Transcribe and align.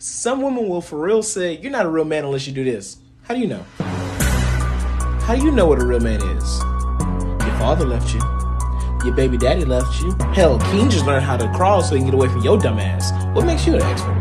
Some 0.00 0.42
women 0.42 0.68
will 0.68 0.80
for 0.80 0.96
real 0.96 1.24
say, 1.24 1.58
You're 1.58 1.72
not 1.72 1.84
a 1.84 1.88
real 1.88 2.04
man 2.04 2.24
unless 2.24 2.46
you 2.46 2.52
do 2.52 2.62
this. 2.62 2.98
How 3.24 3.34
do 3.34 3.40
you 3.40 3.48
know? 3.48 3.64
How 5.26 5.34
do 5.34 5.42
you 5.44 5.50
know 5.50 5.66
what 5.66 5.82
a 5.82 5.84
real 5.84 5.98
man 5.98 6.22
is? 6.22 6.58
Your 7.44 7.58
father 7.58 7.84
left 7.84 8.14
you. 8.14 8.20
Your 9.04 9.12
baby 9.16 9.36
daddy 9.36 9.64
left 9.64 10.00
you. 10.00 10.12
Hell, 10.32 10.60
Keen 10.70 10.88
just 10.88 11.04
learned 11.04 11.24
how 11.24 11.36
to 11.36 11.52
crawl 11.52 11.82
so 11.82 11.96
he 11.96 12.00
can 12.00 12.06
get 12.06 12.14
away 12.14 12.28
from 12.28 12.42
your 12.42 12.56
dumb 12.58 12.78
ass. 12.78 13.10
What 13.34 13.44
makes 13.44 13.66
you 13.66 13.74
an 13.74 13.82
expert? 13.82 14.20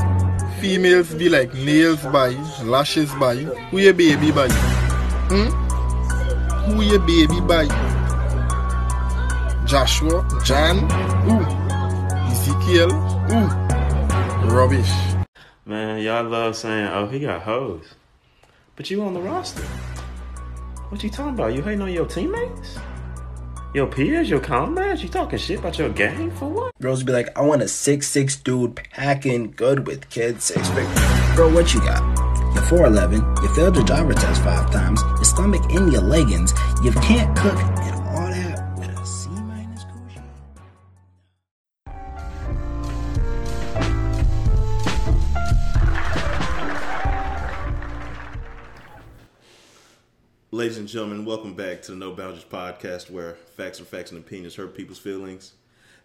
Females 0.60 1.14
be 1.14 1.30
like 1.30 1.54
nails 1.54 2.02
by 2.08 2.30
you, 2.30 2.44
lashes 2.64 3.14
by 3.14 3.34
you. 3.34 3.54
Who 3.70 3.78
your 3.78 3.94
baby 3.94 4.32
by 4.32 4.48
you? 4.48 4.54
Hmm? 5.30 6.72
Who 6.72 6.82
your 6.82 7.02
baby 7.02 7.40
by 7.42 7.62
you? 7.70 9.68
Joshua, 9.68 10.28
Jan, 10.44 10.78
ooh. 11.30 11.46
Ezekiel, 12.32 12.92
ooh. 13.32 13.48
Rubbish. 14.52 15.17
Man, 15.68 16.02
y'all 16.02 16.24
love 16.24 16.56
saying, 16.56 16.88
"Oh, 16.88 17.08
he 17.08 17.20
got 17.20 17.42
hoes," 17.42 17.96
but 18.78 18.90
you 18.90 19.04
on 19.04 19.14
the 19.14 19.20
roster. 19.20 19.64
What 20.88 21.04
you 21.04 21.10
talking 21.10 21.34
about? 21.34 21.54
You 21.54 21.62
hating 21.62 21.82
on 21.82 21.92
your 21.92 22.06
teammates, 22.06 22.78
your 23.74 23.88
peers, 23.88 24.30
your 24.30 24.40
comrades? 24.40 25.04
You 25.04 25.10
talking 25.10 25.38
shit 25.38 25.60
about 25.60 25.78
your 25.78 25.90
gang 25.90 26.32
for 26.32 26.48
what? 26.48 26.74
Girls 26.80 27.04
be 27.04 27.12
like, 27.12 27.38
I 27.38 27.42
want 27.42 27.62
a 27.64 27.68
six 27.68 28.08
six 28.08 28.38
dude 28.38 28.76
packing 28.78 29.52
good 29.58 29.86
with 29.86 30.10
kids 30.10 30.46
six 30.46 30.70
feet. 30.70 30.88
Bro, 31.36 31.54
what 31.54 31.74
you 31.74 31.82
got? 31.82 32.02
You're 32.56 32.64
4'11, 32.64 33.44
you 33.44 33.50
failed 33.50 33.76
your 33.76 33.84
driver 33.84 34.14
test 34.14 34.42
five 34.44 34.72
times, 34.72 35.02
your 35.02 35.26
stomach 35.26 35.70
in 35.70 35.92
your 35.92 36.02
leggings, 36.02 36.54
you 36.82 36.92
can't 36.92 37.38
cook, 37.38 37.60
Ladies 50.58 50.80
and 50.80 50.88
gentlemen, 50.88 51.24
welcome 51.24 51.54
back 51.54 51.84
to 51.84 51.92
the 51.92 51.98
No 51.98 52.14
Boundaries 52.14 52.44
podcast, 52.44 53.12
where 53.12 53.36
facts 53.36 53.80
are 53.80 53.86
facts 53.86 54.10
and 54.10 54.20
opinions 54.20 54.56
hurt 54.56 54.76
people's 54.76 54.98
feelings. 54.98 55.54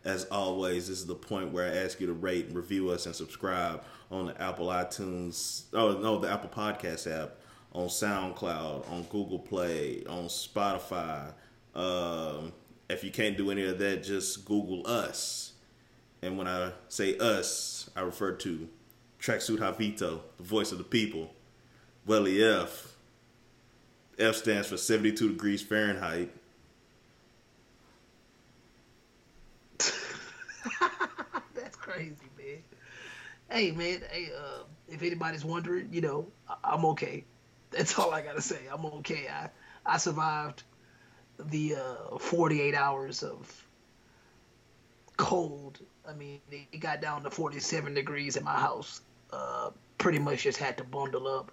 As 0.05 0.27
always, 0.27 0.89
this 0.89 0.99
is 0.99 1.07
the 1.07 1.15
point 1.15 1.53
where 1.53 1.73
I 1.73 1.75
ask 1.75 1.99
you 2.01 2.07
to 2.09 2.13
rate 2.13 2.49
and 2.49 2.55
review 2.55 2.91
us 2.91 3.07
and 3.07 3.15
subscribe 3.15 3.83
on 4.11 4.27
the 4.27 4.43
Apple 4.43 4.67
iTunes, 4.67 5.63
oh 5.73 5.97
no, 6.01 6.19
the 6.19 6.31
Apple 6.31 6.51
Podcast 6.51 7.11
app, 7.11 7.37
on 7.73 7.87
SoundCloud, 7.87 8.91
on 8.91 9.05
Google 9.05 9.39
Play, 9.39 10.05
on 10.07 10.25
Spotify. 10.25 11.33
Um, 11.75 12.53
if 12.91 13.03
you 13.03 13.11
can't 13.11 13.39
do 13.39 13.51
any 13.51 13.67
of 13.67 13.79
that, 13.79 14.03
just 14.03 14.45
Google 14.45 14.87
us. 14.87 15.53
And 16.21 16.37
when 16.37 16.47
I 16.47 16.73
say 16.91 17.17
us, 17.17 17.89
I 17.97 18.03
refer 18.03 18.33
to 18.33 18.69
Tracksuit 19.19 19.61
Javito, 19.61 20.21
the 20.37 20.43
voice 20.43 20.73
of 20.73 20.77
the 20.77 20.85
people, 20.85 21.33
Welly 22.05 22.45
F. 22.45 22.92
F 24.19 24.37
stands 24.37 24.69
for 24.69 24.77
72 24.77 25.31
degrees 25.31 25.63
Fahrenheit. 25.63 26.31
That's 31.55 31.77
crazy, 31.77 32.17
man. 32.39 32.63
Hey, 33.51 33.71
man. 33.73 34.03
Hey, 34.11 34.31
uh, 34.37 34.65
if 34.89 35.03
anybody's 35.03 35.45
wondering, 35.45 35.89
you 35.93 36.01
know, 36.01 36.27
I- 36.49 36.57
I'm 36.75 36.85
okay. 36.87 37.25
That's 37.71 37.99
all 37.99 38.13
I 38.13 38.23
gotta 38.23 38.43
say. 38.43 38.61
I'm 38.73 38.85
okay. 38.87 39.29
I 39.29 39.49
I 39.87 39.97
survived 39.99 40.63
the 41.39 41.77
uh, 41.77 42.19
48 42.19 42.75
hours 42.75 43.23
of 43.23 43.67
cold. 45.17 45.81
I 46.09 46.13
mean, 46.15 46.41
it 46.51 46.81
got 46.81 47.01
down 47.01 47.23
to 47.25 47.31
47 47.31 47.95
degrees 47.95 48.37
in 48.37 48.45
my 48.45 48.59
house. 48.59 49.01
Uh, 49.33 49.71
pretty 49.99 50.19
much 50.19 50.43
just 50.43 50.59
had 50.59 50.77
to 50.79 50.85
bundle 50.85 51.29
up. 51.29 51.53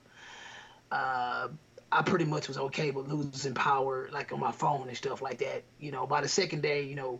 I 1.91 2.01
pretty 2.03 2.25
much 2.25 2.47
was 2.47 2.57
okay 2.57 2.91
with 2.91 3.07
losing 3.07 3.53
power, 3.53 4.09
like 4.11 4.31
on 4.31 4.39
my 4.39 4.51
phone 4.51 4.87
and 4.87 4.97
stuff 4.97 5.21
like 5.21 5.39
that. 5.39 5.63
You 5.79 5.91
know, 5.91 6.05
by 6.05 6.21
the 6.21 6.27
second 6.27 6.61
day, 6.61 6.83
you 6.83 6.95
know, 6.95 7.19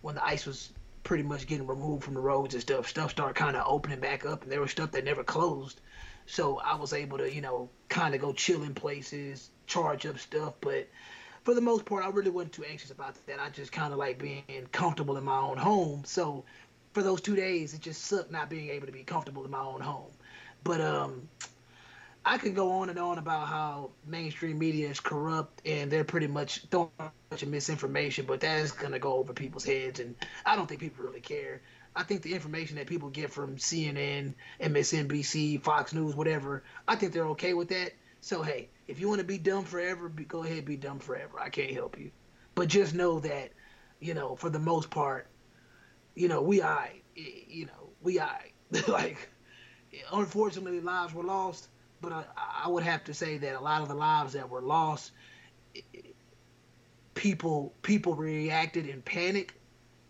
when 0.00 0.14
the 0.14 0.24
ice 0.24 0.46
was 0.46 0.72
pretty 1.02 1.22
much 1.22 1.46
getting 1.46 1.66
removed 1.66 2.04
from 2.04 2.14
the 2.14 2.20
roads 2.20 2.54
and 2.54 2.62
stuff, 2.62 2.88
stuff 2.88 3.10
started 3.10 3.34
kind 3.34 3.56
of 3.56 3.64
opening 3.66 4.00
back 4.00 4.24
up, 4.24 4.42
and 4.42 4.52
there 4.52 4.60
was 4.60 4.70
stuff 4.70 4.92
that 4.92 5.04
never 5.04 5.24
closed. 5.24 5.80
So 6.26 6.58
I 6.58 6.74
was 6.74 6.92
able 6.92 7.18
to, 7.18 7.32
you 7.32 7.40
know, 7.40 7.70
kind 7.88 8.14
of 8.14 8.20
go 8.20 8.32
chill 8.32 8.62
in 8.62 8.74
places, 8.74 9.50
charge 9.66 10.06
up 10.06 10.18
stuff. 10.18 10.54
But 10.60 10.88
for 11.44 11.54
the 11.54 11.60
most 11.60 11.84
part, 11.86 12.04
I 12.04 12.10
really 12.10 12.30
wasn't 12.30 12.52
too 12.52 12.64
anxious 12.64 12.90
about 12.90 13.14
that. 13.26 13.40
I 13.40 13.48
just 13.50 13.72
kind 13.72 13.92
of 13.92 13.98
like 13.98 14.18
being 14.18 14.44
comfortable 14.72 15.16
in 15.16 15.24
my 15.24 15.38
own 15.38 15.56
home. 15.56 16.02
So 16.04 16.44
for 16.92 17.02
those 17.02 17.20
two 17.20 17.36
days, 17.36 17.74
it 17.74 17.80
just 17.80 18.04
sucked 18.04 18.30
not 18.30 18.50
being 18.50 18.68
able 18.70 18.86
to 18.86 18.92
be 18.92 19.02
comfortable 19.02 19.44
in 19.44 19.50
my 19.50 19.60
own 19.60 19.80
home. 19.80 20.10
But 20.64 20.80
um, 20.80 21.28
I 22.28 22.36
could 22.36 22.54
go 22.54 22.72
on 22.72 22.90
and 22.90 22.98
on 22.98 23.16
about 23.16 23.48
how 23.48 23.92
mainstream 24.04 24.58
media 24.58 24.90
is 24.90 25.00
corrupt 25.00 25.66
and 25.66 25.90
they're 25.90 26.04
pretty 26.04 26.26
much 26.26 26.66
throwing 26.70 26.90
a 26.98 27.10
bunch 27.30 27.42
of 27.42 27.48
misinformation, 27.48 28.26
but 28.26 28.40
that's 28.40 28.70
gonna 28.70 28.98
go 28.98 29.14
over 29.14 29.32
people's 29.32 29.64
heads, 29.64 29.98
and 29.98 30.14
I 30.44 30.54
don't 30.54 30.66
think 30.66 30.78
people 30.82 31.06
really 31.06 31.22
care. 31.22 31.62
I 31.96 32.02
think 32.02 32.20
the 32.20 32.34
information 32.34 32.76
that 32.76 32.86
people 32.86 33.08
get 33.08 33.32
from 33.32 33.56
CNN, 33.56 34.34
MSNBC, 34.60 35.62
Fox 35.62 35.94
News, 35.94 36.14
whatever, 36.14 36.64
I 36.86 36.96
think 36.96 37.14
they're 37.14 37.28
okay 37.28 37.54
with 37.54 37.70
that. 37.70 37.92
So 38.20 38.42
hey, 38.42 38.68
if 38.88 39.00
you 39.00 39.08
want 39.08 39.20
to 39.20 39.26
be 39.26 39.38
dumb 39.38 39.64
forever, 39.64 40.10
be, 40.10 40.24
go 40.24 40.44
ahead, 40.44 40.66
be 40.66 40.76
dumb 40.76 40.98
forever. 40.98 41.40
I 41.40 41.48
can't 41.48 41.72
help 41.72 41.98
you, 41.98 42.10
but 42.54 42.68
just 42.68 42.94
know 42.94 43.20
that, 43.20 43.52
you 44.00 44.12
know, 44.12 44.36
for 44.36 44.50
the 44.50 44.58
most 44.58 44.90
part, 44.90 45.28
you 46.14 46.28
know, 46.28 46.42
we 46.42 46.60
I, 46.60 47.00
you 47.14 47.64
know, 47.64 47.88
we 48.02 48.20
I 48.20 48.52
like, 48.86 49.30
unfortunately, 50.12 50.82
lives 50.82 51.14
were 51.14 51.24
lost 51.24 51.68
but 52.00 52.12
I, 52.12 52.24
I 52.64 52.68
would 52.68 52.82
have 52.82 53.04
to 53.04 53.14
say 53.14 53.38
that 53.38 53.56
a 53.56 53.60
lot 53.60 53.82
of 53.82 53.88
the 53.88 53.94
lives 53.94 54.32
that 54.34 54.48
were 54.48 54.60
lost, 54.60 55.12
people 57.14 57.74
people 57.82 58.14
reacted 58.14 58.86
in 58.86 59.02
panic, 59.02 59.54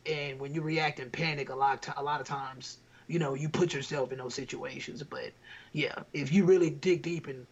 and 0.07 0.39
when 0.39 0.55
you 0.55 0.61
react 0.63 1.01
in 1.01 1.11
panic, 1.11 1.49
a 1.51 1.55
lot 1.55 1.89
a 1.97 2.03
lot 2.03 2.21
of 2.21 2.27
times, 2.27 2.79
you 3.07 3.19
know, 3.19 3.35
you 3.35 3.49
put 3.49 3.73
yourself 3.73 4.13
in 4.13 4.19
those 4.19 4.35
situations. 4.35 5.03
But 5.03 5.33
yeah, 5.73 5.95
if 6.13 6.33
you 6.33 6.45
really 6.45 6.71
dig 6.71 7.03
deep 7.03 7.27
and 7.27 7.47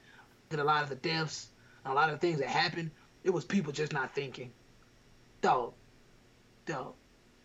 did 0.51 0.61
a 0.61 0.65
lot 0.65 0.83
of 0.83 0.89
the 0.89 0.97
deaths, 0.97 1.49
a 1.85 1.95
lot 1.95 2.11
of 2.11 2.21
the 2.21 2.27
things 2.27 2.39
that 2.41 2.49
happened, 2.49 2.91
it 3.25 3.31
was 3.31 3.45
people 3.45 3.73
just 3.73 3.93
not 3.93 4.15
thinking. 4.15 4.53
Dog, 5.43 5.73
dog, 6.67 6.95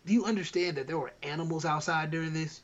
do 0.06 0.12
you 0.12 0.24
understand 0.24 0.76
that 0.76 0.86
there 0.86 0.98
were 0.98 1.12
animals 1.22 1.64
outside 1.64 2.10
during 2.10 2.32
this? 2.32 2.62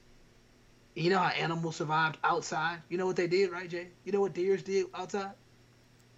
You 0.98 1.10
know 1.10 1.18
how 1.18 1.28
animals 1.28 1.76
survived 1.76 2.18
outside? 2.24 2.80
You 2.88 2.98
know 2.98 3.06
what 3.06 3.14
they 3.14 3.28
did, 3.28 3.52
right, 3.52 3.70
Jay? 3.70 3.86
You 4.04 4.10
know 4.10 4.20
what 4.20 4.34
deers 4.34 4.64
did 4.64 4.86
outside? 4.92 5.30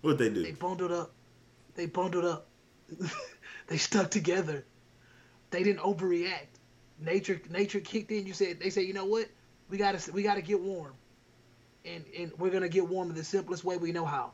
What 0.01 0.17
they 0.17 0.31
do? 0.31 0.43
They 0.43 0.53
bundled 0.53 0.91
up. 0.91 1.13
They 1.75 1.85
bundled 1.85 2.25
up. 2.25 2.47
they 3.67 3.77
stuck 3.77 4.11
together. 4.11 4.65
They 5.51 5.63
didn't 5.63 5.81
overreact. 5.81 6.47
Nature 6.99 7.43
nature 7.51 7.81
kicked 7.81 8.11
in. 8.11 8.27
You 8.27 8.33
said 8.33 8.59
they 8.59 8.71
said, 8.71 8.85
you 8.85 8.95
know 8.95 9.05
what? 9.05 9.29
We 9.69 9.77
gotta 9.77 10.11
we 10.13 10.23
gotta 10.23 10.41
get 10.41 10.61
warm. 10.61 10.95
And 11.85 12.05
and 12.19 12.33
we're 12.39 12.51
gonna 12.51 12.69
get 12.71 12.89
warm 12.89 13.11
in 13.11 13.17
the 13.17 13.25
simplest 13.25 13.65
way 13.65 13.77
we 13.77 13.93
know 13.93 14.07
how. 14.07 14.33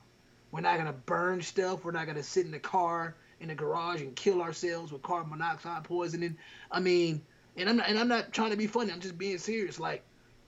We're 0.53 0.61
not 0.61 0.79
gonna 0.79 0.93
burn 0.93 1.43
stuff. 1.43 1.85
We're 1.85 1.91
not 1.91 2.07
gonna 2.07 2.23
sit 2.23 2.47
in 2.47 2.53
the 2.53 2.61
car 2.61 3.17
in 3.41 3.49
the 3.49 3.55
garage 3.57 4.01
and 4.01 4.15
kill 4.15 4.41
ourselves 4.41 4.93
with 4.93 5.03
carbon 5.03 5.31
monoxide 5.31 5.83
poisoning. 5.83 6.39
I 6.71 6.79
mean, 6.79 7.21
and 7.57 7.69
I'm 7.69 7.77
not, 7.77 7.89
and 7.89 7.99
I'm 7.99 8.09
not 8.09 8.33
trying 8.33 8.53
to 8.53 8.57
be 8.57 8.69
funny. 8.69 8.93
I'm 8.93 9.01
just 9.01 9.19
being 9.19 9.39
serious. 9.39 9.81
Like 9.81 10.05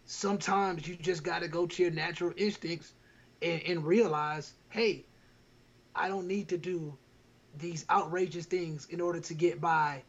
sometimes 0.09 0.89
you 0.89 0.97
just 0.97 1.23
got 1.23 1.43
to 1.43 1.49
go 1.49 1.67
to 1.67 1.83
your 1.83 1.93
natural 1.93 2.33
instincts 2.35 2.93
and, 3.43 3.63
and 3.63 3.85
realize, 3.87 4.53
hey, 4.71 5.05
I 5.95 6.09
don't 6.09 6.27
need 6.27 6.49
to 6.49 6.57
do 6.57 6.97
these 7.59 7.85
outrageous 7.91 8.47
things 8.47 8.87
in 8.89 9.03
order 9.03 9.21
to 9.21 9.35
get 9.35 9.61
by, 9.61 10.03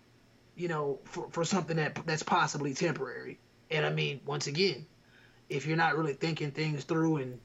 you 0.56 0.70
know, 0.70 1.00
for, 1.04 1.28
for 1.32 1.44
something 1.44 1.76
that 1.76 2.00
that's 2.06 2.24
possibly 2.24 2.74
temporary. 2.74 3.40
And 3.70 3.86
I 3.86 3.90
mean, 3.90 4.22
once 4.26 4.48
again, 4.48 4.86
if 5.50 5.68
you're 5.68 5.78
not 5.78 5.98
really 5.98 6.14
thinking 6.14 6.52
things 6.52 6.86
through 6.86 7.18
and 7.18 7.40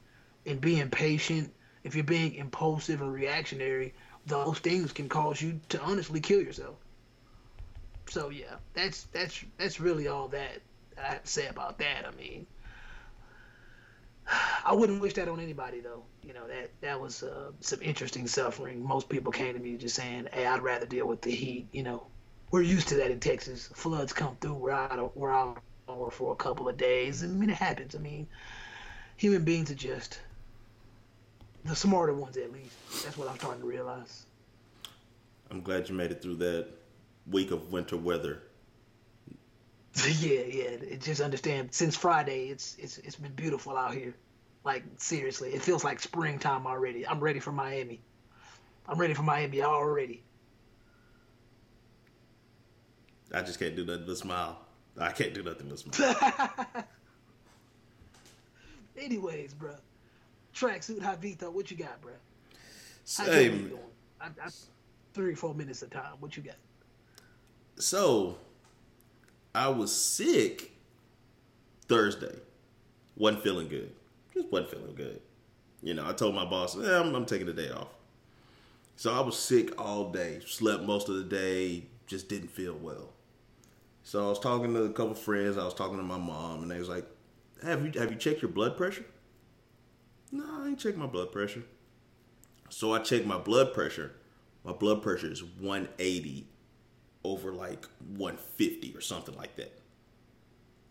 and 0.45 0.61
being 0.61 0.89
patient, 0.89 1.53
if 1.83 1.93
you're 1.93 2.05
being 2.05 2.35
impulsive 2.35 3.01
and 3.01 3.11
reactionary, 3.11 3.93
those 4.27 4.59
things 4.59 4.93
can 4.93 5.09
cause 5.09 5.41
you 5.41 5.59
to 5.69 5.81
honestly 5.81 6.21
kill 6.21 6.41
yourself. 6.41 6.75
So 8.07 8.29
yeah, 8.29 8.55
that's 8.73 9.03
that's 9.11 9.43
that's 9.57 9.81
really 9.81 10.07
all 10.07 10.29
that 10.29 10.61
I 10.97 11.13
have 11.13 11.23
to 11.23 11.29
say 11.29 11.47
about 11.47 11.77
that. 11.79 12.05
I 12.05 12.15
mean, 12.15 12.45
I 14.65 14.73
wouldn't 14.73 15.01
wish 15.01 15.13
that 15.13 15.27
on 15.27 15.39
anybody 15.39 15.79
though. 15.79 16.03
You 16.23 16.33
know 16.33 16.47
that 16.47 16.71
that 16.81 16.99
was 16.99 17.23
uh, 17.23 17.51
some 17.59 17.81
interesting 17.81 18.27
suffering. 18.27 18.85
Most 18.85 19.09
people 19.09 19.31
came 19.31 19.53
to 19.53 19.59
me 19.59 19.77
just 19.77 19.95
saying, 19.95 20.27
"Hey, 20.31 20.45
I'd 20.45 20.61
rather 20.61 20.85
deal 20.85 21.07
with 21.07 21.21
the 21.21 21.31
heat." 21.31 21.67
You 21.71 21.83
know, 21.83 22.07
we're 22.51 22.61
used 22.61 22.87
to 22.89 22.95
that 22.95 23.11
in 23.11 23.19
Texas. 23.19 23.69
Floods 23.73 24.13
come 24.13 24.37
through. 24.41 24.53
We're 24.53 24.71
out 24.71 24.97
of, 24.99 25.11
we're 25.15 25.31
out 25.31 25.61
for 26.11 26.31
a 26.31 26.35
couple 26.35 26.67
of 26.67 26.77
days. 26.77 27.23
I 27.23 27.27
mean, 27.27 27.49
it 27.49 27.55
happens. 27.57 27.95
I 27.95 27.99
mean, 27.99 28.27
human 29.17 29.43
beings 29.43 29.71
are 29.71 29.75
just 29.75 30.19
the 31.63 31.75
smarter 31.75 32.13
ones, 32.13 32.37
at 32.37 32.51
least. 32.51 33.03
That's 33.03 33.17
what 33.17 33.27
I'm 33.27 33.37
starting 33.37 33.61
to 33.61 33.67
realize. 33.67 34.25
I'm 35.51 35.61
glad 35.61 35.89
you 35.89 35.95
made 35.95 36.11
it 36.11 36.21
through 36.21 36.35
that 36.37 36.67
week 37.29 37.51
of 37.51 37.71
winter 37.71 37.97
weather. 37.97 38.41
yeah, 40.19 40.41
yeah. 40.41 40.63
It 40.81 41.01
just 41.01 41.21
understand 41.21 41.69
since 41.73 41.95
Friday, 41.95 42.49
it's 42.49 42.75
it's 42.77 42.97
it's 42.99 43.15
been 43.15 43.31
beautiful 43.33 43.77
out 43.77 43.93
here. 43.93 44.13
Like 44.63 44.83
seriously, 44.97 45.53
it 45.53 45.61
feels 45.61 45.83
like 45.83 45.99
springtime 45.99 46.67
already. 46.67 47.07
I'm 47.07 47.19
ready 47.19 47.39
for 47.39 47.51
Miami. 47.51 48.01
I'm 48.87 48.99
ready 48.99 49.13
for 49.13 49.23
Miami 49.23 49.61
already. 49.61 50.23
I 53.33 53.41
just 53.41 53.59
can't 53.59 53.75
do 53.75 53.85
nothing 53.85 54.05
but 54.05 54.17
smile. 54.17 54.59
I 54.99 55.11
can't 55.11 55.33
do 55.33 55.43
nothing 55.43 55.69
but 55.69 55.79
smile. 55.79 56.55
Anyways, 58.97 59.53
bro, 59.53 59.75
tracksuit 60.53 60.99
Javito, 60.99 61.51
what 61.51 61.69
you 61.69 61.77
got, 61.77 62.01
bro? 62.01 62.13
Same. 63.03 63.71
I, 64.21 64.27
I, 64.27 64.49
three, 65.13 65.35
four 65.35 65.53
minutes 65.53 65.81
of 65.81 65.89
time. 65.89 66.13
What 66.19 66.37
you 66.37 66.43
got? 66.43 66.55
So, 67.77 68.37
I 69.55 69.69
was 69.69 69.95
sick 69.95 70.73
Thursday. 71.87 72.35
wasn't 73.15 73.41
feeling 73.41 73.69
good. 73.69 73.93
Just 74.33 74.51
wasn't 74.51 74.71
feeling 74.71 74.95
good. 74.95 75.21
You 75.81 75.93
know, 75.93 76.05
I 76.05 76.11
told 76.11 76.35
my 76.35 76.43
boss, 76.43 76.77
eh, 76.77 76.99
I'm, 76.99 77.15
I'm 77.15 77.25
taking 77.25 77.47
the 77.47 77.53
day 77.53 77.69
off. 77.69 77.87
So 78.97 79.13
I 79.13 79.21
was 79.21 79.39
sick 79.39 79.79
all 79.79 80.11
day. 80.11 80.41
Slept 80.45 80.83
most 80.83 81.07
of 81.07 81.15
the 81.15 81.23
day. 81.23 81.85
Just 82.05 82.27
didn't 82.27 82.49
feel 82.49 82.73
well. 82.73 83.13
So 84.03 84.25
I 84.25 84.29
was 84.29 84.39
talking 84.39 84.73
to 84.73 84.83
a 84.83 84.89
couple 84.89 85.15
friends. 85.15 85.57
I 85.57 85.63
was 85.63 85.73
talking 85.73 85.97
to 85.97 86.03
my 86.03 86.17
mom, 86.17 86.61
and 86.61 86.69
they 86.69 86.77
was 86.77 86.89
like, 86.89 87.05
"Have 87.63 87.83
you 87.83 87.99
have 87.99 88.11
you 88.11 88.17
checked 88.17 88.41
your 88.41 88.51
blood 88.51 88.77
pressure?" 88.77 89.05
No, 90.31 90.45
I 90.63 90.67
ain't 90.67 90.79
checked 90.79 90.97
my 90.97 91.07
blood 91.07 91.31
pressure. 91.31 91.63
So 92.69 92.93
I 92.93 92.99
checked 92.99 93.25
my 93.25 93.37
blood 93.37 93.73
pressure. 93.73 94.11
My 94.63 94.73
blood 94.73 95.01
pressure 95.01 95.31
is 95.31 95.43
180 95.43 96.47
over 97.31 97.51
like 97.53 97.85
150 98.15 98.95
or 98.95 99.01
something 99.01 99.35
like 99.35 99.55
that. 99.55 99.79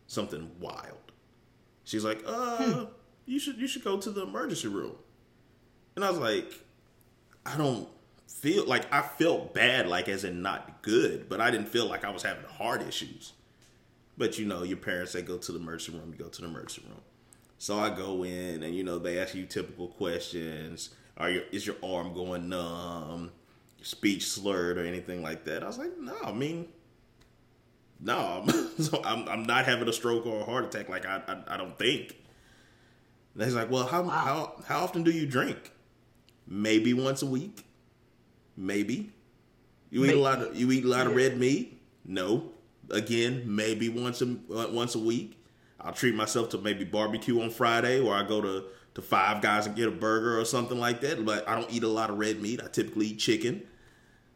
Something 0.07 0.51
wild. 0.61 1.13
She's 1.85 2.05
like, 2.05 2.23
"Uh, 2.27 2.87
you 3.27 3.39
should 3.39 3.57
you 3.59 3.67
should 3.67 3.85
go 3.85 3.99
to 3.99 4.11
the 4.11 4.23
emergency 4.23 4.69
room." 4.69 4.97
And 5.97 6.05
I 6.05 6.11
was 6.11 6.19
like, 6.19 6.61
I 7.47 7.57
don't 7.57 7.89
feel 8.27 8.67
like 8.67 8.93
I 8.93 9.03
felt 9.03 9.55
bad, 9.55 9.89
like 9.89 10.09
as 10.09 10.25
in 10.25 10.43
not 10.43 10.83
good, 10.83 11.29
but 11.29 11.41
I 11.41 11.51
didn't 11.51 11.69
feel 11.69 11.87
like 11.87 12.05
I 12.05 12.11
was 12.11 12.23
having 12.23 12.45
heart 12.45 12.83
issues. 12.83 13.33
But 14.17 14.39
you 14.39 14.47
know, 14.47 14.63
your 14.63 14.77
parents 14.77 15.13
say 15.13 15.23
go 15.23 15.39
to 15.39 15.53
the 15.53 15.59
emergency 15.59 15.99
room, 15.99 16.13
you 16.13 16.25
go 16.25 16.31
to 16.31 16.41
the 16.41 16.49
emergency 16.49 16.83
room. 16.89 17.01
So 17.59 17.79
I 17.79 17.91
go 17.91 18.25
in, 18.25 18.63
and 18.63 18.75
you 18.75 18.85
know, 18.85 18.99
they 18.99 19.19
ask 19.19 19.35
you 19.35 19.47
typical 19.47 19.89
questions: 19.89 20.91
Are 21.17 21.31
your 21.31 21.43
is 21.53 21.67
your 21.67 21.77
arm 21.83 22.15
going 22.15 22.49
numb? 22.49 23.31
Speech 23.85 24.27
slurred 24.27 24.79
or 24.79 24.85
anything 24.85 25.23
like 25.23 25.45
that? 25.45 25.63
I 25.63 25.67
was 25.67 25.79
like, 25.79 25.99
no, 25.99 26.17
I 26.25 26.33
mean, 26.33 26.69
no, 28.01 28.17
I'm, 28.17 28.49
so 28.83 29.03
I'm, 29.05 29.29
I'm 29.29 29.45
not 29.45 29.67
having 29.67 29.89
a 29.89 29.93
stroke 29.93 30.27
or 30.27 30.41
a 30.41 30.45
heart 30.45 30.65
attack. 30.65 30.89
Like 30.89 31.07
I, 31.07 31.23
I, 31.29 31.55
I 31.55 31.57
don't 31.57 31.79
think. 31.79 32.17
And 33.35 33.43
he's 33.43 33.55
like, 33.55 33.71
well, 33.71 33.87
how 33.87 34.05
how 34.05 34.63
how 34.67 34.81
often 34.85 35.03
do 35.03 35.11
you 35.11 35.27
drink? 35.27 35.73
Maybe 36.47 36.95
once 36.95 37.23
a 37.23 37.27
week. 37.27 37.65
Maybe. 38.57 39.13
You 39.91 40.05
eat 40.05 40.15
a 40.15 40.19
lot 40.19 40.41
of 40.41 40.57
you 40.57 40.71
eat 40.73 40.85
a 40.85 40.89
lot 40.89 41.07
of 41.07 41.15
red 41.15 41.39
meat? 41.39 41.81
No. 42.05 42.53
Again, 42.91 43.43
maybe 43.47 43.89
once 43.89 44.23
a 44.23 44.37
uh, 44.55 44.69
once 44.71 44.95
a 44.95 44.99
week. 44.99 45.39
I'll 45.81 45.93
treat 45.93 46.15
myself 46.15 46.49
to 46.51 46.59
maybe 46.59 46.85
barbecue 46.85 47.43
on 47.43 47.51
Friday, 47.51 48.01
or 48.01 48.15
I 48.15 48.23
go 48.23 48.41
to 48.41 48.65
to 48.95 49.03
Five 49.03 49.43
Guys 49.43 49.67
and 49.67 49.75
get 49.75 49.89
a 49.89 49.91
burger 49.91 50.39
or 50.41 50.45
something 50.45 50.79
like 50.79 51.01
that. 51.01 51.25
But 51.25 51.49
I 51.49 51.59
don't 51.59 51.71
eat 51.73 51.83
a 51.83 51.89
lot 51.89 52.11
of 52.11 52.19
red 52.19 52.41
meat. 52.41 52.61
I 52.63 52.69
typically 52.69 53.09
eat 53.09 53.19
chicken. 53.19 53.63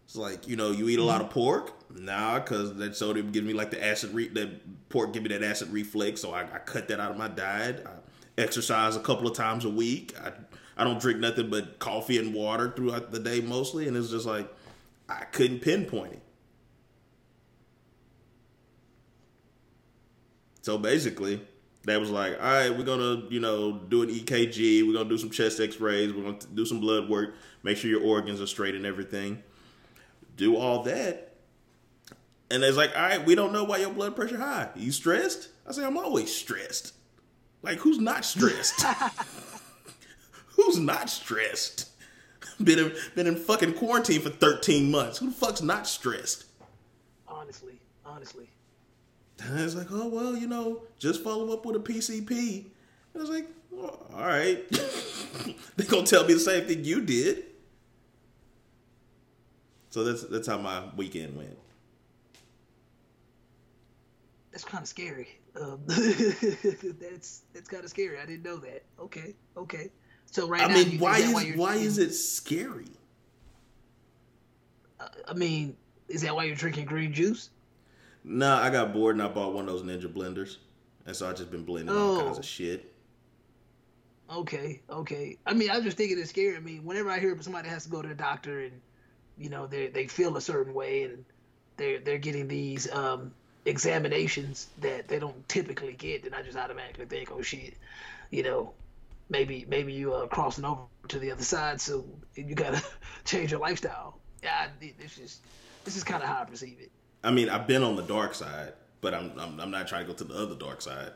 It's 0.08 0.16
like 0.16 0.48
you 0.48 0.56
know, 0.56 0.70
you 0.70 0.88
eat 0.88 0.98
a 0.98 1.04
lot 1.04 1.20
of 1.20 1.26
mm-hmm. 1.26 1.34
pork. 1.34 1.74
Nah, 1.94 2.38
because 2.38 2.74
that 2.76 2.96
soda 2.96 3.22
gives 3.22 3.46
me 3.46 3.52
like 3.52 3.70
the 3.70 3.84
acid. 3.84 4.14
Re- 4.14 4.28
that 4.28 4.88
pork 4.88 5.12
give 5.12 5.22
me 5.22 5.28
that 5.28 5.42
acid 5.42 5.70
reflex, 5.70 6.22
so 6.22 6.32
I, 6.32 6.44
I 6.44 6.58
cut 6.60 6.88
that 6.88 6.98
out 6.98 7.10
of 7.10 7.18
my 7.18 7.28
diet. 7.28 7.86
I 7.86 8.40
exercise 8.40 8.96
a 8.96 9.00
couple 9.00 9.28
of 9.28 9.36
times 9.36 9.66
a 9.66 9.68
week. 9.68 10.14
I 10.18 10.32
I 10.78 10.84
don't 10.84 10.98
drink 10.98 11.20
nothing 11.20 11.50
but 11.50 11.78
coffee 11.78 12.16
and 12.16 12.32
water 12.32 12.72
throughout 12.74 13.10
the 13.10 13.18
day 13.18 13.42
mostly, 13.42 13.86
and 13.86 13.98
it's 13.98 14.08
just 14.08 14.24
like 14.24 14.50
I 15.10 15.24
couldn't 15.24 15.60
pinpoint 15.60 16.14
it. 16.14 16.22
So 20.62 20.78
basically, 20.78 21.46
they 21.84 21.98
was 21.98 22.08
like, 22.08 22.32
all 22.40 22.46
right, 22.46 22.70
we're 22.70 22.84
gonna, 22.84 23.24
you 23.28 23.40
know, 23.40 23.72
do 23.72 24.02
an 24.02 24.08
EKG, 24.08 24.86
we're 24.86 24.94
gonna 24.94 25.08
do 25.08 25.18
some 25.18 25.30
chest 25.30 25.60
X-rays, 25.60 26.14
we're 26.14 26.22
gonna 26.22 26.38
do 26.54 26.64
some 26.64 26.80
blood 26.80 27.10
work, 27.10 27.34
make 27.62 27.76
sure 27.76 27.90
your 27.90 28.02
organs 28.02 28.40
are 28.40 28.46
straight 28.46 28.74
and 28.74 28.86
everything. 28.86 29.42
Do 30.38 30.56
all 30.56 30.84
that, 30.84 31.34
and 32.50 32.62
it's 32.62 32.76
like, 32.76 32.96
all 32.96 33.02
right, 33.02 33.24
we 33.26 33.34
don't 33.34 33.52
know 33.52 33.64
why 33.64 33.78
your 33.78 33.90
blood 33.90 34.16
pressure 34.16 34.38
high. 34.38 34.70
You 34.74 34.90
stressed? 34.92 35.48
I 35.68 35.72
say, 35.72 35.84
I'm 35.84 35.98
always 35.98 36.34
stressed. 36.34 36.94
Like, 37.62 37.78
who's 37.78 37.98
not 37.98 38.24
stressed? 38.24 38.82
who's 40.56 40.78
not 40.78 41.10
stressed? 41.10 41.90
Been 42.62 42.78
in, 42.78 42.92
been 43.14 43.26
in 43.26 43.36
fucking 43.36 43.74
quarantine 43.74 44.20
for 44.20 44.30
13 44.30 44.90
months. 44.90 45.18
Who 45.18 45.26
the 45.26 45.32
fuck's 45.32 45.62
not 45.62 45.86
stressed? 45.86 46.46
Honestly, 47.26 47.80
honestly. 48.04 48.48
And 49.40 49.60
it's 49.60 49.74
like, 49.74 49.88
oh 49.90 50.08
well, 50.08 50.36
you 50.36 50.48
know, 50.48 50.82
just 50.98 51.22
follow 51.22 51.52
up 51.52 51.64
with 51.66 51.76
a 51.76 51.80
PCP. 51.80 52.64
And 52.64 52.70
I 53.16 53.18
was 53.18 53.30
like, 53.30 53.46
well, 53.70 54.06
all 54.14 54.26
right, 54.26 54.68
They're 55.76 55.86
gonna 55.86 56.06
tell 56.06 56.24
me 56.24 56.34
the 56.34 56.40
same 56.40 56.64
thing 56.64 56.84
you 56.84 57.00
did. 57.02 57.44
So 59.90 60.04
that's 60.04 60.22
that's 60.24 60.46
how 60.46 60.58
my 60.58 60.84
weekend 60.96 61.36
went. 61.36 61.56
That's 64.50 64.64
kind 64.64 64.82
of 64.82 64.88
scary. 64.88 65.28
Um, 65.60 65.80
that's 65.86 67.42
that's 67.52 67.68
kind 67.68 67.84
of 67.84 67.90
scary. 67.90 68.18
I 68.18 68.26
didn't 68.26 68.42
know 68.44 68.56
that. 68.58 68.82
Okay, 69.00 69.34
okay. 69.56 69.90
So 70.26 70.46
right 70.48 70.62
I 70.62 70.68
now, 70.68 70.74
mean, 70.74 70.98
why 70.98 71.18
is 71.18 71.32
why 71.56 71.72
drinking- 71.72 71.86
is 71.86 71.98
it 71.98 72.12
scary? 72.12 72.86
I 75.28 75.32
mean, 75.34 75.76
is 76.08 76.22
that 76.22 76.34
why 76.34 76.44
you're 76.44 76.56
drinking 76.56 76.86
green 76.86 77.12
juice? 77.12 77.50
Nah, 78.24 78.60
I 78.60 78.68
got 78.68 78.92
bored 78.92 79.14
and 79.14 79.22
I 79.22 79.28
bought 79.28 79.54
one 79.54 79.68
of 79.68 79.72
those 79.72 79.82
Ninja 79.82 80.12
blenders, 80.12 80.56
and 81.06 81.14
so 81.14 81.28
I 81.30 81.32
just 81.32 81.50
been 81.50 81.64
blending 81.64 81.94
all 81.94 82.20
kinds 82.20 82.36
Oh. 82.36 82.40
of 82.40 82.44
shit. 82.44 82.92
Okay, 84.30 84.82
okay. 84.90 85.38
I 85.46 85.54
mean, 85.54 85.70
I 85.70 85.76
was 85.76 85.84
just 85.84 85.96
thinking 85.96 86.18
it's 86.18 86.28
scary. 86.30 86.56
I 86.56 86.60
mean, 86.60 86.84
whenever 86.84 87.10
I 87.10 87.18
hear 87.20 87.34
somebody 87.40 87.68
has 87.68 87.84
to 87.84 87.90
go 87.90 88.02
to 88.02 88.08
the 88.08 88.14
doctor 88.14 88.60
and 88.60 88.72
you 89.38 89.48
know 89.48 89.66
they 89.66 89.88
they 89.88 90.06
feel 90.06 90.36
a 90.36 90.40
certain 90.40 90.74
way 90.74 91.04
and 91.04 91.24
they're 91.76 92.00
they're 92.00 92.18
getting 92.18 92.48
these 92.48 92.90
um, 92.92 93.32
examinations 93.64 94.68
that 94.80 95.08
they 95.08 95.18
don't 95.18 95.48
typically 95.48 95.92
get, 95.92 96.24
then 96.24 96.34
I 96.34 96.42
just 96.42 96.58
automatically 96.58 97.06
think, 97.06 97.30
oh 97.30 97.42
shit, 97.42 97.74
you 98.30 98.42
know, 98.42 98.72
maybe 99.30 99.64
maybe 99.68 99.92
you 99.92 100.12
are 100.12 100.26
crossing 100.26 100.64
over 100.64 100.82
to 101.08 101.18
the 101.18 101.30
other 101.30 101.44
side, 101.44 101.80
so 101.80 102.04
you 102.34 102.54
gotta 102.54 102.82
change 103.24 103.50
your 103.50 103.60
lifestyle. 103.60 104.18
Yeah, 104.42 104.68
this 104.80 105.18
is 105.18 105.40
this 105.84 105.96
is 105.96 106.04
kind 106.04 106.22
of 106.22 106.28
how 106.28 106.42
I 106.42 106.44
perceive 106.44 106.78
it. 106.80 106.90
I 107.24 107.30
mean, 107.30 107.48
I've 107.48 107.66
been 107.66 107.82
on 107.82 107.96
the 107.96 108.02
dark 108.02 108.34
side, 108.34 108.72
but 109.00 109.14
I'm 109.14 109.32
I'm, 109.38 109.60
I'm 109.60 109.70
not 109.70 109.88
trying 109.88 110.06
to 110.06 110.12
go 110.12 110.16
to 110.16 110.24
the 110.24 110.34
other 110.34 110.54
dark 110.54 110.82
side. 110.82 111.12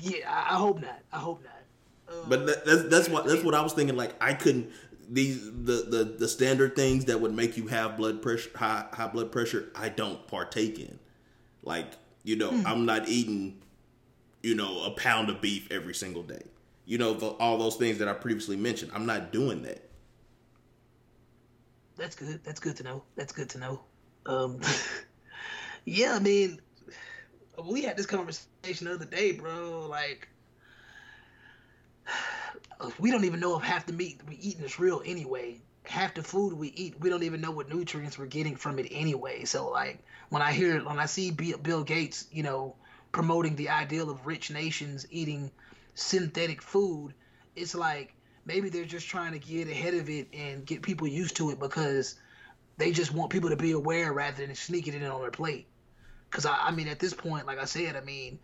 Yeah, 0.00 0.28
I, 0.28 0.54
I 0.54 0.58
hope 0.58 0.80
not. 0.80 1.00
I 1.12 1.18
hope 1.18 1.42
not. 1.44 1.52
Uh, 2.08 2.28
But 2.28 2.46
that, 2.46 2.64
that's 2.64 2.82
that's 2.84 3.08
what 3.08 3.26
that's 3.26 3.42
what 3.42 3.54
I 3.54 3.62
was 3.62 3.72
thinking. 3.72 3.96
Like 3.96 4.14
I 4.20 4.34
couldn't 4.34 4.70
these 5.08 5.44
the, 5.44 5.86
the 5.88 6.16
the 6.18 6.28
standard 6.28 6.76
things 6.76 7.06
that 7.06 7.20
would 7.20 7.34
make 7.34 7.56
you 7.56 7.66
have 7.68 7.96
blood 7.96 8.22
pressure 8.22 8.50
high 8.54 8.86
high 8.92 9.08
blood 9.08 9.32
pressure. 9.32 9.70
I 9.74 9.88
don't 9.88 10.26
partake 10.28 10.78
in. 10.78 10.98
Like 11.62 11.92
you 12.22 12.36
know, 12.36 12.50
I'm 12.66 12.86
not 12.86 13.08
eating 13.08 13.62
you 14.42 14.54
know 14.54 14.84
a 14.84 14.90
pound 14.90 15.30
of 15.30 15.40
beef 15.40 15.70
every 15.70 15.94
single 15.94 16.22
day. 16.22 16.42
You 16.86 16.98
know 16.98 17.14
the, 17.14 17.28
all 17.28 17.58
those 17.58 17.76
things 17.76 17.98
that 17.98 18.08
I 18.08 18.12
previously 18.12 18.56
mentioned. 18.56 18.92
I'm 18.94 19.06
not 19.06 19.32
doing 19.32 19.62
that. 19.62 19.88
That's 21.96 22.16
good. 22.16 22.40
That's 22.44 22.60
good 22.60 22.76
to 22.76 22.82
know. 22.82 23.02
That's 23.16 23.32
good 23.32 23.48
to 23.50 23.58
know. 23.58 23.80
Um, 24.26 24.60
yeah, 25.84 26.14
I 26.14 26.18
mean, 26.18 26.60
we 27.64 27.82
had 27.82 27.96
this 27.96 28.06
conversation 28.06 28.86
the 28.86 28.94
other 28.94 29.04
day, 29.04 29.32
bro. 29.32 29.86
Like, 29.88 30.28
we 32.98 33.10
don't 33.10 33.24
even 33.24 33.40
know 33.40 33.56
if 33.56 33.62
half 33.62 33.86
the 33.86 33.92
meat 33.92 34.20
we 34.28 34.36
eating 34.36 34.64
is 34.64 34.78
real 34.78 35.02
anyway. 35.04 35.60
Half 35.84 36.14
the 36.14 36.22
food 36.22 36.54
we 36.54 36.68
eat, 36.68 36.98
we 37.00 37.10
don't 37.10 37.22
even 37.22 37.40
know 37.40 37.50
what 37.50 37.68
nutrients 37.68 38.18
we're 38.18 38.26
getting 38.26 38.56
from 38.56 38.78
it 38.78 38.88
anyway. 38.90 39.44
So, 39.44 39.68
like, 39.70 40.02
when 40.30 40.40
I 40.40 40.52
hear, 40.52 40.82
when 40.82 40.98
I 40.98 41.06
see 41.06 41.30
Bill 41.30 41.84
Gates, 41.84 42.26
you 42.32 42.42
know, 42.42 42.74
promoting 43.12 43.54
the 43.56 43.68
ideal 43.68 44.10
of 44.10 44.26
rich 44.26 44.50
nations 44.50 45.06
eating 45.10 45.50
synthetic 45.94 46.62
food, 46.62 47.12
it's 47.54 47.74
like 47.74 48.14
maybe 48.46 48.68
they're 48.70 48.84
just 48.84 49.08
trying 49.08 49.32
to 49.32 49.38
get 49.38 49.68
ahead 49.68 49.94
of 49.94 50.08
it 50.08 50.28
and 50.32 50.64
get 50.64 50.82
people 50.82 51.06
used 51.06 51.36
to 51.36 51.50
it 51.50 51.60
because 51.60 52.16
they 52.76 52.90
just 52.90 53.12
want 53.12 53.30
people 53.30 53.50
to 53.50 53.56
be 53.56 53.72
aware 53.72 54.12
rather 54.12 54.44
than 54.44 54.54
sneaking 54.54 54.94
it 54.94 55.02
in 55.02 55.10
on 55.10 55.20
their 55.20 55.30
plate. 55.30 55.66
Because 56.30 56.46
I, 56.46 56.56
I 56.56 56.70
mean, 56.70 56.88
at 56.88 56.98
this 56.98 57.14
point, 57.14 57.46
like 57.46 57.58
I 57.58 57.66
said, 57.66 57.94
I 57.94 58.00
mean, 58.00 58.38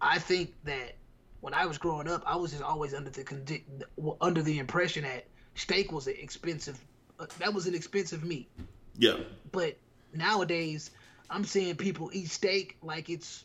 I 0.00 0.18
think 0.18 0.52
that 0.64 0.96
when 1.42 1.54
I 1.54 1.66
was 1.66 1.76
growing 1.76 2.08
up, 2.08 2.22
I 2.24 2.36
was 2.36 2.52
just 2.52 2.62
always 2.62 2.94
under 2.94 3.10
the 3.10 3.60
under 4.20 4.42
the 4.42 4.58
impression 4.58 5.02
that 5.02 5.26
steak 5.56 5.90
was 5.92 6.06
an 6.06 6.14
expensive, 6.16 6.78
uh, 7.18 7.26
that 7.40 7.52
was 7.52 7.66
an 7.66 7.74
expensive 7.74 8.24
meat. 8.24 8.48
Yeah, 8.96 9.18
But 9.50 9.76
nowadays, 10.14 10.92
I'm 11.28 11.44
seeing 11.44 11.74
people 11.76 12.10
eat 12.12 12.30
steak 12.30 12.76
like 12.80 13.10
it's 13.10 13.44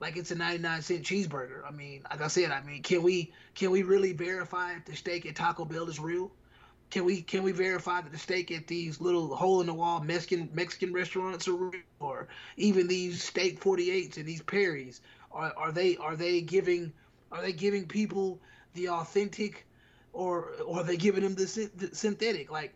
like 0.00 0.18
it's 0.18 0.30
a 0.32 0.34
99 0.34 0.82
cent 0.82 1.02
cheeseburger. 1.02 1.66
I 1.66 1.70
mean, 1.70 2.02
like 2.10 2.20
I 2.20 2.28
said, 2.28 2.50
I 2.50 2.60
mean, 2.60 2.82
can 2.82 3.02
we 3.02 3.32
can 3.54 3.70
we 3.70 3.82
really 3.84 4.12
verify 4.12 4.74
if 4.74 4.84
the 4.84 4.94
steak 4.94 5.24
at 5.24 5.34
Taco 5.34 5.64
Bell 5.64 5.88
is 5.88 5.98
real? 5.98 6.30
Can 6.90 7.06
we 7.06 7.22
can 7.22 7.42
we 7.42 7.52
verify 7.52 8.02
that 8.02 8.12
the 8.12 8.18
steak 8.18 8.50
at 8.50 8.66
these 8.66 9.00
little 9.00 9.34
hole 9.34 9.62
in 9.62 9.66
the 9.66 9.74
wall 9.74 10.00
Mexican 10.00 10.50
Mexican 10.52 10.92
restaurants 10.92 11.48
are 11.48 11.54
real, 11.54 11.80
or 12.00 12.28
even 12.58 12.86
these 12.86 13.24
steak 13.24 13.60
48s 13.60 14.18
and 14.18 14.26
these 14.26 14.42
Perry's 14.42 15.00
are 15.32 15.52
are 15.56 15.72
they 15.72 15.96
are 15.96 16.16
they 16.16 16.40
giving 16.40 16.92
are 17.30 17.42
they 17.42 17.52
giving 17.52 17.86
people 17.86 18.40
the 18.74 18.88
authentic 18.88 19.66
or 20.12 20.52
or 20.66 20.80
are 20.80 20.84
they 20.84 20.96
giving 20.96 21.22
them 21.22 21.34
the, 21.34 21.70
the 21.76 21.94
synthetic? 21.94 22.50
Like 22.50 22.74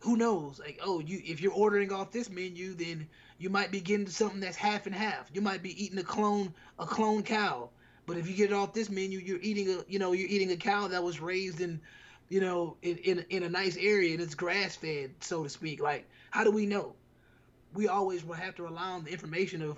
who 0.00 0.16
knows? 0.16 0.60
Like 0.60 0.80
oh 0.82 1.00
you 1.00 1.20
if 1.24 1.40
you're 1.40 1.52
ordering 1.52 1.92
off 1.92 2.12
this 2.12 2.30
menu 2.30 2.74
then 2.74 3.08
you 3.38 3.50
might 3.50 3.70
be 3.70 3.80
getting 3.80 4.08
something 4.08 4.40
that's 4.40 4.56
half 4.56 4.86
and 4.86 4.94
half. 4.94 5.30
You 5.32 5.40
might 5.40 5.62
be 5.62 5.82
eating 5.82 5.98
a 5.98 6.04
clone 6.04 6.54
a 6.78 6.86
clone 6.86 7.22
cow. 7.22 7.70
But 8.06 8.16
if 8.16 8.28
you 8.28 8.34
get 8.34 8.50
it 8.50 8.54
off 8.54 8.72
this 8.72 8.90
menu 8.90 9.18
you're 9.18 9.40
eating 9.40 9.70
a 9.70 9.84
you 9.88 9.98
know 9.98 10.12
you're 10.12 10.28
eating 10.28 10.52
a 10.52 10.56
cow 10.56 10.88
that 10.88 11.02
was 11.02 11.20
raised 11.20 11.60
in 11.60 11.80
you 12.28 12.40
know 12.40 12.76
in 12.82 12.96
in, 12.98 13.24
in 13.30 13.42
a 13.42 13.48
nice 13.48 13.76
area 13.76 14.12
and 14.12 14.22
it's 14.22 14.34
grass 14.34 14.76
fed 14.76 15.10
so 15.20 15.42
to 15.42 15.48
speak. 15.48 15.80
Like 15.80 16.08
how 16.30 16.44
do 16.44 16.50
we 16.50 16.66
know? 16.66 16.94
We 17.74 17.88
always 17.88 18.24
will 18.24 18.34
have 18.34 18.54
to 18.56 18.62
rely 18.62 18.90
on 18.90 19.04
the 19.04 19.10
information 19.10 19.60
of 19.62 19.76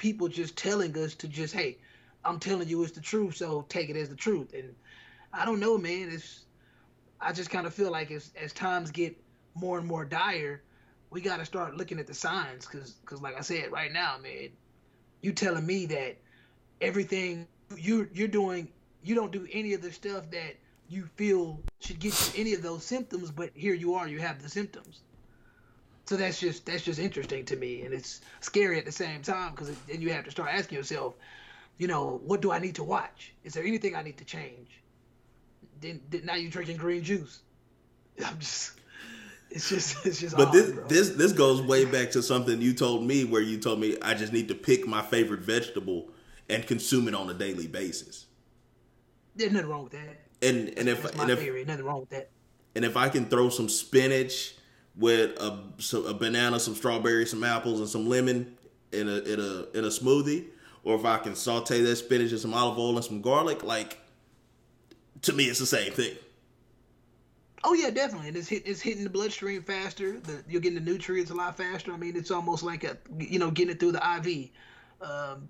people 0.00 0.28
just 0.28 0.56
telling 0.56 0.96
us 0.96 1.14
to 1.14 1.28
just 1.28 1.52
hey 1.52 1.76
i'm 2.24 2.40
telling 2.40 2.66
you 2.66 2.82
it's 2.82 2.92
the 2.92 3.00
truth 3.02 3.36
so 3.36 3.66
take 3.68 3.90
it 3.90 3.96
as 3.96 4.08
the 4.08 4.16
truth. 4.16 4.54
And 4.54 4.74
i 5.30 5.44
don't 5.44 5.60
know 5.60 5.76
man 5.76 6.08
it's 6.10 6.46
i 7.20 7.34
just 7.34 7.50
kind 7.50 7.66
of 7.66 7.74
feel 7.74 7.90
like 7.90 8.10
as 8.10 8.30
as 8.42 8.54
times 8.54 8.90
get 8.90 9.14
more 9.54 9.78
and 9.78 9.86
more 9.86 10.06
dire 10.06 10.62
we 11.10 11.20
got 11.20 11.36
to 11.36 11.44
start 11.44 11.76
looking 11.76 11.98
at 11.98 12.06
the 12.06 12.14
signs 12.14 12.64
because 12.64 12.92
because 12.92 13.20
like 13.20 13.36
i 13.36 13.42
said 13.42 13.70
right 13.70 13.92
now 13.92 14.16
man 14.22 14.48
you 15.20 15.32
telling 15.32 15.66
me 15.66 15.84
that 15.84 16.16
everything 16.80 17.46
you're 17.76 18.08
you're 18.14 18.26
doing 18.26 18.68
you 19.02 19.14
don't 19.14 19.32
do 19.32 19.46
any 19.52 19.74
of 19.74 19.82
the 19.82 19.92
stuff 19.92 20.30
that 20.30 20.56
you 20.88 21.04
feel 21.16 21.60
should 21.80 22.00
get 22.00 22.34
you 22.34 22.40
any 22.40 22.54
of 22.54 22.62
those 22.62 22.82
symptoms 22.84 23.30
but 23.30 23.50
here 23.52 23.74
you 23.74 23.92
are 23.92 24.08
you 24.08 24.18
have 24.18 24.42
the 24.42 24.48
symptoms 24.48 25.02
so 26.10 26.16
that's 26.16 26.40
just 26.40 26.66
that's 26.66 26.82
just 26.82 26.98
interesting 26.98 27.44
to 27.44 27.54
me 27.54 27.82
and 27.82 27.94
it's 27.94 28.20
scary 28.40 28.76
at 28.80 28.84
the 28.84 28.90
same 28.90 29.22
time 29.22 29.52
because 29.52 29.70
then 29.86 30.02
you 30.02 30.12
have 30.12 30.24
to 30.24 30.30
start 30.32 30.50
asking 30.52 30.76
yourself 30.76 31.14
you 31.78 31.86
know 31.86 32.20
what 32.24 32.42
do 32.42 32.50
i 32.50 32.58
need 32.58 32.74
to 32.74 32.82
watch? 32.82 33.32
Is 33.44 33.54
there 33.54 33.62
anything 33.64 33.94
i 33.94 34.02
need 34.02 34.16
to 34.18 34.24
change? 34.24 34.82
Then, 35.80 36.00
then 36.10 36.26
now 36.26 36.34
you're 36.34 36.50
drinking 36.50 36.78
green 36.78 37.04
juice. 37.04 37.38
I'm 38.26 38.40
just 38.40 38.72
it's 39.52 39.68
just 39.68 40.04
it's 40.04 40.18
just 40.20 40.36
But 40.36 40.48
odd, 40.48 40.54
this 40.54 40.72
bro. 40.72 40.88
this 40.88 41.10
this 41.10 41.32
goes 41.32 41.62
way 41.62 41.84
back 41.84 42.10
to 42.10 42.24
something 42.24 42.60
you 42.60 42.74
told 42.74 43.06
me 43.06 43.24
where 43.24 43.40
you 43.40 43.58
told 43.60 43.78
me 43.78 43.96
I 44.02 44.14
just 44.14 44.32
need 44.32 44.48
to 44.48 44.56
pick 44.56 44.88
my 44.88 45.02
favorite 45.02 45.42
vegetable 45.42 46.08
and 46.48 46.66
consume 46.66 47.06
it 47.06 47.14
on 47.14 47.30
a 47.30 47.34
daily 47.34 47.68
basis. 47.68 48.26
there's 49.36 49.52
nothing 49.52 49.68
wrong 49.68 49.84
with 49.84 49.92
that. 49.92 50.22
And 50.42 50.76
and 50.76 50.88
if 50.88 51.04
that's 51.04 51.16
my 51.16 51.22
and 51.22 51.30
if 51.30 51.38
theory. 51.38 51.64
Nothing 51.64 51.84
wrong 51.84 52.00
with 52.00 52.10
that. 52.10 52.30
and 52.74 52.84
if 52.84 52.96
I 52.96 53.08
can 53.08 53.26
throw 53.26 53.48
some 53.48 53.68
spinach 53.68 54.56
with 55.00 55.40
a, 55.40 55.58
so- 55.78 56.04
a 56.04 56.14
banana, 56.14 56.60
some 56.60 56.74
strawberries, 56.74 57.30
some 57.30 57.42
apples, 57.42 57.80
and 57.80 57.88
some 57.88 58.08
lemon 58.08 58.56
in 58.92 59.08
a 59.08 59.18
in 59.18 59.40
a 59.40 59.78
in 59.78 59.84
a 59.84 59.88
smoothie, 59.88 60.46
or 60.84 60.94
if 60.94 61.04
I 61.04 61.18
can 61.18 61.34
saute 61.34 61.80
that 61.80 61.96
spinach 61.96 62.30
and 62.30 62.40
some 62.40 62.54
olive 62.54 62.78
oil 62.78 62.96
and 62.96 63.04
some 63.04 63.20
garlic, 63.22 63.64
like 63.64 63.98
to 65.22 65.32
me, 65.32 65.44
it's 65.44 65.58
the 65.58 65.66
same 65.66 65.92
thing. 65.92 66.16
Oh 67.62 67.74
yeah, 67.74 67.90
definitely. 67.90 68.28
And 68.28 68.36
it's 68.36 68.48
hit, 68.48 68.62
it's 68.66 68.80
hitting 68.80 69.04
the 69.04 69.10
bloodstream 69.10 69.62
faster. 69.62 70.18
The, 70.20 70.42
you're 70.48 70.60
getting 70.60 70.82
the 70.82 70.90
nutrients 70.90 71.30
a 71.30 71.34
lot 71.34 71.56
faster. 71.56 71.92
I 71.92 71.96
mean, 71.96 72.16
it's 72.16 72.30
almost 72.30 72.62
like 72.62 72.84
a 72.84 72.96
you 73.18 73.38
know 73.38 73.50
getting 73.50 73.72
it 73.72 73.80
through 73.80 73.92
the 73.92 74.16
IV. 74.16 74.50
Um, 75.02 75.48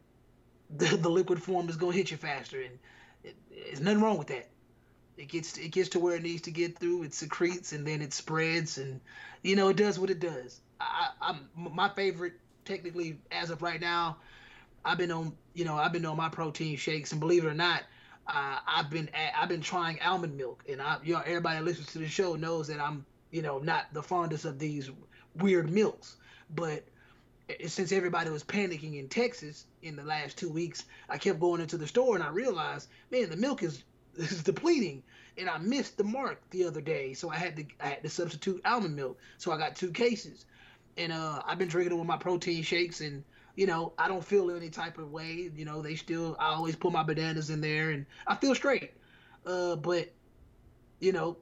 the, 0.77 0.97
the 0.97 1.09
liquid 1.09 1.43
form 1.43 1.69
is 1.69 1.77
to 1.77 1.91
hit 1.91 2.13
you 2.13 2.17
faster, 2.17 2.63
and 2.63 2.79
it, 3.25 3.35
there's 3.51 3.81
nothing 3.81 4.01
wrong 4.01 4.19
with 4.19 4.29
that. 4.29 4.50
It 5.21 5.29
gets 5.29 5.59
it 5.59 5.69
gets 5.69 5.91
to 5.91 6.01
where 6.01 6.17
it 6.17 6.23
needs 6.23 6.43
to 6.43 6.51
get 6.51 6.79
through. 6.79 7.03
It 7.03 7.13
secretes 7.13 7.73
and 7.73 7.87
then 7.87 8.01
it 8.01 8.15
spreads, 8.15 8.79
and 8.79 9.01
you 9.43 9.55
know 9.55 9.69
it 9.69 9.77
does 9.77 9.99
what 9.99 10.09
it 10.09 10.19
does. 10.19 10.61
I, 10.81 11.11
I'm 11.21 11.49
my 11.55 11.91
favorite 11.91 12.33
technically 12.65 13.19
as 13.31 13.51
of 13.51 13.61
right 13.61 13.81
now. 13.81 14.17
I've 14.83 14.97
been 14.97 15.13
on 15.13 15.37
you 15.53 15.67
know 15.67 15.77
I've 15.77 15.93
been 15.93 16.07
on 16.07 16.17
my 16.17 16.31
protein 16.31 16.79
shakes, 16.79 17.13
and 17.13 17.21
believe 17.21 17.45
it 17.45 17.49
or 17.49 17.55
not, 17.55 17.83
uh, 18.29 18.61
I've 18.67 18.89
been 18.89 19.11
at, 19.11 19.35
I've 19.37 19.51
been 19.51 19.61
trying 19.61 20.01
almond 20.01 20.39
milk, 20.39 20.65
and 20.67 20.81
I 20.81 20.97
you 21.05 21.13
know 21.13 21.21
everybody 21.21 21.59
that 21.59 21.65
listens 21.65 21.93
to 21.93 21.99
the 21.99 22.09
show 22.09 22.35
knows 22.35 22.69
that 22.69 22.81
I'm 22.81 23.05
you 23.31 23.43
know 23.43 23.59
not 23.59 23.93
the 23.93 24.03
fondest 24.03 24.47
of 24.47 24.59
these 24.59 24.91
weird 25.35 25.71
milks, 25.71 26.17
but 26.55 26.83
since 27.67 27.93
everybody 27.93 28.31
was 28.31 28.45
panicking 28.45 28.99
in 28.99 29.09
Texas 29.09 29.67
in 29.83 29.97
the 29.97 30.05
last 30.05 30.39
two 30.39 30.49
weeks, 30.49 30.85
I 31.09 31.19
kept 31.19 31.41
going 31.41 31.61
into 31.61 31.77
the 31.77 31.87
store 31.87 32.15
and 32.15 32.25
I 32.25 32.31
realized, 32.31 32.89
man, 33.11 33.29
the 33.29 33.37
milk 33.37 33.63
is 33.63 33.83
is 34.17 34.43
depleting, 34.43 35.03
and 35.39 35.49
I 35.49 35.59
missed 35.59 35.97
the 35.97 36.05
mark 36.05 36.41
the 36.51 36.65
other 36.65 36.81
day, 36.81 37.15
so 37.15 37.31
I 37.31 37.37
had 37.37 37.57
to 37.57 37.65
I 37.81 37.89
had 37.89 38.03
to 38.03 38.09
substitute 38.09 38.61
almond 38.65 38.97
milk, 38.97 39.19
so 39.39 39.53
I 39.53 39.59
got 39.59 39.77
two 39.77 39.91
cases, 39.91 40.47
and 40.97 41.13
uh, 41.13 41.43
I've 41.47 41.59
been 41.59 41.69
drinking 41.69 41.97
it 41.97 41.99
with 41.99 42.09
my 42.09 42.19
protein 42.19 42.63
shakes 42.63 43.01
and 43.01 43.25
you 43.57 43.67
know, 43.67 43.93
I 43.99 44.09
don't 44.09 44.25
feel 44.25 44.51
any 44.51 44.71
type 44.71 44.99
of 44.99 45.13
way. 45.13 45.51
You 45.55 45.65
know, 45.65 45.83
they 45.83 45.95
still, 45.95 46.37
I 46.39 46.55
always 46.55 46.77
put 46.77 46.93
my 46.93 47.03
bananas 47.03 47.51
in 47.51 47.61
there 47.61 47.91
and 47.91 48.07
I 48.27 48.35
feel 48.35 48.55
straight. 48.55 48.93
Uh, 49.45 49.77
but, 49.77 50.11
you 51.01 51.13
know, 51.13 51.37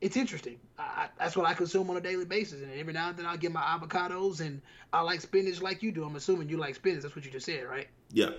it's 0.00 0.16
interesting. 0.16 0.58
I, 0.78 1.08
that's 1.18 1.36
what 1.36 1.46
I 1.46 1.54
consume 1.54 1.90
on 1.90 1.96
a 1.96 2.00
daily 2.00 2.24
basis. 2.24 2.62
And 2.62 2.72
every 2.72 2.92
now 2.92 3.10
and 3.10 3.18
then 3.18 3.26
I'll 3.26 3.36
get 3.36 3.52
my 3.52 3.60
avocados 3.60 4.40
and 4.40 4.62
I 4.92 5.02
like 5.02 5.20
spinach 5.20 5.60
like 5.60 5.82
you 5.82 5.92
do. 5.92 6.04
I'm 6.04 6.16
assuming 6.16 6.48
you 6.48 6.56
like 6.56 6.76
spinach. 6.76 7.02
That's 7.02 7.14
what 7.14 7.24
you 7.24 7.30
just 7.30 7.46
said, 7.46 7.64
right? 7.64 7.88
Yeah. 8.10 8.30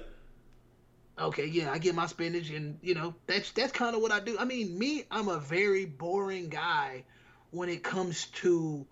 Okay, 1.19 1.45
yeah, 1.45 1.71
I 1.71 1.77
get 1.77 1.93
my 1.93 2.07
spinach, 2.07 2.49
and 2.49 2.79
you 2.81 2.95
know 2.95 3.13
that's 3.27 3.51
that's 3.51 3.71
kind 3.71 3.95
of 3.95 4.01
what 4.01 4.11
I 4.11 4.19
do. 4.19 4.37
I 4.39 4.45
mean, 4.45 4.77
me, 4.77 5.03
I'm 5.11 5.27
a 5.27 5.39
very 5.39 5.85
boring 5.85 6.49
guy 6.49 7.03
when 7.51 7.69
it 7.69 7.83
comes 7.83 8.27
to 8.27 8.85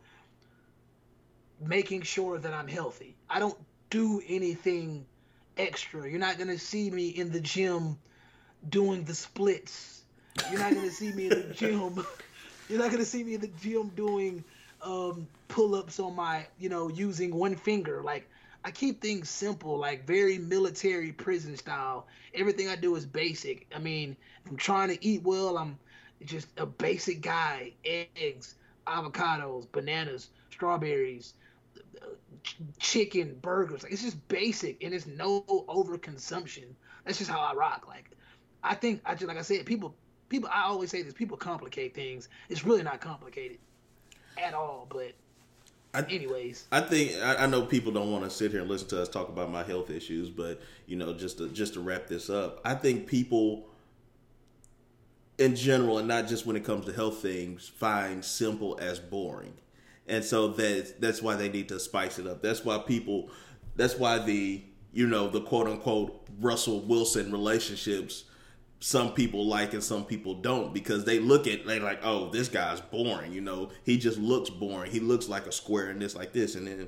making 1.61 2.03
sure 2.03 2.37
that 2.37 2.53
I'm 2.53 2.67
healthy. 2.67 3.15
I 3.29 3.39
don't 3.39 3.57
do 3.89 4.21
anything 4.27 5.05
extra. 5.57 6.09
You're 6.09 6.19
not 6.19 6.37
gonna 6.37 6.57
see 6.57 6.89
me 6.89 7.09
in 7.09 7.31
the 7.31 7.39
gym 7.39 7.97
doing 8.67 9.03
the 9.03 9.15
splits. 9.15 10.03
You're 10.51 10.59
not 10.59 10.73
gonna 10.73 10.91
see 10.91 11.11
me 11.11 11.25
in 11.25 11.47
the 11.47 11.53
gym. 11.53 12.05
You're 12.69 12.79
not 12.79 12.91
gonna 12.91 13.05
see 13.05 13.23
me 13.23 13.35
in 13.35 13.41
the 13.41 13.47
gym 13.47 13.89
doing 13.95 14.43
um, 14.81 15.27
pull-ups 15.47 15.99
on 15.99 16.15
my, 16.15 16.45
you 16.59 16.69
know, 16.69 16.89
using 16.89 17.33
one 17.33 17.55
finger. 17.55 18.01
Like 18.01 18.29
I 18.63 18.71
keep 18.71 19.01
things 19.01 19.29
simple, 19.29 19.77
like 19.77 20.05
very 20.05 20.37
military 20.37 21.11
prison 21.11 21.55
style. 21.55 22.07
Everything 22.33 22.67
I 22.67 22.75
do 22.75 22.95
is 22.95 23.05
basic. 23.05 23.67
I 23.73 23.79
mean, 23.79 24.17
I'm 24.47 24.57
trying 24.57 24.89
to 24.89 25.05
eat 25.05 25.23
well, 25.23 25.57
I'm 25.57 25.77
just 26.25 26.47
a 26.57 26.65
basic 26.65 27.21
guy. 27.21 27.73
Eggs, 27.85 28.55
avocados, 28.85 29.71
bananas, 29.71 30.29
strawberries, 30.51 31.33
ch- 32.43 32.57
chicken, 32.79 33.37
burgers. 33.41 33.83
Like, 33.83 33.93
it's 33.93 34.03
just 34.03 34.27
basic, 34.27 34.83
and 34.83 34.93
it's 34.93 35.07
no 35.07 35.41
overconsumption. 35.47 36.65
That's 37.05 37.17
just 37.17 37.29
how 37.29 37.39
I 37.39 37.53
rock. 37.53 37.85
Like, 37.87 38.11
I 38.63 38.75
think 38.75 39.01
I 39.05 39.13
just 39.15 39.27
like 39.27 39.37
I 39.37 39.41
said, 39.41 39.65
people, 39.65 39.95
people. 40.27 40.49
I 40.51 40.63
always 40.63 40.89
say 40.91 41.01
this: 41.01 41.13
people 41.13 41.37
complicate 41.37 41.95
things. 41.95 42.27
It's 42.49 42.65
really 42.65 42.83
not 42.83 42.99
complicated 42.99 43.57
at 44.37 44.53
all. 44.53 44.85
But, 44.89 45.13
I- 45.93 46.01
anyways, 46.03 46.67
I 46.71 46.81
think 46.81 47.13
I, 47.21 47.43
I 47.43 47.45
know 47.47 47.63
people 47.65 47.91
don't 47.91 48.11
want 48.11 48.23
to 48.23 48.29
sit 48.29 48.51
here 48.51 48.61
and 48.61 48.69
listen 48.69 48.87
to 48.89 49.01
us 49.01 49.09
talk 49.09 49.29
about 49.29 49.51
my 49.51 49.63
health 49.63 49.89
issues, 49.89 50.29
but 50.29 50.61
you 50.85 50.95
know, 50.95 51.13
just 51.13 51.37
to 51.39 51.49
just 51.49 51.73
to 51.73 51.79
wrap 51.79 52.07
this 52.07 52.29
up, 52.29 52.61
I 52.63 52.75
think 52.75 53.07
people 53.07 53.65
in 55.37 55.55
general, 55.55 55.97
and 55.97 56.07
not 56.07 56.27
just 56.27 56.45
when 56.45 56.55
it 56.55 56.63
comes 56.65 56.85
to 56.85 56.91
health 56.93 57.21
things, 57.21 57.67
find 57.67 58.23
simple 58.23 58.77
as 58.81 58.99
boring, 58.99 59.53
and 60.07 60.23
so 60.23 60.49
that 60.49 60.99
that's 61.01 61.21
why 61.21 61.35
they 61.35 61.49
need 61.49 61.69
to 61.69 61.79
spice 61.79 62.19
it 62.19 62.27
up. 62.27 62.41
That's 62.41 62.63
why 62.63 62.77
people, 62.79 63.29
that's 63.75 63.95
why 63.97 64.19
the 64.19 64.61
you 64.93 65.07
know 65.07 65.27
the 65.27 65.41
quote 65.41 65.67
unquote 65.67 66.27
Russell 66.39 66.81
Wilson 66.81 67.31
relationships 67.31 68.25
some 68.79 69.13
people 69.13 69.45
like 69.45 69.73
and 69.73 69.83
some 69.83 70.05
people 70.05 70.33
don't 70.35 70.73
because 70.73 71.03
they 71.03 71.19
look 71.19 71.47
at 71.47 71.65
they 71.67 71.79
like 71.79 71.99
oh 72.03 72.29
this 72.29 72.47
guy's 72.47 72.79
boring 72.79 73.33
you 73.33 73.41
know 73.41 73.69
he 73.83 73.97
just 73.97 74.17
looks 74.17 74.49
boring 74.49 74.89
he 74.89 74.99
looks 74.99 75.27
like 75.27 75.45
a 75.45 75.51
square 75.51 75.89
and 75.89 76.01
this 76.01 76.15
like 76.15 76.31
this 76.31 76.55
and 76.55 76.65
then 76.65 76.87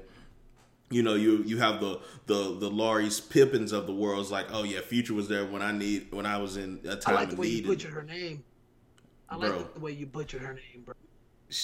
you 0.90 1.04
know 1.04 1.16
you 1.16 1.44
you 1.44 1.58
have 1.58 1.82
the 1.82 2.00
the 2.28 2.58
the 2.60 2.70
Laurie's 2.70 3.20
Pippins 3.20 3.74
of 3.74 3.88
the 3.88 3.94
world 3.94 4.22
it's 4.22 4.32
like 4.32 4.48
oh 4.52 4.64
yeah 4.64 4.80
future 4.80 5.14
was 5.14 5.28
there 5.28 5.46
when 5.46 5.62
I 5.62 5.74
need 5.74 6.14
when 6.14 6.26
I 6.26 6.38
was 6.38 6.56
in 6.56 6.80
a 6.86 6.96
time 6.96 7.18
I 7.18 7.20
like 7.22 7.30
the 7.32 7.36
way 7.36 7.48
you 7.48 7.68
butchered 7.68 7.92
her 7.94 8.04
name. 8.04 8.44
I 9.30 9.38
Bro. 9.38 9.50
like 9.50 9.74
the 9.74 9.80
way 9.80 9.92
you 9.92 10.06
butchered 10.06 10.42
her 10.42 10.54
name, 10.54 10.84
bro. 10.86 10.94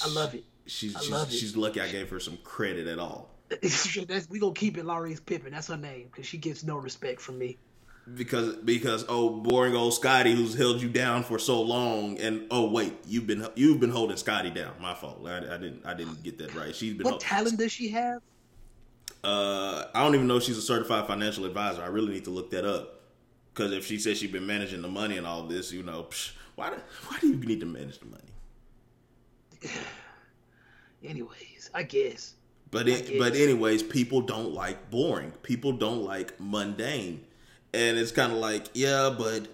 I 0.03 0.09
love 0.09 0.33
it. 0.35 0.43
she's 0.65 0.95
I 0.95 0.99
she's, 0.99 1.09
love 1.09 1.29
it. 1.29 1.33
she's 1.33 1.55
lucky 1.55 1.79
I 1.79 1.89
gave 1.89 2.09
her 2.09 2.19
some 2.19 2.37
credit 2.43 2.87
at 2.87 2.99
all 2.99 3.29
That's, 3.61 4.29
we 4.29 4.39
gonna 4.39 4.53
keep 4.53 4.77
it 4.77 4.85
Laurie's 4.85 5.21
Pippin. 5.21 5.53
That's 5.53 5.67
her 5.67 5.77
name 5.77 6.07
because 6.11 6.25
she 6.25 6.37
gets 6.37 6.63
no 6.65 6.77
respect 6.77 7.21
from 7.21 7.37
me. 7.37 7.57
Because 8.15 8.55
because 8.55 9.05
oh 9.09 9.29
boring 9.29 9.75
old 9.75 9.93
Scottie 9.93 10.33
who's 10.33 10.55
held 10.55 10.81
you 10.81 10.87
down 10.87 11.23
for 11.23 11.37
so 11.37 11.61
long 11.61 12.17
and 12.19 12.47
oh 12.51 12.69
wait 12.69 12.93
you've 13.05 13.27
been 13.27 13.45
you've 13.55 13.81
been 13.81 13.89
holding 13.89 14.15
Scottie 14.15 14.49
down 14.49 14.71
my 14.79 14.93
fault 14.93 15.21
I, 15.25 15.39
I 15.39 15.57
didn't 15.57 15.85
I 15.85 15.93
didn't 15.93 16.23
get 16.23 16.37
that 16.37 16.55
right 16.55 16.73
she's 16.73 16.93
been 16.93 17.03
What 17.03 17.19
talent 17.19 17.57
does 17.57 17.73
she 17.73 17.89
have? 17.89 18.21
Uh, 19.23 19.85
I 19.93 20.03
don't 20.03 20.15
even 20.15 20.27
know 20.27 20.37
if 20.37 20.43
she's 20.43 20.57
a 20.57 20.61
certified 20.61 21.05
financial 21.07 21.43
advisor. 21.43 21.81
I 21.83 21.87
really 21.87 22.13
need 22.13 22.23
to 22.25 22.29
look 22.29 22.51
that 22.51 22.63
up 22.63 23.01
because 23.53 23.73
if 23.73 23.85
she 23.85 23.97
says 23.97 24.17
she's 24.17 24.31
been 24.31 24.47
managing 24.47 24.81
the 24.81 24.87
money 24.87 25.17
and 25.17 25.27
all 25.27 25.43
this, 25.43 25.71
you 25.71 25.83
know, 25.83 26.03
psh, 26.03 26.31
why 26.55 26.69
do, 26.69 26.75
why 27.07 27.17
do 27.19 27.27
you 27.27 27.35
need 27.35 27.59
to 27.59 27.65
manage 27.65 27.99
the 27.99 28.05
money? 28.05 28.23
Anyways, 31.03 31.69
I 31.73 31.83
guess. 31.83 32.35
But 32.69 32.87
it, 32.87 33.17
but 33.17 33.33
anyways, 33.35 33.83
people 33.83 34.21
don't 34.21 34.53
like 34.53 34.89
boring. 34.89 35.31
People 35.41 35.71
don't 35.71 36.03
like 36.03 36.37
mundane, 36.39 37.25
and 37.77 37.97
it's 37.97 38.11
kind 38.11 38.31
of 38.31 38.39
like 38.39 38.65
yeah, 38.73 39.13
but 39.15 39.47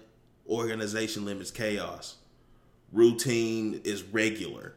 organization 0.47 1.25
limits 1.25 1.51
chaos. 1.51 2.15
Routine 2.91 3.81
is 3.83 4.03
regular 4.03 4.75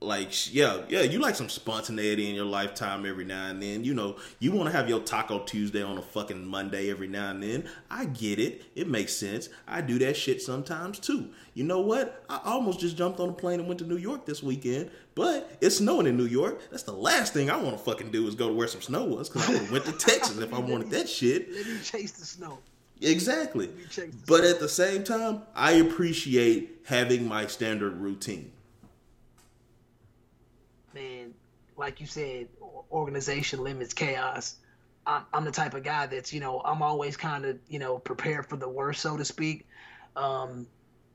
like 0.00 0.54
yeah 0.54 0.82
yeah 0.88 1.02
you 1.02 1.18
like 1.18 1.34
some 1.34 1.48
spontaneity 1.48 2.28
in 2.28 2.34
your 2.34 2.44
lifetime 2.44 3.04
every 3.04 3.24
now 3.24 3.48
and 3.48 3.62
then. 3.62 3.82
You 3.82 3.94
know 3.94 4.16
you 4.38 4.52
want 4.52 4.70
to 4.70 4.76
have 4.76 4.88
your 4.88 5.00
taco 5.00 5.40
tuesday 5.40 5.82
on 5.82 5.98
a 5.98 6.02
fucking 6.02 6.46
monday 6.46 6.90
every 6.90 7.08
now 7.08 7.30
and 7.30 7.42
then. 7.42 7.68
I 7.90 8.04
get 8.04 8.38
it. 8.38 8.62
It 8.76 8.88
makes 8.88 9.12
sense. 9.12 9.48
I 9.66 9.80
do 9.80 9.98
that 9.98 10.16
shit 10.16 10.40
sometimes 10.40 10.98
too. 10.98 11.30
You 11.54 11.64
know 11.64 11.80
what? 11.80 12.24
I 12.28 12.40
almost 12.44 12.78
just 12.80 12.96
jumped 12.96 13.18
on 13.18 13.30
a 13.30 13.32
plane 13.32 13.58
and 13.58 13.68
went 13.68 13.80
to 13.80 13.86
new 13.86 13.96
york 13.96 14.24
this 14.24 14.42
weekend 14.42 14.90
but 15.14 15.50
it's 15.60 15.78
snowing 15.78 16.06
in 16.06 16.16
new 16.16 16.26
york. 16.26 16.60
That's 16.70 16.84
the 16.84 16.92
last 16.92 17.32
thing 17.32 17.50
i 17.50 17.56
want 17.56 17.76
to 17.76 17.82
fucking 17.82 18.12
do 18.12 18.26
is 18.28 18.34
go 18.34 18.48
to 18.48 18.54
where 18.54 18.68
some 18.68 18.82
snow 18.82 19.04
was 19.04 19.28
because 19.28 19.48
i 19.48 19.52
would 19.52 19.62
have 19.62 19.72
went 19.72 19.84
to 19.86 19.92
texas 20.06 20.38
if 20.38 20.54
i 20.54 20.58
wanted 20.58 20.90
that 20.90 21.08
shit. 21.08 21.52
Let 21.52 21.66
me 21.66 21.78
chase 21.82 22.12
the 22.12 22.24
snow. 22.24 22.58
Exactly. 23.00 23.70
But 24.26 24.42
at 24.44 24.60
the 24.60 24.68
same 24.68 25.02
time 25.02 25.42
i 25.56 25.72
appreciate 25.72 26.82
having 26.86 27.26
my 27.26 27.48
standard 27.48 27.96
routine 27.96 28.52
man, 30.98 31.34
like 31.76 32.00
you 32.00 32.06
said, 32.06 32.48
organization 32.90 33.62
limits 33.62 33.94
chaos. 33.94 34.56
I'm, 35.06 35.22
I'm 35.32 35.44
the 35.44 35.52
type 35.52 35.74
of 35.74 35.84
guy 35.84 36.06
that's, 36.06 36.32
you 36.32 36.40
know, 36.40 36.60
I'm 36.64 36.82
always 36.82 37.16
kind 37.16 37.44
of, 37.44 37.58
you 37.68 37.78
know, 37.78 37.98
prepared 37.98 38.46
for 38.46 38.56
the 38.56 38.68
worst, 38.68 39.00
so 39.00 39.16
to 39.16 39.24
speak. 39.24 39.66
Um, 40.16 40.66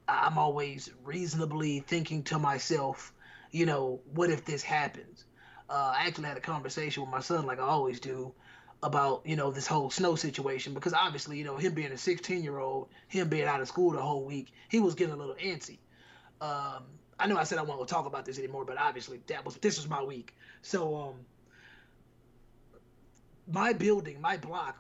I'm 0.08 0.38
always 0.38 0.90
reasonably 1.04 1.82
thinking 1.82 2.24
to 2.24 2.40
myself, 2.40 3.14
you 3.52 3.66
know, 3.66 4.00
what 4.14 4.30
if 4.30 4.46
this 4.46 4.64
happens? 4.64 5.26
Uh, 5.70 5.94
I 5.98 6.08
actually 6.08 6.26
had 6.26 6.38
a 6.38 6.42
conversation 6.42 7.04
with 7.04 7.12
my 7.12 7.22
son, 7.22 7.46
like 7.46 7.60
I 7.60 7.64
always 7.64 8.00
do, 8.00 8.34
about 8.82 9.22
you 9.26 9.38
know 9.38 9.50
this 9.50 9.66
whole 9.66 9.90
snow 9.90 10.14
situation 10.16 10.74
because 10.74 10.94
obviously 10.94 11.38
you 11.38 11.46
know 11.46 11.56
him 11.56 11.74
being 11.74 11.94
a 11.94 11.98
16 11.98 12.44
year 12.44 12.60
old, 12.60 12.90
him 13.08 13.30
being 13.30 13.46
out 13.48 13.62
of 13.62 13.68
school 13.70 13.92
the 13.92 14.02
whole 14.02 14.26
week, 14.26 14.52
he 14.70 14.82
was 14.82 14.94
getting 14.94 15.14
a 15.14 15.18
little 15.18 15.36
antsy. 15.36 15.78
Um, 16.42 16.84
I 17.24 17.28
know 17.28 17.38
I 17.38 17.46
said 17.46 17.58
I 17.58 17.62
won't 17.64 17.88
talk 17.88 18.06
about 18.06 18.26
this 18.26 18.38
anymore, 18.38 18.66
but 18.66 18.78
obviously 18.78 19.22
that 19.28 19.46
was 19.46 19.56
this 19.56 19.78
was 19.78 19.88
my 19.88 20.04
week. 20.04 20.36
So 20.62 20.96
um 20.96 21.16
my 23.48 23.72
building, 23.72 24.20
my 24.20 24.36
block 24.36 24.78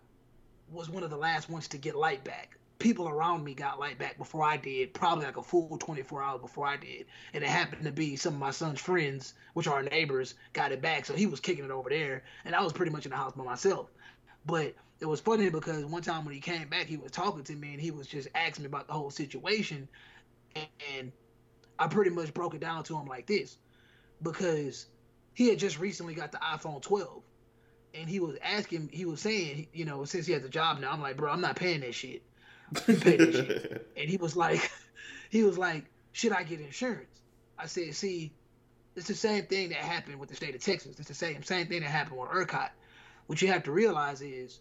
was 0.69 0.89
one 0.89 1.03
of 1.03 1.09
the 1.09 1.17
last 1.17 1.49
ones 1.49 1.69
to 1.69 1.77
get 1.77 1.95
light 1.95 2.25
back. 2.25 2.57
People 2.79 3.07
around 3.07 3.45
me 3.45 3.53
got 3.53 3.79
light 3.79 3.97
back 3.97 4.17
before 4.17 4.43
I 4.43 4.57
did, 4.57 4.93
probably 4.93 5.25
like 5.25 5.37
a 5.37 5.43
full 5.43 5.77
24 5.77 6.21
hours 6.21 6.41
before 6.41 6.67
I 6.67 6.75
did. 6.75 7.05
And 7.33 7.43
it 7.45 7.49
happened 7.49 7.85
to 7.85 7.91
be 7.93 8.17
some 8.17 8.33
of 8.33 8.39
my 8.41 8.51
son's 8.51 8.81
friends, 8.81 9.35
which 9.53 9.67
are 9.67 9.81
neighbors, 9.81 10.35
got 10.51 10.73
it 10.73 10.81
back. 10.81 11.05
So 11.05 11.13
he 11.13 11.27
was 11.27 11.39
kicking 11.39 11.63
it 11.63 11.71
over 11.71 11.89
there. 11.89 12.23
And 12.43 12.55
I 12.55 12.61
was 12.61 12.73
pretty 12.73 12.91
much 12.91 13.05
in 13.05 13.11
the 13.11 13.17
house 13.17 13.33
by 13.33 13.43
myself. 13.45 13.89
But 14.45 14.75
it 14.99 15.05
was 15.05 15.21
funny 15.21 15.49
because 15.49 15.85
one 15.85 16.01
time 16.01 16.25
when 16.25 16.33
he 16.33 16.41
came 16.41 16.67
back, 16.67 16.87
he 16.87 16.97
was 16.97 17.11
talking 17.11 17.43
to 17.45 17.55
me 17.55 17.71
and 17.71 17.81
he 17.81 17.91
was 17.91 18.07
just 18.07 18.27
asking 18.35 18.63
me 18.63 18.67
about 18.67 18.87
the 18.87 18.93
whole 18.93 19.11
situation. 19.11 19.87
And 20.55 21.11
I 21.79 21.87
pretty 21.87 22.11
much 22.11 22.33
broke 22.33 22.53
it 22.53 22.61
down 22.61 22.83
to 22.85 22.97
him 22.97 23.07
like 23.07 23.27
this 23.27 23.57
because 24.21 24.87
he 25.33 25.49
had 25.49 25.59
just 25.59 25.79
recently 25.79 26.13
got 26.13 26.31
the 26.31 26.37
iPhone 26.37 26.81
12 26.81 27.23
and 27.95 28.09
he 28.09 28.19
was 28.19 28.37
asking, 28.41 28.89
he 28.91 29.05
was 29.05 29.21
saying, 29.21 29.67
you 29.73 29.85
know, 29.85 30.05
since 30.05 30.25
he 30.25 30.33
has 30.33 30.43
a 30.43 30.49
job 30.49 30.79
now, 30.79 30.91
I'm 30.91 31.01
like, 31.01 31.17
bro, 31.17 31.31
I'm 31.31 31.41
not 31.41 31.55
paying 31.55 31.81
that 31.81 31.93
shit. 31.93 32.23
Pay 32.85 33.17
that 33.17 33.33
shit. 33.33 33.87
And 33.97 34.09
he 34.09 34.17
was 34.17 34.35
like, 34.35 34.71
he 35.29 35.43
was 35.43 35.57
like, 35.57 35.85
should 36.11 36.31
I 36.31 36.43
get 36.43 36.59
insurance? 36.59 37.21
I 37.57 37.67
said, 37.67 37.93
see, 37.93 38.33
it's 38.95 39.07
the 39.07 39.15
same 39.15 39.45
thing 39.45 39.69
that 39.69 39.79
happened 39.79 40.19
with 40.19 40.29
the 40.29 40.35
state 40.35 40.55
of 40.55 40.61
Texas. 40.61 40.97
It's 40.99 41.07
the 41.07 41.13
same 41.13 41.43
same 41.43 41.67
thing 41.67 41.81
that 41.81 41.89
happened 41.89 42.19
with 42.19 42.29
ERCOT. 42.29 42.69
What 43.27 43.41
you 43.41 43.47
have 43.49 43.63
to 43.63 43.71
realize 43.71 44.21
is 44.21 44.59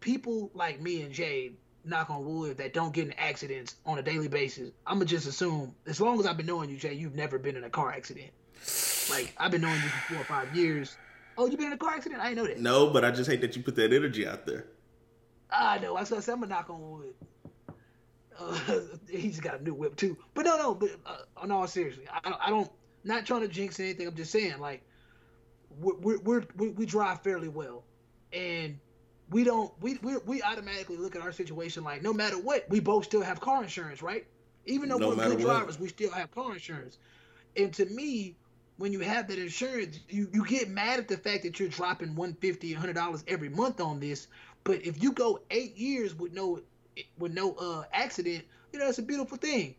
people 0.00 0.50
like 0.54 0.80
me 0.80 1.02
and 1.02 1.12
Jade 1.12 1.56
knock 1.84 2.10
on 2.10 2.24
wood, 2.24 2.58
that 2.58 2.72
don't 2.72 2.92
get 2.92 3.06
in 3.06 3.12
accidents 3.14 3.76
on 3.84 3.98
a 3.98 4.02
daily 4.02 4.28
basis, 4.28 4.70
I'm 4.86 4.96
gonna 4.96 5.06
just 5.06 5.26
assume, 5.26 5.74
as 5.86 6.00
long 6.00 6.18
as 6.20 6.26
I've 6.26 6.36
been 6.36 6.46
knowing 6.46 6.70
you, 6.70 6.76
Jay, 6.76 6.94
you've 6.94 7.14
never 7.14 7.38
been 7.38 7.56
in 7.56 7.64
a 7.64 7.70
car 7.70 7.92
accident. 7.92 8.30
Like 9.10 9.34
I've 9.38 9.50
been 9.50 9.60
knowing 9.60 9.74
you 9.74 9.88
for 9.88 10.14
four 10.14 10.22
or 10.22 10.24
five 10.24 10.56
years. 10.56 10.96
Oh, 11.36 11.46
you 11.46 11.56
been 11.56 11.66
in 11.66 11.72
a 11.72 11.78
car 11.78 11.94
accident? 11.94 12.20
I 12.20 12.28
didn't 12.28 12.36
know 12.38 12.46
that. 12.46 12.60
No, 12.60 12.90
but 12.90 13.04
I 13.04 13.10
just 13.10 13.28
hate 13.28 13.40
that 13.40 13.56
you 13.56 13.62
put 13.62 13.74
that 13.76 13.92
energy 13.92 14.26
out 14.26 14.46
there. 14.46 14.66
I 15.50 15.78
know. 15.78 15.96
I 15.96 16.04
said 16.04 16.18
I'm 16.28 16.40
gonna 16.40 16.46
knock 16.46 16.70
on 16.70 16.80
wood. 16.80 17.14
Uh, 18.38 18.58
he's 19.10 19.40
got 19.40 19.60
a 19.60 19.62
new 19.62 19.74
whip 19.74 19.96
too. 19.96 20.16
But 20.34 20.46
no, 20.46 20.56
no. 20.56 20.74
But 20.74 20.90
uh, 21.04 21.46
no, 21.46 21.64
seriously, 21.66 22.04
I, 22.10 22.34
I 22.46 22.50
don't. 22.50 22.70
Not 23.04 23.26
trying 23.26 23.40
to 23.40 23.48
jinx 23.48 23.80
anything. 23.80 24.06
I'm 24.06 24.14
just 24.14 24.30
saying, 24.30 24.60
like, 24.60 24.80
we're, 25.80 26.18
we're, 26.18 26.44
we're 26.56 26.70
we 26.70 26.86
drive 26.86 27.20
fairly 27.22 27.48
well, 27.48 27.82
and 28.32 28.78
we 29.32 29.44
don't 29.44 29.72
we, 29.80 29.98
we 30.02 30.16
we 30.18 30.42
automatically 30.42 30.96
look 30.96 31.16
at 31.16 31.22
our 31.22 31.32
situation 31.32 31.82
like 31.84 32.02
no 32.02 32.12
matter 32.12 32.38
what 32.38 32.68
we 32.68 32.80
both 32.80 33.04
still 33.04 33.22
have 33.22 33.40
car 33.40 33.62
insurance 33.62 34.02
right? 34.02 34.26
Even 34.66 34.88
though 34.88 34.98
no 34.98 35.08
we're 35.08 35.16
good 35.30 35.40
drivers 35.40 35.78
we 35.78 35.88
still 35.88 36.12
have 36.12 36.30
car 36.30 36.52
insurance. 36.52 36.98
And 37.56 37.72
to 37.74 37.86
me 37.86 38.36
when 38.76 38.92
you 38.92 39.00
have 39.00 39.28
that 39.28 39.38
insurance 39.38 39.98
you, 40.08 40.28
you 40.32 40.44
get 40.44 40.68
mad 40.68 40.98
at 40.98 41.08
the 41.08 41.16
fact 41.16 41.42
that 41.44 41.58
you're 41.58 41.68
dropping 41.68 42.14
150 42.14 42.74
100 42.74 42.92
dollars 42.92 43.24
every 43.26 43.48
month 43.48 43.80
on 43.80 44.00
this. 44.00 44.28
But 44.64 44.84
if 44.84 45.02
you 45.02 45.12
go 45.12 45.40
eight 45.50 45.76
years 45.76 46.14
with 46.14 46.32
no 46.32 46.60
with 47.18 47.32
no 47.32 47.54
uh 47.54 47.84
accident 47.92 48.44
you 48.72 48.78
know 48.78 48.88
it's 48.88 48.98
a 48.98 49.02
beautiful 49.02 49.38
thing. 49.38 49.74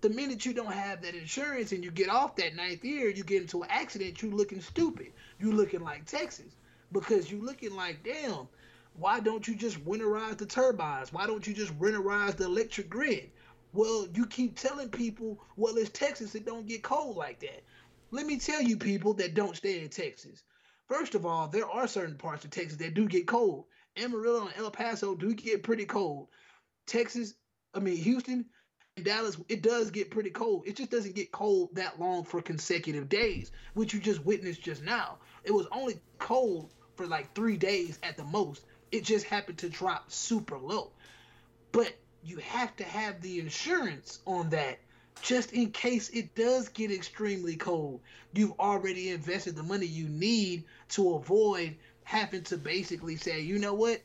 The 0.00 0.10
minute 0.10 0.44
you 0.44 0.52
don't 0.52 0.72
have 0.72 1.02
that 1.02 1.14
insurance 1.14 1.72
and 1.72 1.82
you 1.82 1.90
get 1.90 2.10
off 2.10 2.36
that 2.36 2.56
ninth 2.56 2.84
year 2.84 3.08
you 3.10 3.22
get 3.22 3.42
into 3.42 3.62
an 3.62 3.68
accident 3.70 4.22
you're 4.22 4.32
looking 4.32 4.60
stupid. 4.60 5.12
You're 5.38 5.54
looking 5.54 5.80
like 5.80 6.06
texas. 6.06 6.54
Because 6.92 7.30
you're 7.30 7.42
looking 7.42 7.74
like 7.74 8.04
damn 8.04 8.46
why 8.96 9.20
don't 9.20 9.46
you 9.46 9.54
just 9.56 9.84
winterize 9.84 10.38
the 10.38 10.46
turbines? 10.46 11.12
Why 11.12 11.26
don't 11.26 11.46
you 11.46 11.52
just 11.52 11.76
winterize 11.78 12.36
the 12.36 12.44
electric 12.44 12.88
grid? 12.88 13.30
Well, 13.72 14.06
you 14.14 14.24
keep 14.26 14.56
telling 14.56 14.88
people, 14.88 15.42
well, 15.56 15.76
it's 15.76 15.90
Texas, 15.90 16.34
it 16.36 16.46
don't 16.46 16.66
get 16.66 16.84
cold 16.84 17.16
like 17.16 17.40
that. 17.40 17.64
Let 18.12 18.26
me 18.26 18.38
tell 18.38 18.62
you, 18.62 18.76
people 18.76 19.14
that 19.14 19.34
don't 19.34 19.56
stay 19.56 19.82
in 19.82 19.88
Texas. 19.88 20.44
First 20.86 21.16
of 21.16 21.26
all, 21.26 21.48
there 21.48 21.68
are 21.68 21.88
certain 21.88 22.16
parts 22.16 22.44
of 22.44 22.52
Texas 22.52 22.78
that 22.78 22.94
do 22.94 23.08
get 23.08 23.26
cold. 23.26 23.64
Amarillo 23.96 24.42
and 24.42 24.56
El 24.56 24.70
Paso 24.70 25.16
do 25.16 25.34
get 25.34 25.64
pretty 25.64 25.86
cold. 25.86 26.28
Texas, 26.86 27.34
I 27.74 27.80
mean, 27.80 27.96
Houston 27.96 28.44
and 28.96 29.04
Dallas, 29.04 29.36
it 29.48 29.62
does 29.62 29.90
get 29.90 30.12
pretty 30.12 30.30
cold. 30.30 30.64
It 30.66 30.76
just 30.76 30.90
doesn't 30.90 31.16
get 31.16 31.32
cold 31.32 31.74
that 31.74 31.98
long 31.98 32.22
for 32.22 32.40
consecutive 32.40 33.08
days, 33.08 33.50
which 33.72 33.92
you 33.92 33.98
just 33.98 34.24
witnessed 34.24 34.62
just 34.62 34.84
now. 34.84 35.18
It 35.42 35.52
was 35.52 35.66
only 35.72 36.00
cold 36.18 36.74
for 36.94 37.06
like 37.06 37.34
three 37.34 37.56
days 37.56 37.98
at 38.04 38.16
the 38.16 38.24
most 38.24 38.66
it 38.94 39.02
just 39.02 39.26
happened 39.26 39.58
to 39.58 39.68
drop 39.68 40.12
super 40.12 40.56
low. 40.56 40.92
But 41.72 41.92
you 42.22 42.36
have 42.36 42.74
to 42.76 42.84
have 42.84 43.20
the 43.20 43.40
insurance 43.40 44.20
on 44.24 44.50
that 44.50 44.78
just 45.20 45.52
in 45.52 45.72
case 45.72 46.10
it 46.10 46.36
does 46.36 46.68
get 46.68 46.92
extremely 46.92 47.56
cold. 47.56 48.00
You've 48.34 48.58
already 48.60 49.10
invested 49.10 49.56
the 49.56 49.64
money 49.64 49.86
you 49.86 50.08
need 50.08 50.62
to 50.90 51.14
avoid 51.16 51.76
having 52.04 52.44
to 52.44 52.56
basically 52.56 53.16
say, 53.16 53.40
you 53.40 53.58
know 53.58 53.74
what? 53.74 54.00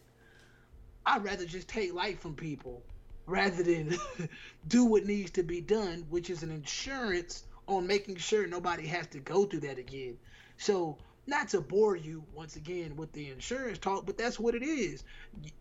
I'd 1.06 1.24
rather 1.24 1.46
just 1.46 1.68
take 1.68 1.94
light 1.94 2.20
from 2.20 2.34
people 2.34 2.82
rather 3.28 3.62
than 3.62 3.96
do 4.68 4.86
what 4.86 5.06
needs 5.06 5.30
to 5.32 5.44
be 5.44 5.62
done, 5.62 6.06
which 6.10 6.32
is 6.32 6.42
an 6.42 6.50
insurance 6.50 7.44
on 7.68 7.86
making 7.86 8.16
sure 8.16 8.48
nobody 8.48 8.88
has 8.88 9.06
to 9.08 9.20
go 9.20 9.46
through 9.46 9.60
that 9.62 9.78
again. 9.78 10.18
So 10.58 10.98
not 11.30 11.50
to 11.50 11.62
bore 11.62 11.96
you 11.96 12.24
once 12.34 12.56
again 12.56 12.96
with 12.96 13.12
the 13.14 13.32
insurance 13.32 13.78
talk, 13.78 14.06
but 14.06 14.18
that's 14.18 14.40
what 14.40 14.56
it 14.56 14.64
is. 14.64 15.04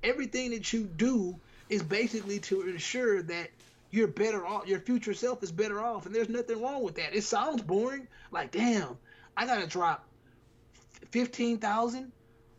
Everything 0.03 0.51
that 0.51 0.73
you 0.73 0.85
do 0.85 1.39
is 1.69 1.83
basically 1.83 2.39
to 2.41 2.63
ensure 2.63 3.23
that 3.23 3.51
you're 3.91 4.09
better 4.09 4.47
off, 4.47 4.67
your 4.67 4.81
future 4.81 5.15
self 5.15 5.43
is 5.43 5.53
better 5.53 5.81
off, 5.81 6.07
and 6.07 6.15
there's 6.15 6.29
nothing 6.29 6.61
wrong 6.61 6.83
with 6.83 6.97
that. 6.97 7.15
It 7.15 7.23
sounds 7.25 7.63
boring, 7.63 8.09
like 8.31 8.51
damn, 8.51 8.97
I 9.37 9.47
gotta 9.47 9.67
drop 9.67 10.07
fifteen 11.11 11.59
thousand 11.59 12.13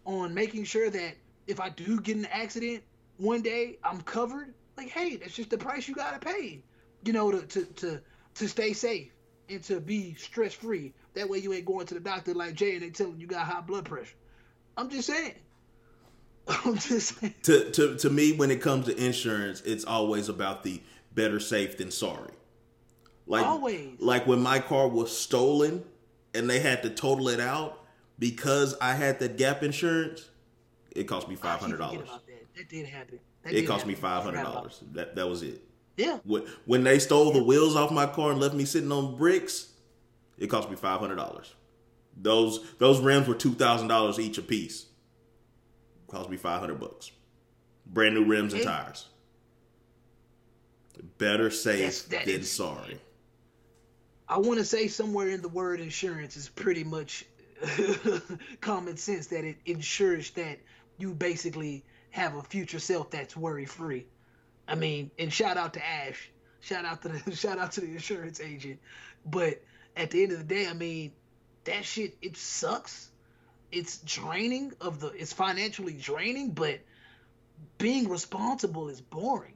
on 0.06 0.34
making 0.34 0.63
sure 0.63 0.89
that 0.89 1.15
if 1.48 1.60
I 1.60 1.69
do 1.69 2.00
get 2.00 2.17
an 2.17 2.26
accident 2.26 2.84
one 3.17 3.41
day, 3.41 3.78
I'm 3.84 4.02
covered. 4.02 4.54
Like, 4.78 4.89
hey, 4.89 5.17
that's 5.17 5.36
just 5.36 5.50
the 5.50 5.58
price 5.58 5.88
you 5.88 5.95
gotta 5.95 6.19
pay, 6.19 6.62
you 7.04 7.13
know, 7.13 7.32
to 7.32 7.41
to 7.41 7.65
to, 7.65 8.02
to 8.36 8.48
stay 8.48 8.74
safe 8.74 9.12
and 9.50 9.63
to 9.63 9.80
be 9.80 10.13
stress 10.15 10.54
free. 10.54 10.93
That 11.19 11.27
way 11.27 11.39
you 11.39 11.51
ain't 11.51 11.65
going 11.65 11.86
to 11.86 11.93
the 11.93 11.99
doctor 11.99 12.34
like 12.34 12.53
Jay 12.53 12.75
and 12.75 12.82
they 12.82 12.91
telling 12.91 13.19
you 13.19 13.27
got 13.27 13.45
high 13.45 13.60
blood 13.60 13.84
pressure. 13.84 14.15
I'm 14.77 14.89
just 14.89 15.08
saying. 15.08 15.34
I'm 16.47 16.77
just 16.77 17.19
saying. 17.19 17.34
To, 17.43 17.69
to, 17.71 17.97
to 17.97 18.10
me, 18.10 18.32
when 18.32 18.51
it 18.51 18.62
comes 18.62 18.86
to 18.86 18.95
insurance, 18.95 19.60
it's 19.65 19.84
always 19.84 20.29
about 20.29 20.63
the 20.63 20.82
better 21.13 21.41
safe 21.41 21.77
than 21.77 21.91
sorry. 21.91 22.32
Like, 23.27 23.45
always. 23.45 23.99
Like 23.99 24.27
when 24.27 24.39
my 24.41 24.60
car 24.60 24.88
was 24.88 25.15
stolen 25.15 25.84
and 26.34 26.49
they 26.49 26.62
had 26.62 26.84
to 26.84 26.89
total 26.89 27.27
it 27.27 27.41
out, 27.41 27.84
because 28.17 28.75
I 28.79 28.93
had 28.95 29.19
that 29.19 29.38
gap 29.38 29.62
insurance, 29.62 30.29
it 30.95 31.03
cost 31.03 31.27
me 31.27 31.36
ah, 31.43 31.47
I 31.47 31.49
five 31.49 31.60
keep 31.60 31.62
hundred 31.63 31.77
forgetting 31.79 32.05
dollars. 32.05 32.21
that. 32.27 32.55
That 32.55 32.69
did 32.69 32.86
happen. 32.88 33.19
That 33.43 33.51
It 33.51 33.55
did 33.62 33.67
cost 33.67 33.86
me 33.86 33.93
happen. 33.93 34.01
five 34.03 34.21
I 34.21 34.23
hundred 34.23 34.38
forgot 34.38 34.51
about 34.51 34.58
dollars. 34.62 34.84
That 34.93 35.15
that 35.17 35.27
was 35.27 35.43
it. 35.43 35.47
it. 35.47 35.62
Yeah. 35.97 36.19
When 36.23 36.43
when 36.63 36.86
they 36.86 36.97
stole 36.97 37.34
the 37.34 37.43
wheels 37.43 37.75
off 37.75 37.91
my 37.91 38.05
car 38.05 38.32
and 38.32 38.39
left 38.39 38.55
me 38.55 38.63
sitting 38.63 38.91
on 38.93 39.17
bricks, 39.17 39.73
it 40.39 40.47
cost 40.47 40.69
me 40.69 40.75
five 40.75 40.99
hundred 40.99 41.17
dollars. 41.17 41.54
Those 42.17 42.60
those 42.80 42.99
rims 42.99 43.28
were 43.28 43.36
two 43.36 43.54
thousand 43.54 43.88
dollars 43.88 44.19
each 44.19 44.38
a 44.38 44.41
piece. 44.41 44.86
Cost 46.08 46.30
me 46.30 46.38
five 46.38 46.60
hundred 46.60 46.80
bucks. 46.80 47.12
Brand 47.86 48.15
new 48.15 48.25
rims 48.25 48.54
and 48.54 48.63
tires. 48.63 49.06
Better 51.17 51.49
safe 51.49 52.08
that 52.10 52.25
than 52.25 52.41
is- 52.41 52.52
sorry. 52.52 52.99
I 54.28 54.38
want 54.38 54.60
to 54.60 54.65
say 54.65 54.88
somewhere 54.88 55.30
in 55.30 55.41
the 55.41 55.47
word 55.49 55.80
insurance 55.80 56.38
is 56.38 56.49
pretty 56.49 56.84
much 56.84 57.25
common 58.62 58.95
sense 58.95 59.28
that 59.28 59.43
it 59.43 59.58
ensures 59.65 60.30
that 60.32 60.60
you 60.99 61.15
basically 61.15 61.84
have 62.12 62.36
a 62.36 62.43
future 62.43 62.78
self 62.80 63.10
that's 63.10 63.36
worry 63.36 63.65
free. 63.65 64.06
I 64.67 64.75
mean, 64.75 65.10
and 65.17 65.34
shout 65.34 65.58
out 65.58 65.73
to 65.73 65.86
Ash, 65.86 66.30
shout 66.60 66.86
out 66.86 67.02
to 67.02 67.10
the 67.10 67.36
shout 67.36 67.58
out 67.58 67.71
to 67.73 67.82
the 67.82 67.88
insurance 67.88 68.39
agent. 68.39 68.80
But 69.25 69.63
at 70.00 70.12
the 70.12 70.24
end 70.24 70.32
of 70.32 70.40
the 70.40 70.44
day, 70.44 70.68
I 70.68 70.74
mean, 70.74 71.12
that 71.66 71.86
shit 71.86 72.18
it 72.22 72.38
sucks. 72.38 73.10
It's 73.72 73.98
draining 74.00 74.74
of 74.82 75.00
the 75.00 75.08
it's 75.10 75.34
financially 75.34 75.94
draining, 75.94 76.52
but 76.52 76.80
being 77.78 78.10
responsible 78.10 78.90
is 78.90 79.02
boring. 79.02 79.54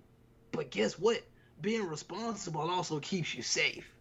But 0.52 0.70
guess 0.70 1.00
what? 1.00 1.22
Being 1.62 1.88
responsible 1.88 2.70
also 2.70 3.00
keeps 3.00 3.34
you 3.34 3.42
safe 3.42 3.94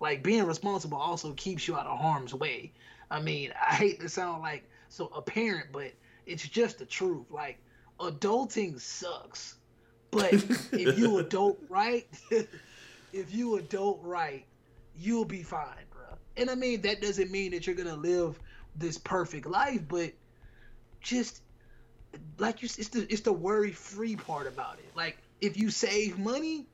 like 0.00 0.22
being 0.22 0.44
responsible 0.44 0.98
also 0.98 1.32
keeps 1.32 1.66
you 1.66 1.76
out 1.76 1.86
of 1.86 1.98
harm's 1.98 2.34
way. 2.34 2.72
I 3.10 3.20
mean, 3.20 3.52
I 3.60 3.74
hate 3.74 4.00
to 4.00 4.08
sound 4.08 4.42
like 4.42 4.68
so 4.88 5.10
apparent, 5.14 5.68
but 5.72 5.92
it's 6.26 6.46
just 6.46 6.78
the 6.78 6.86
truth. 6.86 7.26
Like 7.30 7.58
adulting 7.98 8.80
sucks. 8.80 9.56
But 10.10 10.32
if 10.72 10.98
you 10.98 11.18
adult 11.18 11.58
right, 11.68 12.06
if 13.12 13.34
you 13.34 13.56
adult 13.56 14.00
right, 14.02 14.44
you'll 14.96 15.24
be 15.24 15.42
fine. 15.42 15.84
And 16.38 16.50
I 16.50 16.54
mean 16.54 16.82
that 16.82 17.00
doesn't 17.00 17.30
mean 17.30 17.50
that 17.52 17.66
you're 17.66 17.76
gonna 17.76 17.96
live 17.96 18.38
this 18.76 18.98
perfect 18.98 19.46
life, 19.46 19.82
but 19.88 20.12
just 21.00 21.42
like 22.38 22.62
you, 22.62 22.66
it's 22.66 22.88
the 22.88 23.06
it's 23.12 23.22
the 23.22 23.32
worry 23.32 23.72
free 23.72 24.16
part 24.16 24.46
about 24.46 24.78
it. 24.78 24.90
Like 24.96 25.18
if 25.40 25.56
you 25.56 25.70
save 25.70 26.18
money 26.18 26.66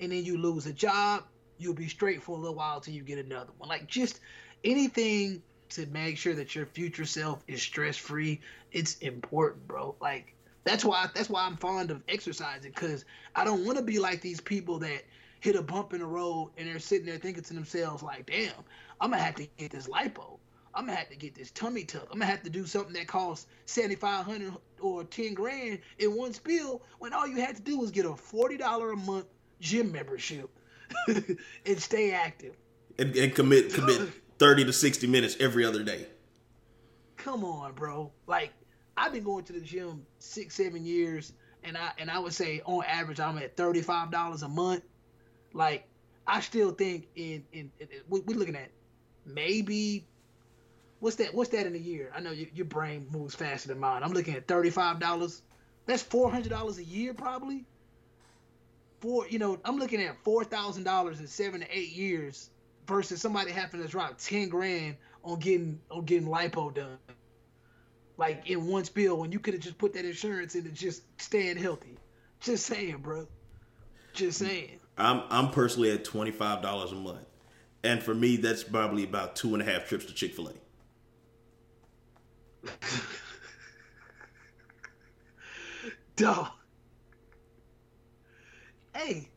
and 0.00 0.10
then 0.12 0.24
you 0.24 0.38
lose 0.38 0.66
a 0.66 0.72
job, 0.72 1.24
you'll 1.58 1.74
be 1.74 1.88
straight 1.88 2.22
for 2.22 2.36
a 2.36 2.40
little 2.40 2.56
while 2.56 2.80
till 2.80 2.94
you 2.94 3.02
get 3.02 3.24
another 3.24 3.52
one. 3.58 3.68
Like 3.68 3.86
just 3.86 4.20
anything 4.64 5.42
to 5.70 5.86
make 5.86 6.18
sure 6.18 6.34
that 6.34 6.54
your 6.54 6.66
future 6.66 7.04
self 7.04 7.44
is 7.46 7.62
stress 7.62 7.96
free. 7.96 8.40
It's 8.72 8.96
important, 8.98 9.66
bro. 9.66 9.94
Like 10.00 10.34
that's 10.64 10.84
why 10.84 11.08
that's 11.14 11.30
why 11.30 11.46
I'm 11.46 11.56
fond 11.56 11.90
of 11.90 12.02
exercising 12.08 12.72
because 12.72 13.04
I 13.34 13.44
don't 13.44 13.64
want 13.64 13.78
to 13.78 13.84
be 13.84 13.98
like 13.98 14.20
these 14.20 14.40
people 14.40 14.78
that 14.80 15.04
hit 15.40 15.56
a 15.56 15.62
bump 15.62 15.94
in 15.94 16.00
the 16.00 16.06
road 16.06 16.50
and 16.58 16.68
they're 16.68 16.78
sitting 16.78 17.06
there 17.06 17.16
thinking 17.16 17.42
to 17.42 17.54
themselves 17.54 18.02
like, 18.02 18.26
"Damn, 18.26 18.52
I'm 19.00 19.10
gonna 19.10 19.22
have 19.22 19.36
to 19.36 19.46
get 19.56 19.70
this 19.70 19.88
lipo. 19.88 20.38
I'm 20.74 20.86
gonna 20.86 20.96
have 20.98 21.08
to 21.08 21.16
get 21.16 21.34
this 21.34 21.50
tummy 21.50 21.84
tuck. 21.84 22.06
I'm 22.12 22.18
gonna 22.18 22.30
have 22.30 22.42
to 22.42 22.50
do 22.50 22.66
something 22.66 22.92
that 22.94 23.06
costs 23.08 23.46
seventy 23.66 23.96
five 23.96 24.24
hundred 24.24 24.54
or 24.80 25.04
ten 25.04 25.34
grand 25.34 25.80
in 25.98 26.14
one 26.16 26.32
spill 26.32 26.82
when 26.98 27.12
all 27.12 27.26
you 27.26 27.36
had 27.36 27.56
to 27.56 27.62
do 27.62 27.78
was 27.78 27.90
get 27.90 28.04
a 28.06 28.14
forty 28.14 28.56
dollar 28.56 28.92
a 28.92 28.96
month 28.96 29.26
gym 29.60 29.90
membership 29.92 30.48
and 31.08 31.80
stay 31.80 32.12
active. 32.12 32.54
And, 32.98 33.16
and 33.16 33.34
commit 33.34 33.72
commit 33.74 34.08
thirty 34.38 34.64
to 34.64 34.72
sixty 34.72 35.06
minutes 35.06 35.36
every 35.40 35.64
other 35.64 35.82
day. 35.82 36.06
Come 37.16 37.44
on, 37.44 37.72
bro. 37.72 38.12
Like 38.26 38.52
I've 38.96 39.12
been 39.12 39.24
going 39.24 39.44
to 39.44 39.52
the 39.52 39.60
gym 39.60 40.06
six, 40.18 40.54
seven 40.54 40.84
years, 40.84 41.32
and 41.64 41.76
I 41.76 41.90
and 41.98 42.10
I 42.10 42.18
would 42.18 42.32
say 42.34 42.60
on 42.64 42.84
average 42.84 43.18
I'm 43.20 43.38
at 43.38 43.56
thirty 43.56 43.82
five 43.82 44.10
dollars 44.10 44.42
a 44.42 44.48
month. 44.48 44.82
Like 45.52 45.88
I 46.26 46.40
still 46.40 46.70
think 46.70 47.08
in 47.16 47.44
in, 47.52 47.70
in 47.80 47.88
we- 48.08 48.20
we're 48.20 48.38
looking 48.38 48.56
at 48.56 48.70
maybe 49.24 50.06
what's 51.00 51.16
that 51.16 51.34
what's 51.34 51.50
that 51.50 51.66
in 51.66 51.74
a 51.74 51.78
year? 51.78 52.12
I 52.14 52.20
know 52.20 52.30
your, 52.30 52.48
your 52.54 52.66
brain 52.66 53.06
moves 53.10 53.34
faster 53.34 53.68
than 53.68 53.78
mine. 53.78 54.02
I'm 54.02 54.12
looking 54.12 54.34
at 54.34 54.46
thirty 54.46 54.70
five 54.70 55.00
dollars. 55.00 55.42
That's 55.86 56.02
four 56.02 56.30
hundred 56.30 56.50
dollars 56.50 56.78
a 56.78 56.84
year 56.84 57.14
probably. 57.14 57.64
For 59.00 59.26
you 59.28 59.38
know, 59.38 59.58
I'm 59.64 59.78
looking 59.78 60.02
at 60.02 60.22
four 60.22 60.44
thousand 60.44 60.84
dollars 60.84 61.20
in 61.20 61.26
seven 61.26 61.60
to 61.60 61.66
eight 61.76 61.92
years 61.92 62.50
versus 62.86 63.20
somebody 63.20 63.50
having 63.50 63.82
to 63.82 63.88
drop 63.88 64.18
ten 64.18 64.48
grand 64.48 64.96
on 65.24 65.38
getting 65.38 65.80
on 65.90 66.04
getting 66.04 66.28
lipo 66.28 66.72
done. 66.72 66.98
Like 68.16 68.50
in 68.50 68.66
one 68.66 68.84
spill 68.84 69.16
when 69.16 69.32
you 69.32 69.38
could 69.38 69.54
have 69.54 69.62
just 69.62 69.78
put 69.78 69.94
that 69.94 70.04
insurance 70.04 70.54
into 70.54 70.70
just 70.70 71.02
staying 71.20 71.56
healthy. 71.56 71.96
Just 72.40 72.66
saying, 72.66 72.98
bro. 72.98 73.26
Just 74.12 74.38
saying. 74.38 74.78
I'm 74.98 75.22
I'm 75.30 75.50
personally 75.50 75.90
at 75.92 76.04
twenty 76.04 76.30
five 76.30 76.62
dollars 76.62 76.92
a 76.92 76.96
month, 76.96 77.24
and 77.82 78.02
for 78.02 78.14
me 78.14 78.36
that's 78.36 78.62
probably 78.64 79.04
about 79.04 79.36
two 79.36 79.54
and 79.54 79.62
a 79.62 79.64
half 79.66 79.88
trips 79.88 80.04
to 80.06 80.14
Chick 80.14 80.34
Fil 80.34 80.48
A. 80.48 80.52
Dog. 86.16 86.48
Hey. 88.94 89.30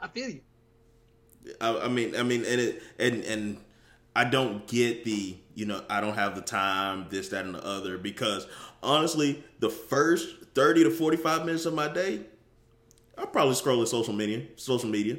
I 0.00 0.08
feel 0.08 0.28
you. 0.30 0.40
I, 1.60 1.78
I 1.84 1.88
mean, 1.88 2.14
I 2.16 2.22
mean, 2.22 2.44
and 2.44 2.60
it, 2.60 2.82
and 2.98 3.24
and 3.24 3.56
I 4.14 4.24
don't 4.24 4.66
get 4.66 5.04
the 5.04 5.36
you 5.54 5.66
know 5.66 5.82
I 5.88 6.00
don't 6.00 6.14
have 6.14 6.34
the 6.34 6.42
time 6.42 7.06
this 7.10 7.28
that 7.30 7.44
and 7.44 7.54
the 7.54 7.64
other 7.64 7.98
because 7.98 8.46
honestly, 8.82 9.42
the 9.58 9.70
first 9.70 10.28
thirty 10.54 10.84
to 10.84 10.90
forty 10.90 11.16
five 11.16 11.44
minutes 11.46 11.64
of 11.66 11.74
my 11.74 11.88
day, 11.88 12.20
I'm 13.18 13.28
probably 13.28 13.54
scrolling 13.54 13.88
social 13.88 14.14
media. 14.14 14.46
Social 14.56 14.88
media. 14.90 15.16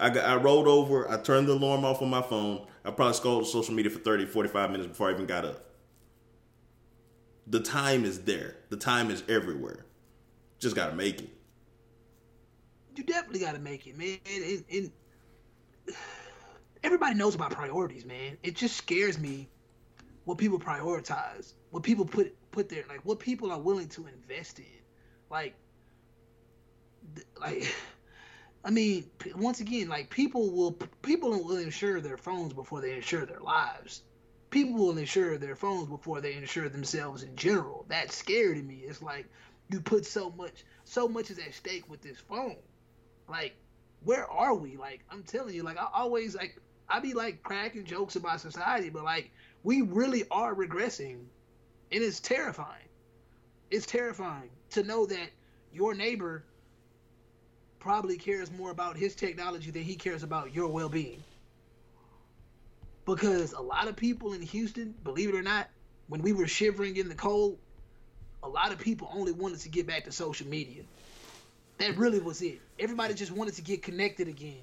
I 0.00 0.10
got, 0.10 0.24
I 0.24 0.36
rolled 0.36 0.68
over. 0.68 1.10
I 1.10 1.18
turned 1.18 1.48
the 1.48 1.54
alarm 1.54 1.84
off 1.84 2.02
on 2.02 2.10
my 2.10 2.22
phone. 2.22 2.66
I 2.84 2.90
probably 2.90 3.14
scrolled 3.14 3.46
social 3.46 3.74
media 3.74 3.90
for 3.90 3.98
30, 3.98 4.26
45 4.26 4.70
minutes 4.70 4.88
before 4.88 5.08
I 5.08 5.12
even 5.12 5.26
got 5.26 5.44
up. 5.44 5.64
The 7.46 7.60
time 7.60 8.04
is 8.04 8.22
there. 8.22 8.56
The 8.70 8.76
time 8.76 9.10
is 9.10 9.22
everywhere. 9.28 9.86
Just 10.58 10.74
gotta 10.74 10.94
make 10.94 11.20
it. 11.20 11.30
You 12.96 13.04
definitely 13.04 13.40
got 13.40 13.52
to 13.52 13.58
make 13.60 13.86
it, 13.86 13.96
man. 13.96 14.18
And, 14.26 14.64
and 14.72 14.90
everybody 16.82 17.14
knows 17.14 17.34
about 17.34 17.50
priorities, 17.50 18.06
man. 18.06 18.38
It 18.42 18.56
just 18.56 18.76
scares 18.76 19.18
me 19.18 19.48
what 20.24 20.38
people 20.38 20.58
prioritize, 20.58 21.52
what 21.70 21.82
people 21.82 22.06
put 22.06 22.34
put 22.52 22.70
there, 22.70 22.84
like 22.88 23.00
what 23.04 23.18
people 23.18 23.52
are 23.52 23.60
willing 23.60 23.88
to 23.90 24.06
invest 24.06 24.58
in. 24.58 24.64
Like, 25.30 25.54
like, 27.38 27.74
I 28.66 28.70
mean, 28.70 29.10
once 29.36 29.60
again, 29.60 29.88
like 29.88 30.10
people 30.10 30.50
will 30.50 30.72
people 31.02 31.30
will 31.30 31.58
insure 31.58 32.00
their 32.02 32.18
phones 32.18 32.52
before 32.52 32.82
they 32.82 32.94
insure 32.94 33.24
their 33.26 33.40
lives. 33.40 34.02
People 34.50 34.74
will 34.74 34.98
insure 34.98 35.38
their 35.38 35.56
phones 35.56 35.88
before 35.88 36.20
they 36.20 36.34
insure 36.34 36.68
themselves 36.68 37.22
in 37.22 37.36
general. 37.36 37.86
That's 37.88 38.16
scary 38.16 38.56
to 38.56 38.62
me. 38.62 38.82
It's 38.86 39.02
like 39.02 39.28
you 39.70 39.80
put 39.80 40.06
so 40.06 40.30
much, 40.30 40.64
so 40.84 41.08
much 41.08 41.30
is 41.30 41.38
at 41.38 41.54
stake 41.54 41.88
with 41.90 42.02
this 42.02 42.18
phone 42.18 42.56
like 43.28 43.56
where 44.04 44.30
are 44.30 44.54
we 44.54 44.76
like 44.76 45.04
i'm 45.10 45.22
telling 45.22 45.54
you 45.54 45.62
like 45.62 45.78
i 45.78 45.86
always 45.94 46.34
like 46.36 46.60
i 46.88 47.00
be 47.00 47.14
like 47.14 47.42
cracking 47.42 47.84
jokes 47.84 48.16
about 48.16 48.40
society 48.40 48.90
but 48.90 49.04
like 49.04 49.30
we 49.62 49.82
really 49.82 50.24
are 50.30 50.54
regressing 50.54 51.24
and 51.92 52.02
it's 52.02 52.20
terrifying 52.20 52.88
it's 53.70 53.86
terrifying 53.86 54.50
to 54.70 54.82
know 54.82 55.06
that 55.06 55.30
your 55.72 55.94
neighbor 55.94 56.44
probably 57.86 58.16
cares 58.16 58.50
more 58.50 58.70
about 58.70 58.96
his 58.96 59.14
technology 59.14 59.70
than 59.70 59.82
he 59.82 59.94
cares 59.94 60.22
about 60.22 60.52
your 60.52 60.68
well-being 60.68 61.22
because 63.06 63.52
a 63.52 63.62
lot 63.62 63.86
of 63.86 63.94
people 63.94 64.32
in 64.32 64.42
houston 64.42 64.94
believe 65.04 65.28
it 65.28 65.34
or 65.34 65.42
not 65.42 65.68
when 66.08 66.20
we 66.20 66.32
were 66.32 66.46
shivering 66.46 66.96
in 66.96 67.08
the 67.08 67.14
cold 67.14 67.56
a 68.42 68.48
lot 68.48 68.72
of 68.72 68.78
people 68.78 69.08
only 69.14 69.32
wanted 69.32 69.60
to 69.60 69.68
get 69.68 69.86
back 69.86 70.04
to 70.04 70.12
social 70.12 70.48
media 70.48 70.82
that 71.78 71.96
really 71.96 72.18
was 72.18 72.42
it. 72.42 72.60
Everybody 72.78 73.14
just 73.14 73.32
wanted 73.32 73.54
to 73.54 73.62
get 73.62 73.82
connected 73.82 74.28
again. 74.28 74.62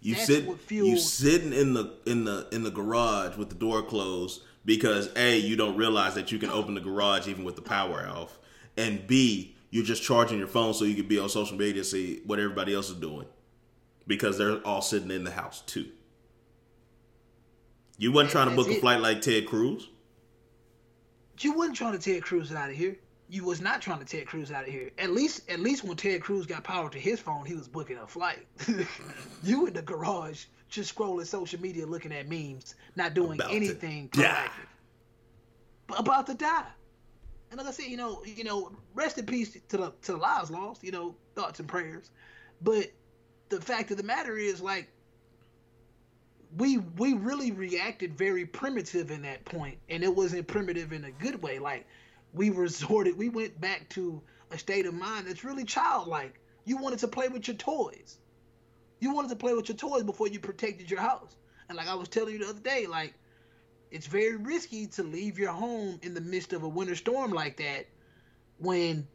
You 0.00 0.14
That's 0.14 0.26
sit 0.26 0.48
you 0.70 0.96
sitting 0.96 1.52
in 1.52 1.74
the 1.74 1.92
in 2.06 2.24
the 2.24 2.48
in 2.52 2.62
the 2.62 2.70
garage 2.70 3.36
with 3.36 3.48
the 3.48 3.56
door 3.56 3.82
closed 3.82 4.42
because 4.64 5.10
A, 5.16 5.38
you 5.38 5.56
don't 5.56 5.76
realize 5.76 6.14
that 6.14 6.30
you 6.30 6.38
can 6.38 6.50
open 6.50 6.74
the 6.74 6.80
garage 6.80 7.26
even 7.26 7.44
with 7.44 7.56
the 7.56 7.62
power 7.62 8.06
off. 8.08 8.38
And 8.76 9.04
B, 9.06 9.56
you're 9.70 9.84
just 9.84 10.02
charging 10.02 10.38
your 10.38 10.48
phone 10.48 10.74
so 10.74 10.84
you 10.84 10.94
can 10.94 11.06
be 11.06 11.18
on 11.18 11.28
social 11.28 11.56
media 11.56 11.76
and 11.78 11.86
see 11.86 12.20
what 12.24 12.38
everybody 12.38 12.74
else 12.74 12.88
is 12.90 12.96
doing. 12.96 13.26
Because 14.06 14.38
they're 14.38 14.58
all 14.66 14.80
sitting 14.80 15.10
in 15.10 15.24
the 15.24 15.30
house 15.30 15.60
too. 15.62 15.86
You 17.98 18.12
wasn't 18.12 18.30
trying 18.30 18.48
to 18.48 18.56
book 18.56 18.68
a 18.68 18.80
flight 18.80 19.00
like 19.00 19.20
Ted 19.20 19.46
Cruz. 19.46 19.88
You 21.40 21.52
wasn't 21.52 21.76
trying 21.76 21.92
to 21.92 21.98
Ted 21.98 22.22
Cruz 22.22 22.52
out 22.52 22.70
of 22.70 22.76
here. 22.76 22.96
you 23.28 23.44
was 23.44 23.60
not 23.60 23.82
trying 23.82 23.98
to 23.98 24.04
Ted 24.04 24.26
Cruz 24.26 24.50
out 24.50 24.64
of 24.66 24.70
here. 24.70 24.90
At 24.98 25.10
least, 25.10 25.48
at 25.50 25.60
least 25.60 25.84
when 25.84 25.96
Ted 25.96 26.22
Cruz 26.22 26.46
got 26.46 26.64
power 26.64 26.88
to 26.88 26.98
his 26.98 27.20
phone, 27.20 27.44
he 27.44 27.54
was 27.54 27.68
booking 27.68 27.98
a 27.98 28.06
flight. 28.06 28.46
you 29.42 29.66
in 29.66 29.74
the 29.74 29.82
garage 29.82 30.46
just 30.70 30.94
scrolling 30.94 31.26
social 31.26 31.60
media, 31.60 31.84
looking 31.86 32.12
at 32.12 32.28
memes, 32.28 32.74
not 32.96 33.14
doing 33.14 33.38
About 33.38 33.50
to 33.50 33.56
anything 33.56 34.08
die. 34.12 34.48
about 35.96 36.26
to 36.26 36.34
die. 36.34 36.64
And 37.50 37.58
like 37.58 37.68
I 37.68 37.70
said, 37.70 37.86
you 37.86 37.96
know, 37.96 38.22
you 38.24 38.44
know, 38.44 38.72
rest 38.94 39.18
in 39.18 39.26
peace 39.26 39.56
to 39.68 39.76
the 39.76 39.92
to 40.02 40.12
the 40.12 40.18
lives 40.18 40.50
lost. 40.50 40.84
You 40.84 40.92
know, 40.92 41.14
thoughts 41.34 41.60
and 41.60 41.68
prayers. 41.68 42.10
But 42.60 42.88
the 43.48 43.60
fact 43.60 43.90
of 43.90 43.96
the 43.96 44.02
matter 44.02 44.36
is, 44.36 44.60
like, 44.60 44.88
we 46.56 46.78
we 46.78 47.14
really 47.14 47.52
reacted 47.52 48.16
very 48.18 48.44
primitive 48.44 49.10
in 49.10 49.22
that 49.22 49.44
point, 49.44 49.78
and 49.88 50.02
it 50.02 50.14
wasn't 50.14 50.46
primitive 50.46 50.92
in 50.92 51.04
a 51.04 51.10
good 51.10 51.42
way. 51.42 51.58
Like, 51.58 51.86
we 52.32 52.50
resorted, 52.50 53.16
we 53.16 53.28
went 53.28 53.60
back 53.60 53.88
to 53.90 54.20
a 54.50 54.58
state 54.58 54.86
of 54.86 54.94
mind 54.94 55.26
that's 55.26 55.44
really 55.44 55.64
childlike. 55.64 56.40
You 56.64 56.76
wanted 56.76 56.98
to 57.00 57.08
play 57.08 57.28
with 57.28 57.48
your 57.48 57.56
toys. 57.56 58.18
You 59.00 59.14
wanted 59.14 59.28
to 59.30 59.36
play 59.36 59.54
with 59.54 59.68
your 59.68 59.76
toys 59.76 60.02
before 60.02 60.28
you 60.28 60.40
protected 60.40 60.90
your 60.90 61.00
house. 61.00 61.36
And 61.68 61.76
like 61.76 61.88
I 61.88 61.94
was 61.94 62.08
telling 62.08 62.34
you 62.34 62.40
the 62.40 62.50
other 62.50 62.60
day, 62.60 62.86
like 62.86 63.14
it's 63.90 64.06
very 64.06 64.36
risky 64.36 64.86
to 64.86 65.02
leave 65.02 65.38
your 65.38 65.52
home 65.52 65.98
in 66.02 66.14
the 66.14 66.20
midst 66.20 66.52
of 66.52 66.62
a 66.62 66.68
winter 66.68 66.94
storm 66.94 67.32
like 67.32 67.56
that 67.58 67.86
when 68.58 69.06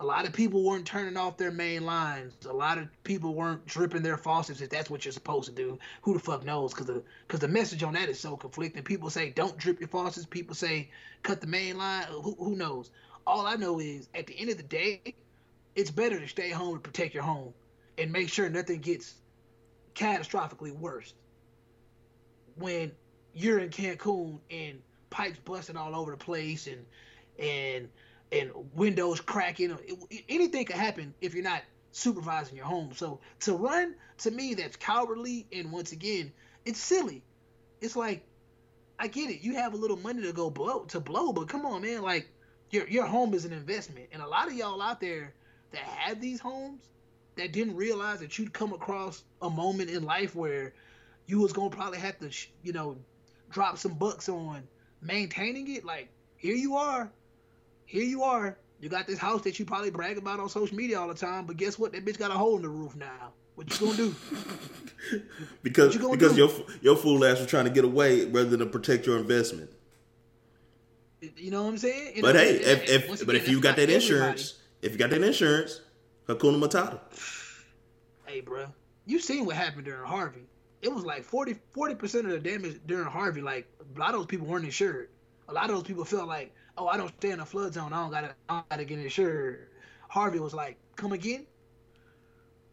a 0.00 0.04
lot 0.04 0.26
of 0.26 0.32
people 0.32 0.64
weren't 0.64 0.86
turning 0.86 1.16
off 1.18 1.36
their 1.36 1.50
main 1.50 1.84
lines. 1.84 2.34
A 2.46 2.52
lot 2.52 2.78
of 2.78 2.88
people 3.04 3.34
weren't 3.34 3.66
dripping 3.66 4.02
their 4.02 4.16
faucets 4.16 4.62
if 4.62 4.70
that's 4.70 4.88
what 4.88 5.04
you're 5.04 5.12
supposed 5.12 5.48
to 5.48 5.54
do. 5.54 5.78
Who 6.02 6.14
the 6.14 6.18
fuck 6.18 6.42
knows? 6.44 6.72
Because 6.72 6.86
the 6.86 7.02
because 7.26 7.40
the 7.40 7.48
message 7.48 7.82
on 7.82 7.92
that 7.94 8.08
is 8.08 8.18
so 8.18 8.36
conflicting. 8.36 8.82
People 8.82 9.10
say 9.10 9.30
don't 9.30 9.58
drip 9.58 9.78
your 9.78 9.88
faucets. 9.88 10.26
People 10.26 10.54
say 10.54 10.90
cut 11.22 11.42
the 11.42 11.46
main 11.46 11.76
line. 11.76 12.04
Who, 12.04 12.34
who 12.38 12.56
knows? 12.56 12.90
All 13.26 13.46
I 13.46 13.56
know 13.56 13.78
is 13.78 14.08
at 14.14 14.26
the 14.26 14.38
end 14.38 14.48
of 14.48 14.56
the 14.56 14.62
day, 14.62 15.14
it's 15.74 15.90
better 15.90 16.18
to 16.18 16.28
stay 16.28 16.50
home 16.50 16.74
and 16.74 16.82
protect 16.82 17.12
your 17.12 17.22
home 17.22 17.52
and 17.98 18.10
make 18.10 18.30
sure 18.30 18.48
nothing 18.48 18.80
gets 18.80 19.14
catastrophically 19.94 20.72
worse 20.72 21.12
when 22.56 22.92
you're 23.34 23.58
in 23.58 23.70
Cancun 23.70 24.40
and 24.50 24.80
pipes 25.10 25.38
busting 25.44 25.76
all 25.76 25.94
over 25.94 26.10
the 26.12 26.16
place 26.16 26.66
and 26.66 26.86
and 27.38 27.88
and 28.32 28.50
windows 28.74 29.20
cracking. 29.20 29.70
It- 30.10 30.24
anything 30.28 30.64
could 30.66 30.76
happen 30.76 31.14
if 31.20 31.34
you're 31.34 31.44
not 31.44 31.62
supervising 31.92 32.56
your 32.56 32.66
home. 32.66 32.92
So 32.94 33.20
to 33.40 33.54
run 33.54 33.94
to 34.18 34.30
me, 34.30 34.54
that's 34.54 34.76
cowardly. 34.76 35.46
And 35.52 35.72
once 35.72 35.92
again, 35.92 36.32
it's 36.64 36.80
silly. 36.80 37.22
It's 37.80 37.96
like 37.96 38.24
I 38.98 39.08
get 39.08 39.30
it. 39.30 39.40
You 39.42 39.54
have 39.54 39.72
a 39.74 39.76
little 39.76 39.96
money 39.96 40.22
to 40.22 40.32
go 40.32 40.50
blow 40.50 40.84
to 40.86 41.00
blow, 41.00 41.32
but 41.32 41.48
come 41.48 41.64
on, 41.66 41.82
man. 41.82 42.02
Like 42.02 42.30
your 42.70 42.86
your 42.88 43.06
home 43.06 43.34
is 43.34 43.44
an 43.44 43.52
investment, 43.52 44.08
and 44.12 44.22
a 44.22 44.28
lot 44.28 44.48
of 44.48 44.54
y'all 44.54 44.82
out 44.82 45.00
there 45.00 45.34
that 45.72 45.82
have 45.82 46.20
these 46.20 46.40
homes 46.40 46.82
that 47.36 47.52
didn't 47.52 47.76
realize 47.76 48.20
that 48.20 48.38
you'd 48.38 48.52
come 48.52 48.72
across 48.72 49.22
a 49.40 49.48
moment 49.50 49.90
in 49.90 50.02
life 50.04 50.34
where 50.34 50.74
you 51.26 51.38
was 51.40 51.52
gonna 51.52 51.70
probably 51.70 51.98
have 51.98 52.18
to, 52.18 52.30
you 52.62 52.72
know, 52.72 52.98
drop 53.50 53.78
some 53.78 53.94
bucks 53.94 54.28
on 54.28 54.62
maintaining 55.02 55.74
it. 55.74 55.84
Like 55.84 56.08
here 56.36 56.54
you 56.54 56.76
are, 56.76 57.10
here 57.86 58.04
you 58.04 58.22
are. 58.22 58.56
You 58.80 58.88
got 58.88 59.06
this 59.06 59.18
house 59.18 59.42
that 59.42 59.58
you 59.58 59.66
probably 59.66 59.90
brag 59.90 60.16
about 60.16 60.40
on 60.40 60.48
social 60.48 60.74
media 60.74 60.98
all 60.98 61.08
the 61.08 61.14
time, 61.14 61.44
but 61.44 61.58
guess 61.58 61.78
what? 61.78 61.92
That 61.92 62.04
bitch 62.04 62.18
got 62.18 62.30
a 62.30 62.34
hole 62.34 62.56
in 62.56 62.62
the 62.62 62.68
roof 62.68 62.96
now. 62.96 63.32
What 63.54 63.78
you 63.78 63.86
gonna 63.86 63.96
do? 63.96 64.14
Because 65.62 65.94
you 65.94 66.00
gonna 66.00 66.12
because 66.12 66.34
do? 66.34 66.38
your 66.38 66.50
your 66.82 66.96
fool 66.96 67.24
ass 67.24 67.38
was 67.38 67.46
trying 67.46 67.64
to 67.64 67.70
get 67.70 67.84
away 67.84 68.26
rather 68.26 68.56
than 68.56 68.68
protect 68.68 69.06
your 69.06 69.18
investment. 69.18 69.70
You 71.36 71.50
know 71.50 71.62
what 71.62 71.70
I'm 71.70 71.78
saying? 71.78 72.12
And 72.14 72.22
But 72.22 72.36
hey, 72.36 72.54
if, 72.56 72.88
if 72.88 73.08
once 73.08 73.24
but 73.24 73.34
if 73.34 73.48
you 73.48 73.60
got 73.60 73.76
that 73.76 73.90
insurance, 73.90 74.58
if 74.82 74.92
you 74.92 74.98
got 74.98 75.10
that 75.10 75.22
insurance, 75.22 75.80
Hakuna 76.26 76.62
Matata. 76.62 77.00
hey, 78.26 78.40
bro, 78.40 78.66
you 79.06 79.18
seen 79.18 79.44
what 79.46 79.56
happened 79.56 79.84
during 79.84 80.06
Harvey? 80.06 80.46
It 80.82 80.92
was 80.92 81.04
like 81.04 81.24
40 81.24 81.54
percent 81.96 82.26
of 82.26 82.32
the 82.32 82.38
damage 82.38 82.80
during 82.86 83.06
Harvey. 83.06 83.40
Like 83.42 83.66
a 83.80 83.98
lot 83.98 84.10
of 84.10 84.20
those 84.20 84.26
people 84.26 84.46
weren't 84.46 84.64
insured. 84.64 85.08
A 85.48 85.52
lot 85.52 85.68
of 85.68 85.76
those 85.76 85.84
people 85.84 86.04
felt 86.04 86.28
like, 86.28 86.54
oh, 86.78 86.86
I 86.86 86.96
don't 86.96 87.12
stay 87.18 87.30
in 87.30 87.40
a 87.40 87.46
flood 87.46 87.74
zone. 87.74 87.92
I 87.92 88.02
don't 88.02 88.10
gotta, 88.10 88.34
I 88.48 88.54
don't 88.54 88.68
gotta 88.68 88.84
get 88.84 88.98
insured. 88.98 89.68
Harvey 90.08 90.38
was 90.38 90.54
like, 90.54 90.76
come 90.96 91.12
again, 91.12 91.46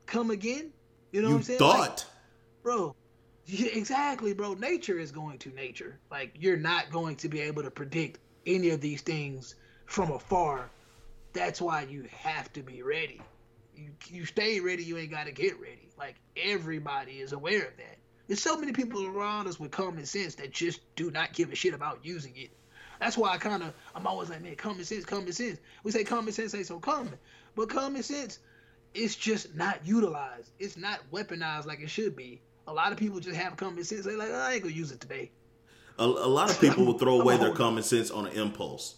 come 0.06 0.32
again. 0.32 0.72
You 1.12 1.22
know 1.22 1.30
what 1.30 1.38
I'm 1.38 1.43
saying? 1.43 1.60
Like, 1.60 1.78
thought. 1.78 2.06
bro. 2.63 2.96
Yeah, 3.46 3.70
exactly, 3.74 4.34
bro. 4.34 4.56
Nature 4.56 5.00
is 5.00 5.12
going 5.12 5.38
to 5.39 5.50
nature. 5.50 6.00
Like 6.12 6.36
you're 6.39 6.58
not 6.58 6.91
going 6.91 7.15
to 7.17 7.30
be 7.30 7.41
able 7.41 7.63
to 7.63 7.72
predict 7.72 8.20
any 8.46 8.70
of 8.72 8.82
these 8.82 9.02
things 9.02 9.56
from 9.86 10.12
afar. 10.12 10.70
That's 11.34 11.62
why 11.62 11.84
you 11.84 12.08
have 12.12 12.52
to 12.54 12.62
be 12.62 12.82
ready. 12.82 13.22
You 13.78 13.92
you 14.08 14.26
stay 14.26 14.60
ready. 14.60 14.84
You 14.84 14.98
ain't 14.98 15.12
got 15.12 15.26
to 15.26 15.32
get 15.32 15.60
ready. 15.60 15.90
Like 15.98 16.16
everybody 16.36 17.13
is 17.20 17.32
aware 17.34 17.66
of 17.66 17.78
that. 17.78 17.98
There's 18.28 18.42
so 18.42 18.58
many 18.58 18.74
people 18.74 19.06
around 19.06 19.48
us 19.48 19.60
with 19.60 19.72
common 19.72 20.06
sense 20.06 20.36
that 20.36 20.52
just 20.52 20.82
do 20.96 21.12
not 21.12 21.34
give 21.34 21.52
a 21.52 21.56
shit 21.56 21.74
about 21.74 22.00
using 22.04 22.34
it. 22.36 22.50
That's 23.00 23.18
why 23.18 23.30
I 23.30 23.38
kind 23.38 23.63
of 23.63 23.74
I'm 23.96 24.08
always 24.08 24.30
like, 24.30 24.42
man, 24.42 24.56
common 24.56 24.84
sense, 24.84 25.06
common 25.06 25.32
sense. 25.32 25.60
We 25.84 25.92
say 25.92 26.04
common 26.04 26.34
sense 26.34 26.54
ain't 26.56 26.66
so 26.66 26.80
common, 26.80 27.13
but 27.56 27.70
common 27.70 28.04
sense 28.04 28.40
it's 28.94 29.16
just 29.16 29.56
not 29.56 29.86
utilized. 29.86 30.52
It's 30.60 30.78
not 30.78 31.00
weaponized 31.12 31.66
like 31.66 31.80
it 31.80 31.90
should 31.90 32.16
be. 32.16 32.42
A 32.68 32.74
lot 32.74 32.92
of 32.92 32.98
people 32.98 33.20
just 33.20 33.38
have 33.38 33.56
common 33.56 33.84
sense. 33.84 34.06
They 34.06 34.16
like, 34.16 34.32
I 34.32 34.54
ain't 34.54 34.63
gonna 34.63 34.76
use 34.76 34.92
it 34.92 35.00
today. 35.00 35.32
A, 36.00 36.04
a 36.04 36.06
lot 36.06 36.50
of 36.50 36.60
people 36.60 36.86
will 36.86 36.98
throw 36.98 37.22
away 37.22 37.38
their 37.38 37.54
common 37.54 37.84
sense 37.84 38.12
on 38.12 38.28
an 38.28 38.34
impulse, 38.34 38.96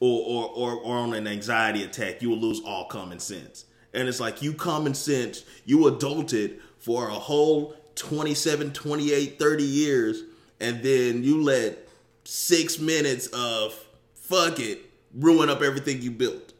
or, 0.00 0.22
or 0.26 0.48
or 0.48 0.80
or 0.80 0.96
on 0.96 1.14
an 1.14 1.26
anxiety 1.26 1.82
attack. 1.82 2.22
You 2.22 2.30
will 2.30 2.38
lose 2.38 2.60
all 2.64 2.86
common 2.86 3.18
sense, 3.18 3.64
and 3.92 4.08
it's 4.08 4.20
like 4.20 4.42
you 4.42 4.52
common 4.54 4.94
sense. 4.94 5.44
You 5.64 5.80
adulted 5.90 6.58
for 6.78 7.08
a 7.08 7.14
whole 7.14 7.74
27, 7.94 8.72
28, 8.72 9.38
30 9.38 9.64
years, 9.64 10.22
and 10.60 10.82
then 10.82 11.24
you 11.24 11.42
let 11.42 11.88
six 12.24 12.78
minutes 12.78 13.26
of 13.28 13.74
fuck 14.14 14.60
it 14.60 14.90
ruin 15.14 15.48
up 15.48 15.62
everything 15.62 16.02
you 16.02 16.10
built. 16.10 16.52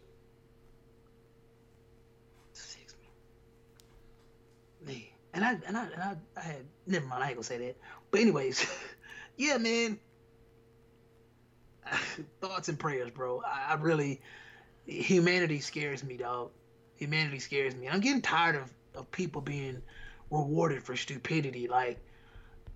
And 5.38 5.44
I 5.44 5.52
and 5.68 5.76
I 5.76 5.84
and 5.84 6.02
I, 6.02 6.16
I 6.36 6.40
had 6.40 6.64
never 6.84 7.06
mind. 7.06 7.22
I 7.22 7.28
ain't 7.28 7.36
gonna 7.36 7.44
say 7.44 7.58
that. 7.58 7.76
But 8.10 8.20
anyways, 8.20 8.66
yeah, 9.36 9.56
man. 9.58 10.00
Thoughts 12.40 12.68
and 12.68 12.76
prayers, 12.76 13.10
bro. 13.10 13.40
I, 13.46 13.72
I 13.72 13.74
really 13.74 14.20
humanity 14.84 15.60
scares 15.60 16.02
me, 16.02 16.16
dog. 16.16 16.50
Humanity 16.98 17.38
scares 17.38 17.74
me. 17.74 17.88
I'm 17.88 18.00
getting 18.00 18.22
tired 18.22 18.56
of 18.56 18.72
of 18.94 19.10
people 19.10 19.40
being 19.40 19.80
rewarded 20.30 20.82
for 20.82 20.96
stupidity. 20.96 21.68
Like, 21.68 21.98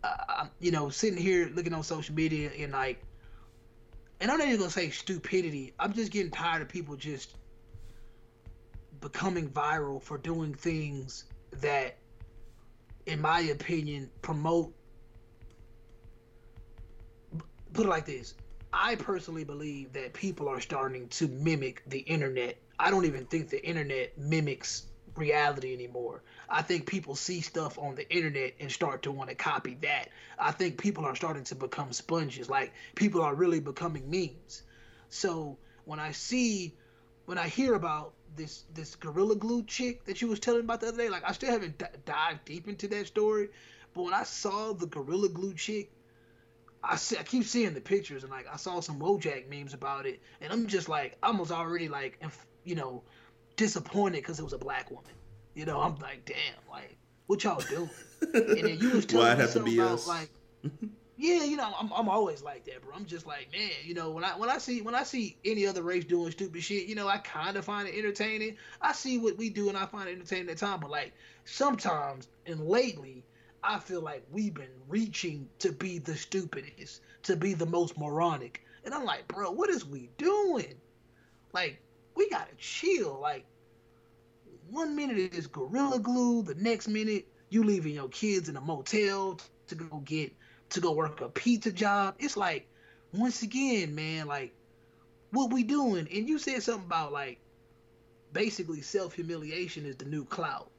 uh, 0.04 0.46
you 0.61 0.70
know, 0.70 0.88
sitting 0.88 1.18
here 1.18 1.50
looking 1.54 1.74
on 1.74 1.82
social 1.82 2.14
media 2.14 2.50
and 2.58 2.72
like, 2.72 3.02
and 4.20 4.30
I'm 4.30 4.38
not 4.38 4.46
even 4.46 4.61
gonna 4.61 4.70
say 4.70 4.90
stupidity. 4.90 5.74
I'm 5.78 5.92
just 5.92 6.12
getting 6.12 6.30
tired 6.30 6.62
of 6.62 6.68
people 6.68 6.96
just 6.96 7.37
becoming 9.00 9.50
viral 9.50 10.00
for 10.00 10.16
doing 10.16 10.54
things 10.54 11.24
that, 11.61 11.98
in 13.06 13.20
my 13.20 13.40
opinion, 13.40 14.11
promote. 14.22 14.72
Put 17.72 17.87
it 17.87 17.88
like 17.88 18.06
this. 18.06 18.35
I 18.72 18.94
personally 18.94 19.44
believe 19.44 19.92
that 19.94 20.12
people 20.12 20.48
are 20.48 20.61
starting 20.61 21.08
to 21.08 21.28
mimic 21.28 21.82
the 21.87 21.98
internet. 21.98 22.62
I 22.83 22.90
don't 22.90 23.05
even 23.05 23.27
think 23.27 23.49
the 23.49 23.64
internet 23.64 24.18
mimics 24.18 24.83
reality 25.14 25.73
anymore. 25.73 26.21
I 26.49 26.62
think 26.62 26.85
people 26.87 27.14
see 27.14 27.40
stuff 27.40 27.79
on 27.79 27.95
the 27.95 28.12
internet 28.12 28.55
and 28.59 28.73
start 28.73 29.03
to 29.03 29.12
want 29.12 29.31
to 29.31 29.37
copy 29.37 29.77
that. 29.83 30.09
I 30.37 30.51
think 30.51 30.79
people 30.79 31.05
are 31.05 31.14
starting 31.14 31.45
to 31.45 31.55
become 31.55 31.92
sponges. 31.92 32.51
Like 32.51 32.73
people 32.97 33.23
are 33.23 33.37
really 33.37 33.61
becoming 33.61 34.11
memes. 34.11 34.64
So 35.11 35.59
when 35.85 36.01
I 36.01 36.11
see, 36.11 36.75
when 37.27 37.38
I 37.38 37.47
hear 37.47 37.75
about 37.75 38.14
this 38.35 38.64
this 38.75 38.97
gorilla 38.97 39.37
glue 39.37 39.62
chick 39.62 40.05
that 40.07 40.21
you 40.21 40.27
was 40.27 40.40
telling 40.40 40.62
about 40.62 40.81
the 40.81 40.88
other 40.88 40.99
day, 40.99 41.09
like 41.09 41.23
I 41.25 41.31
still 41.31 41.53
haven't 41.53 41.79
d- 41.79 41.85
dived 42.05 42.45
deep 42.47 42.66
into 42.66 42.88
that 42.88 43.07
story, 43.07 43.51
but 43.95 44.03
when 44.03 44.14
I 44.14 44.25
saw 44.25 44.73
the 44.73 44.87
gorilla 44.87 45.29
glue 45.29 45.55
chick, 45.55 45.92
I 46.83 46.97
see, 46.97 47.16
I 47.16 47.23
keep 47.23 47.45
seeing 47.45 47.75
the 47.75 47.81
pictures 47.81 48.25
and 48.25 48.33
like 48.33 48.47
I 48.53 48.57
saw 48.57 48.81
some 48.81 48.99
Wojak 48.99 49.49
memes 49.49 49.73
about 49.73 50.05
it, 50.05 50.21
and 50.40 50.53
I'm 50.53 50.66
just 50.66 50.88
like 50.88 51.16
was 51.23 51.53
already 51.53 51.88
like 51.88 52.18
inf- 52.21 52.47
you 52.64 52.75
know 52.75 53.03
disappointed 53.57 54.18
because 54.18 54.38
it 54.38 54.44
was 54.44 54.53
a 54.53 54.59
black 54.59 54.90
woman. 54.90 55.12
You 55.55 55.66
know, 55.66 55.81
I'm 55.81 55.96
like, 55.96 56.25
damn, 56.25 56.37
like 56.70 56.96
what 57.27 57.44
y'all 57.44 57.61
doing? 57.61 57.90
and 58.20 58.64
then 58.64 58.79
you 58.81 58.90
was 58.90 59.07
telling 59.07 59.27
Why 59.27 59.33
it 59.35 59.38
me 59.38 59.46
something 59.46 59.79
about 59.79 59.92
us? 59.92 60.09
like 60.09 60.31
yeah, 61.16 61.44
you 61.44 61.57
know, 61.57 61.72
I'm, 61.79 61.92
I'm 61.92 62.09
always 62.09 62.42
like 62.42 62.64
that, 62.64 62.83
bro. 62.83 62.94
I'm 62.94 63.07
just 63.07 63.27
like, 63.27 63.48
man, 63.53 63.70
you 63.85 63.94
know, 63.94 64.11
when 64.11 64.25
I 64.25 64.31
when 64.31 64.48
I 64.48 64.59
see 64.59 64.83
when 64.83 64.94
I 64.94 65.03
see 65.03 65.37
any 65.44 65.66
other 65.66 65.83
race 65.83 66.05
doing 66.05 66.31
stupid 66.33 66.62
shit, 66.62 66.87
you 66.87 66.94
know, 66.94 67.07
I 67.07 67.18
kind 67.18 67.57
of 67.57 67.64
find 67.64 67.88
it 67.88 67.96
entertaining. 67.96 68.57
I 68.81 68.92
see 68.92 69.18
what 69.18 69.37
we 69.37 69.51
do 69.51 69.68
and 69.68 69.79
I 69.79 69.87
find 69.87 70.09
it 70.09 70.12
entertaining 70.12 70.51
at 70.51 70.59
time, 70.59 70.81
but 70.81 70.90
like 70.90 71.12
sometimes 71.44 72.29
and 72.46 72.61
lately, 72.66 73.25
I 73.62 73.79
feel 73.79 74.01
like 74.01 74.25
we've 74.31 74.55
been 74.55 74.75
reaching 74.88 75.48
to 75.61 75.70
be 75.70 75.98
the 75.98 76.16
stupidest, 76.16 77.03
to 77.25 77.37
be 77.37 77.55
the 77.55 77.66
most 77.66 77.96
moronic, 77.98 78.64
and 78.85 78.92
I'm 78.92 79.05
like, 79.05 79.29
bro, 79.29 79.51
what 79.53 79.70
is 79.70 79.85
we 79.85 80.11
doing? 80.18 80.75
Like, 81.53 81.81
we 82.14 82.29
gotta 82.29 82.55
chill. 82.59 83.18
Like, 83.20 83.46
one 84.70 84.96
minute 84.96 85.18
it 85.18 85.35
is 85.35 85.46
gorilla 85.46 85.98
glue, 85.98 86.42
the 86.42 86.55
next 86.55 86.88
minute 86.88 87.27
you 87.51 87.62
leaving 87.64 87.94
your 87.94 88.09
kids 88.09 88.48
in 88.48 88.57
a 88.57 88.61
motel 88.61 89.38
to 89.68 89.75
go 89.75 89.98
get 89.98 90.33
to 90.70 90.81
go 90.81 90.92
work 90.92 91.20
a 91.20 91.29
pizza 91.29 91.70
job. 91.70 92.14
It's 92.18 92.37
like, 92.37 92.68
once 93.12 93.42
again, 93.42 93.94
man, 93.94 94.27
like, 94.27 94.55
what 95.31 95.53
we 95.53 95.62
doing? 95.62 96.09
And 96.12 96.29
you 96.29 96.38
said 96.38 96.62
something 96.62 96.87
about 96.87 97.12
like, 97.12 97.38
basically 98.33 98.81
self 98.81 99.14
humiliation 99.14 99.87
is 99.87 99.96
the 99.96 100.07
new 100.07 100.25
clout. 100.25 100.70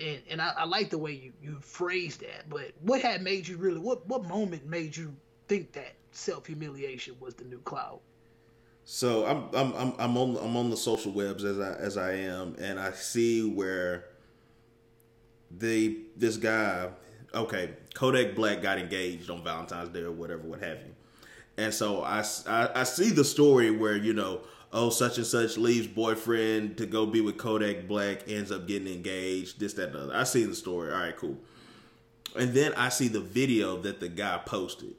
And 0.00 0.20
and 0.28 0.42
I, 0.42 0.52
I 0.58 0.64
like 0.64 0.90
the 0.90 0.98
way 0.98 1.12
you 1.12 1.32
you 1.42 1.58
phrased 1.60 2.20
that. 2.20 2.48
But 2.48 2.72
what 2.80 3.02
had 3.02 3.22
made 3.22 3.48
you 3.48 3.56
really? 3.56 3.78
What 3.80 4.06
what 4.06 4.24
moment 4.24 4.66
made 4.66 4.96
you 4.96 5.16
think 5.48 5.72
that 5.72 5.94
self 6.10 6.46
humiliation 6.46 7.16
was 7.20 7.34
the 7.34 7.44
new 7.44 7.60
clout? 7.60 8.02
So 8.84 9.24
I'm 9.26 9.48
I'm 9.54 9.72
I'm 9.74 9.94
I'm 9.98 10.16
on 10.16 10.36
I'm 10.36 10.56
on 10.56 10.70
the 10.70 10.76
social 10.76 11.12
webs 11.12 11.44
as 11.44 11.58
I 11.58 11.72
as 11.74 11.96
I 11.96 12.12
am, 12.12 12.56
and 12.58 12.80
I 12.80 12.92
see 12.92 13.48
where 13.48 14.06
the 15.50 15.98
this 16.16 16.36
guy, 16.36 16.88
okay, 17.34 17.70
Kodak 17.94 18.34
Black 18.34 18.60
got 18.60 18.78
engaged 18.78 19.30
on 19.30 19.44
Valentine's 19.44 19.90
Day 19.90 20.00
or 20.00 20.12
whatever, 20.12 20.42
what 20.42 20.60
have 20.62 20.78
you, 20.78 20.94
and 21.56 21.72
so 21.72 22.02
I 22.02 22.24
I, 22.46 22.70
I 22.74 22.82
see 22.84 23.10
the 23.10 23.24
story 23.24 23.70
where 23.70 23.96
you 23.96 24.14
know 24.14 24.40
oh 24.72 24.90
such 24.90 25.18
and 25.18 25.26
such 25.26 25.56
leaves 25.56 25.86
boyfriend 25.86 26.78
to 26.78 26.86
go 26.86 27.06
be 27.06 27.20
with 27.20 27.38
Kodak 27.38 27.86
Black, 27.86 28.28
ends 28.28 28.50
up 28.50 28.66
getting 28.66 28.92
engaged, 28.92 29.60
this 29.60 29.74
that 29.74 29.90
and 29.90 29.96
other. 29.96 30.16
I 30.16 30.24
see 30.24 30.44
the 30.44 30.56
story. 30.56 30.92
All 30.92 30.98
right, 30.98 31.16
cool. 31.16 31.38
And 32.34 32.52
then 32.52 32.72
I 32.74 32.88
see 32.88 33.08
the 33.08 33.20
video 33.20 33.76
that 33.82 34.00
the 34.00 34.08
guy 34.08 34.40
posted. 34.44 34.94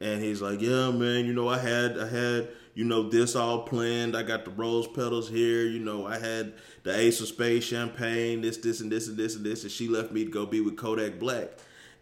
And 0.00 0.22
he's 0.22 0.42
like, 0.42 0.60
"Yeah, 0.60 0.90
man, 0.90 1.26
you 1.26 1.32
know, 1.32 1.48
I 1.48 1.58
had 1.58 1.98
I 1.98 2.08
had 2.08 2.48
you 2.74 2.84
know, 2.84 3.08
this 3.08 3.36
all 3.36 3.62
planned. 3.62 4.16
I 4.16 4.22
got 4.22 4.44
the 4.44 4.50
rose 4.50 4.86
petals 4.86 5.28
here. 5.28 5.64
You 5.64 5.78
know, 5.78 6.06
I 6.06 6.18
had 6.18 6.54
the 6.82 6.98
Ace 6.98 7.20
of 7.20 7.28
Spades 7.28 7.64
champagne, 7.64 8.40
this, 8.40 8.56
this, 8.56 8.80
and 8.80 8.90
this, 8.90 9.08
and 9.08 9.16
this, 9.16 9.36
and 9.36 9.44
this. 9.44 9.62
And 9.62 9.70
she 9.70 9.88
left 9.88 10.12
me 10.12 10.24
to 10.24 10.30
go 10.30 10.46
be 10.46 10.60
with 10.60 10.76
Kodak 10.76 11.18
Black. 11.18 11.50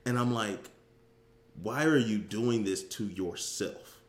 And 0.07 0.19
I'm 0.19 0.33
like, 0.33 0.71
why 1.63 1.85
are 1.85 1.99
you 1.99 2.19
doing 2.19 2.65
this 2.65 2.83
to 2.85 3.05
yourself? 3.05 4.01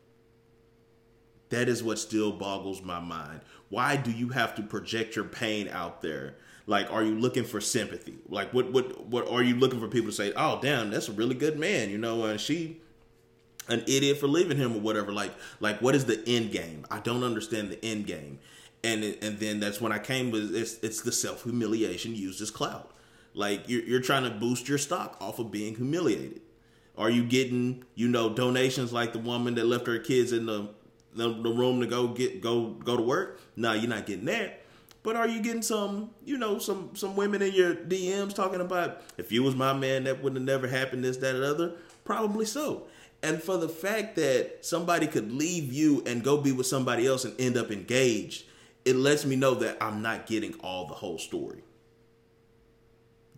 That 1.50 1.68
is 1.68 1.82
what 1.82 1.98
still 1.98 2.32
boggles 2.32 2.82
my 2.82 3.00
mind. 3.00 3.40
Why 3.68 3.96
do 3.96 4.10
you 4.10 4.30
have 4.30 4.54
to 4.54 4.62
project 4.62 5.16
your 5.16 5.26
pain 5.26 5.68
out 5.68 6.00
there? 6.00 6.36
Like, 6.66 6.90
are 6.90 7.02
you 7.02 7.18
looking 7.18 7.44
for 7.44 7.60
sympathy? 7.60 8.18
Like, 8.28 8.54
what, 8.54 8.72
what, 8.72 9.06
what 9.06 9.28
are 9.28 9.42
you 9.42 9.56
looking 9.56 9.80
for 9.80 9.88
people 9.88 10.10
to 10.10 10.16
say? 10.16 10.32
Oh, 10.36 10.60
damn, 10.62 10.90
that's 10.90 11.08
a 11.08 11.12
really 11.12 11.34
good 11.34 11.58
man, 11.58 11.90
you 11.90 11.98
know? 11.98 12.24
And 12.24 12.40
she 12.40 12.80
an 13.68 13.80
idiot 13.86 14.18
for 14.18 14.26
leaving 14.26 14.56
him 14.56 14.76
or 14.76 14.80
whatever. 14.80 15.12
Like, 15.12 15.32
like 15.60 15.80
what 15.80 15.94
is 15.94 16.04
the 16.04 16.22
end 16.26 16.52
game? 16.52 16.84
I 16.90 17.00
don't 17.00 17.22
understand 17.22 17.70
the 17.70 17.84
end 17.84 18.06
game. 18.06 18.38
And 18.84 19.04
and 19.22 19.38
then 19.38 19.60
that's 19.60 19.80
when 19.80 19.92
I 19.92 19.98
came 19.98 20.30
with 20.30 20.54
it's 20.54 20.78
it's 20.82 21.02
the 21.02 21.12
self 21.12 21.44
humiliation 21.44 22.14
used 22.14 22.40
as 22.40 22.50
clout. 22.50 22.90
Like 23.34 23.68
you're 23.68 23.82
you're 23.82 24.00
trying 24.00 24.24
to 24.24 24.30
boost 24.30 24.68
your 24.68 24.78
stock 24.78 25.16
off 25.20 25.38
of 25.38 25.50
being 25.50 25.76
humiliated. 25.76 26.40
Are 26.98 27.08
you 27.08 27.24
getting 27.24 27.84
you 27.94 28.08
know 28.08 28.34
donations 28.34 28.92
like 28.92 29.12
the 29.12 29.18
woman 29.18 29.54
that 29.54 29.66
left 29.66 29.86
her 29.86 29.98
kids 29.98 30.32
in 30.32 30.46
the 30.46 30.70
the, 31.14 31.28
the 31.28 31.50
room 31.50 31.80
to 31.80 31.86
go 31.86 32.08
get 32.08 32.40
go 32.40 32.70
go 32.70 32.96
to 32.96 33.02
work? 33.02 33.40
No, 33.56 33.72
you're 33.72 33.88
not 33.88 34.06
getting 34.06 34.24
that. 34.26 34.62
But 35.02 35.16
are 35.16 35.26
you 35.26 35.40
getting 35.40 35.62
some, 35.62 36.10
you 36.24 36.38
know, 36.38 36.58
some 36.58 36.94
some 36.94 37.16
women 37.16 37.42
in 37.42 37.52
your 37.52 37.74
DMs 37.74 38.34
talking 38.34 38.60
about 38.60 39.02
if 39.18 39.32
you 39.32 39.42
was 39.42 39.56
my 39.56 39.72
man, 39.72 40.04
that 40.04 40.22
would 40.22 40.34
have 40.34 40.42
never 40.44 40.68
happened, 40.68 41.04
this, 41.04 41.16
that, 41.18 41.34
and 41.34 41.44
other? 41.44 41.72
Probably 42.04 42.44
so. 42.44 42.84
And 43.22 43.40
for 43.40 43.56
the 43.56 43.68
fact 43.68 44.16
that 44.16 44.64
somebody 44.64 45.06
could 45.06 45.32
leave 45.32 45.72
you 45.72 46.02
and 46.06 46.24
go 46.24 46.38
be 46.38 46.52
with 46.52 46.66
somebody 46.66 47.06
else 47.06 47.24
and 47.24 47.40
end 47.40 47.56
up 47.56 47.70
engaged, 47.70 48.44
it 48.84 48.96
lets 48.96 49.24
me 49.24 49.36
know 49.36 49.54
that 49.54 49.76
I'm 49.80 50.02
not 50.02 50.26
getting 50.26 50.54
all 50.60 50.86
the 50.86 50.94
whole 50.94 51.18
story. 51.18 51.62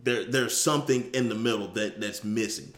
There, 0.03 0.25
there's 0.25 0.59
something 0.59 1.11
in 1.13 1.29
the 1.29 1.35
middle 1.35 1.69
that 1.69 2.01
that's 2.01 2.25
missing. 2.25 2.73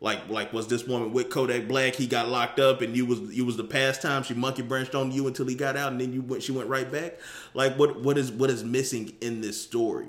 Like, 0.00 0.28
like 0.28 0.52
was 0.52 0.68
this 0.68 0.86
woman 0.86 1.12
with 1.12 1.30
Kodak 1.30 1.66
Black? 1.66 1.94
He 1.94 2.06
got 2.06 2.28
locked 2.28 2.60
up, 2.60 2.82
and 2.82 2.96
you 2.96 3.06
was 3.06 3.20
you 3.34 3.44
was 3.44 3.56
the 3.56 3.64
pastime. 3.64 4.22
She 4.22 4.34
monkey 4.34 4.62
branched 4.62 4.94
on 4.94 5.10
you 5.10 5.26
until 5.26 5.46
he 5.46 5.54
got 5.54 5.76
out, 5.76 5.92
and 5.92 6.00
then 6.00 6.12
you 6.12 6.20
went. 6.20 6.42
She 6.42 6.52
went 6.52 6.68
right 6.68 6.90
back. 6.90 7.18
Like, 7.54 7.76
what 7.78 8.02
what 8.02 8.18
is 8.18 8.30
what 8.30 8.50
is 8.50 8.62
missing 8.62 9.14
in 9.20 9.40
this 9.40 9.60
story? 9.60 10.08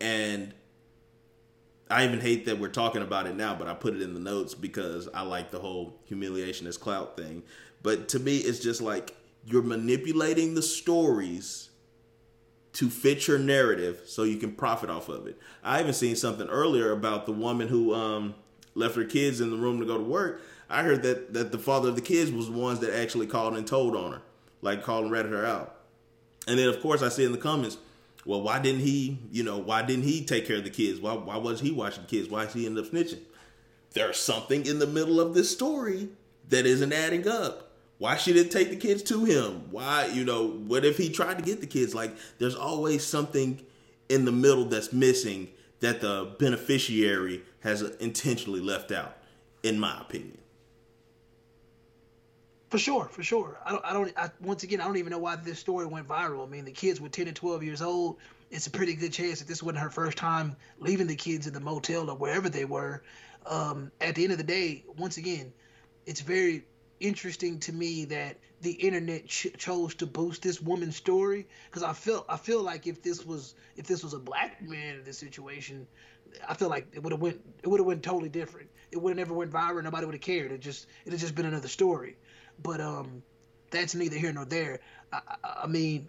And 0.00 0.52
I 1.90 2.04
even 2.04 2.20
hate 2.20 2.46
that 2.46 2.58
we're 2.58 2.68
talking 2.68 3.02
about 3.02 3.26
it 3.26 3.34
now, 3.34 3.54
but 3.54 3.66
I 3.66 3.74
put 3.74 3.94
it 3.94 4.02
in 4.02 4.14
the 4.14 4.20
notes 4.20 4.54
because 4.54 5.08
I 5.12 5.22
like 5.22 5.50
the 5.50 5.58
whole 5.58 5.98
humiliation 6.04 6.66
as 6.66 6.76
clout 6.76 7.16
thing. 7.16 7.42
But 7.82 8.08
to 8.10 8.18
me, 8.18 8.38
it's 8.38 8.60
just 8.60 8.80
like 8.80 9.16
you're 9.44 9.62
manipulating 9.62 10.54
the 10.54 10.62
stories 10.62 11.70
to 12.74 12.88
fit 12.88 13.26
your 13.26 13.38
narrative 13.38 14.02
so 14.06 14.22
you 14.22 14.36
can 14.36 14.52
profit 14.52 14.90
off 14.90 15.08
of 15.08 15.26
it. 15.26 15.38
I 15.64 15.80
even 15.80 15.92
seen 15.92 16.14
something 16.14 16.48
earlier 16.48 16.92
about 16.92 17.26
the 17.26 17.32
woman 17.32 17.68
who 17.68 17.92
um, 17.92 18.34
left 18.74 18.94
her 18.94 19.04
kids 19.04 19.40
in 19.40 19.50
the 19.50 19.56
room 19.56 19.80
to 19.80 19.86
go 19.86 19.98
to 19.98 20.04
work. 20.04 20.42
I 20.68 20.84
heard 20.84 21.02
that 21.02 21.32
that 21.32 21.50
the 21.50 21.58
father 21.58 21.88
of 21.88 21.96
the 21.96 22.02
kids 22.02 22.30
was 22.30 22.46
the 22.46 22.56
ones 22.56 22.78
that 22.80 22.96
actually 22.96 23.26
called 23.26 23.56
and 23.56 23.66
told 23.66 23.96
on 23.96 24.12
her, 24.12 24.22
like 24.62 24.84
called 24.84 25.04
and 25.04 25.12
ratted 25.12 25.32
her 25.32 25.44
out. 25.44 25.74
And 26.46 26.58
then 26.58 26.68
of 26.68 26.80
course 26.80 27.02
I 27.02 27.08
see 27.08 27.24
in 27.24 27.32
the 27.32 27.38
comments 27.38 27.76
well, 28.26 28.42
why 28.42 28.58
didn't 28.58 28.80
he, 28.80 29.18
you 29.30 29.42
know, 29.42 29.58
why 29.58 29.82
didn't 29.82 30.04
he 30.04 30.24
take 30.24 30.46
care 30.46 30.56
of 30.56 30.64
the 30.64 30.70
kids? 30.70 31.00
Why, 31.00 31.14
why 31.14 31.36
was 31.36 31.60
he 31.60 31.70
watching 31.70 32.02
the 32.02 32.08
kids? 32.08 32.28
Why 32.28 32.44
did 32.44 32.54
he 32.54 32.66
end 32.66 32.78
up 32.78 32.86
snitching? 32.86 33.20
There's 33.92 34.18
something 34.18 34.66
in 34.66 34.78
the 34.78 34.86
middle 34.86 35.20
of 35.20 35.34
this 35.34 35.50
story 35.50 36.08
that 36.48 36.66
isn't 36.66 36.92
adding 36.92 37.26
up. 37.26 37.72
Why 37.98 38.16
should 38.16 38.36
it 38.36 38.50
take 38.50 38.70
the 38.70 38.76
kids 38.76 39.02
to 39.04 39.24
him? 39.24 39.70
Why, 39.70 40.06
you 40.06 40.24
know, 40.24 40.48
what 40.48 40.84
if 40.84 40.96
he 40.96 41.10
tried 41.10 41.38
to 41.38 41.44
get 41.44 41.60
the 41.60 41.66
kids? 41.66 41.94
Like, 41.94 42.16
there's 42.38 42.54
always 42.54 43.04
something 43.04 43.60
in 44.08 44.24
the 44.24 44.32
middle 44.32 44.64
that's 44.64 44.92
missing 44.92 45.48
that 45.80 46.00
the 46.00 46.34
beneficiary 46.38 47.42
has 47.60 47.82
intentionally 47.82 48.60
left 48.60 48.92
out, 48.92 49.16
in 49.62 49.78
my 49.78 50.00
opinion. 50.00 50.38
For 52.70 52.78
sure, 52.78 53.06
for 53.06 53.24
sure. 53.24 53.58
I 53.66 53.72
don't, 53.72 53.84
I 53.84 53.92
don't, 53.92 54.12
I, 54.16 54.30
once 54.40 54.62
again, 54.62 54.80
I 54.80 54.84
don't 54.84 54.96
even 54.96 55.10
know 55.10 55.18
why 55.18 55.34
this 55.34 55.58
story 55.58 55.86
went 55.86 56.06
viral. 56.06 56.46
I 56.46 56.48
mean, 56.48 56.64
the 56.64 56.70
kids 56.70 57.00
were 57.00 57.08
10 57.08 57.26
and 57.26 57.34
12 57.34 57.64
years 57.64 57.82
old. 57.82 58.18
It's 58.48 58.68
a 58.68 58.70
pretty 58.70 58.94
good 58.94 59.12
chance 59.12 59.40
that 59.40 59.48
this 59.48 59.60
wasn't 59.60 59.82
her 59.82 59.90
first 59.90 60.16
time 60.16 60.54
leaving 60.78 61.08
the 61.08 61.16
kids 61.16 61.48
in 61.48 61.52
the 61.52 61.58
motel 61.60 62.08
or 62.08 62.16
wherever 62.16 62.48
they 62.48 62.64
were. 62.64 63.02
Um, 63.44 63.90
at 64.00 64.14
the 64.14 64.22
end 64.22 64.30
of 64.32 64.38
the 64.38 64.44
day, 64.44 64.84
once 64.96 65.16
again, 65.16 65.52
it's 66.06 66.20
very 66.20 66.64
interesting 67.00 67.58
to 67.60 67.72
me 67.72 68.04
that 68.04 68.36
the 68.60 68.72
internet 68.72 69.26
ch- 69.26 69.48
chose 69.58 69.94
to 69.96 70.06
boost 70.06 70.42
this 70.42 70.60
woman's 70.60 70.94
story 70.94 71.48
because 71.66 71.82
I 71.82 71.92
feel 71.92 72.24
I 72.28 72.36
feel 72.36 72.62
like 72.62 72.86
if 72.86 73.02
this 73.02 73.24
was 73.24 73.54
if 73.76 73.86
this 73.86 74.04
was 74.04 74.12
a 74.14 74.18
black 74.18 74.62
man 74.62 74.96
in 74.96 75.04
this 75.04 75.18
situation, 75.18 75.88
I 76.46 76.54
feel 76.54 76.68
like 76.68 76.86
it 76.92 77.02
would 77.02 77.12
have 77.12 77.20
went 77.20 77.40
it 77.62 77.68
would 77.68 77.80
have 77.80 77.86
went 77.86 78.02
totally 78.02 78.28
different. 78.28 78.68
It 78.92 78.98
would 79.00 79.10
have 79.10 79.16
never 79.16 79.34
went 79.34 79.50
viral. 79.50 79.82
Nobody 79.82 80.04
would 80.06 80.14
have 80.14 80.22
cared. 80.22 80.52
It 80.52 80.60
just 80.60 80.86
it 81.04 81.12
have 81.12 81.20
just 81.20 81.34
been 81.34 81.46
another 81.46 81.68
story. 81.68 82.16
But 82.62 82.80
um, 82.80 83.22
that's 83.70 83.94
neither 83.94 84.16
here 84.16 84.32
nor 84.32 84.44
there. 84.44 84.80
I, 85.12 85.20
I, 85.62 85.66
mean, 85.66 86.08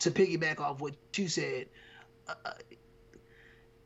to 0.00 0.10
piggyback 0.10 0.60
off 0.60 0.80
what 0.80 0.94
you 1.16 1.28
said, 1.28 1.66
uh, 2.28 2.52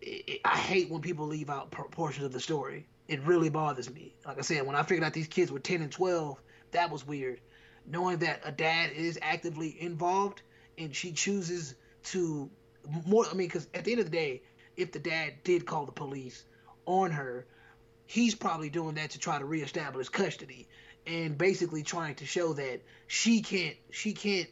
it, 0.01 0.41
I 0.45 0.57
hate 0.57 0.91
when 0.91 1.01
people 1.01 1.27
leave 1.27 1.51
out 1.51 1.71
portions 1.71 2.25
of 2.25 2.33
the 2.33 2.41
story. 2.41 2.87
It 3.07 3.23
really 3.23 3.49
bothers 3.49 3.91
me. 3.93 4.15
Like 4.27 4.39
I 4.39 4.43
said, 4.43 4.67
when 4.67 4.77
I 4.77 4.83
figured 4.83 5.05
out 5.05 5.13
these 5.13 5.29
kids 5.29 5.51
were 5.51 5.59
10 5.59 5.83
and 5.83 5.93
12, 5.93 6.39
that 6.73 6.91
was 6.91 7.07
weird. 7.07 7.41
Knowing 7.87 8.19
that 8.19 8.41
a 8.45 8.53
dad 8.53 8.93
is 8.93 9.19
actively 9.23 9.81
involved 9.81 10.43
and 10.77 10.95
she 10.95 11.13
chooses 11.13 11.75
to 12.05 12.51
more, 13.07 13.25
I 13.27 13.35
mean, 13.35 13.49
because 13.49 13.67
at 13.75 13.85
the 13.85 13.93
end 13.93 14.01
of 14.01 14.07
the 14.07 14.17
day, 14.17 14.43
if 14.77 14.93
the 14.93 14.99
dad 14.99 15.35
did 15.43 15.67
call 15.67 15.87
the 15.87 15.93
police 15.93 16.45
on 16.87 17.11
her, 17.11 17.47
he's 18.07 18.35
probably 18.35 18.71
doing 18.71 18.95
that 18.95 19.11
to 19.11 19.19
try 19.19 19.39
to 19.39 19.45
reestablish 19.45 20.09
custody 20.09 20.69
and 21.09 21.39
basically 21.39 21.83
trying 21.83 22.15
to 22.17 22.27
show 22.27 22.53
that 22.53 22.81
she 23.07 23.41
can't 23.41 23.77
she 23.91 24.13
can't 24.13 24.49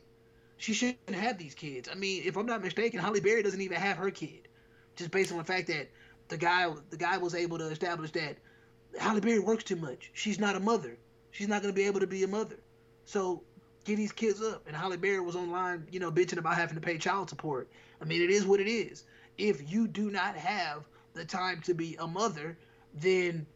she 0.56 0.72
shouldn't 0.72 1.14
have 1.14 1.38
these 1.38 1.54
kids. 1.54 1.88
I 1.92 1.94
mean, 1.94 2.22
if 2.24 2.36
I'm 2.36 2.46
not 2.46 2.62
mistaken, 2.62 2.98
Halle 2.98 3.20
Berry 3.20 3.42
doesn't 3.42 3.60
even 3.60 3.76
have 3.76 3.98
her 3.98 4.10
kid, 4.10 4.48
just 4.96 5.10
based 5.10 5.30
on 5.30 5.38
the 5.38 5.44
fact 5.44 5.68
that 5.68 5.90
the 6.28 6.38
guy 6.38 6.72
the 6.90 6.96
guy 6.96 7.18
was 7.18 7.34
able 7.34 7.58
to 7.58 7.66
establish 7.66 8.10
that 8.12 8.38
Halle 8.98 9.20
Berry 9.20 9.38
works 9.38 9.64
too 9.64 9.76
much. 9.76 10.10
She's 10.14 10.38
not 10.38 10.56
a 10.56 10.60
mother. 10.60 10.96
She's 11.30 11.48
not 11.48 11.60
going 11.60 11.72
to 11.72 11.76
be 11.76 11.86
able 11.86 12.00
to 12.00 12.06
be 12.06 12.22
a 12.22 12.28
mother. 12.28 12.56
So 13.04 13.42
get 13.84 13.96
these 13.96 14.12
kids 14.12 14.42
up. 14.42 14.66
And 14.66 14.74
Halle 14.74 14.96
Berry 14.96 15.20
was 15.20 15.36
online, 15.36 15.86
you 15.90 16.00
know, 16.00 16.10
bitching 16.10 16.38
about 16.38 16.56
having 16.56 16.76
to 16.76 16.80
pay 16.80 16.96
child 16.96 17.28
support. 17.28 17.68
I 18.00 18.04
mean, 18.06 18.22
it 18.22 18.30
is 18.30 18.46
what 18.46 18.60
it 18.60 18.68
is. 18.68 19.04
If 19.36 19.70
you 19.70 19.86
do 19.86 20.10
not 20.10 20.36
have 20.36 20.84
the 21.12 21.26
time 21.26 21.60
to 21.62 21.74
be 21.74 21.96
a 21.98 22.06
mother, 22.06 22.56
then 22.94 23.46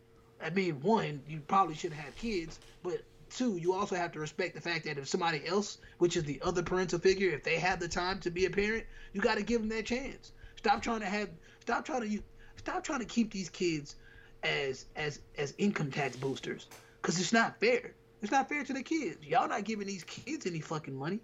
I 0.43 0.51
mean, 0.51 0.81
one, 0.81 1.23
you 1.29 1.41
probably 1.41 1.75
shouldn't 1.75 2.01
have 2.01 2.17
kids, 2.17 2.59
but 2.83 3.03
two, 3.31 3.57
you 3.57 3.75
also 3.75 3.95
have 3.95 4.13
to 4.13 4.21
respect 4.21 4.55
the 4.55 4.61
fact 4.61 4.85
that 4.87 4.99
if 4.99 5.09
somebody 5.09 5.47
else, 5.47 5.79
which 5.99 6.17
is 6.17 6.25
the 6.25 6.41
other 6.43 6.63
parental 6.63 6.99
figure, 6.99 7.31
if 7.31 7.45
they 7.45 7.59
have 7.59 7.81
the 7.81 7.89
time 7.89 8.21
to 8.21 8.31
be 8.31 8.47
a 8.47 8.51
parent, 8.51 8.85
you 9.13 9.21
got 9.21 9.37
to 9.37 9.43
give 9.43 9.61
them 9.61 9.69
that 9.71 9.87
chance. 9.87 10.33
Stop 10.57 10.83
trying 10.83 11.01
to 11.01 11.07
have, 11.07 11.29
stop 11.61 11.85
trying 11.85 12.03
to, 12.03 12.09
you, 12.09 12.23
stop 12.57 12.85
trying 12.85 13.01
to 13.01 13.07
keep 13.07 13.33
these 13.33 13.49
kids 13.49 13.97
as 14.43 14.87
as 14.97 15.21
as 15.37 15.55
income 15.59 15.91
tax 15.91 16.17
boosters, 16.17 16.67
because 17.01 17.21
it's 17.21 17.33
not 17.33 17.61
fair. 17.61 17.93
It's 18.23 18.33
not 18.33 18.49
fair 18.49 18.65
to 18.65 18.73
the 18.73 18.83
kids. 18.83 19.25
Y'all 19.27 19.49
not 19.49 19.65
giving 19.65 19.87
these 19.87 20.05
kids 20.05 20.47
any 20.47 20.61
fucking 20.61 20.95
money. 20.95 21.21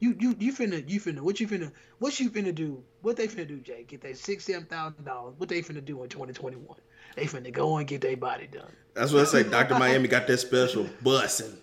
You 0.00 0.16
you 0.18 0.34
you 0.38 0.52
finna 0.52 0.88
you 0.88 1.00
finna 1.00 1.20
what 1.20 1.40
you 1.40 1.48
finna 1.48 1.72
what 1.98 2.18
you 2.20 2.30
finna 2.30 2.54
do? 2.54 2.82
What 3.02 3.16
they 3.16 3.26
finna 3.26 3.48
do, 3.48 3.58
Jay? 3.58 3.84
Get 3.86 4.00
that 4.02 4.16
six 4.16 4.44
seven 4.44 4.66
thousand 4.66 5.04
dollars. 5.04 5.34
What 5.38 5.48
they 5.48 5.62
finna 5.62 5.84
do 5.84 6.02
in 6.02 6.08
twenty 6.08 6.32
twenty 6.32 6.56
one? 6.56 6.78
They 7.16 7.24
finna 7.24 7.52
go 7.52 7.78
and 7.78 7.86
get 7.86 8.00
their 8.00 8.16
body 8.16 8.46
done. 8.46 8.72
That's 8.94 9.12
what 9.12 9.22
I 9.22 9.24
say. 9.24 9.42
Doctor 9.42 9.78
Miami 9.78 10.08
got 10.08 10.26
that 10.26 10.38
special 10.38 10.84
bussing. 11.02 11.56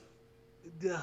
Duh. 0.79 0.99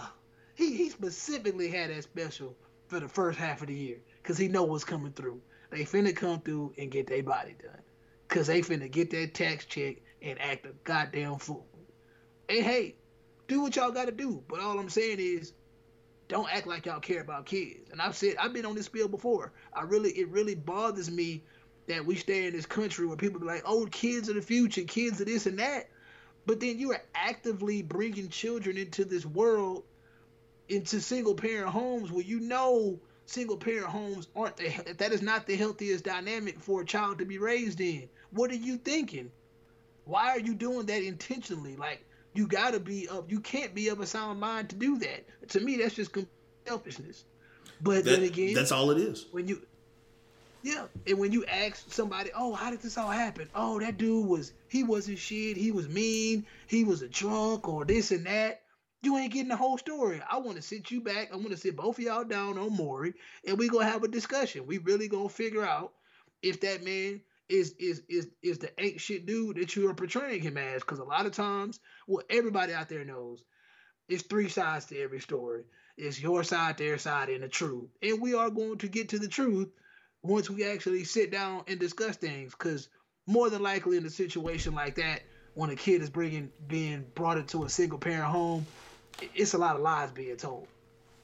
He 0.54 0.76
he 0.76 0.90
specifically 0.90 1.68
had 1.68 1.90
that 1.90 2.02
special 2.02 2.56
for 2.88 3.00
the 3.00 3.08
first 3.08 3.38
half 3.38 3.62
of 3.62 3.68
the 3.68 3.74
year 3.74 3.98
because 4.22 4.36
he 4.36 4.48
know 4.48 4.64
what's 4.64 4.84
coming 4.84 5.12
through. 5.12 5.40
They 5.70 5.84
finna 5.84 6.14
come 6.14 6.40
through 6.40 6.74
and 6.76 6.90
get 6.90 7.06
their 7.06 7.22
body 7.22 7.56
done 7.62 7.80
because 8.28 8.46
they 8.46 8.60
finna 8.60 8.90
get 8.90 9.10
that 9.10 9.34
tax 9.34 9.64
check 9.64 9.96
and 10.20 10.40
act 10.40 10.66
a 10.66 10.70
goddamn 10.84 11.38
fool. 11.38 11.66
And 12.48 12.64
hey, 12.64 12.94
do 13.48 13.62
what 13.62 13.76
y'all 13.76 13.90
got 13.90 14.06
to 14.06 14.12
do. 14.12 14.42
But 14.48 14.60
all 14.60 14.78
I'm 14.78 14.90
saying 14.90 15.18
is 15.20 15.52
don't 16.28 16.50
act 16.52 16.66
like 16.66 16.86
y'all 16.86 17.00
care 17.00 17.20
about 17.20 17.46
kids. 17.46 17.90
And 17.90 18.00
I've 18.00 18.16
said 18.16 18.36
I've 18.38 18.52
been 18.52 18.66
on 18.66 18.74
this 18.74 18.86
spiel 18.86 19.08
before. 19.08 19.52
I 19.74 19.82
really 19.82 20.10
it 20.10 20.28
really 20.28 20.54
bothers 20.54 21.10
me 21.10 21.44
that 21.86 22.04
we 22.06 22.14
stay 22.16 22.46
in 22.46 22.52
this 22.52 22.66
country 22.66 23.06
where 23.06 23.16
people 23.16 23.40
be 23.40 23.46
like, 23.46 23.62
"Oh, 23.64 23.86
kids 23.86 24.28
of 24.28 24.34
the 24.36 24.42
future, 24.42 24.82
kids 24.82 25.20
of 25.20 25.26
this 25.26 25.46
and 25.46 25.58
that," 25.58 25.88
but 26.46 26.60
then 26.60 26.78
you 26.78 26.92
are 26.92 27.02
actively 27.14 27.82
bringing 27.82 28.28
children 28.28 28.76
into 28.76 29.04
this 29.04 29.26
world, 29.26 29.84
into 30.68 31.00
single 31.00 31.34
parent 31.34 31.68
homes 31.68 32.10
where 32.12 32.24
you 32.24 32.40
know 32.40 33.00
single 33.26 33.56
parent 33.56 33.86
homes 33.86 34.28
aren't 34.34 34.56
the 34.56 34.68
that 34.98 35.12
is 35.12 35.22
not 35.22 35.46
the 35.46 35.56
healthiest 35.56 36.04
dynamic 36.04 36.58
for 36.60 36.82
a 36.82 36.84
child 36.84 37.18
to 37.18 37.24
be 37.24 37.38
raised 37.38 37.80
in. 37.80 38.08
What 38.30 38.50
are 38.50 38.56
you 38.56 38.76
thinking? 38.76 39.30
Why 40.04 40.30
are 40.30 40.40
you 40.40 40.54
doing 40.54 40.86
that 40.86 41.02
intentionally? 41.02 41.76
Like 41.76 42.04
you 42.34 42.46
gotta 42.46 42.80
be 42.80 43.08
up. 43.08 43.30
You 43.30 43.40
can't 43.40 43.74
be 43.74 43.88
of 43.88 44.00
a 44.00 44.06
sound 44.06 44.40
mind 44.40 44.70
to 44.70 44.76
do 44.76 44.98
that. 44.98 45.48
To 45.50 45.60
me, 45.60 45.76
that's 45.76 45.94
just 45.94 46.16
selfishness. 46.66 47.24
But 47.80 48.04
That- 48.04 48.10
then 48.10 48.22
again, 48.22 48.54
that's 48.54 48.72
all 48.72 48.90
it 48.90 48.98
is. 48.98 49.26
when 49.32 49.48
you 49.48 49.60
yeah 50.62 50.86
and 51.06 51.18
when 51.18 51.32
you 51.32 51.44
ask 51.46 51.90
somebody 51.92 52.30
oh 52.34 52.52
how 52.54 52.70
did 52.70 52.80
this 52.80 52.98
all 52.98 53.10
happen? 53.10 53.48
Oh 53.54 53.78
that 53.80 53.98
dude 53.98 54.26
was 54.26 54.52
he 54.68 54.84
wasn't 54.84 55.18
shit 55.18 55.56
he 55.56 55.72
was 55.72 55.88
mean 55.88 56.46
he 56.66 56.84
was 56.84 57.02
a 57.02 57.08
drunk 57.08 57.68
or 57.68 57.84
this 57.84 58.10
and 58.10 58.26
that. 58.26 58.60
You 59.04 59.16
ain't 59.16 59.32
getting 59.32 59.48
the 59.48 59.56
whole 59.56 59.78
story. 59.78 60.22
I 60.30 60.38
want 60.38 60.56
to 60.56 60.62
sit 60.62 60.90
you 60.90 61.00
back 61.00 61.30
i 61.32 61.36
want 61.36 61.50
to 61.50 61.56
sit 61.56 61.76
both 61.76 61.98
of 61.98 62.04
y'all 62.04 62.24
down 62.24 62.58
on 62.58 62.76
maury 62.76 63.14
and 63.46 63.58
we 63.58 63.68
gonna 63.68 63.84
have 63.84 64.04
a 64.04 64.08
discussion. 64.08 64.66
We 64.66 64.78
really 64.78 65.08
gonna 65.08 65.28
figure 65.28 65.64
out 65.64 65.92
if 66.42 66.60
that 66.60 66.84
man 66.84 67.20
is 67.48 67.74
is 67.78 68.02
is 68.08 68.28
is 68.42 68.58
the 68.58 68.70
ain't 68.80 69.00
shit 69.00 69.26
dude 69.26 69.56
that 69.56 69.74
you 69.76 69.88
are 69.88 69.94
portraying 69.94 70.42
him 70.42 70.56
as 70.56 70.82
because 70.82 71.00
a 71.00 71.04
lot 71.04 71.26
of 71.26 71.32
times 71.32 71.80
what 72.06 72.24
everybody 72.30 72.72
out 72.72 72.88
there 72.88 73.04
knows 73.04 73.44
it's 74.08 74.24
three 74.24 74.48
sides 74.48 74.86
to 74.86 75.00
every 75.00 75.20
story. 75.20 75.64
It's 75.96 76.20
your 76.20 76.42
side 76.44 76.78
their 76.78 76.98
side 76.98 77.28
and 77.28 77.42
the 77.42 77.48
truth. 77.48 77.88
And 78.02 78.20
we 78.20 78.34
are 78.34 78.50
going 78.50 78.78
to 78.78 78.88
get 78.88 79.10
to 79.10 79.18
the 79.18 79.28
truth 79.28 79.68
once 80.22 80.48
we 80.48 80.64
actually 80.64 81.04
sit 81.04 81.30
down 81.30 81.62
and 81.66 81.80
discuss 81.80 82.16
things 82.16 82.52
because 82.52 82.88
more 83.26 83.50
than 83.50 83.62
likely 83.62 83.96
in 83.96 84.06
a 84.06 84.10
situation 84.10 84.74
like 84.74 84.96
that 84.96 85.22
when 85.54 85.70
a 85.70 85.76
kid 85.76 86.02
is 86.02 86.10
bringing 86.10 86.50
being 86.66 87.04
brought 87.14 87.38
into 87.38 87.64
a 87.64 87.68
single 87.68 87.98
parent 87.98 88.24
home 88.24 88.66
it's 89.34 89.54
a 89.54 89.58
lot 89.58 89.76
of 89.76 89.82
lies 89.82 90.10
being 90.10 90.36
told. 90.36 90.66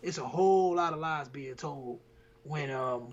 It's 0.03 0.18
a 0.18 0.26
whole 0.26 0.76
lot 0.76 0.92
of 0.92 1.01
lies 1.01 1.28
being 1.28 1.55
told 1.57 2.01
when 2.44 2.70
um 2.70 3.12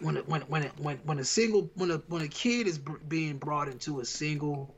when 0.00 0.16
when 0.16 0.42
when 0.42 0.62
when 0.76 0.96
when 1.04 1.18
a 1.18 1.24
single 1.24 1.70
when 1.74 1.90
a 1.90 2.02
when 2.08 2.22
a 2.22 2.28
kid 2.28 2.66
is 2.66 2.78
being 3.08 3.38
brought 3.38 3.68
into 3.68 4.00
a 4.00 4.04
single 4.04 4.74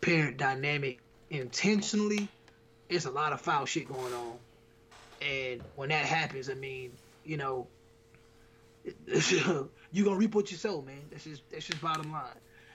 parent 0.00 0.36
dynamic 0.36 1.00
intentionally 1.30 2.28
it's 2.88 3.06
a 3.06 3.10
lot 3.10 3.32
of 3.32 3.40
foul 3.40 3.64
shit 3.64 3.88
going 3.88 4.12
on. 4.12 4.38
And 5.22 5.62
when 5.74 5.88
that 5.90 6.04
happens 6.04 6.48
i 6.50 6.54
mean 6.54 6.92
you 7.24 7.36
know 7.36 7.68
you 9.92 10.04
gonna 10.04 10.16
reap 10.16 10.34
what 10.34 10.50
you 10.50 10.56
sow, 10.56 10.82
man. 10.82 11.00
That's 11.10 11.24
just 11.24 11.42
that's 11.50 11.66
just 11.66 11.80
bottom 11.80 12.12
line. 12.12 12.24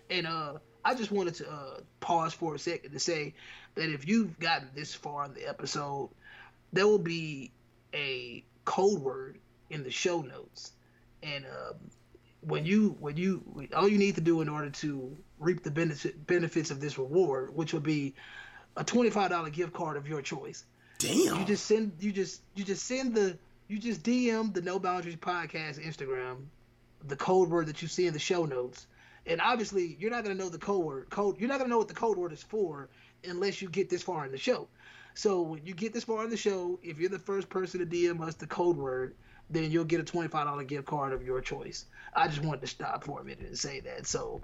And 0.10 0.26
uh, 0.26 0.53
I 0.84 0.95
just 0.95 1.12
wanted 1.12 1.36
to 1.36 1.51
uh, 1.51 1.80
pause 1.99 2.34
for 2.34 2.55
a 2.55 2.60
second 2.60 2.91
to 2.91 2.99
say 2.99 3.36
that 3.76 3.89
if 3.89 4.07
you've 4.07 4.39
gotten 4.39 4.70
this 4.74 4.93
far 4.93 5.26
in 5.26 5.34
the 5.34 5.47
episode, 5.47 6.10
there 6.74 6.88
will 6.88 6.99
be 6.99 7.51
a 7.93 8.43
code 8.66 9.01
word 9.01 9.38
in 9.70 9.84
the 9.84 9.91
show 9.91 10.22
notes, 10.22 10.72
and 11.22 11.45
um, 11.45 11.76
when 12.41 12.66
you 12.66 12.95
when 12.99 13.18
you 13.18 13.43
all 13.76 13.88
you 13.88 13.97
need 13.97 14.16
to 14.16 14.22
do 14.22 14.41
in 14.41 14.49
order 14.49 14.70
to 14.70 15.16
reap 15.39 15.64
the 15.64 15.72
benefit 15.72 16.26
benefits 16.26 16.72
of 16.72 16.80
this 16.80 16.97
reward, 16.97 17.55
which 17.55 17.74
will 17.74 17.82
be 17.82 18.16
a 18.76 18.84
twenty 18.84 19.10
five 19.10 19.30
dollar 19.30 19.49
gift 19.49 19.74
card 19.74 19.97
of 19.97 20.07
your 20.07 20.22
choice. 20.22 20.64
Damn. 20.99 21.39
You 21.39 21.45
just 21.45 21.66
send 21.66 21.93
you 21.99 22.12
just 22.12 22.41
you 22.55 22.64
just 22.64 22.86
send 22.86 23.16
the 23.16 23.38
you 23.70 23.78
just 23.78 24.02
DM 24.02 24.52
the 24.52 24.62
No 24.62 24.80
Boundaries 24.80 25.16
Podcast 25.16 25.80
Instagram, 25.80 26.38
the 27.08 27.16
code 27.16 27.50
word 27.50 27.68
that 27.68 27.84
you 27.84 27.88
see 27.88 28.08
in 28.08 28.14
the 28.14 28.20
show 28.20 28.44
notes. 28.46 28.88
And 29.28 29.40
obviously 29.40 29.96
you're 30.00 30.10
not 30.10 30.24
gonna 30.24 30.36
know 30.36 30.50
the 30.50 30.58
code 30.58 30.84
word 30.84 31.10
code 31.12 31.40
you're 31.40 31.48
not 31.48 31.60
gonna 31.60 31.70
know 31.70 31.78
what 31.78 31.88
the 31.88 31.94
code 31.94 32.18
word 32.18 32.34
is 32.34 32.42
for 32.42 32.90
unless 33.24 33.62
you 33.62 33.70
get 33.70 33.90
this 33.90 34.02
far 34.02 34.26
in 34.26 34.32
the 34.32 34.38
show. 34.38 34.68
So 35.14 35.42
when 35.42 35.66
you 35.66 35.76
get 35.76 35.94
this 35.94 36.04
far 36.04 36.24
in 36.24 36.32
the 36.32 36.38
show, 36.38 36.80
if 36.82 36.98
you're 36.98 37.10
the 37.10 37.20
first 37.20 37.48
person 37.50 37.80
to 37.80 37.86
DM 37.86 38.22
us 38.22 38.36
the 38.36 38.48
code 38.48 38.76
word, 38.76 39.14
then 39.52 39.72
you'll 39.72 39.86
get 39.86 40.00
a 40.00 40.04
twenty 40.04 40.30
five 40.30 40.48
dollar 40.48 40.64
gift 40.64 40.88
card 40.88 41.14
of 41.14 41.24
your 41.24 41.40
choice. 41.40 41.86
I 42.16 42.28
just 42.28 42.44
wanted 42.44 42.62
to 42.62 42.68
stop 42.68 43.04
for 43.04 43.22
a 43.22 43.24
minute 43.24 43.48
and 43.48 43.58
say 43.58 43.82
that. 43.82 44.08
So 44.08 44.42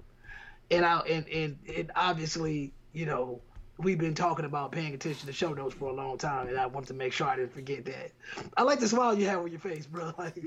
and 0.70 0.84
I 0.84 1.00
and 1.00 1.28
and, 1.28 1.58
and 1.76 1.90
obviously, 1.96 2.72
you 2.92 3.06
know, 3.06 3.40
we've 3.78 3.98
been 3.98 4.14
talking 4.14 4.44
about 4.44 4.72
paying 4.72 4.94
attention 4.94 5.26
to 5.26 5.32
show 5.32 5.52
notes 5.52 5.74
for 5.74 5.88
a 5.88 5.92
long 5.92 6.18
time, 6.18 6.48
and 6.48 6.58
I 6.58 6.66
wanted 6.66 6.88
to 6.88 6.94
make 6.94 7.12
sure 7.12 7.26
I 7.26 7.36
didn't 7.36 7.52
forget 7.52 7.84
that. 7.86 8.12
I 8.56 8.62
like 8.62 8.80
the 8.80 8.88
smile 8.88 9.18
you 9.18 9.26
have 9.26 9.40
on 9.40 9.50
your 9.50 9.60
face, 9.60 9.86
bro. 9.86 10.12
Like 10.18 10.38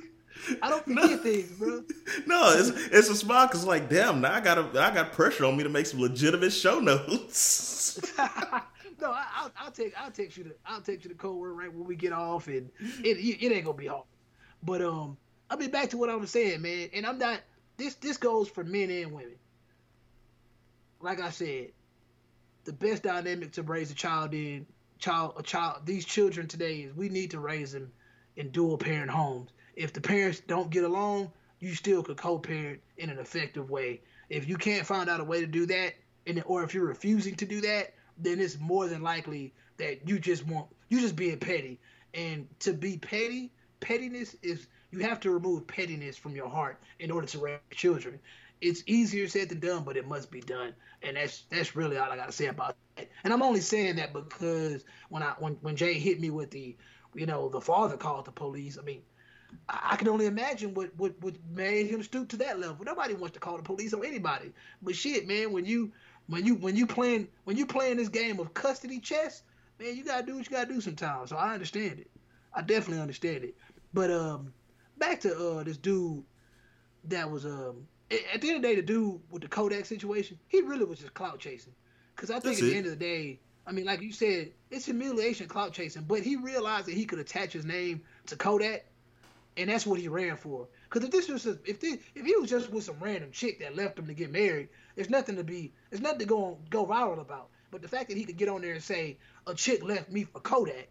I 0.62 0.70
don't 0.70 0.86
forget 0.86 1.22
things, 1.22 1.52
bro. 1.58 1.84
No, 2.28 2.54
it's 2.56 2.70
it's 2.70 3.10
a 3.10 3.16
smile 3.16 3.48
because 3.48 3.66
like, 3.66 3.90
damn, 3.90 4.22
now 4.22 4.34
I 4.34 4.40
got 4.40 4.58
a, 4.58 4.82
I 4.82 4.94
got 4.94 5.12
pressure 5.12 5.46
on 5.46 5.58
me 5.58 5.64
to 5.64 5.70
make 5.70 5.86
some 5.86 6.00
legitimate 6.00 6.52
show 6.52 6.80
notes. 6.80 8.00
no, 8.18 9.12
I, 9.12 9.26
I'll, 9.36 9.52
I'll 9.58 9.72
take 9.72 9.94
I'll 10.00 10.12
text 10.12 10.38
you 10.38 10.46
the 10.46 10.56
I'll 10.66 10.82
text 10.82 11.04
you 11.04 11.10
the 11.10 11.16
code 11.16 11.36
word 11.36 11.54
right 11.54 11.74
when 11.74 11.86
we 11.86 11.96
get 11.96 12.14
off, 12.14 12.48
and 12.48 12.70
it 13.04 13.18
it, 13.18 13.44
it 13.44 13.52
ain't 13.52 13.66
gonna 13.66 13.78
be 13.78 13.88
hard. 13.88 14.04
But 14.64 14.82
um, 14.82 15.18
I'll 15.50 15.58
be 15.58 15.68
back 15.68 15.90
to 15.90 15.98
what 15.98 16.10
I 16.10 16.16
was 16.16 16.30
saying, 16.30 16.62
man. 16.62 16.90
And 16.94 17.06
I'm 17.06 17.18
not 17.18 17.42
this 17.78 17.96
this 17.96 18.18
goes 18.18 18.48
for 18.48 18.64
men 18.64 18.90
and 18.92 19.12
women. 19.12 19.36
Like 21.02 21.22
I 21.22 21.32
said, 21.32 21.70
the 22.70 22.74
best 22.74 23.02
dynamic 23.02 23.52
to 23.52 23.64
raise 23.64 23.90
a 23.90 23.96
child 23.96 24.32
in 24.32 24.64
child 25.00 25.34
a 25.38 25.42
child 25.42 25.82
these 25.86 26.06
children 26.06 26.48
today 26.48 26.82
is 26.82 26.96
we 26.96 27.10
need 27.10 27.32
to 27.32 27.40
raise 27.40 27.72
them 27.72 27.92
in 28.36 28.52
dual 28.52 28.78
parent 28.78 29.10
homes. 29.10 29.50
If 29.76 29.92
the 29.92 30.02
parents 30.02 30.40
don't 30.42 30.70
get 30.70 30.84
along, 30.84 31.32
you 31.60 31.74
still 31.74 32.04
could 32.04 32.18
co-parent 32.18 32.80
in 32.98 33.10
an 33.10 33.18
effective 33.18 33.72
way. 33.72 34.02
If 34.30 34.48
you 34.48 34.56
can't 34.56 34.86
find 34.86 35.10
out 35.10 35.20
a 35.20 35.24
way 35.24 35.42
to 35.42 35.48
do 35.48 35.66
that, 35.66 35.96
and 36.28 36.44
or 36.46 36.64
if 36.64 36.76
you're 36.76 36.86
refusing 36.86 37.34
to 37.38 37.46
do 37.46 37.60
that, 37.62 37.96
then 38.20 38.40
it's 38.40 38.60
more 38.60 38.88
than 38.88 39.02
likely 39.02 39.52
that 39.78 40.08
you 40.08 40.20
just 40.20 40.46
want 40.46 40.68
you 40.90 41.02
just 41.02 41.16
being 41.16 41.40
petty. 41.40 41.80
And 42.14 42.48
to 42.60 42.74
be 42.74 42.98
petty, 42.98 43.52
pettiness 43.80 44.36
is 44.44 44.68
you 44.92 45.00
have 45.00 45.20
to 45.22 45.32
remove 45.32 45.66
pettiness 45.66 46.18
from 46.18 46.36
your 46.36 46.50
heart 46.50 46.80
in 47.00 47.10
order 47.10 47.26
to 47.26 47.40
raise 47.40 47.60
children. 47.72 48.20
It's 48.62 48.84
easier 48.88 49.28
said 49.28 49.50
than 49.50 49.60
done, 49.60 49.84
but 49.84 49.96
it 49.96 50.08
must 50.08 50.32
be 50.32 50.42
done. 50.42 50.74
And 51.02 51.16
that's 51.16 51.44
that's 51.50 51.76
really 51.76 51.98
all 51.98 52.12
I 52.12 52.16
gotta 52.16 52.32
say 52.32 52.48
about 52.48 52.76
that. 52.96 53.10
And 53.24 53.32
I'm 53.32 53.42
only 53.42 53.62
saying 53.62 53.96
that 53.98 54.14
because 54.14 54.84
when 55.10 55.24
I 55.24 55.34
when, 55.40 55.54
when 55.62 55.76
Jay 55.76 55.94
hit 55.94 56.20
me 56.20 56.30
with 56.30 56.52
the 56.52 56.76
you 57.16 57.26
know, 57.26 57.50
the 57.50 57.62
father 57.62 57.98
called 57.98 58.26
the 58.26 58.32
police, 58.32 58.78
I 58.78 58.84
mean, 58.84 59.02
I 59.68 59.90
I 59.92 59.96
can 59.96 60.08
only 60.10 60.26
imagine 60.26 60.74
what, 60.74 60.92
what 60.98 61.14
what 61.22 61.36
made 61.52 61.88
him 61.88 62.04
stoop 62.04 62.30
to 62.30 62.38
that 62.38 62.60
level. 62.60 62.84
Nobody 62.86 63.14
wants 63.14 63.34
to 63.34 63.40
call 63.40 63.58
the 63.58 63.64
police 63.64 63.94
on 63.94 64.06
anybody. 64.06 64.52
But 64.82 64.96
shit, 64.96 65.28
man, 65.28 65.52
when 65.52 65.66
you 65.66 65.92
when 66.28 66.46
you 66.46 66.56
when 66.56 66.76
you 66.76 66.86
playing 66.86 67.28
when 67.46 67.58
you 67.58 67.66
playing 67.66 67.98
this 67.98 68.10
game 68.10 68.40
of 68.40 68.54
custody 68.54 69.00
chess, 69.00 69.44
man, 69.80 69.96
you 69.96 70.04
gotta 70.04 70.26
do 70.26 70.36
what 70.36 70.46
you 70.46 70.52
gotta 70.52 70.72
do 70.72 70.82
sometimes. 70.82 71.30
So 71.30 71.38
I 71.38 71.54
understand 71.54 72.00
it. 72.00 72.10
I 72.54 72.62
definitely 72.62 73.02
understand 73.02 73.44
it. 73.44 73.56
But 73.94 74.12
um, 74.12 74.54
back 74.98 75.22
to 75.22 75.36
uh 75.36 75.64
this 75.64 75.78
dude 75.78 76.24
that 77.06 77.30
was 77.30 77.46
um 77.46 77.88
at 78.12 78.42
the 78.42 78.50
end 78.50 78.58
of 78.58 78.62
the 78.62 78.68
day, 78.68 78.76
the 78.76 78.82
dude 78.82 79.20
with 79.30 79.42
the 79.42 79.48
Kodak 79.48 79.86
situation, 79.86 80.40
he 80.48 80.62
really 80.62 80.86
was 80.86 81.00
just 81.00 81.14
clout 81.14 81.40
chasing. 81.40 81.74
Cause 82.16 82.30
I 82.32 82.40
think 82.40 82.56
That's 82.56 82.60
at 82.60 82.66
the 82.66 82.74
it. 82.74 82.78
end 82.78 82.86
of 82.86 82.92
the 82.92 82.98
day, 82.98 83.40
I 83.66 83.72
mean, 83.72 83.86
like 83.86 84.02
you 84.02 84.12
said, 84.12 84.52
it's 84.72 84.86
humiliation, 84.86 85.48
clout 85.48 85.74
chasing. 85.74 86.04
But 86.04 86.22
he 86.22 86.36
realized 86.36 86.88
that 86.88 86.96
he 86.96 87.06
could 87.06 87.20
attach 87.20 87.54
his 87.54 87.66
name 87.66 88.02
to 88.28 88.36
Kodak, 88.36 88.86
and 89.58 89.70
that's 89.70 89.86
what 89.86 90.00
he 90.00 90.08
ran 90.08 90.36
for. 90.38 90.68
Because 90.90 91.06
if 91.06 91.12
this 91.12 91.30
was 91.30 91.46
a, 91.46 91.58
if 91.66 91.80
this, 91.80 91.98
if 92.16 92.26
he 92.26 92.36
was 92.36 92.50
just 92.50 92.72
with 92.72 92.84
some 92.84 92.98
random 93.00 93.32
chick 93.32 93.60
that 93.60 93.76
left 93.76 94.00
him 94.00 94.08
to 94.08 94.14
get 94.14 94.32
married, 94.32 94.70
there's 94.96 95.10
nothing 95.10 95.36
to 95.36 95.44
be 95.44 95.72
there's 95.90 96.02
nothing 96.02 96.20
to 96.20 96.26
go 96.26 96.44
on, 96.46 96.58
go 96.70 96.86
viral 96.86 97.22
about. 97.22 97.50
But 97.72 97.84
the 97.84 97.88
fact 97.88 98.10
that 98.10 98.18
he 98.18 98.26
could 98.26 98.38
get 98.38 98.50
on 98.50 98.62
there 98.62 98.74
and 98.74 98.84
say 98.84 99.18
a 99.46 99.54
chick 99.54 99.84
left 99.84 100.12
me 100.12 100.24
for 100.24 100.40
Kodak, 100.40 100.88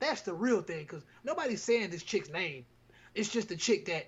that's 0.00 0.22
the 0.22 0.32
real 0.32 0.62
thing. 0.62 0.80
Because 0.80 1.04
nobody's 1.24 1.62
saying 1.62 1.90
this 1.90 2.02
chick's 2.02 2.30
name. 2.30 2.64
It's 3.14 3.28
just 3.28 3.48
the 3.50 3.56
chick 3.56 3.84
that 3.86 4.06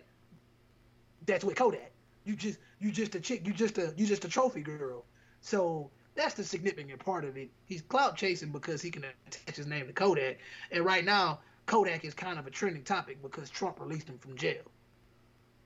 that's 1.26 1.44
with 1.44 1.56
Kodak. 1.56 1.92
You 2.26 2.36
just 2.36 2.58
you 2.80 2.92
just 2.92 3.14
a 3.14 3.20
chick. 3.20 3.46
You 3.46 3.54
just 3.54 3.78
a 3.78 3.94
you 3.96 4.06
just 4.06 4.24
a 4.26 4.28
trophy 4.28 4.60
girl. 4.62 5.06
So 5.40 5.90
That's 6.16 6.34
the 6.34 6.44
significant 6.44 6.98
part 7.04 7.24
of 7.24 7.36
it. 7.36 7.50
He's 7.66 7.82
clout 7.82 8.16
chasing 8.16 8.50
because 8.50 8.80
he 8.82 8.90
can 8.90 9.04
attach 9.26 9.56
his 9.56 9.66
name 9.66 9.86
to 9.86 9.92
Kodak, 9.92 10.38
and 10.72 10.84
right 10.84 11.04
now 11.04 11.40
Kodak 11.66 12.04
is 12.04 12.14
kind 12.14 12.38
of 12.38 12.46
a 12.46 12.50
trending 12.50 12.84
topic 12.84 13.22
because 13.22 13.50
Trump 13.50 13.80
released 13.80 14.08
him 14.08 14.18
from 14.18 14.36
jail. 14.36 14.62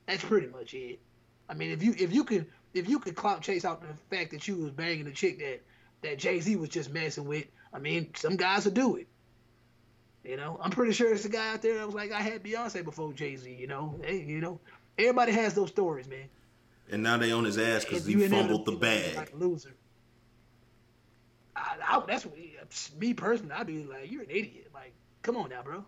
That's 0.06 0.24
pretty 0.24 0.48
much 0.48 0.74
it. 0.74 1.00
I 1.48 1.54
mean, 1.54 1.70
if 1.70 1.82
you 1.82 1.94
if 1.98 2.12
you 2.12 2.24
could 2.24 2.46
if 2.74 2.88
you 2.88 2.98
could 2.98 3.14
clout 3.16 3.42
chase 3.42 3.64
out 3.64 3.82
the 3.82 3.94
fact 4.16 4.32
that 4.32 4.48
you 4.48 4.56
was 4.56 4.72
banging 4.72 5.06
a 5.06 5.12
chick 5.12 5.38
that 5.38 5.62
that 6.02 6.18
Jay 6.18 6.40
Z 6.40 6.56
was 6.56 6.68
just 6.68 6.92
messing 6.92 7.26
with, 7.26 7.46
I 7.72 7.78
mean, 7.78 8.12
some 8.16 8.36
guys 8.36 8.64
will 8.64 8.72
do 8.72 8.96
it. 8.96 9.08
You 10.24 10.36
know, 10.36 10.58
I'm 10.62 10.70
pretty 10.70 10.92
sure 10.92 11.08
there's 11.08 11.24
a 11.24 11.30
guy 11.30 11.52
out 11.54 11.62
there 11.62 11.76
that 11.78 11.86
was 11.86 11.94
like, 11.94 12.12
I 12.12 12.20
had 12.22 12.42
Beyonce 12.44 12.84
before 12.84 13.12
Jay 13.12 13.36
Z. 13.36 13.54
You 13.54 13.66
know, 13.68 14.00
hey, 14.04 14.22
you 14.22 14.40
know, 14.40 14.60
everybody 14.98 15.32
has 15.32 15.54
those 15.54 15.70
stories, 15.70 16.08
man. 16.08 16.28
And 16.90 17.02
now 17.02 17.16
they 17.16 17.32
on 17.32 17.44
his 17.44 17.56
ass 17.58 17.84
because 17.84 18.04
he 18.04 18.28
fumbled 18.28 18.66
the 18.66 18.72
bag. 18.72 19.16
Like 19.16 19.32
loser. 19.34 19.74
I, 21.54 21.76
I, 21.86 22.02
that's 22.06 22.24
what, 22.24 22.36
me 22.98 23.14
personally. 23.14 23.52
I'd 23.52 23.66
be 23.66 23.84
like, 23.84 24.10
you're 24.10 24.22
an 24.22 24.30
idiot. 24.30 24.68
Like, 24.74 24.92
come 25.22 25.36
on 25.36 25.50
now, 25.50 25.62
bro. 25.62 25.84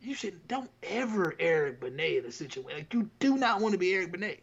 You 0.00 0.14
should 0.14 0.48
don't 0.48 0.70
ever 0.82 1.34
Eric 1.38 1.80
Benet 1.80 2.18
in 2.18 2.24
a 2.24 2.32
situation 2.32 2.76
like 2.76 2.92
you 2.92 3.08
do 3.20 3.36
not 3.36 3.60
want 3.60 3.72
to 3.72 3.78
be 3.78 3.94
Eric 3.94 4.10
Benet. 4.10 4.40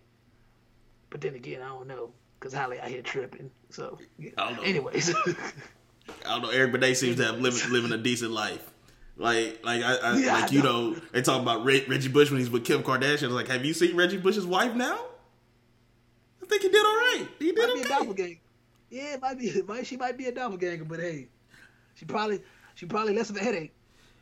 But 1.10 1.22
then 1.22 1.36
again, 1.36 1.62
I 1.62 1.68
don't 1.68 1.88
know 1.88 2.12
because 2.40 2.54
Halle 2.54 2.80
out 2.80 2.88
here 2.88 3.02
tripping. 3.02 3.52
So. 3.70 3.98
I 4.38 4.50
don't 4.50 4.58
know. 4.58 4.64
anyways, 4.64 5.14
I 5.16 5.34
don't 6.26 6.44
know. 6.44 6.50
Eric 6.50 6.72
Benet 6.72 6.96
seems 6.96 7.18
to 7.18 7.26
have 7.26 7.40
living 7.40 7.72
living 7.72 7.92
a 7.92 7.98
decent 7.98 8.32
life. 8.32 8.72
Like, 9.18 9.60
like 9.66 9.84
I, 9.84 9.96
I 9.96 10.18
Yeah, 10.18 10.38
I 10.38 10.42
like 10.42 10.52
you 10.54 10.64
know. 10.64 10.92
know, 10.92 11.02
they 11.12 11.22
talk 11.22 11.42
about 11.42 11.66
Re- 11.66 11.86
Reggie 11.88 12.08
Bush 12.08 12.32
when 12.32 12.40
he's 12.40 12.50
with 12.50 12.64
Kim 12.64 12.82
Kardashian. 12.82 13.32
Like, 13.32 13.50
have 13.50 13.66
you 13.66 13.74
seen 13.74 13.98
Reggie 13.98 14.18
Bush's 14.18 14.46
wife 14.48 14.76
now? 14.76 14.98
I 16.50 16.58
think 16.58 16.64
he 16.64 16.70
did 16.70 16.84
all 16.84 16.96
right. 16.96 17.28
He 17.38 17.52
did 17.52 17.58
might 17.58 17.74
be 17.76 17.82
a 17.82 17.84
okay. 17.84 17.90
doppelganger. 17.90 18.40
Yeah, 18.90 19.14
it 19.14 19.22
might 19.22 19.38
be. 19.38 19.48
It 19.50 19.68
might, 19.68 19.86
she 19.86 19.98
might 19.98 20.18
be 20.18 20.26
a 20.26 20.32
doppelganger, 20.32 20.86
but 20.86 21.00
hey, 21.00 21.28
she 21.94 22.06
probably 22.06 22.42
she 22.74 22.88
probably 22.88 23.14
less 23.14 23.30
of 23.30 23.38
a 23.38 23.40
headache. 23.40 23.72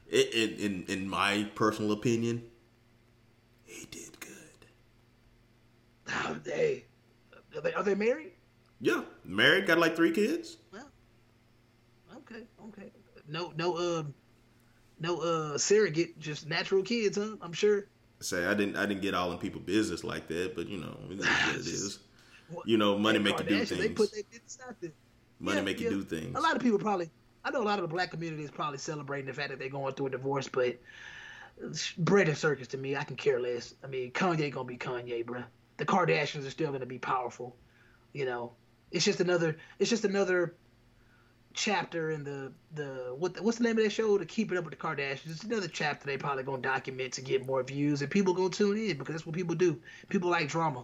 In, 0.09 0.25
in 0.33 0.53
in 0.59 0.85
in 0.89 1.09
my 1.09 1.49
personal 1.55 1.93
opinion, 1.93 2.43
he 3.63 3.85
did 3.85 4.19
good. 4.19 4.33
Oh, 6.09 6.37
hey, 6.43 6.83
are 7.55 7.61
they, 7.61 7.73
are 7.73 7.83
they 7.83 7.95
married? 7.95 8.33
Yeah, 8.81 9.03
married, 9.23 9.65
got 9.65 9.77
like 9.77 9.95
three 9.95 10.11
kids. 10.11 10.57
Well, 10.73 10.91
okay, 12.17 12.43
okay. 12.67 12.91
No, 13.29 13.53
no, 13.55 13.77
um, 13.77 14.13
no, 14.99 15.21
uh, 15.21 15.57
surrogate, 15.57 16.19
just 16.19 16.45
natural 16.45 16.83
kids, 16.83 17.17
huh? 17.17 17.37
I'm 17.41 17.53
sure. 17.53 17.85
Say 18.19 18.45
I 18.45 18.53
didn't 18.53 18.75
I 18.75 18.85
didn't 18.85 19.01
get 19.01 19.13
all 19.13 19.31
in 19.31 19.37
people 19.37 19.61
business 19.61 20.03
like 20.03 20.27
that, 20.27 20.57
but 20.57 20.67
you 20.67 20.77
know 20.77 20.97
it 21.09 21.19
is 21.55 21.99
what 22.49 22.51
it 22.51 22.53
is. 22.53 22.55
What- 22.57 22.67
You 22.67 22.77
know, 22.77 22.97
money 22.97 23.19
make 23.19 23.39
you 23.39 23.45
do 23.45 23.55
Kardashian, 23.61 23.69
They 23.69 23.75
things. 23.87 23.95
put 23.95 24.11
their 24.13 24.23
business 24.29 24.57
out 24.67 24.75
there. 24.81 24.91
Money 25.39 25.57
Yeah, 25.57 25.63
make 25.63 25.79
you 25.79 25.85
yeah. 25.85 25.91
do 25.91 26.03
things. 26.03 26.37
A 26.37 26.41
lot 26.41 26.55
of 26.55 26.61
people 26.61 26.79
probably. 26.79 27.09
I 27.43 27.51
know 27.51 27.61
a 27.61 27.63
lot 27.63 27.79
of 27.79 27.83
the 27.83 27.93
black 27.93 28.11
community 28.11 28.43
is 28.43 28.51
probably 28.51 28.77
celebrating 28.79 29.27
the 29.27 29.33
fact 29.33 29.49
that 29.49 29.59
they're 29.59 29.69
going 29.69 29.93
through 29.93 30.07
a 30.07 30.09
divorce, 30.09 30.49
but 30.49 30.77
bread 31.97 32.27
and 32.27 32.37
circus 32.37 32.67
to 32.69 32.77
me. 32.77 32.95
I 32.95 33.03
can 33.03 33.15
care 33.15 33.39
less. 33.39 33.73
I 33.83 33.87
mean, 33.87 34.11
Kanye 34.11 34.51
gonna 34.51 34.67
be 34.67 34.77
Kanye, 34.77 35.23
bruh. 35.25 35.45
The 35.77 35.85
Kardashians 35.85 36.45
are 36.45 36.49
still 36.51 36.71
gonna 36.71 36.85
be 36.85 36.99
powerful. 36.99 37.55
You 38.13 38.25
know, 38.25 38.53
it's 38.91 39.05
just 39.05 39.19
another. 39.21 39.57
It's 39.79 39.89
just 39.89 40.05
another 40.05 40.55
chapter 41.53 42.11
in 42.11 42.23
the 42.23 42.51
the 42.75 43.15
what 43.17 43.33
the, 43.35 43.43
what's 43.43 43.57
the 43.57 43.63
name 43.63 43.77
of 43.77 43.83
that 43.83 43.91
show? 43.91 44.17
To 44.17 44.25
keep 44.25 44.51
it 44.51 44.57
up 44.57 44.65
with 44.65 44.77
the 44.77 44.79
Kardashians. 44.79 45.29
It's 45.31 45.43
another 45.43 45.67
chapter 45.67 46.05
they 46.05 46.17
probably 46.17 46.43
gonna 46.43 46.61
document 46.61 47.13
to 47.13 47.21
get 47.21 47.45
more 47.45 47.63
views, 47.63 48.01
and 48.01 48.11
people 48.11 48.33
gonna 48.33 48.49
tune 48.49 48.77
in 48.77 48.97
because 48.97 49.13
that's 49.15 49.25
what 49.25 49.35
people 49.35 49.55
do. 49.55 49.79
People 50.09 50.29
like 50.29 50.47
drama. 50.49 50.83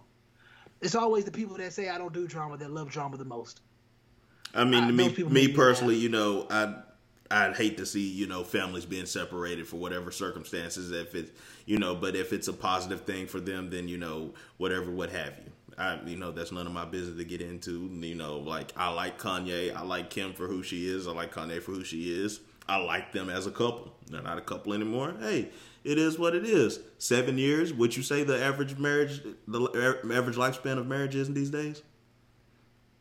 It's 0.83 0.95
always 0.95 1.25
the 1.25 1.31
people 1.31 1.55
that 1.57 1.73
say 1.73 1.89
I 1.89 1.97
don't 1.97 2.13
do 2.13 2.27
drama 2.27 2.57
that 2.57 2.71
love 2.71 2.91
drama 2.91 3.17
the 3.17 3.25
most. 3.25 3.61
I 4.53 4.65
mean, 4.65 4.83
Uh, 4.83 4.91
me, 4.91 5.09
me 5.23 5.47
personally, 5.47 5.95
you 5.95 6.09
know, 6.09 6.45
I 6.49 6.75
I'd 7.31 7.55
hate 7.55 7.77
to 7.77 7.85
see 7.85 8.07
you 8.07 8.27
know 8.27 8.43
families 8.43 8.85
being 8.85 9.05
separated 9.05 9.67
for 9.67 9.77
whatever 9.77 10.11
circumstances. 10.11 10.91
If 10.91 11.15
it's 11.15 11.31
you 11.65 11.79
know, 11.79 11.95
but 11.95 12.15
if 12.15 12.33
it's 12.33 12.47
a 12.47 12.53
positive 12.53 13.01
thing 13.01 13.27
for 13.27 13.39
them, 13.39 13.69
then 13.69 13.87
you 13.87 13.97
know 13.97 14.33
whatever, 14.57 14.91
what 14.91 15.09
have 15.09 15.33
you. 15.37 15.51
I 15.77 15.99
you 16.05 16.17
know 16.17 16.31
that's 16.31 16.51
none 16.51 16.67
of 16.67 16.73
my 16.73 16.85
business 16.85 17.17
to 17.17 17.23
get 17.25 17.41
into. 17.41 17.89
You 17.91 18.15
know, 18.15 18.37
like 18.39 18.71
I 18.77 18.89
like 18.91 19.19
Kanye, 19.19 19.75
I 19.75 19.81
like 19.83 20.09
Kim 20.09 20.33
for 20.33 20.47
who 20.47 20.63
she 20.63 20.87
is, 20.87 21.07
I 21.07 21.11
like 21.11 21.33
Kanye 21.33 21.61
for 21.61 21.71
who 21.71 21.83
she 21.83 22.11
is. 22.23 22.39
I 22.67 22.77
like 22.77 23.11
them 23.11 23.29
as 23.29 23.45
a 23.45 23.51
couple. 23.51 23.93
They're 24.07 24.21
not 24.21 24.37
a 24.37 24.41
couple 24.41 24.73
anymore. 24.73 25.13
Hey, 25.19 25.49
it 25.83 25.97
is 25.97 26.17
what 26.17 26.33
it 26.33 26.45
is. 26.45 26.79
Seven 26.97 27.37
years. 27.37 27.73
Would 27.73 27.97
you 27.97 28.03
say 28.03 28.23
the 28.23 28.41
average 28.41 28.77
marriage, 28.77 29.21
the 29.47 29.61
average 30.13 30.37
lifespan 30.37 30.77
of 30.77 30.87
marriage 30.87 31.13
is 31.15 31.27
in 31.27 31.33
these 31.33 31.49
days? 31.49 31.81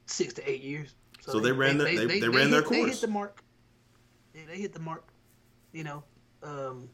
six 0.07 0.35
to 0.35 0.51
eight 0.51 0.63
years. 0.63 0.95
So 1.21 1.39
they 1.41 1.53
ran 1.53 1.79
their- 1.79 1.87
they- 1.87 2.21
they 2.21 2.29
ran 2.29 2.51
their 2.51 2.61
hit, 2.63 2.71
They 2.71 2.77
course. 2.81 2.91
hit 2.93 3.01
the 3.03 3.07
mark. 3.07 3.43
Yeah, 4.35 4.43
they 4.49 4.59
hit 4.59 4.73
the 4.73 4.81
mark. 4.81 5.05
You 5.73 5.85
know, 5.85 6.03
um, 6.43 6.91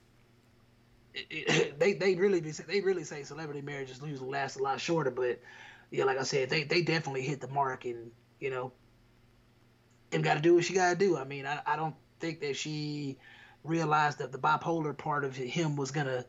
it, 1.14 1.26
it, 1.30 1.78
they 1.80 1.94
they 1.94 2.14
really 2.14 2.40
be 2.40 2.50
they 2.50 2.80
really 2.80 3.02
say 3.04 3.22
celebrity 3.22 3.62
marriages 3.62 4.00
usually 4.04 4.28
last 4.30 4.56
a 4.56 4.62
lot 4.62 4.80
shorter, 4.80 5.10
but 5.10 5.40
yeah, 5.90 6.04
like 6.04 6.18
I 6.18 6.24
said, 6.24 6.50
they 6.50 6.64
they 6.64 6.82
definitely 6.82 7.22
hit 7.22 7.40
the 7.40 7.48
mark, 7.48 7.84
and 7.84 8.10
you 8.40 8.50
know, 8.50 8.72
Kim 10.10 10.22
got 10.22 10.34
to 10.34 10.40
do 10.40 10.54
what 10.54 10.64
she 10.64 10.74
got 10.74 10.90
to 10.90 10.96
do. 10.96 11.16
I 11.16 11.24
mean, 11.24 11.46
I 11.46 11.60
I 11.66 11.76
don't 11.76 11.94
think 12.20 12.40
that 12.40 12.56
she 12.56 13.18
realized 13.64 14.18
that 14.18 14.32
the 14.32 14.38
bipolar 14.38 14.96
part 14.96 15.24
of 15.24 15.36
him 15.36 15.76
was 15.76 15.90
gonna 15.90 16.24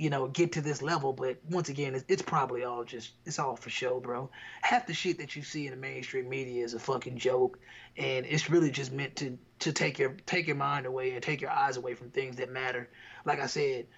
you 0.00 0.08
know, 0.08 0.28
get 0.28 0.52
to 0.52 0.62
this 0.62 0.80
level. 0.80 1.12
But 1.12 1.36
once 1.50 1.68
again, 1.68 1.94
it's, 1.94 2.06
it's 2.08 2.22
probably 2.22 2.64
all 2.64 2.84
just 2.84 3.12
it's 3.26 3.38
all 3.38 3.54
for 3.54 3.68
show, 3.68 4.00
bro. 4.00 4.30
Half 4.62 4.86
the 4.86 4.94
shit 4.94 5.18
that 5.18 5.36
you 5.36 5.42
see 5.42 5.66
in 5.66 5.72
the 5.72 5.76
mainstream 5.76 6.26
media 6.26 6.64
is 6.64 6.72
a 6.72 6.78
fucking 6.78 7.18
joke, 7.18 7.58
and 7.98 8.24
it's 8.24 8.48
really 8.48 8.70
just 8.70 8.92
meant 8.92 9.16
to 9.16 9.38
to 9.58 9.72
take 9.72 9.98
your 9.98 10.16
take 10.24 10.46
your 10.46 10.56
mind 10.56 10.86
away 10.86 11.10
and 11.12 11.22
take 11.22 11.42
your 11.42 11.50
eyes 11.50 11.76
away 11.76 11.92
from 11.92 12.08
things 12.08 12.36
that 12.36 12.50
matter. 12.50 12.88
Like 13.26 13.40
I 13.40 13.46
said, 13.46 13.88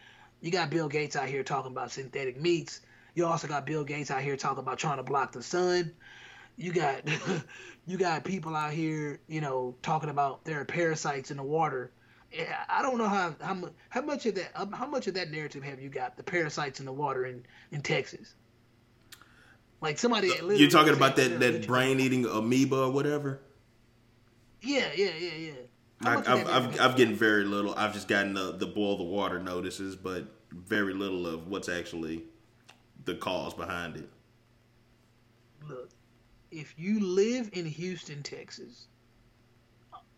you 0.40 0.50
got 0.50 0.70
Bill 0.70 0.88
Gates 0.88 1.14
out 1.14 1.28
here 1.28 1.44
talking 1.44 1.70
about 1.70 1.92
synthetic 1.92 2.40
meats. 2.40 2.80
You 3.14 3.26
also 3.26 3.46
got 3.46 3.66
Bill 3.66 3.84
Gates 3.84 4.10
out 4.10 4.22
here 4.22 4.36
talking 4.36 4.60
about 4.60 4.78
trying 4.78 4.96
to 4.96 5.02
block 5.02 5.32
the 5.32 5.42
sun. 5.42 5.92
You 6.56 6.72
got 6.72 7.02
you 7.86 7.98
got 7.98 8.24
people 8.24 8.56
out 8.56 8.72
here, 8.72 9.20
you 9.28 9.40
know, 9.40 9.74
talking 9.82 10.10
about 10.10 10.44
there 10.44 10.60
are 10.60 10.64
parasites 10.64 11.30
in 11.30 11.36
the 11.36 11.42
water. 11.42 11.92
I 12.68 12.80
don't 12.80 12.96
know 12.96 13.08
how 13.08 13.34
how 13.40 13.54
much 13.54 13.72
how 13.90 14.00
much 14.00 14.24
of 14.26 14.36
that 14.36 14.50
um, 14.54 14.72
how 14.72 14.86
much 14.86 15.06
of 15.06 15.14
that 15.14 15.30
narrative 15.30 15.62
have 15.62 15.80
you 15.80 15.90
got? 15.90 16.16
The 16.16 16.22
parasites 16.22 16.80
in 16.80 16.86
the 16.86 16.92
water 16.92 17.26
in 17.26 17.44
in 17.70 17.82
Texas. 17.82 18.34
Like 19.82 19.98
somebody. 19.98 20.32
You're 20.54 20.70
talking 20.70 20.94
about 20.94 21.16
that 21.16 21.40
that 21.40 21.66
brain 21.66 22.00
eating 22.00 22.24
amoeba 22.24 22.84
or 22.84 22.90
whatever. 22.90 23.40
Yeah, 24.62 24.90
yeah, 24.94 25.10
yeah, 25.18 25.34
yeah. 25.34 25.52
I, 26.04 26.14
of 26.14 26.18
I've, 26.18 26.24
that 26.24 26.46
I've, 26.46 26.46
narrative- 26.46 26.80
I've 26.80 26.96
getting 26.96 27.16
very 27.16 27.44
little. 27.44 27.74
I've 27.74 27.92
just 27.92 28.08
gotten 28.08 28.34
the, 28.34 28.52
the 28.52 28.66
boil 28.66 28.96
the 28.96 29.04
water 29.04 29.40
notices, 29.40 29.96
but 29.96 30.24
very 30.50 30.94
little 30.94 31.26
of 31.26 31.48
what's 31.48 31.68
actually 31.68 32.24
the 33.04 33.14
cause 33.14 33.54
behind 33.54 33.96
it. 33.96 34.08
look, 35.68 35.90
if 36.50 36.74
you 36.76 37.00
live 37.00 37.50
in 37.52 37.66
Houston, 37.66 38.22
Texas, 38.22 38.86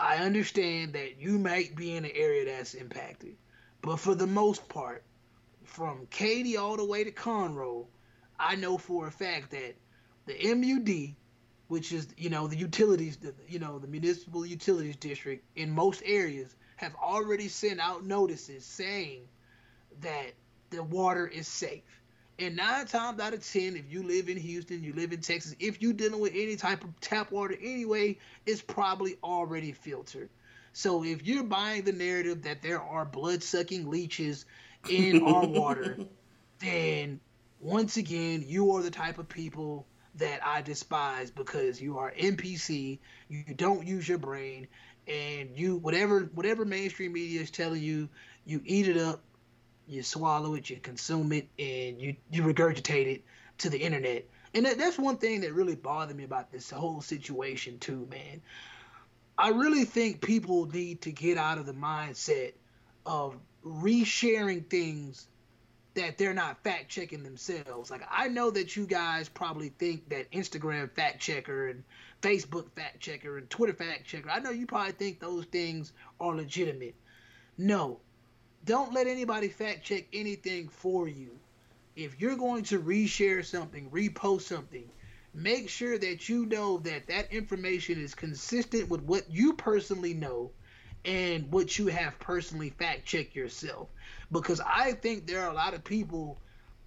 I 0.00 0.16
understand 0.16 0.94
that 0.94 1.20
you 1.20 1.38
might 1.38 1.76
be 1.76 1.96
in 1.96 2.04
an 2.04 2.10
area 2.14 2.44
that's 2.44 2.74
impacted, 2.74 3.36
but 3.82 3.98
for 3.98 4.14
the 4.14 4.26
most 4.26 4.68
part, 4.68 5.04
from 5.62 6.06
Katy 6.10 6.56
all 6.56 6.76
the 6.76 6.84
way 6.84 7.04
to 7.04 7.12
Conroe, 7.12 7.86
I 8.38 8.56
know 8.56 8.78
for 8.78 9.06
a 9.06 9.10
fact 9.10 9.50
that 9.52 9.76
the 10.26 10.54
MUD, 10.54 11.14
which 11.68 11.92
is 11.92 12.08
you 12.16 12.30
know 12.30 12.46
the 12.46 12.56
utilities, 12.56 13.16
the, 13.16 13.34
you 13.48 13.58
know 13.58 13.78
the 13.78 13.86
municipal 13.86 14.44
utilities 14.44 14.96
district 14.96 15.44
in 15.56 15.70
most 15.70 16.02
areas, 16.04 16.54
have 16.76 16.94
already 16.96 17.48
sent 17.48 17.80
out 17.80 18.04
notices 18.04 18.64
saying 18.64 19.22
that 20.00 20.32
the 20.70 20.82
water 20.82 21.26
is 21.26 21.46
safe. 21.46 21.82
And 22.38 22.56
nine 22.56 22.86
times 22.86 23.20
out 23.20 23.32
of 23.32 23.46
ten, 23.46 23.76
if 23.76 23.92
you 23.92 24.02
live 24.02 24.28
in 24.28 24.36
Houston, 24.36 24.82
you 24.82 24.92
live 24.92 25.12
in 25.12 25.20
Texas, 25.20 25.54
if 25.60 25.80
you're 25.80 25.92
dealing 25.92 26.20
with 26.20 26.32
any 26.34 26.56
type 26.56 26.82
of 26.82 26.98
tap 27.00 27.30
water 27.30 27.56
anyway, 27.60 28.18
it's 28.44 28.60
probably 28.60 29.16
already 29.22 29.72
filtered. 29.72 30.30
So 30.72 31.04
if 31.04 31.24
you're 31.24 31.44
buying 31.44 31.84
the 31.84 31.92
narrative 31.92 32.42
that 32.42 32.60
there 32.60 32.82
are 32.82 33.04
blood 33.04 33.42
sucking 33.44 33.88
leeches 33.88 34.44
in 34.88 35.22
our 35.26 35.46
water, 35.46 35.98
then 36.58 37.20
once 37.60 37.96
again, 37.96 38.44
you 38.46 38.72
are 38.72 38.82
the 38.82 38.90
type 38.90 39.18
of 39.18 39.28
people 39.28 39.86
that 40.16 40.40
I 40.44 40.62
despise 40.62 41.30
because 41.30 41.80
you 41.80 41.98
are 41.98 42.12
NPC, 42.12 42.98
you 43.28 43.54
don't 43.54 43.86
use 43.86 44.08
your 44.08 44.18
brain, 44.18 44.66
and 45.06 45.50
you 45.56 45.76
whatever 45.76 46.30
whatever 46.34 46.64
mainstream 46.64 47.12
media 47.12 47.40
is 47.40 47.50
telling 47.50 47.82
you, 47.82 48.08
you 48.44 48.60
eat 48.64 48.88
it 48.88 48.96
up, 48.96 49.22
you 49.86 50.02
swallow 50.02 50.54
it, 50.54 50.70
you 50.70 50.76
consume 50.76 51.32
it, 51.32 51.48
and 51.58 52.00
you 52.00 52.16
you 52.30 52.42
regurgitate 52.42 53.06
it 53.06 53.24
to 53.58 53.70
the 53.70 53.78
internet. 53.78 54.24
And 54.54 54.66
that, 54.66 54.78
that's 54.78 54.98
one 54.98 55.16
thing 55.16 55.40
that 55.40 55.52
really 55.52 55.74
bothered 55.74 56.16
me 56.16 56.24
about 56.24 56.52
this 56.52 56.70
whole 56.70 57.00
situation 57.00 57.78
too, 57.78 58.06
man. 58.10 58.40
I 59.36 59.48
really 59.48 59.84
think 59.84 60.20
people 60.20 60.66
need 60.66 61.02
to 61.02 61.12
get 61.12 61.38
out 61.38 61.58
of 61.58 61.66
the 61.66 61.72
mindset 61.72 62.52
of 63.04 63.36
resharing 63.64 64.68
things 64.68 65.26
that 65.94 66.18
they're 66.18 66.34
not 66.34 66.62
fact 66.62 66.88
checking 66.88 67.22
themselves. 67.22 67.90
Like 67.90 68.02
I 68.10 68.28
know 68.28 68.50
that 68.50 68.76
you 68.76 68.86
guys 68.86 69.28
probably 69.28 69.70
think 69.70 70.08
that 70.10 70.30
Instagram 70.32 70.90
fact 70.92 71.20
checker 71.20 71.68
and 71.68 71.82
Facebook 72.22 72.70
fact 72.74 73.00
checker 73.00 73.38
and 73.38 73.48
Twitter 73.50 73.74
fact 73.74 74.04
checker. 74.04 74.30
I 74.30 74.40
know 74.40 74.50
you 74.50 74.66
probably 74.66 74.92
think 74.92 75.20
those 75.20 75.44
things 75.46 75.92
are 76.20 76.34
legitimate. 76.34 76.94
No. 77.58 78.00
Don't 78.64 78.94
let 78.94 79.06
anybody 79.06 79.48
fact 79.48 79.84
check 79.84 80.04
anything 80.12 80.68
for 80.68 81.06
you. 81.06 81.38
If 81.96 82.18
you're 82.18 82.36
going 82.36 82.64
to 82.64 82.80
reshare 82.80 83.44
something, 83.44 83.90
repost 83.90 84.42
something, 84.42 84.88
make 85.34 85.68
sure 85.68 85.98
that 85.98 86.28
you 86.28 86.46
know 86.46 86.78
that 86.78 87.06
that 87.08 87.32
information 87.32 88.02
is 88.02 88.14
consistent 88.14 88.88
with 88.88 89.02
what 89.02 89.30
you 89.30 89.52
personally 89.52 90.14
know 90.14 90.50
and 91.04 91.52
what 91.52 91.78
you 91.78 91.88
have 91.88 92.18
personally 92.18 92.70
fact 92.70 93.04
checked 93.04 93.36
yourself. 93.36 93.88
Because 94.32 94.60
I 94.60 94.92
think 94.92 95.26
there 95.26 95.42
are 95.42 95.50
a 95.50 95.54
lot 95.54 95.74
of 95.74 95.84
people 95.84 96.38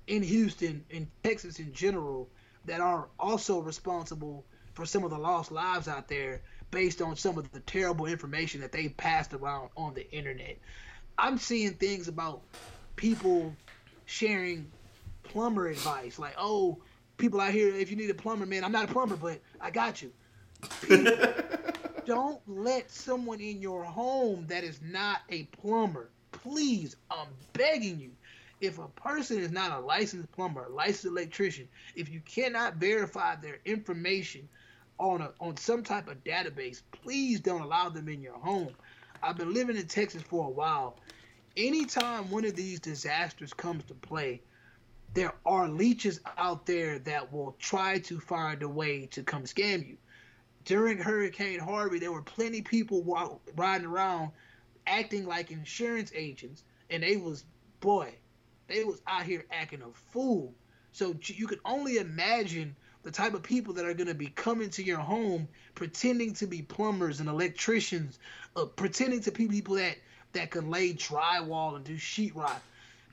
in 0.07 0.23
Houston, 0.23 0.83
in 0.89 1.07
Texas 1.23 1.59
in 1.59 1.73
general, 1.73 2.27
that 2.65 2.81
are 2.81 3.07
also 3.19 3.59
responsible 3.59 4.43
for 4.73 4.85
some 4.85 5.03
of 5.03 5.11
the 5.11 5.17
lost 5.17 5.51
lives 5.51 5.87
out 5.87 6.07
there 6.07 6.41
based 6.71 7.01
on 7.01 7.15
some 7.15 7.37
of 7.37 7.51
the 7.51 7.59
terrible 7.61 8.07
information 8.07 8.61
that 8.61 8.71
they 8.71 8.89
passed 8.89 9.33
around 9.33 9.69
on 9.77 9.93
the 9.93 10.09
internet. 10.11 10.57
I'm 11.17 11.37
seeing 11.37 11.73
things 11.73 12.07
about 12.07 12.41
people 12.95 13.55
sharing 14.05 14.71
plumber 15.23 15.67
advice, 15.67 16.19
like, 16.19 16.35
oh, 16.37 16.77
people 17.17 17.41
out 17.41 17.51
here, 17.51 17.69
if 17.75 17.89
you 17.89 17.97
need 17.97 18.09
a 18.09 18.15
plumber, 18.15 18.45
man, 18.45 18.63
I'm 18.63 18.71
not 18.71 18.89
a 18.89 18.93
plumber, 18.93 19.15
but 19.15 19.39
I 19.59 19.71
got 19.71 20.01
you. 20.01 20.11
don't 22.07 22.39
let 22.47 22.89
someone 22.89 23.41
in 23.41 23.61
your 23.61 23.83
home 23.83 24.45
that 24.47 24.63
is 24.63 24.79
not 24.81 25.19
a 25.29 25.43
plumber, 25.43 26.09
please, 26.31 26.95
I'm 27.11 27.27
begging 27.53 27.99
you. 27.99 28.11
If 28.61 28.79
a 28.79 28.87
person 28.87 29.39
is 29.39 29.51
not 29.51 29.71
a 29.71 29.79
licensed 29.79 30.31
plumber, 30.31 30.63
a 30.63 30.69
licensed 30.69 31.05
electrician, 31.05 31.67
if 31.95 32.09
you 32.09 32.21
cannot 32.21 32.77
verify 32.77 33.35
their 33.35 33.59
information 33.65 34.47
on 34.97 35.21
a 35.21 35.31
on 35.39 35.57
some 35.57 35.83
type 35.83 36.07
of 36.07 36.23
database, 36.23 36.81
please 36.91 37.39
don't 37.39 37.61
allow 37.61 37.89
them 37.89 38.09
in 38.09 38.21
your 38.21 38.39
home. 38.39 38.73
I've 39.21 39.37
been 39.37 39.53
living 39.53 39.77
in 39.77 39.85
Texas 39.85 40.23
for 40.23 40.47
a 40.47 40.49
while. 40.49 40.97
Anytime 41.57 42.29
one 42.29 42.45
of 42.45 42.55
these 42.55 42.79
disasters 42.79 43.51
comes 43.53 43.83
to 43.85 43.93
play, 43.95 44.41
there 45.13 45.33
are 45.45 45.67
leeches 45.67 46.21
out 46.37 46.65
there 46.65 46.99
that 46.99 47.33
will 47.33 47.55
try 47.59 47.99
to 47.99 48.19
find 48.19 48.63
a 48.63 48.69
way 48.69 49.07
to 49.07 49.23
come 49.23 49.43
scam 49.43 49.85
you 49.85 49.97
during 50.67 50.97
Hurricane 50.97 51.61
Harvey, 51.61 51.97
there 51.97 52.11
were 52.11 52.21
plenty 52.21 52.61
people 52.61 53.01
riding 53.55 53.87
around 53.87 54.31
acting 54.85 55.25
like 55.25 55.49
insurance 55.49 56.11
agents, 56.13 56.63
and 56.89 57.01
they 57.01 57.15
was 57.15 57.45
boy, 57.79 58.13
they 58.67 58.83
was 58.83 59.01
out 59.07 59.23
here 59.23 59.45
acting 59.49 59.81
a 59.81 59.89
fool. 60.11 60.53
So 60.91 61.15
you 61.23 61.47
can 61.47 61.59
only 61.63 61.99
imagine 61.99 62.75
the 63.03 63.11
type 63.11 63.33
of 63.33 63.43
people 63.43 63.75
that 63.75 63.85
are 63.85 63.93
going 63.93 64.09
to 64.09 64.13
be 64.13 64.27
coming 64.27 64.69
to 64.71 64.83
your 64.83 64.97
home 64.97 65.47
pretending 65.73 66.33
to 66.33 66.47
be 66.47 66.61
plumbers 66.61 67.21
and 67.21 67.29
electricians, 67.29 68.19
uh, 68.57 68.65
pretending 68.65 69.21
to 69.21 69.31
be 69.31 69.47
people 69.47 69.75
that 69.75 69.95
that 70.37 70.51
can 70.51 70.69
lay 70.69 70.93
drywall 70.93 71.75
and 71.75 71.83
do 71.83 71.95
sheetrock. 71.95 72.59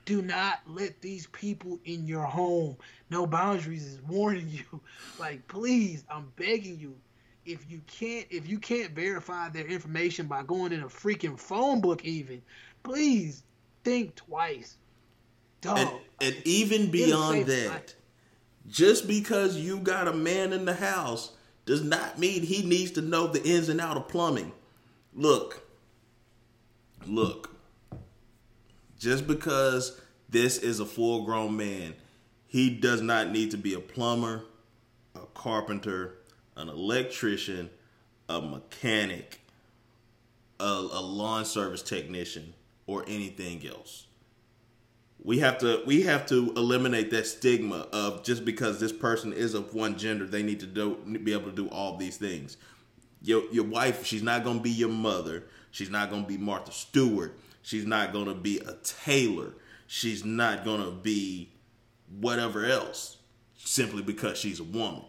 Do 0.05 0.21
not 0.21 0.59
let 0.67 1.01
these 1.01 1.27
people 1.27 1.79
in 1.85 2.07
your 2.07 2.23
home. 2.23 2.77
No 3.09 3.25
boundaries 3.25 3.85
is 3.85 4.01
warning 4.07 4.47
you. 4.49 4.63
Like, 5.19 5.47
please, 5.47 6.03
I'm 6.09 6.31
begging 6.35 6.77
you 6.77 6.93
if 7.45 7.69
you 7.69 7.79
can't 7.87 8.25
if 8.29 8.47
you 8.49 8.59
can't 8.59 8.91
verify 8.91 9.49
their 9.49 9.65
information 9.65 10.27
by 10.27 10.43
going 10.43 10.71
in 10.71 10.81
a 10.81 10.87
freaking 10.87 11.39
phone 11.39 11.79
book 11.79 12.03
even 12.03 12.41
please 12.83 13.43
think 13.83 14.15
twice 14.15 14.77
Dog. 15.61 15.77
And, 15.77 15.89
and 16.21 16.35
even 16.45 16.91
beyond 16.91 17.45
that 17.45 17.93
just 18.67 19.07
because 19.07 19.57
you 19.57 19.77
got 19.77 20.07
a 20.07 20.13
man 20.13 20.53
in 20.53 20.65
the 20.65 20.73
house 20.73 21.33
does 21.65 21.83
not 21.83 22.17
mean 22.19 22.41
he 22.41 22.63
needs 22.63 22.91
to 22.91 23.01
know 23.01 23.27
the 23.27 23.43
ins 23.43 23.69
and 23.69 23.79
out 23.79 23.97
of 23.97 24.07
plumbing 24.07 24.51
look 25.13 25.64
look 27.07 27.55
just 28.99 29.27
because 29.27 29.99
this 30.29 30.57
is 30.57 30.79
a 30.79 30.85
full 30.85 31.25
grown 31.25 31.55
man 31.55 31.93
he 32.47 32.69
does 32.69 33.01
not 33.01 33.31
need 33.31 33.51
to 33.51 33.57
be 33.57 33.73
a 33.73 33.79
plumber 33.79 34.43
a 35.15 35.25
carpenter 35.33 36.15
an 36.55 36.69
electrician, 36.69 37.69
a 38.29 38.41
mechanic, 38.41 39.41
a, 40.59 40.63
a 40.63 41.01
lawn 41.01 41.45
service 41.45 41.81
technician, 41.81 42.53
or 42.87 43.03
anything 43.07 43.65
else. 43.67 44.07
We 45.23 45.39
have 45.39 45.57
to 45.59 45.81
we 45.85 46.03
have 46.03 46.27
to 46.27 46.53
eliminate 46.55 47.09
that 47.11 47.25
stigma 47.25 47.87
of 47.91 48.23
just 48.23 48.45
because 48.45 48.79
this 48.79 48.93
person 48.93 49.33
is 49.33 49.55
of 49.55 49.73
one 49.73 49.97
gender, 49.97 50.25
they 50.25 50.43
need 50.43 50.59
to 50.59 50.67
do 50.67 50.97
be 51.23 51.33
able 51.33 51.49
to 51.49 51.55
do 51.55 51.67
all 51.69 51.97
these 51.97 52.17
things. 52.17 52.57
Your 53.23 53.43
your 53.51 53.63
wife, 53.63 54.05
she's 54.05 54.21
not 54.21 54.43
gonna 54.43 54.59
be 54.59 54.69
your 54.69 54.89
mother. 54.89 55.45
She's 55.75 55.89
not 55.89 56.09
gonna 56.09 56.25
be 56.25 56.37
Martha 56.37 56.71
Stewart. 56.71 57.37
She's 57.61 57.85
not 57.85 58.13
gonna 58.13 58.33
be 58.33 58.59
a 58.59 58.75
tailor. 58.81 59.55
She's 59.87 60.23
not 60.23 60.63
gonna 60.63 60.89
be 60.89 61.49
whatever 62.21 62.63
else 62.63 63.17
simply 63.57 64.01
because 64.01 64.37
she's 64.37 64.61
a 64.61 64.63
woman. 64.63 65.03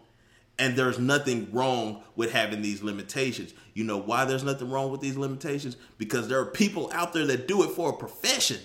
And 0.59 0.75
there's 0.75 0.99
nothing 0.99 1.47
wrong 1.53 2.03
with 2.17 2.33
having 2.33 2.61
these 2.61 2.83
limitations. 2.83 3.53
You 3.75 3.85
know 3.85 3.97
why 3.97 4.25
there's 4.25 4.43
nothing 4.43 4.69
wrong 4.69 4.91
with 4.91 4.99
these 4.99 5.15
limitations? 5.15 5.77
Because 5.97 6.27
there 6.27 6.41
are 6.41 6.45
people 6.45 6.91
out 6.91 7.13
there 7.13 7.25
that 7.27 7.47
do 7.47 7.63
it 7.63 7.69
for 7.69 7.91
a 7.91 7.93
profession. 7.93 8.59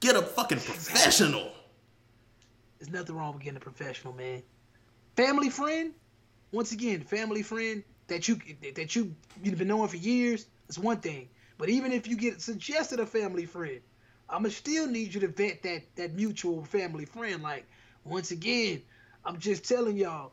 Get 0.00 0.16
a 0.16 0.22
fucking 0.22 0.60
professional. 0.60 1.52
There's 2.78 2.90
nothing 2.90 3.16
wrong 3.16 3.34
with 3.34 3.42
getting 3.42 3.58
a 3.58 3.60
professional, 3.60 4.14
man. 4.14 4.42
Family 5.14 5.50
friend, 5.50 5.92
once 6.52 6.72
again, 6.72 7.02
family 7.02 7.42
friend 7.42 7.84
that 8.06 8.28
you 8.28 8.40
that 8.76 8.96
you 8.96 9.14
you've 9.42 9.58
been 9.58 9.68
knowing 9.68 9.88
for 9.88 9.98
years, 9.98 10.46
is 10.70 10.78
one 10.78 10.98
thing. 10.98 11.28
But 11.58 11.68
even 11.68 11.92
if 11.92 12.06
you 12.06 12.16
get 12.16 12.40
suggested 12.40 13.00
a 13.00 13.06
family 13.06 13.46
friend, 13.46 13.80
I'ma 14.28 14.48
still 14.50 14.86
need 14.88 15.14
you 15.14 15.20
to 15.20 15.28
vet 15.28 15.62
that 15.62 15.82
that 15.96 16.14
mutual 16.14 16.64
family 16.64 17.04
friend. 17.06 17.42
Like, 17.42 17.66
once 18.04 18.30
again, 18.30 18.82
I'm 19.24 19.38
just 19.38 19.66
telling 19.68 19.96
y'all, 19.96 20.32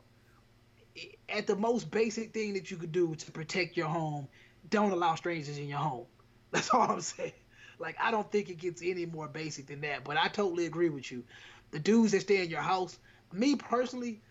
at 1.28 1.46
the 1.46 1.56
most 1.56 1.90
basic 1.90 2.32
thing 2.32 2.54
that 2.54 2.70
you 2.70 2.76
could 2.76 2.92
do 2.92 3.14
to 3.14 3.32
protect 3.32 3.76
your 3.76 3.88
home, 3.88 4.28
don't 4.70 4.92
allow 4.92 5.14
strangers 5.14 5.58
in 5.58 5.68
your 5.68 5.78
home. 5.78 6.06
That's 6.50 6.70
all 6.70 6.82
I'm 6.90 7.00
saying. 7.00 7.32
Like 7.78 7.96
I 8.00 8.10
don't 8.10 8.30
think 8.30 8.50
it 8.50 8.58
gets 8.58 8.82
any 8.82 9.06
more 9.06 9.28
basic 9.28 9.66
than 9.66 9.80
that. 9.82 10.04
But 10.04 10.16
I 10.16 10.28
totally 10.28 10.66
agree 10.66 10.90
with 10.90 11.10
you. 11.10 11.24
The 11.70 11.78
dudes 11.78 12.12
that 12.12 12.20
stay 12.22 12.42
in 12.42 12.50
your 12.50 12.60
house, 12.60 12.98
me 13.32 13.56
personally, 13.56 14.22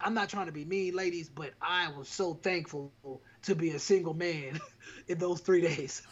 I'm 0.00 0.14
not 0.14 0.28
trying 0.28 0.46
to 0.46 0.52
be 0.52 0.64
mean, 0.64 0.94
ladies, 0.94 1.28
but 1.28 1.54
I 1.60 1.88
was 1.96 2.08
so 2.08 2.34
thankful 2.34 2.92
to 3.44 3.54
be 3.54 3.70
a 3.70 3.78
single 3.78 4.14
man 4.14 4.60
in 5.08 5.18
those 5.18 5.40
three 5.40 5.60
days. 5.60 6.02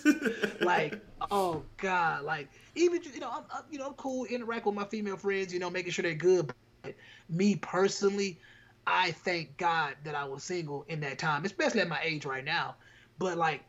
like, 0.60 1.00
oh 1.30 1.62
God, 1.78 2.24
like 2.24 2.48
even 2.74 3.02
you 3.02 3.20
know, 3.20 3.30
I'm, 3.30 3.44
I'm, 3.52 3.62
you 3.70 3.78
know 3.78 3.86
I'm 3.86 3.94
cool, 3.94 4.24
interact 4.26 4.66
with 4.66 4.74
my 4.74 4.84
female 4.84 5.16
friends, 5.16 5.52
you 5.52 5.58
know, 5.58 5.70
making 5.70 5.92
sure 5.92 6.02
they're 6.02 6.14
good. 6.14 6.52
But 6.82 6.94
me 7.28 7.56
personally, 7.56 8.38
I 8.86 9.12
thank 9.12 9.56
God 9.56 9.94
that 10.04 10.14
I 10.14 10.24
was 10.24 10.44
single 10.44 10.84
in 10.88 11.00
that 11.00 11.18
time, 11.18 11.44
especially 11.44 11.80
at 11.80 11.88
my 11.88 12.00
age 12.02 12.24
right 12.24 12.44
now. 12.44 12.76
But 13.18 13.36
like, 13.36 13.64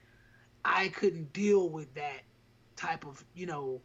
I 0.63 0.89
couldn't 0.89 1.33
deal 1.33 1.69
with 1.69 1.93
that 1.95 2.21
type 2.75 3.05
of, 3.05 3.23
you 3.33 3.45
know, 3.45 3.81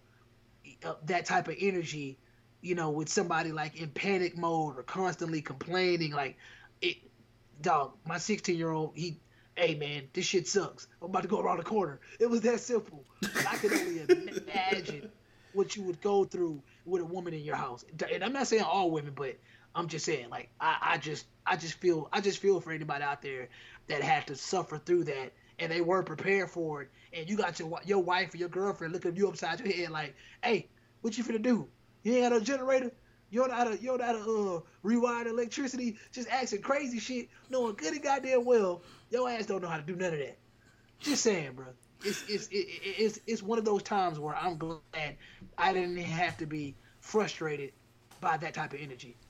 uh, 0.84 0.94
that 1.06 1.24
type 1.24 1.48
of 1.48 1.56
energy, 1.60 2.18
you 2.60 2.74
know, 2.74 2.90
with 2.90 3.08
somebody 3.08 3.52
like 3.52 3.80
in 3.80 3.88
panic 3.90 4.36
mode 4.36 4.76
or 4.76 4.82
constantly 4.82 5.40
complaining. 5.40 6.12
Like, 6.12 6.36
it, 6.82 6.96
dog, 7.62 7.92
my 8.06 8.18
16 8.18 8.56
year 8.56 8.70
old, 8.70 8.92
he, 8.94 9.18
hey 9.56 9.74
man, 9.74 10.04
this 10.12 10.26
shit 10.26 10.46
sucks. 10.46 10.86
I'm 11.00 11.10
about 11.10 11.22
to 11.22 11.28
go 11.28 11.40
around 11.40 11.58
the 11.58 11.64
corner. 11.64 12.00
It 12.20 12.28
was 12.28 12.40
that 12.42 12.60
simple. 12.60 13.04
I 13.48 13.56
could 13.56 13.72
only 13.72 14.00
imagine 14.00 15.10
what 15.52 15.76
you 15.76 15.82
would 15.82 16.00
go 16.00 16.24
through 16.24 16.62
with 16.84 17.02
a 17.02 17.04
woman 17.04 17.34
in 17.34 17.40
your 17.40 17.56
house. 17.56 17.84
And 18.12 18.24
I'm 18.24 18.32
not 18.32 18.46
saying 18.46 18.62
all 18.62 18.90
women, 18.90 19.12
but 19.14 19.36
I'm 19.74 19.88
just 19.88 20.04
saying, 20.04 20.28
like, 20.30 20.48
I, 20.60 20.76
I 20.80 20.98
just, 20.98 21.26
I 21.46 21.56
just 21.56 21.74
feel, 21.74 22.08
I 22.12 22.20
just 22.20 22.38
feel 22.38 22.60
for 22.60 22.72
anybody 22.72 23.04
out 23.04 23.22
there 23.22 23.48
that 23.88 24.02
had 24.02 24.26
to 24.28 24.36
suffer 24.36 24.78
through 24.78 25.04
that 25.04 25.32
and 25.58 25.70
they 25.70 25.80
weren't 25.80 26.06
prepared 26.06 26.50
for 26.50 26.82
it. 26.82 26.90
And 27.12 27.28
you 27.28 27.36
got 27.36 27.58
your 27.58 27.78
your 27.84 28.00
wife 28.00 28.34
or 28.34 28.38
your 28.38 28.48
girlfriend 28.48 28.92
looking 28.92 29.12
at 29.12 29.16
you 29.16 29.28
upside 29.28 29.60
your 29.60 29.72
head, 29.72 29.90
like, 29.90 30.14
hey, 30.42 30.68
what 31.02 31.16
you 31.16 31.24
finna 31.24 31.42
do? 31.42 31.68
You 32.02 32.14
ain't 32.14 32.30
got 32.30 32.40
a 32.40 32.44
generator. 32.44 32.90
Know 33.32 33.50
how 33.50 33.64
to, 33.64 33.84
know 33.84 33.98
how 33.98 34.12
to 34.12 34.18
uh, 34.18 34.60
rewire 34.86 35.26
electricity. 35.26 35.96
Just 36.12 36.28
asking 36.28 36.62
crazy 36.62 36.98
shit, 36.98 37.28
knowing 37.50 37.74
good 37.74 37.94
and 37.94 38.02
goddamn 38.02 38.44
well 38.44 38.82
your 39.12 39.28
ass 39.28 39.46
don't 39.46 39.62
know 39.62 39.68
how 39.68 39.76
to 39.76 39.82
do 39.82 39.94
none 39.94 40.12
of 40.12 40.18
that. 40.18 40.38
Just 40.98 41.22
saying, 41.22 41.52
bro. 41.54 41.66
It's 42.04 42.24
it's 42.28 42.48
it, 42.48 42.66
it's 42.82 43.20
it's 43.26 43.42
one 43.42 43.58
of 43.58 43.64
those 43.64 43.82
times 43.82 44.18
where 44.18 44.34
I'm 44.34 44.56
glad 44.56 44.80
I 45.56 45.72
didn't 45.72 45.98
have 45.98 46.36
to 46.38 46.46
be 46.46 46.74
frustrated 47.00 47.72
by 48.20 48.38
that 48.38 48.54
type 48.54 48.72
of 48.72 48.80
energy. 48.80 49.16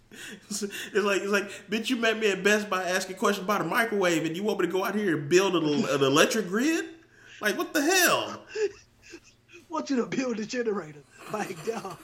It's, 0.51 0.63
like 0.95 1.23
it's 1.23 1.33
like, 1.33 1.51
bitch, 1.71 1.89
you 1.89 1.97
met 1.97 2.19
me 2.19 2.31
at 2.31 2.45
Best 2.45 2.69
Buy 2.69 2.85
asking 2.85 3.17
questions 3.17 3.45
about 3.45 3.63
a 3.63 3.65
microwave, 3.65 4.27
and 4.27 4.37
you 4.37 4.43
want 4.43 4.61
me 4.61 4.67
to 4.67 4.73
go 4.73 4.85
out 4.85 4.95
here 4.95 5.17
and 5.17 5.29
build 5.29 5.57
an, 5.57 5.65
an 5.65 6.03
electric 6.03 6.49
grid? 6.49 6.85
Like, 7.41 7.57
what 7.57 7.73
the 7.73 7.83
hell? 7.83 8.43
want 9.71 9.89
you 9.89 9.97
to 9.97 10.07
build 10.07 10.39
a 10.39 10.45
generator, 10.45 11.03
like, 11.33 11.65
dog. 11.67 11.97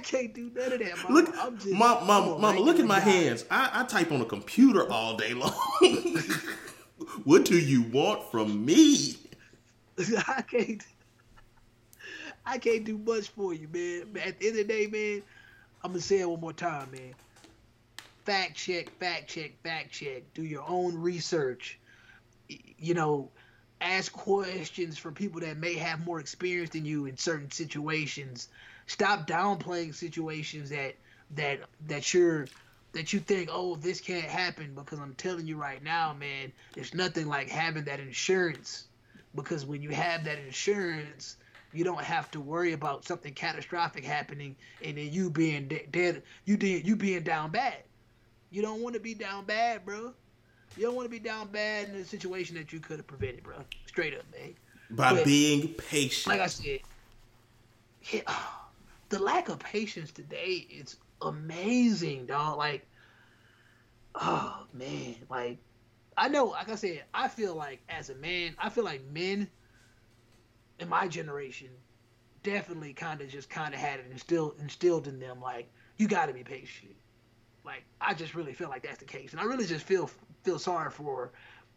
Can't 0.00 0.32
do 0.32 0.50
none 0.54 0.72
of 0.72 0.78
that. 0.78 0.96
Mama. 1.02 1.14
Look, 1.14 1.34
I'm 1.38 1.58
just, 1.58 1.72
mama, 1.72 2.04
mama, 2.04 2.38
mama 2.38 2.60
look 2.60 2.78
at 2.78 2.86
my 2.86 3.00
hands. 3.00 3.44
I, 3.50 3.70
I 3.72 3.84
type 3.84 4.12
on 4.12 4.20
a 4.20 4.24
computer 4.24 4.90
all 4.90 5.16
day 5.16 5.34
long. 5.34 5.52
what 7.24 7.44
do 7.44 7.58
you 7.58 7.82
want 7.82 8.30
from 8.30 8.64
me? 8.64 9.16
I 10.26 10.42
can't. 10.42 10.82
I 12.44 12.58
can't 12.58 12.84
do 12.84 12.98
much 12.98 13.28
for 13.28 13.54
you, 13.54 13.68
man. 13.68 14.22
At 14.24 14.40
the 14.40 14.48
end 14.48 14.58
of 14.58 14.66
the 14.66 14.72
day, 14.72 14.86
man, 14.86 15.22
I'm 15.84 15.92
gonna 15.92 16.00
say 16.00 16.20
it 16.20 16.28
one 16.28 16.40
more 16.40 16.52
time, 16.52 16.90
man. 16.90 17.14
Fact 18.24 18.56
check, 18.56 18.90
fact 18.98 19.28
check, 19.28 19.52
fact 19.62 19.92
check. 19.92 20.22
Do 20.34 20.42
your 20.42 20.64
own 20.68 20.96
research. 20.96 21.78
You 22.48 22.94
know, 22.94 23.30
ask 23.80 24.12
questions 24.12 24.98
from 24.98 25.14
people 25.14 25.40
that 25.40 25.56
may 25.56 25.74
have 25.74 26.04
more 26.04 26.20
experience 26.20 26.70
than 26.70 26.84
you 26.84 27.06
in 27.06 27.16
certain 27.16 27.50
situations. 27.50 28.48
Stop 28.86 29.26
downplaying 29.26 29.94
situations 29.94 30.70
that 30.70 30.94
that 31.34 31.60
that 31.86 32.12
you're 32.12 32.46
that 32.92 33.12
you 33.12 33.20
think, 33.20 33.48
oh, 33.50 33.76
this 33.76 34.00
can't 34.00 34.24
happen 34.26 34.72
because 34.74 34.98
I'm 34.98 35.14
telling 35.14 35.46
you 35.46 35.56
right 35.56 35.82
now, 35.82 36.12
man, 36.12 36.52
there's 36.74 36.94
nothing 36.94 37.26
like 37.26 37.48
having 37.48 37.84
that 37.84 38.00
insurance 38.00 38.84
because 39.34 39.64
when 39.64 39.82
you 39.82 39.90
have 39.90 40.24
that 40.24 40.38
insurance, 40.38 41.36
you 41.72 41.84
don't 41.84 42.02
have 42.02 42.30
to 42.32 42.40
worry 42.40 42.74
about 42.74 43.06
something 43.06 43.32
catastrophic 43.32 44.04
happening 44.04 44.56
and 44.84 44.98
then 44.98 45.10
you 45.10 45.30
being 45.30 45.68
de- 45.68 45.86
dead, 45.90 46.22
you 46.44 46.56
de- 46.58 46.82
you 46.82 46.96
being 46.96 47.22
down 47.22 47.50
bad. 47.50 47.78
You 48.50 48.60
don't 48.60 48.82
want 48.82 48.94
to 48.94 49.00
be 49.00 49.14
down 49.14 49.46
bad, 49.46 49.86
bro. 49.86 50.12
You 50.76 50.82
don't 50.84 50.94
want 50.94 51.06
to 51.06 51.10
be 51.10 51.18
down 51.18 51.48
bad 51.48 51.88
in 51.88 51.96
a 51.96 52.04
situation 52.04 52.56
that 52.56 52.72
you 52.72 52.80
could 52.80 52.98
have 52.98 53.06
prevented, 53.06 53.42
bro. 53.42 53.56
Straight 53.86 54.14
up, 54.14 54.24
man. 54.38 54.54
By 54.90 55.14
But- 55.14 55.24
being 55.24 55.68
patient. 55.68 56.26
Like 56.26 56.42
I 56.42 56.46
said, 56.48 56.80
yeah, 58.10 58.20
the 59.12 59.18
lack 59.18 59.50
of 59.50 59.58
patience 59.58 60.10
today 60.10 60.66
is 60.70 60.96
amazing, 61.20 62.24
dog. 62.24 62.56
Like, 62.56 62.86
oh 64.14 64.64
man, 64.72 65.16
like 65.28 65.58
I 66.16 66.28
know, 66.28 66.46
like 66.46 66.70
I 66.70 66.76
said, 66.76 67.04
I 67.12 67.28
feel 67.28 67.54
like 67.54 67.80
as 67.90 68.08
a 68.08 68.14
man, 68.14 68.56
I 68.58 68.70
feel 68.70 68.84
like 68.84 69.04
men 69.12 69.48
in 70.80 70.88
my 70.88 71.06
generation 71.08 71.68
definitely 72.42 72.94
kind 72.94 73.20
of 73.20 73.28
just 73.28 73.50
kind 73.50 73.74
of 73.74 73.80
had 73.80 74.00
it 74.00 74.06
instilled 74.10 74.54
instilled 74.58 75.06
in 75.06 75.20
them, 75.20 75.42
like 75.42 75.70
you 75.98 76.08
got 76.08 76.26
to 76.26 76.32
be 76.32 76.42
patient. 76.42 76.96
Like 77.66 77.84
I 78.00 78.14
just 78.14 78.34
really 78.34 78.54
feel 78.54 78.70
like 78.70 78.82
that's 78.82 78.98
the 78.98 79.04
case, 79.04 79.32
and 79.32 79.40
I 79.42 79.44
really 79.44 79.66
just 79.66 79.84
feel 79.84 80.10
feel 80.42 80.58
sorry 80.58 80.90
for 80.90 81.32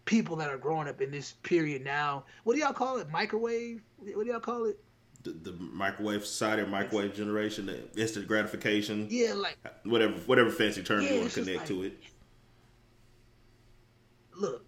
people 0.06 0.38
that 0.38 0.50
are 0.50 0.58
growing 0.58 0.88
up 0.88 1.02
in 1.02 1.12
this 1.12 1.34
period 1.44 1.84
now. 1.84 2.24
What 2.46 2.54
do 2.54 2.62
y'all 2.62 2.72
call 2.72 2.98
it? 3.00 3.10
Microwave? 3.12 3.82
What 3.98 4.26
do 4.26 4.32
y'all 4.32 4.40
call 4.40 4.66
it? 4.66 4.80
The, 5.26 5.52
the 5.52 5.52
microwave 5.60 6.26
society 6.26 6.62
or 6.62 6.68
microwave 6.68 7.14
generation, 7.16 7.66
the 7.66 7.84
instant 8.00 8.28
gratification, 8.28 9.08
Yeah, 9.10 9.34
like 9.34 9.58
whatever 9.84 10.14
whatever 10.26 10.50
fancy 10.52 10.84
term 10.84 11.02
Yeah, 11.02 11.14
you 11.14 11.20
want 11.22 11.32
to 11.32 11.40
connect 11.42 11.60
like- 11.60 11.68
to 11.68 11.84
it. 11.84 12.00
look, 14.38 14.66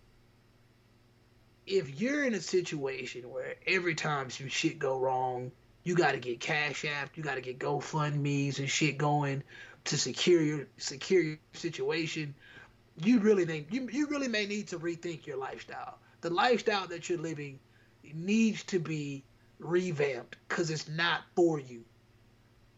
if 1.66 2.00
you're 2.00 2.24
in 2.24 2.34
a 2.34 2.42
situation 2.42 3.30
where 3.30 3.56
every 3.66 3.96
time 3.96 4.30
some 4.30 4.48
shit 4.48 4.80
go 4.80 5.00
wrong, 5.00 5.52
you 5.84 5.96
got 5.96 6.14
to 6.14 6.20
get 6.20 6.40
Cash 6.40 6.86
App, 6.86 7.16
you 7.18 7.24
got 7.24 7.36
to 7.36 7.42
get 7.42 7.60
GoFundMe's 7.60 8.60
and 8.60 8.70
shit 8.70 8.98
going 8.98 9.44
to 9.86 9.98
secure 9.98 10.42
your 10.42 10.68
secure 10.78 11.22
your 11.22 11.38
situation, 11.54 12.34
you 13.04 13.20
really 13.20 13.46
think 13.46 13.68
you 13.72 13.88
you 13.92 14.08
really 14.08 14.28
may 14.28 14.46
need 14.46 14.68
to 14.70 14.80
rethink 14.80 15.26
your 15.26 15.38
lifestyle. 15.38 16.00
The 16.22 16.30
lifestyle 16.30 16.88
that 16.88 17.10
you're 17.10 17.20
living 17.20 17.60
needs 18.14 18.64
to 18.66 18.80
be 18.80 19.24
revamped 19.60 20.38
because 20.48 20.70
it's 20.70 20.88
not 20.88 21.22
for 21.36 21.60
you. 21.60 21.84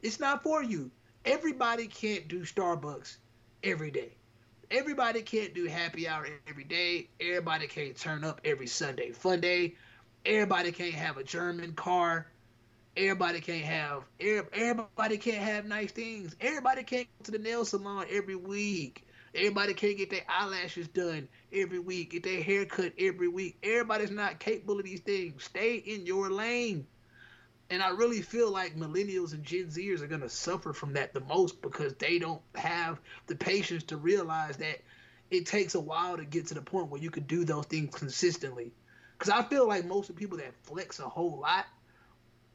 It's 0.02 0.20
not 0.20 0.44
for 0.44 0.64
you. 0.64 0.92
Everybody 1.26 1.88
can't 1.88 2.28
do 2.28 2.42
Starbucks 2.42 3.18
every 3.64 3.92
day. 3.92 4.14
Everybody 4.72 5.22
can't 5.24 5.54
do 5.54 5.66
happy 5.66 6.08
hour 6.08 6.28
every 6.48 6.64
day. 6.64 7.10
Everybody 7.20 7.68
can't 7.68 7.98
turn 7.98 8.24
up 8.24 8.42
every 8.46 8.68
Sunday 8.68 9.12
fun 9.12 9.42
day. 9.42 9.76
Everybody 10.26 10.72
can't 10.72 10.94
have 10.94 11.18
a 11.18 11.24
German 11.24 11.74
car. 11.74 12.28
Everybody 12.96 13.42
can't 13.42 13.66
have 13.66 14.04
everybody 14.20 15.18
can't 15.18 15.44
have 15.44 15.66
nice 15.66 15.92
things. 15.92 16.36
Everybody 16.40 16.84
can't 16.84 17.08
go 17.20 17.26
to 17.26 17.32
the 17.32 17.40
nail 17.40 17.66
salon 17.66 18.06
every 18.10 18.36
week. 18.36 19.08
Everybody 19.36 19.74
can't 19.74 19.98
get 19.98 20.10
their 20.10 20.24
eyelashes 20.28 20.88
done 20.88 21.28
every 21.54 21.80
week, 21.80 22.12
get 22.12 22.24
their 22.24 22.42
hair 22.42 22.66
cut 22.66 22.94
every 22.98 23.28
week. 23.28 23.58
Everybody's 23.64 24.12
not 24.12 24.40
capable 24.40 24.80
of 24.80 24.86
these 24.86 25.02
things. 25.02 25.44
Stay 25.44 25.76
in 25.76 26.06
your 26.06 26.30
lane. 26.30 26.88
And 27.70 27.84
I 27.84 27.90
really 27.90 28.22
feel 28.22 28.52
like 28.52 28.76
millennials 28.76 29.34
and 29.34 29.44
Gen 29.44 29.68
Zers 29.68 30.02
are 30.02 30.08
going 30.08 30.22
to 30.22 30.30
suffer 30.30 30.74
from 30.74 30.94
that 30.94 31.14
the 31.14 31.20
most 31.22 31.62
because 31.62 31.94
they 31.96 32.18
don't 32.18 32.42
have 32.56 33.00
the 33.28 33.36
patience 33.36 33.84
to 33.86 33.98
realize 33.98 34.58
that 34.58 34.82
it 35.30 35.46
takes 35.46 35.76
a 35.76 35.80
while 35.80 36.18
to 36.18 36.26
get 36.26 36.48
to 36.48 36.56
the 36.56 36.62
point 36.62 36.90
where 36.90 37.02
you 37.02 37.12
could 37.12 37.28
do 37.28 37.46
those 37.46 37.66
things 37.66 37.94
consistently. 37.94 38.72
Because 39.18 39.30
I 39.30 39.44
feel 39.44 39.68
like 39.68 39.86
most 39.86 40.10
of 40.10 40.16
the 40.16 40.20
people 40.20 40.38
that 40.38 40.56
flex 40.64 40.98
a 41.00 41.08
whole 41.08 41.40
lot, 41.40 41.66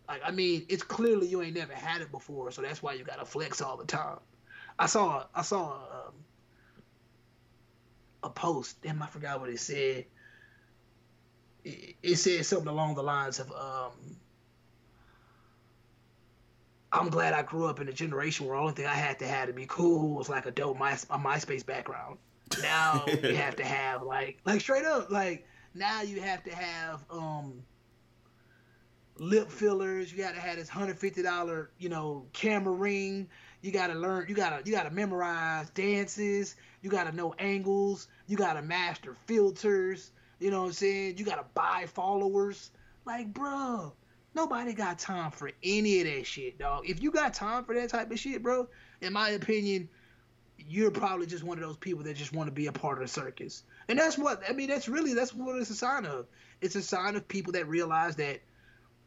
like, 0.08 0.22
I 0.24 0.32
mean, 0.32 0.66
it's 0.68 0.82
clearly 0.82 1.28
you 1.28 1.42
ain't 1.42 1.56
never 1.56 1.74
had 1.74 2.02
it 2.02 2.10
before, 2.10 2.50
so 2.50 2.62
that's 2.62 2.82
why 2.82 2.94
you 2.94 3.04
got 3.04 3.20
to 3.20 3.24
flex 3.24 3.60
all 3.60 3.76
the 3.76 3.84
time. 3.84 4.18
I 4.78 4.86
saw, 4.86 5.26
I 5.34 5.42
saw 5.42 5.74
um, 5.74 6.14
a 8.24 8.30
post, 8.30 8.82
damn, 8.82 9.02
I 9.02 9.06
forgot 9.06 9.40
what 9.40 9.50
it 9.50 9.60
said. 9.60 10.06
It, 11.64 11.96
it 12.02 12.16
said 12.16 12.44
something 12.44 12.68
along 12.68 12.94
the 12.94 13.02
lines 13.02 13.38
of, 13.38 13.50
um, 13.52 14.16
I'm 16.92 17.08
glad 17.08 17.34
I 17.34 17.42
grew 17.42 17.66
up 17.66 17.80
in 17.80 17.88
a 17.88 17.92
generation 17.92 18.46
where 18.46 18.56
the 18.56 18.62
only 18.62 18.74
thing 18.74 18.86
I 18.86 18.94
had 18.94 19.18
to 19.18 19.26
have 19.26 19.48
to 19.48 19.52
be 19.52 19.66
cool 19.66 20.14
was 20.14 20.28
like 20.28 20.46
a 20.46 20.50
dope 20.50 20.78
My, 20.78 20.92
a 20.92 21.18
MySpace 21.18 21.66
background. 21.66 22.18
Now 22.62 23.04
you 23.06 23.34
have 23.36 23.56
to 23.56 23.64
have 23.64 24.02
like 24.02 24.38
like 24.44 24.60
straight 24.60 24.84
up 24.84 25.10
like 25.10 25.46
now 25.74 26.02
you 26.02 26.20
have 26.20 26.44
to 26.44 26.54
have 26.54 27.04
um 27.10 27.64
lip 29.18 29.50
fillers. 29.50 30.12
You 30.12 30.18
got 30.18 30.34
to 30.34 30.40
have 30.40 30.56
this 30.56 30.68
hundred 30.68 30.98
fifty 30.98 31.22
dollar 31.22 31.70
you 31.78 31.88
know 31.88 32.26
camera 32.32 32.72
ring. 32.72 33.28
You 33.60 33.72
got 33.72 33.88
to 33.88 33.94
learn. 33.94 34.26
You 34.28 34.34
got 34.34 34.58
to 34.58 34.70
you 34.70 34.76
got 34.76 34.84
to 34.84 34.90
memorize 34.90 35.70
dances. 35.70 36.54
You 36.82 36.90
got 36.90 37.04
to 37.04 37.12
know 37.12 37.34
angles. 37.38 38.08
You 38.26 38.36
got 38.36 38.54
to 38.54 38.62
master 38.62 39.14
filters. 39.26 40.12
You 40.40 40.50
know 40.50 40.62
what 40.62 40.68
I'm 40.68 40.72
saying? 40.72 41.18
You 41.18 41.24
got 41.24 41.36
to 41.36 41.46
buy 41.54 41.86
followers. 41.86 42.70
Like, 43.04 43.32
bro, 43.32 43.92
nobody 44.34 44.72
got 44.72 44.98
time 44.98 45.30
for 45.30 45.50
any 45.62 46.00
of 46.00 46.06
that 46.06 46.26
shit, 46.26 46.58
dog. 46.58 46.88
If 46.88 47.02
you 47.02 47.10
got 47.10 47.34
time 47.34 47.64
for 47.64 47.74
that 47.74 47.90
type 47.90 48.10
of 48.10 48.18
shit, 48.18 48.42
bro, 48.42 48.68
in 49.00 49.12
my 49.12 49.30
opinion, 49.30 49.88
you're 50.58 50.90
probably 50.90 51.26
just 51.26 51.44
one 51.44 51.58
of 51.58 51.64
those 51.64 51.76
people 51.76 52.02
that 52.04 52.16
just 52.16 52.32
want 52.32 52.46
to 52.48 52.52
be 52.52 52.66
a 52.66 52.72
part 52.72 52.98
of 52.98 53.04
the 53.04 53.08
circus. 53.08 53.64
And 53.88 53.98
that's 53.98 54.16
what 54.16 54.42
I 54.48 54.52
mean. 54.52 54.68
That's 54.68 54.88
really 54.88 55.14
that's 55.14 55.34
what 55.34 55.56
it's 55.56 55.70
a 55.70 55.74
sign 55.74 56.06
of. 56.06 56.26
It's 56.60 56.74
a 56.76 56.82
sign 56.82 57.16
of 57.16 57.28
people 57.28 57.52
that 57.52 57.68
realize 57.68 58.16
that 58.16 58.40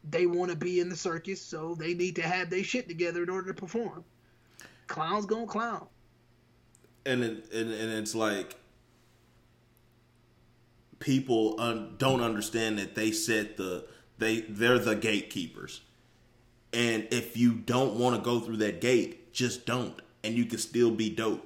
they 0.08 0.26
want 0.26 0.50
to 0.50 0.56
be 0.56 0.80
in 0.80 0.88
the 0.88 0.96
circus, 0.96 1.40
so 1.40 1.74
they 1.74 1.94
need 1.94 2.16
to 2.16 2.22
have 2.22 2.50
their 2.50 2.62
shit 2.62 2.88
together 2.88 3.22
in 3.22 3.30
order 3.30 3.52
to 3.52 3.60
perform. 3.60 4.04
Clowns 4.86 5.26
gonna 5.26 5.46
clown. 5.46 5.86
and 7.04 7.24
it, 7.24 7.52
and 7.52 7.72
and 7.72 7.92
it's 7.92 8.14
like 8.14 8.56
people 10.98 11.60
un, 11.60 11.94
don't 11.98 12.20
understand 12.20 12.78
that 12.78 12.94
they 12.94 13.12
set 13.12 13.56
the 13.56 13.84
they 14.18 14.40
they're 14.42 14.78
the 14.78 14.94
gatekeepers, 14.96 15.80
and 16.72 17.06
if 17.10 17.36
you 17.36 17.54
don't 17.54 17.94
want 17.96 18.16
to 18.16 18.22
go 18.22 18.40
through 18.40 18.56
that 18.58 18.80
gate, 18.80 19.32
just 19.32 19.64
don't, 19.66 20.00
and 20.24 20.34
you 20.34 20.44
can 20.44 20.58
still 20.58 20.90
be 20.90 21.10
dope. 21.10 21.44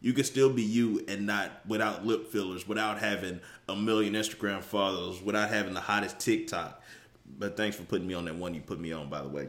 You 0.00 0.12
can 0.12 0.24
still 0.24 0.50
be 0.50 0.62
you 0.62 1.04
and 1.08 1.26
not 1.26 1.50
without 1.66 2.06
lip 2.06 2.30
fillers, 2.30 2.68
without 2.68 2.98
having 3.00 3.40
a 3.68 3.74
million 3.74 4.14
Instagram 4.14 4.62
followers, 4.62 5.20
without 5.22 5.48
having 5.50 5.74
the 5.74 5.80
hottest 5.80 6.20
TikTok. 6.20 6.80
But 7.38 7.56
thanks 7.56 7.76
for 7.76 7.82
putting 7.82 8.06
me 8.06 8.14
on 8.14 8.24
that 8.26 8.36
one 8.36 8.54
you 8.54 8.60
put 8.60 8.78
me 8.80 8.92
on, 8.92 9.08
by 9.10 9.22
the 9.22 9.28
way. 9.28 9.48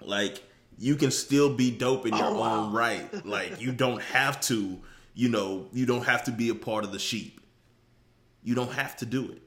Like 0.00 0.42
you 0.78 0.94
can 0.94 1.10
still 1.10 1.52
be 1.52 1.70
dope 1.72 2.06
in 2.06 2.14
your 2.16 2.26
Oh, 2.26 2.38
wow. 2.40 2.64
own 2.66 2.72
right. 2.72 3.26
Like 3.26 3.60
you 3.60 3.72
don't 3.72 4.00
have 4.02 4.40
to, 4.42 4.78
you 5.14 5.28
know, 5.28 5.66
you 5.72 5.86
don't 5.86 6.04
have 6.04 6.24
to 6.24 6.30
be 6.30 6.50
a 6.50 6.54
part 6.54 6.84
of 6.84 6.92
the 6.92 6.98
sheep. 7.00 7.37
You 8.48 8.54
don't 8.54 8.72
have 8.72 8.96
to 8.96 9.04
do 9.04 9.30
it. 9.30 9.42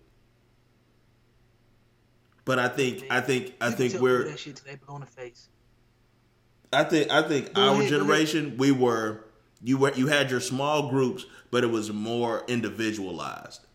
But 2.46 2.60
I 2.60 2.68
think 2.68 3.06
I 3.10 3.20
think 3.20 3.56
I 3.60 3.72
think 3.72 4.00
we're 4.00 4.26
that 4.26 4.38
shit 4.38 4.62
they 4.64 4.76
blow 4.76 5.00
the 5.00 5.08
face. 5.08 5.50
I 6.72 6.84
think 6.84 7.10
I 7.10 7.24
think 7.28 7.52
Go 7.54 7.64
our 7.64 7.74
ahead. 7.80 7.90
generation 7.90 8.58
we 8.58 8.72
were 8.72 9.26
you 9.64 9.80
were 9.80 9.92
you 9.94 10.06
had 10.06 10.30
your 10.30 10.40
small 10.40 10.92
groups, 10.92 11.26
but 11.50 11.64
it 11.64 11.72
was 11.72 11.92
more 11.92 12.44
individualized. 12.48 13.66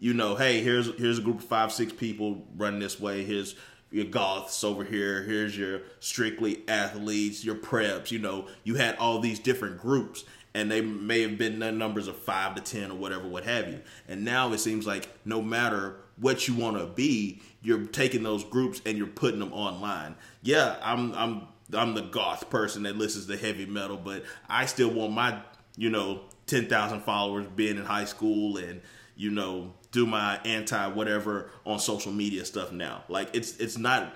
You 0.00 0.12
know, 0.12 0.34
hey, 0.34 0.60
here's 0.60 0.92
here's 0.98 1.20
a 1.20 1.22
group 1.22 1.38
of 1.38 1.44
five 1.44 1.70
six 1.70 1.92
people 1.92 2.44
running 2.56 2.80
this 2.80 2.98
way. 2.98 3.22
Here's 3.22 3.54
your 3.92 4.06
goths 4.06 4.64
over 4.64 4.82
here. 4.82 5.22
Here's 5.22 5.56
your 5.56 5.82
strictly 6.00 6.64
athletes, 6.66 7.44
your 7.44 7.54
preps. 7.54 8.10
You 8.10 8.18
know, 8.18 8.48
you 8.64 8.74
had 8.74 8.96
all 8.96 9.20
these 9.20 9.38
different 9.38 9.78
groups, 9.78 10.24
and 10.54 10.70
they 10.70 10.80
may 10.80 11.22
have 11.22 11.36
been 11.36 11.58
numbers 11.78 12.06
of 12.06 12.16
five 12.16 12.54
to 12.54 12.62
ten 12.62 12.90
or 12.92 12.94
whatever, 12.94 13.26
what 13.26 13.44
have 13.44 13.68
you. 13.68 13.80
And 14.08 14.24
now 14.24 14.52
it 14.52 14.58
seems 14.58 14.86
like 14.86 15.08
no 15.24 15.42
matter 15.42 15.96
what 16.16 16.46
you 16.46 16.54
want 16.54 16.78
to 16.78 16.86
be, 16.86 17.42
you're 17.60 17.86
taking 17.86 18.22
those 18.22 18.44
groups 18.44 18.80
and 18.86 18.96
you're 18.96 19.06
putting 19.06 19.40
them 19.40 19.52
online. 19.52 20.14
Yeah, 20.42 20.76
I'm 20.82 21.12
I'm 21.14 21.48
I'm 21.72 21.94
the 21.94 22.02
goth 22.02 22.50
person 22.50 22.84
that 22.84 22.96
listens 22.96 23.26
to 23.26 23.36
heavy 23.36 23.66
metal, 23.66 23.96
but 23.96 24.24
I 24.48 24.66
still 24.66 24.90
want 24.90 25.12
my 25.12 25.40
you 25.76 25.90
know 25.90 26.20
ten 26.46 26.68
thousand 26.68 27.00
followers 27.00 27.46
being 27.56 27.76
in 27.76 27.84
high 27.84 28.04
school 28.04 28.58
and 28.58 28.80
you 29.16 29.30
know 29.30 29.74
do 29.90 30.06
my 30.06 30.38
anti 30.44 30.86
whatever 30.88 31.50
on 31.66 31.78
social 31.78 32.12
media 32.12 32.44
stuff 32.44 32.70
now. 32.70 33.04
Like 33.08 33.30
it's 33.34 33.56
it's 33.56 33.78
not 33.78 34.14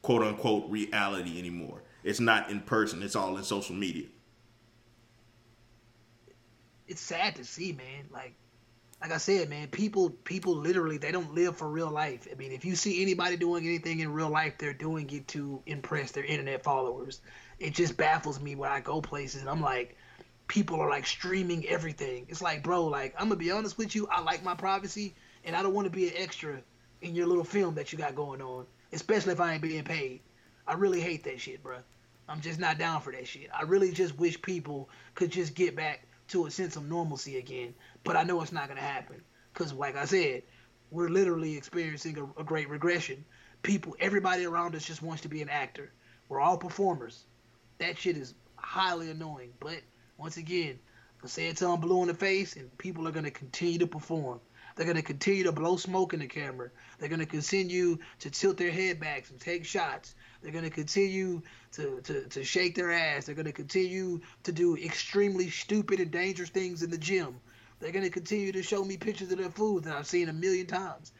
quote 0.00 0.22
unquote 0.22 0.68
reality 0.70 1.38
anymore. 1.38 1.82
It's 2.02 2.20
not 2.20 2.50
in 2.50 2.60
person. 2.62 3.02
It's 3.02 3.14
all 3.14 3.36
in 3.36 3.44
social 3.44 3.76
media. 3.76 4.06
It's 6.92 7.00
sad 7.00 7.36
to 7.36 7.44
see, 7.46 7.72
man. 7.72 8.04
Like 8.12 8.34
like 9.00 9.12
I 9.12 9.16
said, 9.16 9.48
man, 9.48 9.68
people 9.68 10.10
people 10.10 10.54
literally 10.54 10.98
they 10.98 11.10
don't 11.10 11.34
live 11.34 11.56
for 11.56 11.66
real 11.66 11.90
life. 11.90 12.28
I 12.30 12.34
mean, 12.34 12.52
if 12.52 12.66
you 12.66 12.76
see 12.76 13.00
anybody 13.00 13.38
doing 13.38 13.64
anything 13.64 14.00
in 14.00 14.12
real 14.12 14.28
life, 14.28 14.58
they're 14.58 14.74
doing 14.74 15.08
it 15.08 15.26
to 15.28 15.62
impress 15.64 16.12
their 16.12 16.22
internet 16.22 16.62
followers. 16.62 17.22
It 17.58 17.72
just 17.72 17.96
baffles 17.96 18.42
me 18.42 18.56
when 18.56 18.70
I 18.70 18.80
go 18.80 19.00
places 19.00 19.40
and 19.40 19.48
I'm 19.48 19.62
like, 19.62 19.96
people 20.48 20.78
are 20.82 20.90
like 20.90 21.06
streaming 21.06 21.66
everything. 21.66 22.26
It's 22.28 22.42
like, 22.42 22.62
bro, 22.62 22.84
like 22.84 23.14
I'm 23.18 23.28
gonna 23.28 23.36
be 23.36 23.50
honest 23.50 23.78
with 23.78 23.94
you, 23.94 24.06
I 24.12 24.20
like 24.20 24.44
my 24.44 24.54
privacy 24.54 25.14
and 25.44 25.56
I 25.56 25.62
don't 25.62 25.72
want 25.72 25.86
to 25.86 25.90
be 25.90 26.08
an 26.08 26.14
extra 26.18 26.60
in 27.00 27.14
your 27.14 27.26
little 27.26 27.42
film 27.42 27.74
that 27.76 27.90
you 27.90 27.96
got 27.96 28.14
going 28.14 28.42
on, 28.42 28.66
especially 28.92 29.32
if 29.32 29.40
I 29.40 29.54
ain't 29.54 29.62
being 29.62 29.84
paid. 29.84 30.20
I 30.66 30.74
really 30.74 31.00
hate 31.00 31.24
that 31.24 31.40
shit, 31.40 31.62
bro. 31.62 31.78
I'm 32.28 32.42
just 32.42 32.60
not 32.60 32.78
down 32.78 33.00
for 33.00 33.12
that 33.12 33.26
shit. 33.26 33.48
I 33.58 33.62
really 33.62 33.92
just 33.92 34.18
wish 34.18 34.40
people 34.42 34.90
could 35.14 35.30
just 35.30 35.54
get 35.54 35.74
back 35.74 36.02
to 36.32 36.46
a 36.46 36.50
sense 36.50 36.76
of 36.76 36.88
normalcy 36.88 37.38
again. 37.38 37.74
But 38.04 38.16
I 38.16 38.24
know 38.24 38.42
it's 38.42 38.52
not 38.52 38.66
going 38.66 38.78
to 38.78 38.84
happen 38.84 39.22
because, 39.52 39.72
like 39.72 39.96
I 39.96 40.04
said, 40.04 40.42
we're 40.90 41.08
literally 41.08 41.56
experiencing 41.56 42.18
a, 42.18 42.40
a, 42.40 42.44
great 42.44 42.68
regression. 42.68 43.24
People, 43.62 43.96
everybody 44.00 44.44
around 44.44 44.74
us 44.74 44.84
just 44.84 45.02
wants 45.02 45.22
to 45.22 45.28
be 45.28 45.40
an 45.42 45.48
actor. 45.48 45.90
We're 46.28 46.40
all 46.40 46.58
performers. 46.58 47.24
That 47.78 47.98
shit 47.98 48.16
is 48.16 48.34
highly 48.56 49.10
annoying. 49.10 49.52
But 49.60 49.80
once 50.18 50.36
again, 50.36 50.78
I 51.22 51.28
say 51.28 51.48
it 51.48 51.56
till 51.56 51.72
I'm 51.72 51.80
blue 51.80 52.02
in 52.02 52.08
the 52.08 52.14
face, 52.14 52.56
and 52.56 52.76
people 52.78 53.06
are 53.06 53.12
going 53.12 53.24
to 53.24 53.30
continue 53.30 53.78
to 53.78 53.86
perform. 53.86 54.40
They're 54.74 54.86
going 54.86 54.96
to 54.96 55.02
continue 55.02 55.44
to 55.44 55.52
blow 55.52 55.76
smoke 55.76 56.14
in 56.14 56.20
the 56.20 56.26
camera. 56.26 56.70
They're 56.98 57.08
going 57.08 57.20
to 57.20 57.26
continue 57.26 57.98
to 58.20 58.30
tilt 58.30 58.56
their 58.56 58.70
head 58.70 59.00
back 59.00 59.28
and 59.30 59.40
take 59.40 59.64
shots. 59.64 60.14
They're 60.42 60.52
going 60.52 60.64
to 60.64 60.70
continue 60.70 61.42
to, 61.72 62.00
to, 62.02 62.28
to 62.28 62.44
shake 62.44 62.74
their 62.74 62.90
ass. 62.90 63.26
They're 63.26 63.34
going 63.34 63.46
to 63.46 63.52
continue 63.52 64.20
to 64.44 64.52
do 64.52 64.76
extremely 64.76 65.50
stupid 65.50 66.00
and 66.00 66.10
dangerous 66.10 66.50
things 66.50 66.82
in 66.82 66.90
the 66.90 66.98
gym. 66.98 67.40
They're 67.80 67.92
going 67.92 68.04
to 68.04 68.10
continue 68.10 68.52
to 68.52 68.62
show 68.62 68.84
me 68.84 68.96
pictures 68.96 69.32
of 69.32 69.38
their 69.38 69.50
food 69.50 69.84
that 69.84 69.96
I've 69.96 70.06
seen 70.06 70.28
a 70.28 70.32
million 70.32 70.66
times. 70.66 71.12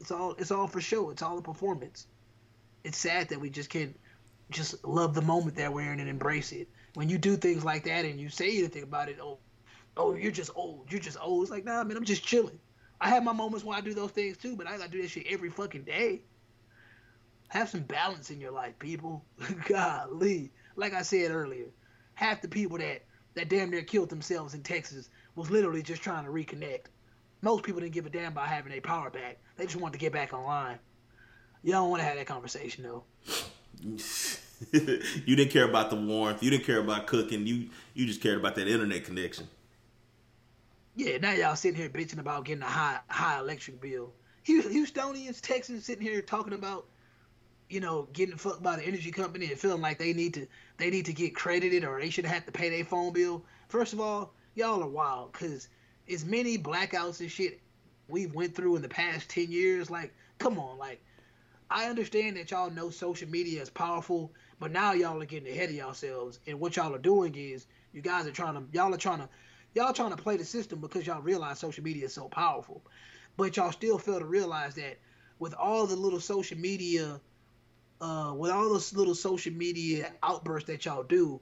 It's 0.00 0.10
all 0.10 0.34
it's 0.38 0.50
all 0.50 0.66
for 0.66 0.80
show. 0.80 1.10
It's 1.10 1.22
all 1.22 1.38
a 1.38 1.42
performance. 1.42 2.06
It's 2.84 2.98
sad 2.98 3.28
that 3.28 3.40
we 3.40 3.50
just 3.50 3.70
can't 3.70 3.98
just 4.50 4.84
love 4.84 5.14
the 5.14 5.22
moment 5.22 5.56
that 5.56 5.72
we're 5.72 5.92
in 5.92 6.00
and 6.00 6.08
embrace 6.08 6.52
it. 6.52 6.68
When 6.94 7.08
you 7.08 7.18
do 7.18 7.36
things 7.36 7.64
like 7.64 7.84
that 7.84 8.04
and 8.04 8.18
you 8.18 8.28
say 8.28 8.58
anything 8.58 8.82
about 8.82 9.08
it, 9.08 9.18
oh, 9.22 9.38
oh, 9.96 10.14
you're 10.14 10.32
just 10.32 10.50
old. 10.56 10.90
You're 10.90 11.00
just 11.00 11.18
old. 11.20 11.42
It's 11.42 11.50
like, 11.50 11.64
nah, 11.64 11.84
man, 11.84 11.96
I'm 11.96 12.04
just 12.04 12.24
chilling. 12.24 12.58
I 13.00 13.08
have 13.10 13.24
my 13.24 13.32
moments 13.32 13.64
when 13.64 13.76
I 13.76 13.80
do 13.80 13.94
those 13.94 14.10
things 14.10 14.36
too, 14.36 14.56
but 14.56 14.66
I 14.66 14.76
gotta 14.76 14.90
do 14.90 15.00
that 15.02 15.08
shit 15.08 15.26
every 15.28 15.50
fucking 15.50 15.84
day. 15.84 16.20
Have 17.48 17.68
some 17.68 17.80
balance 17.80 18.30
in 18.30 18.40
your 18.40 18.52
life, 18.52 18.78
people. 18.78 19.24
Golly. 19.68 20.50
Like 20.76 20.94
I 20.94 21.02
said 21.02 21.30
earlier, 21.30 21.66
half 22.14 22.42
the 22.42 22.48
people 22.48 22.78
that, 22.78 23.02
that 23.34 23.48
damn 23.48 23.70
near 23.70 23.82
killed 23.82 24.10
themselves 24.10 24.54
in 24.54 24.62
Texas 24.62 25.08
was 25.34 25.50
literally 25.50 25.82
just 25.82 26.02
trying 26.02 26.24
to 26.24 26.30
reconnect. 26.30 26.86
Most 27.42 27.64
people 27.64 27.80
didn't 27.80 27.94
give 27.94 28.06
a 28.06 28.10
damn 28.10 28.32
about 28.32 28.48
having 28.48 28.70
their 28.70 28.80
power 28.80 29.10
back. 29.10 29.38
They 29.56 29.64
just 29.64 29.76
wanted 29.76 29.94
to 29.94 29.98
get 29.98 30.12
back 30.12 30.32
online. 30.32 30.78
Y'all 31.62 31.82
don't 31.82 31.90
want 31.90 32.00
to 32.00 32.06
have 32.06 32.16
that 32.16 32.26
conversation 32.26 32.84
though. 32.84 33.04
you 34.72 35.36
didn't 35.36 35.50
care 35.50 35.68
about 35.68 35.90
the 35.90 35.96
warmth. 35.96 36.42
You 36.42 36.50
didn't 36.50 36.64
care 36.64 36.80
about 36.80 37.06
cooking. 37.06 37.46
You 37.46 37.68
you 37.94 38.06
just 38.06 38.20
cared 38.20 38.38
about 38.38 38.54
that 38.56 38.68
internet 38.68 39.04
connection. 39.04 39.48
Yeah, 40.96 41.18
now 41.18 41.32
y'all 41.32 41.56
sitting 41.56 41.80
here 41.80 41.88
bitching 41.88 42.18
about 42.18 42.44
getting 42.44 42.62
a 42.62 42.66
high 42.66 42.98
high 43.08 43.38
electric 43.38 43.80
bill. 43.80 44.12
Houstonians, 44.46 45.40
Texans 45.40 45.84
sitting 45.84 46.04
here 46.04 46.20
talking 46.20 46.52
about, 46.52 46.86
you 47.68 47.80
know, 47.80 48.08
getting 48.12 48.36
fucked 48.36 48.62
by 48.62 48.76
the 48.76 48.82
energy 48.82 49.12
company 49.12 49.46
and 49.46 49.58
feeling 49.58 49.80
like 49.80 49.98
they 49.98 50.12
need 50.12 50.34
to 50.34 50.46
they 50.78 50.90
need 50.90 51.06
to 51.06 51.12
get 51.12 51.36
credited 51.36 51.84
or 51.84 52.00
they 52.00 52.10
should 52.10 52.24
have 52.24 52.44
to 52.46 52.52
pay 52.52 52.70
their 52.70 52.84
phone 52.84 53.12
bill. 53.12 53.44
First 53.68 53.92
of 53.92 54.00
all, 54.00 54.34
y'all 54.54 54.82
are 54.82 54.88
wild 54.88 55.32
because 55.32 55.68
as 56.12 56.24
many 56.24 56.58
blackouts 56.58 57.20
and 57.20 57.30
shit 57.30 57.60
we've 58.08 58.34
went 58.34 58.56
through 58.56 58.74
in 58.74 58.82
the 58.82 58.88
past 58.88 59.30
ten 59.30 59.52
years, 59.52 59.90
like, 59.90 60.12
come 60.38 60.58
on, 60.58 60.76
like, 60.76 61.00
I 61.70 61.86
understand 61.86 62.36
that 62.36 62.50
y'all 62.50 62.70
know 62.70 62.90
social 62.90 63.28
media 63.28 63.62
is 63.62 63.70
powerful, 63.70 64.32
but 64.58 64.72
now 64.72 64.92
y'all 64.92 65.22
are 65.22 65.26
getting 65.26 65.52
ahead 65.52 65.68
of 65.68 65.76
yourselves, 65.76 66.40
and 66.48 66.58
what 66.58 66.74
y'all 66.74 66.92
are 66.92 66.98
doing 66.98 67.32
is 67.36 67.66
you 67.92 68.02
guys 68.02 68.26
are 68.26 68.32
trying 68.32 68.54
to 68.54 68.64
y'all 68.72 68.92
are 68.92 68.98
trying 68.98 69.20
to 69.20 69.28
y'all 69.74 69.92
trying 69.92 70.10
to 70.10 70.22
play 70.22 70.36
the 70.36 70.44
system 70.44 70.80
because 70.80 71.06
y'all 71.06 71.22
realize 71.22 71.58
social 71.58 71.84
media 71.84 72.06
is 72.06 72.14
so 72.14 72.28
powerful, 72.28 72.82
but 73.36 73.56
y'all 73.56 73.72
still 73.72 73.98
fail 73.98 74.18
to 74.18 74.24
realize 74.24 74.74
that 74.74 74.98
with 75.38 75.54
all 75.54 75.86
the 75.86 75.96
little 75.96 76.20
social 76.20 76.58
media, 76.58 77.20
uh, 78.00 78.34
with 78.36 78.50
all 78.50 78.68
those 78.68 78.94
little 78.94 79.14
social 79.14 79.52
media 79.52 80.12
outbursts 80.22 80.68
that 80.68 80.84
y'all 80.84 81.02
do, 81.02 81.40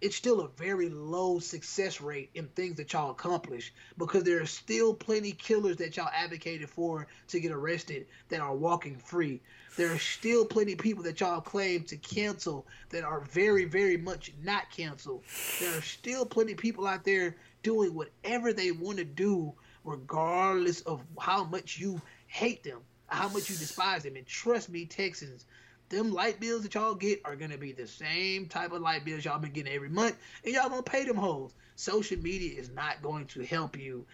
it's 0.00 0.16
still 0.16 0.40
a 0.40 0.48
very 0.48 0.90
low 0.90 1.38
success 1.38 2.00
rate 2.00 2.30
in 2.34 2.46
things 2.48 2.76
that 2.76 2.92
y'all 2.92 3.10
accomplish 3.12 3.72
because 3.96 4.24
there 4.24 4.42
are 4.42 4.46
still 4.46 4.92
plenty 4.92 5.32
killers 5.32 5.76
that 5.78 5.96
y'all 5.96 6.10
advocated 6.14 6.68
for 6.68 7.06
to 7.28 7.40
get 7.40 7.50
arrested 7.50 8.06
that 8.28 8.40
are 8.40 8.54
walking 8.54 8.98
free. 8.98 9.40
There 9.76 9.92
are 9.92 9.98
still 9.98 10.44
plenty 10.44 10.74
people 10.74 11.02
that 11.04 11.20
y'all 11.20 11.40
claim 11.40 11.84
to 11.84 11.96
cancel 11.96 12.66
that 12.90 13.04
are 13.04 13.20
very, 13.20 13.64
very 13.64 13.96
much 13.96 14.32
not 14.42 14.70
canceled. 14.70 15.24
There 15.60 15.76
are 15.78 15.82
still 15.82 16.26
plenty 16.26 16.54
people 16.54 16.86
out 16.86 17.04
there 17.04 17.36
doing 17.66 17.92
whatever 17.94 18.52
they 18.52 18.70
want 18.70 18.96
to 18.96 19.04
do, 19.04 19.52
regardless 19.82 20.82
of 20.82 21.02
how 21.18 21.42
much 21.42 21.80
you 21.80 22.00
hate 22.28 22.62
them, 22.62 22.78
how 23.08 23.28
much 23.28 23.50
you 23.50 23.56
despise 23.56 24.04
them. 24.04 24.14
And 24.14 24.24
trust 24.24 24.68
me, 24.68 24.86
Texans, 24.86 25.44
them 25.88 26.12
light 26.12 26.38
bills 26.38 26.62
that 26.62 26.74
y'all 26.74 26.94
get 26.94 27.22
are 27.24 27.34
gonna 27.34 27.58
be 27.58 27.72
the 27.72 27.88
same 27.88 28.46
type 28.46 28.70
of 28.70 28.82
light 28.82 29.04
bills 29.04 29.24
y'all 29.24 29.40
been 29.40 29.50
getting 29.50 29.72
every 29.72 29.88
month, 29.88 30.16
and 30.44 30.54
y'all 30.54 30.68
gonna 30.68 30.84
pay 30.84 31.04
them 31.04 31.16
hoes. 31.16 31.54
Social 31.74 32.18
media 32.18 32.56
is 32.56 32.70
not 32.70 33.02
going 33.02 33.26
to 33.26 33.44
help 33.44 33.76
you 33.76 34.06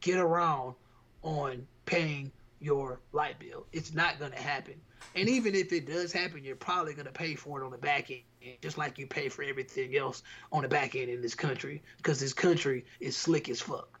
get 0.00 0.18
around 0.18 0.74
on 1.22 1.66
paying 1.84 2.32
your 2.58 3.00
light 3.12 3.38
bill. 3.38 3.66
It's 3.70 3.92
not 3.92 4.18
gonna 4.18 4.40
happen. 4.40 4.80
And 5.14 5.28
even 5.28 5.54
if 5.54 5.72
it 5.72 5.86
does 5.86 6.12
happen, 6.12 6.44
you're 6.44 6.56
probably 6.56 6.94
gonna 6.94 7.10
pay 7.10 7.34
for 7.34 7.60
it 7.60 7.64
on 7.64 7.70
the 7.70 7.78
back 7.78 8.10
end, 8.10 8.22
just 8.60 8.78
like 8.78 8.98
you 8.98 9.06
pay 9.06 9.28
for 9.28 9.42
everything 9.42 9.96
else 9.96 10.22
on 10.52 10.62
the 10.62 10.68
back 10.68 10.94
end 10.96 11.10
in 11.10 11.22
this 11.22 11.34
country, 11.34 11.82
because 11.98 12.20
this 12.20 12.32
country 12.32 12.84
is 13.00 13.16
slick 13.16 13.48
as 13.48 13.60
fuck. 13.60 14.00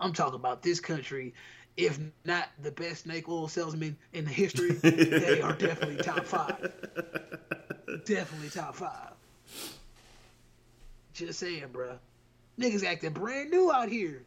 I'm 0.00 0.12
talking 0.12 0.34
about 0.34 0.62
this 0.62 0.80
country, 0.80 1.32
if 1.76 1.98
not 2.24 2.48
the 2.62 2.72
best 2.72 3.04
snake 3.04 3.28
oil 3.28 3.48
salesman 3.48 3.96
in 4.12 4.24
the 4.24 4.30
history, 4.30 4.72
they 4.72 5.40
are 5.40 5.54
definitely 5.54 6.02
top 6.02 6.24
five. 6.24 6.72
Definitely 8.04 8.48
top 8.48 8.74
five. 8.74 9.12
Just 11.12 11.38
saying, 11.38 11.66
bruh. 11.72 11.98
Niggas 12.58 12.84
acting 12.84 13.12
brand 13.12 13.50
new 13.50 13.70
out 13.70 13.88
here. 13.88 14.24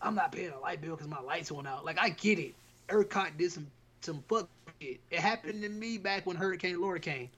I'm 0.00 0.14
not 0.14 0.32
paying 0.32 0.52
a 0.52 0.60
light 0.60 0.80
bill 0.80 0.96
because 0.96 1.08
my 1.08 1.20
lights 1.20 1.50
went 1.50 1.66
out. 1.66 1.84
Like 1.84 1.98
I 1.98 2.10
get 2.10 2.38
it. 2.38 2.54
ERCOT 2.88 3.36
did 3.38 3.52
some 3.52 3.66
some 4.00 4.22
fuck 4.28 4.48
shit. 4.82 5.00
It 5.10 5.20
happened 5.20 5.62
to 5.62 5.68
me 5.68 5.98
back 5.98 6.26
when 6.26 6.36
Hurricane 6.36 6.80
Laura 6.80 7.00
came. 7.00 7.30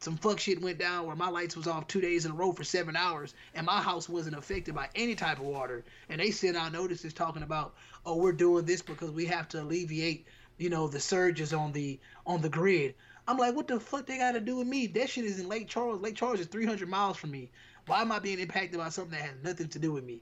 Some 0.00 0.16
fuck 0.16 0.40
shit 0.40 0.60
went 0.60 0.78
down 0.78 1.06
where 1.06 1.16
my 1.16 1.28
lights 1.28 1.56
was 1.56 1.68
off 1.68 1.86
two 1.86 2.00
days 2.00 2.24
in 2.26 2.32
a 2.32 2.34
row 2.34 2.52
for 2.52 2.64
seven 2.64 2.96
hours, 2.96 3.34
and 3.54 3.64
my 3.64 3.80
house 3.80 4.08
wasn't 4.08 4.36
affected 4.36 4.74
by 4.74 4.88
any 4.94 5.14
type 5.14 5.38
of 5.38 5.44
water. 5.44 5.84
And 6.08 6.20
they 6.20 6.32
sent 6.32 6.56
out 6.56 6.72
notices 6.72 7.14
talking 7.14 7.44
about, 7.44 7.74
oh, 8.04 8.16
we're 8.16 8.32
doing 8.32 8.64
this 8.64 8.82
because 8.82 9.10
we 9.10 9.26
have 9.26 9.48
to 9.50 9.62
alleviate, 9.62 10.26
you 10.58 10.70
know, 10.70 10.88
the 10.88 10.98
surges 10.98 11.52
on 11.52 11.72
the 11.72 12.00
on 12.26 12.42
the 12.42 12.48
grid. 12.48 12.94
I'm 13.28 13.38
like, 13.38 13.54
what 13.54 13.68
the 13.68 13.78
fuck 13.78 14.06
they 14.06 14.18
got 14.18 14.32
to 14.32 14.40
do 14.40 14.56
with 14.56 14.66
me? 14.66 14.88
That 14.88 15.08
shit 15.08 15.24
is 15.24 15.38
in 15.38 15.48
Lake 15.48 15.68
Charles. 15.68 16.02
Lake 16.02 16.16
Charles 16.16 16.40
is 16.40 16.48
300 16.48 16.88
miles 16.88 17.16
from 17.16 17.30
me. 17.30 17.52
Why 17.86 18.02
am 18.02 18.10
I 18.10 18.18
being 18.18 18.40
impacted 18.40 18.80
by 18.80 18.88
something 18.88 19.16
that 19.16 19.24
has 19.24 19.36
nothing 19.44 19.68
to 19.68 19.78
do 19.78 19.92
with 19.92 20.04
me? 20.04 20.20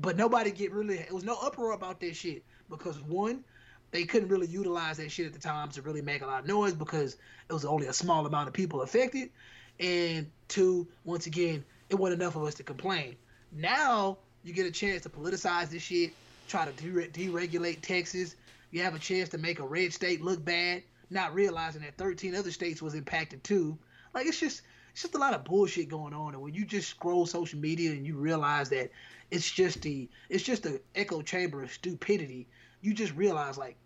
But 0.00 0.16
nobody 0.16 0.52
get 0.52 0.72
really. 0.72 1.00
It 1.00 1.12
was 1.12 1.24
no 1.24 1.36
uproar 1.42 1.72
about 1.72 1.98
that 2.00 2.14
shit 2.14 2.44
because 2.70 3.00
one, 3.02 3.44
they 3.90 4.04
couldn't 4.04 4.28
really 4.28 4.46
utilize 4.46 4.98
that 4.98 5.10
shit 5.10 5.26
at 5.26 5.32
the 5.32 5.38
time 5.38 5.70
to 5.70 5.82
really 5.82 6.02
make 6.02 6.22
a 6.22 6.26
lot 6.26 6.40
of 6.40 6.46
noise 6.46 6.74
because 6.74 7.16
it 7.48 7.52
was 7.52 7.64
only 7.64 7.86
a 7.86 7.92
small 7.92 8.26
amount 8.26 8.48
of 8.48 8.54
people 8.54 8.82
affected. 8.82 9.30
And 9.80 10.30
two, 10.48 10.86
once 11.04 11.26
again, 11.26 11.64
it 11.88 11.94
wasn't 11.94 12.20
enough 12.20 12.36
of 12.36 12.44
us 12.44 12.54
to 12.56 12.62
complain. 12.62 13.16
Now 13.52 14.18
you 14.42 14.52
get 14.52 14.66
a 14.66 14.70
chance 14.70 15.02
to 15.02 15.08
politicize 15.08 15.70
this 15.70 15.82
shit, 15.82 16.12
try 16.48 16.66
to 16.66 16.72
de- 16.72 17.08
deregulate 17.08 17.80
Texas. 17.80 18.36
You 18.70 18.82
have 18.82 18.94
a 18.94 18.98
chance 18.98 19.30
to 19.30 19.38
make 19.38 19.60
a 19.60 19.66
red 19.66 19.92
state 19.92 20.22
look 20.22 20.44
bad, 20.44 20.82
not 21.10 21.34
realizing 21.34 21.82
that 21.82 21.96
13 21.96 22.34
other 22.34 22.50
states 22.50 22.82
was 22.82 22.94
impacted 22.94 23.42
too. 23.42 23.78
Like 24.14 24.26
it's 24.26 24.40
just 24.40 24.62
it's 24.92 25.02
just 25.02 25.14
a 25.14 25.18
lot 25.18 25.32
of 25.32 25.44
bullshit 25.44 25.88
going 25.88 26.12
on. 26.12 26.34
And 26.34 26.42
when 26.42 26.54
you 26.54 26.64
just 26.64 26.88
scroll 26.88 27.24
social 27.24 27.58
media 27.58 27.92
and 27.92 28.06
you 28.06 28.16
realize 28.16 28.68
that 28.70 28.90
it's 29.30 29.50
just 29.50 29.82
the 29.82 30.08
it's 30.28 30.42
just 30.42 30.64
the 30.64 30.80
echo 30.94 31.22
chamber 31.22 31.62
of 31.62 31.72
stupidity, 31.72 32.46
you 32.80 32.94
just 32.94 33.14
realize 33.14 33.58
like 33.58 33.76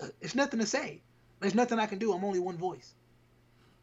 uh, 0.00 0.06
It's 0.20 0.34
nothing 0.34 0.60
to 0.60 0.66
say. 0.66 1.00
There's 1.40 1.54
nothing 1.54 1.78
I 1.78 1.86
can 1.86 1.98
do. 1.98 2.12
I'm 2.12 2.24
only 2.24 2.38
one 2.40 2.56
voice. 2.58 2.94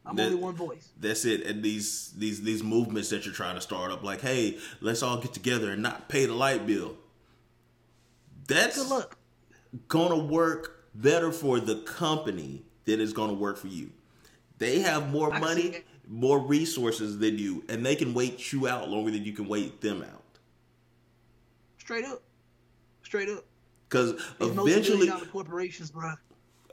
I'm 0.05 0.15
That- 0.15 0.27
only 0.27 0.37
one 0.37 0.55
voice. 0.55 0.89
That's 0.99 1.25
it. 1.25 1.45
And 1.45 1.61
these 1.63 2.13
these 2.17 2.41
these 2.41 2.63
movements 2.63 3.09
that 3.09 3.25
you're 3.25 3.33
trying 3.33 3.55
to 3.55 3.61
start 3.61 3.91
up, 3.91 4.03
like, 4.03 4.21
hey, 4.21 4.57
let's 4.81 5.03
all 5.03 5.17
get 5.17 5.33
together 5.33 5.71
and 5.71 5.81
not 5.81 6.07
pay 6.09 6.25
the 6.25 6.33
light 6.33 6.65
bill. 6.65 6.97
That's 8.47 8.77
Good 8.77 8.89
luck. 8.89 9.17
gonna 9.87 10.17
work 10.23 10.85
better 10.95 11.31
for 11.31 11.59
the 11.59 11.81
company 11.81 12.63
than 12.85 13.01
it's 13.01 13.11
gonna 13.13 13.33
work 13.33 13.57
for 13.57 13.67
you. 13.67 13.91
They 14.59 14.79
have 14.79 15.11
more 15.11 15.33
I 15.33 15.39
money, 15.39 15.83
more 16.07 16.39
resources 16.39 17.19
than 17.19 17.37
you, 17.37 17.63
and 17.67 17.85
they 17.85 17.95
can 17.95 18.13
wait 18.13 18.51
you 18.53 18.67
out 18.67 18.89
longer 18.89 19.11
than 19.11 19.25
you 19.25 19.33
can 19.33 19.47
wait 19.47 19.81
them 19.81 20.01
out. 20.01 20.23
Straight 21.79 22.05
up. 22.05 22.21
Straight 23.03 23.29
up. 23.29 23.43
Because 23.87 24.11
eventually, 24.41 25.07
multi-billion 25.07 25.25
corporations, 25.27 25.91
bro. 25.91 26.13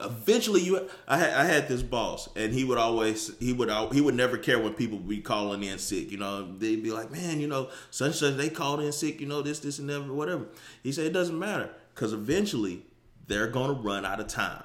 eventually 0.01 0.61
you 0.61 0.89
I 1.07 1.17
had 1.17 1.33
I 1.33 1.45
had 1.45 1.67
this 1.69 1.81
boss 1.81 2.27
and 2.35 2.53
he 2.53 2.65
would 2.65 2.77
always 2.77 3.31
he 3.39 3.53
would 3.53 3.69
he 3.93 4.01
would 4.01 4.15
never 4.15 4.37
care 4.37 4.59
when 4.59 4.73
people 4.73 4.97
would 4.97 5.07
be 5.07 5.21
calling 5.21 5.63
in 5.63 5.79
sick 5.79 6.11
you 6.11 6.17
know? 6.17 6.51
They'd 6.57 6.83
be 6.83 6.91
like 6.91 7.11
man 7.11 7.39
you 7.39 7.47
know 7.47 7.69
such 7.91 8.15
such 8.15 8.35
they 8.35 8.49
called 8.49 8.81
in 8.81 8.91
sick 8.91 9.21
you 9.21 9.27
know 9.27 9.41
this 9.41 9.59
this 9.59 9.79
and 9.79 9.89
that 9.89 10.05
whatever. 10.07 10.47
He 10.83 10.91
said 10.91 11.05
it 11.05 11.13
doesn't 11.13 11.39
matter 11.39 11.69
because 11.93 12.11
eventually 12.11 12.83
they're 13.27 13.47
gonna 13.47 13.73
run 13.73 14.05
out 14.05 14.19
of 14.19 14.27
time. 14.27 14.63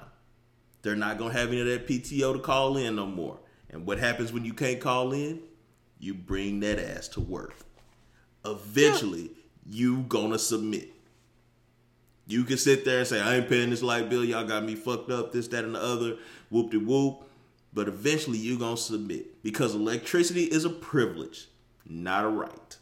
They're 0.81 0.95
not 0.95 1.17
gonna 1.17 1.33
have 1.33 1.49
any 1.49 1.61
of 1.61 1.67
that 1.67 1.87
PTO 1.87 2.33
to 2.33 2.39
call 2.39 2.75
in 2.75 2.95
no 2.97 3.05
more. 3.05 3.39
And 3.69 3.85
what 3.85 3.99
happens 3.99 4.33
when 4.33 4.43
you 4.43 4.53
can't 4.53 4.81
call 4.81 5.13
in? 5.13 5.39
You 5.99 6.13
bring 6.13 6.59
that 6.61 6.77
ass 6.79 7.07
to 7.09 7.21
work. 7.21 7.55
Eventually 8.43 9.31
you 9.65 10.01
gonna 10.09 10.39
submit 10.39 10.91
you 12.31 12.43
can 12.43 12.57
sit 12.57 12.85
there 12.85 12.99
and 12.99 13.07
say, 13.07 13.19
I 13.19 13.35
ain't 13.37 13.49
paying 13.49 13.69
this 13.69 13.83
light 13.83 14.09
bill. 14.09 14.23
Y'all 14.23 14.47
got 14.47 14.63
me 14.63 14.75
fucked 14.75 15.11
up, 15.11 15.31
this, 15.31 15.47
that, 15.49 15.63
and 15.63 15.75
the 15.75 15.81
other. 15.81 16.17
Whoop 16.49 16.71
de 16.71 16.79
whoop. 16.79 17.23
But 17.73 17.87
eventually 17.87 18.37
you're 18.37 18.59
going 18.59 18.75
to 18.75 18.81
submit 18.81 19.43
because 19.43 19.75
electricity 19.75 20.43
is 20.43 20.65
a 20.65 20.69
privilege, 20.69 21.47
not 21.85 22.25
a 22.25 22.27
right. 22.27 22.77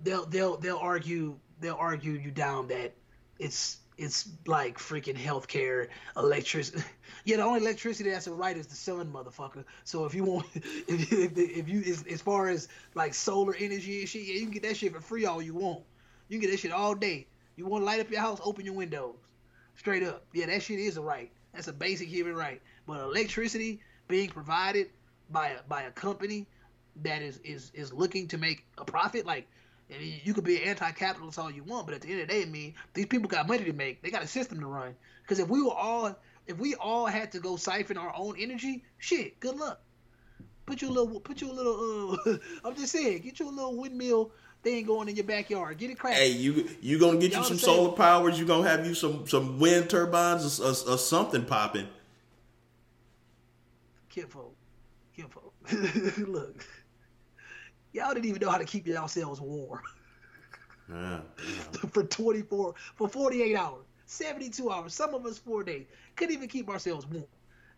they'll 0.00 0.26
they'll 0.26 0.56
they'll 0.58 0.76
argue 0.76 1.36
they'll 1.60 1.76
argue 1.76 2.12
you 2.12 2.30
down 2.30 2.68
that 2.68 2.94
it's 3.38 3.78
it's 3.96 4.28
like 4.46 4.78
freaking 4.78 5.16
healthcare, 5.16 5.88
electricity. 6.16 6.82
Yeah, 7.26 7.38
the 7.38 7.44
only 7.44 7.60
electricity 7.60 8.10
that's 8.10 8.26
a 8.26 8.34
right 8.34 8.54
is 8.54 8.66
the 8.66 8.74
sun, 8.74 9.10
motherfucker. 9.10 9.64
So 9.84 10.04
if 10.04 10.14
you 10.14 10.24
want, 10.24 10.46
if 10.54 11.10
you, 11.10 11.30
if, 11.34 11.68
you 11.68 11.80
as, 11.90 12.04
as 12.06 12.20
far 12.20 12.50
as 12.50 12.68
like 12.94 13.14
solar 13.14 13.54
energy 13.54 14.00
and 14.00 14.08
shit, 14.08 14.24
yeah, 14.24 14.34
you 14.34 14.42
can 14.42 14.50
get 14.50 14.62
that 14.64 14.76
shit 14.76 14.92
for 14.92 15.00
free 15.00 15.24
all 15.24 15.40
you 15.40 15.54
want. 15.54 15.82
You 16.28 16.38
can 16.38 16.46
get 16.46 16.50
that 16.50 16.60
shit 16.60 16.70
all 16.70 16.94
day. 16.94 17.26
You 17.56 17.64
want 17.64 17.80
to 17.80 17.86
light 17.86 18.00
up 18.00 18.10
your 18.10 18.20
house, 18.20 18.40
open 18.44 18.66
your 18.66 18.74
windows, 18.74 19.14
straight 19.76 20.02
up. 20.02 20.26
Yeah, 20.34 20.46
that 20.46 20.62
shit 20.62 20.78
is 20.78 20.98
a 20.98 21.02
right. 21.02 21.30
That's 21.54 21.68
a 21.68 21.72
basic 21.72 22.08
human 22.08 22.34
right. 22.34 22.60
But 22.86 23.00
electricity 23.00 23.80
being 24.06 24.28
provided 24.28 24.90
by 25.30 25.48
a 25.48 25.62
by 25.66 25.84
a 25.84 25.90
company 25.92 26.46
that 27.02 27.22
is 27.22 27.38
is 27.38 27.70
is 27.72 27.90
looking 27.90 28.28
to 28.28 28.38
make 28.38 28.66
a 28.76 28.84
profit, 28.84 29.24
like 29.24 29.46
and 29.90 30.02
you 30.02 30.14
you 30.24 30.34
could 30.34 30.44
be 30.44 30.62
anti-capitalist 30.62 31.38
all 31.38 31.50
you 31.50 31.62
want, 31.62 31.86
but 31.86 31.94
at 31.94 32.02
the 32.02 32.10
end 32.10 32.22
of 32.22 32.28
the 32.28 32.34
day, 32.34 32.42
I 32.42 32.46
mean, 32.46 32.74
these 32.94 33.06
people 33.06 33.28
got 33.28 33.46
money 33.46 33.64
to 33.64 33.72
make. 33.72 34.02
They 34.02 34.10
got 34.10 34.22
a 34.22 34.26
system 34.26 34.60
to 34.60 34.66
run. 34.66 34.94
Because 35.22 35.38
if 35.38 35.48
we 35.48 35.62
were 35.62 35.74
all, 35.74 36.16
if 36.46 36.58
we 36.58 36.74
all 36.74 37.06
had 37.06 37.32
to 37.32 37.40
go 37.40 37.56
siphon 37.56 37.96
our 37.96 38.12
own 38.16 38.36
energy, 38.38 38.84
shit, 38.98 39.40
good 39.40 39.56
luck. 39.56 39.80
Put 40.66 40.80
you 40.80 40.88
a 40.88 40.92
little, 40.92 41.20
put 41.20 41.40
you 41.40 41.50
a 41.50 41.52
little. 41.52 42.18
Uh, 42.26 42.36
I'm 42.64 42.74
just 42.74 42.92
saying, 42.92 43.20
get 43.20 43.38
you 43.38 43.48
a 43.48 43.50
little 43.50 43.76
windmill 43.76 44.30
thing 44.62 44.86
going 44.86 45.08
in 45.08 45.16
your 45.16 45.24
backyard. 45.24 45.78
Get 45.78 45.90
it 45.90 45.98
cracked. 45.98 46.16
Hey, 46.16 46.30
you 46.30 46.68
you 46.80 46.98
gonna 46.98 47.18
get 47.18 47.32
Y'all 47.32 47.42
you 47.42 47.48
some 47.48 47.58
solar 47.58 47.92
powers? 47.92 48.38
You 48.38 48.46
gonna 48.46 48.68
have 48.68 48.86
you 48.86 48.94
some 48.94 49.26
some 49.26 49.60
wind 49.60 49.90
turbines 49.90 50.60
or, 50.60 50.66
or, 50.66 50.94
or 50.94 50.98
something 50.98 51.44
popping? 51.44 51.86
Kinfolk, 54.08 54.54
kinfolk. 55.14 55.52
Look, 56.18 56.64
y'all 57.94 58.12
didn't 58.12 58.26
even 58.26 58.40
know 58.40 58.50
how 58.50 58.58
to 58.58 58.64
keep 58.64 58.86
yourselves 58.86 59.40
warm 59.40 59.80
Yeah, 60.90 61.20
for 61.90 62.04
24, 62.04 62.74
for 62.96 63.08
48 63.08 63.56
hours, 63.56 63.84
72 64.06 64.70
hours. 64.70 64.94
Some 64.94 65.14
of 65.14 65.24
us 65.24 65.38
four 65.38 65.64
days 65.64 65.86
couldn't 66.16 66.34
even 66.34 66.48
keep 66.48 66.68
ourselves 66.68 67.06
warm. 67.06 67.24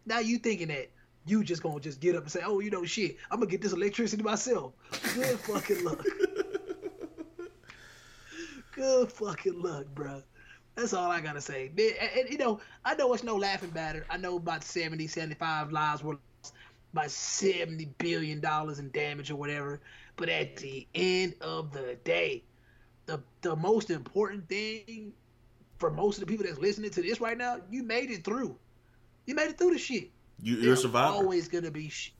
Now 0.07 0.19
you 0.19 0.39
thinking 0.39 0.69
that 0.69 0.89
you 1.27 1.45
just 1.45 1.63
gonna 1.63 1.81
just 1.81 2.01
get 2.01 2.17
up 2.17 2.23
and 2.23 2.33
say, 2.33 2.41
oh, 2.45 2.61
you 2.61 2.71
know, 2.71 2.85
shit, 2.85 3.17
I'm 3.31 3.39
gonna 3.39 3.51
get 3.51 3.61
this 3.61 3.73
electricity 3.73 4.23
myself. 4.23 4.73
Good 5.15 5.39
fucking 5.41 5.85
luck. 5.85 6.05
Good 8.75 9.11
fucking 9.11 9.63
luck, 9.63 9.87
bro. 9.95 10.23
That's 10.77 10.93
all 10.93 11.11
I 11.11 11.21
gotta 11.21 11.41
say. 11.41 11.71
Man, 11.77 11.93
and, 12.01 12.11
and, 12.21 12.31
you 12.31 12.39
know, 12.39 12.61
I 12.85 12.95
know 12.95 13.13
it's 13.15 13.25
no 13.25 13.37
laughing 13.37 13.73
matter. 13.75 14.05
I 14.11 14.19
know 14.19 14.37
about 14.37 14.63
70, 14.63 15.07
75 15.07 15.73
lives 15.73 16.05
were 16.05 16.19
lost, 16.43 16.55
about 16.93 17.11
70 17.11 17.87
billion 17.99 18.41
dollars 18.41 18.79
in 18.79 18.91
damage 18.91 19.31
or 19.31 19.37
whatever. 19.37 19.81
But 20.17 20.29
at 20.31 20.57
the 20.57 20.87
end 20.95 21.35
of 21.41 21.73
the 21.73 21.97
day, 22.05 22.43
the 23.07 23.23
the 23.43 23.55
most 23.57 23.91
important 23.91 24.49
thing 24.49 25.13
for 25.79 25.91
most 25.91 26.17
of 26.17 26.21
the 26.21 26.27
people 26.27 26.47
that's 26.47 26.59
listening 26.59 26.91
to 26.91 27.03
this 27.03 27.21
right 27.21 27.37
now, 27.37 27.59
you 27.71 27.83
made 27.83 28.11
it 28.11 28.25
through. 28.25 28.57
You 29.27 29.35
made 29.35 29.49
it 29.51 29.59
through 29.59 29.73
the 29.73 29.79
shit. 29.79 30.11
you, 30.41 30.57
you're 30.57 30.75
a 30.75 30.77
survivor. 30.77 31.13
Always 31.15 31.49
gonna 31.49 31.71
be, 31.71 31.89
sh- 31.91 32.15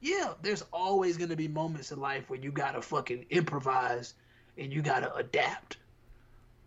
yeah. 0.00 0.32
There's 0.42 0.64
always 0.72 1.16
gonna 1.16 1.36
be 1.36 1.46
moments 1.48 1.92
in 1.92 2.00
life 2.00 2.28
where 2.28 2.38
you 2.40 2.50
gotta 2.50 2.82
fucking 2.82 3.26
improvise 3.30 4.14
and 4.58 4.72
you 4.72 4.82
gotta 4.82 5.14
adapt. 5.14 5.76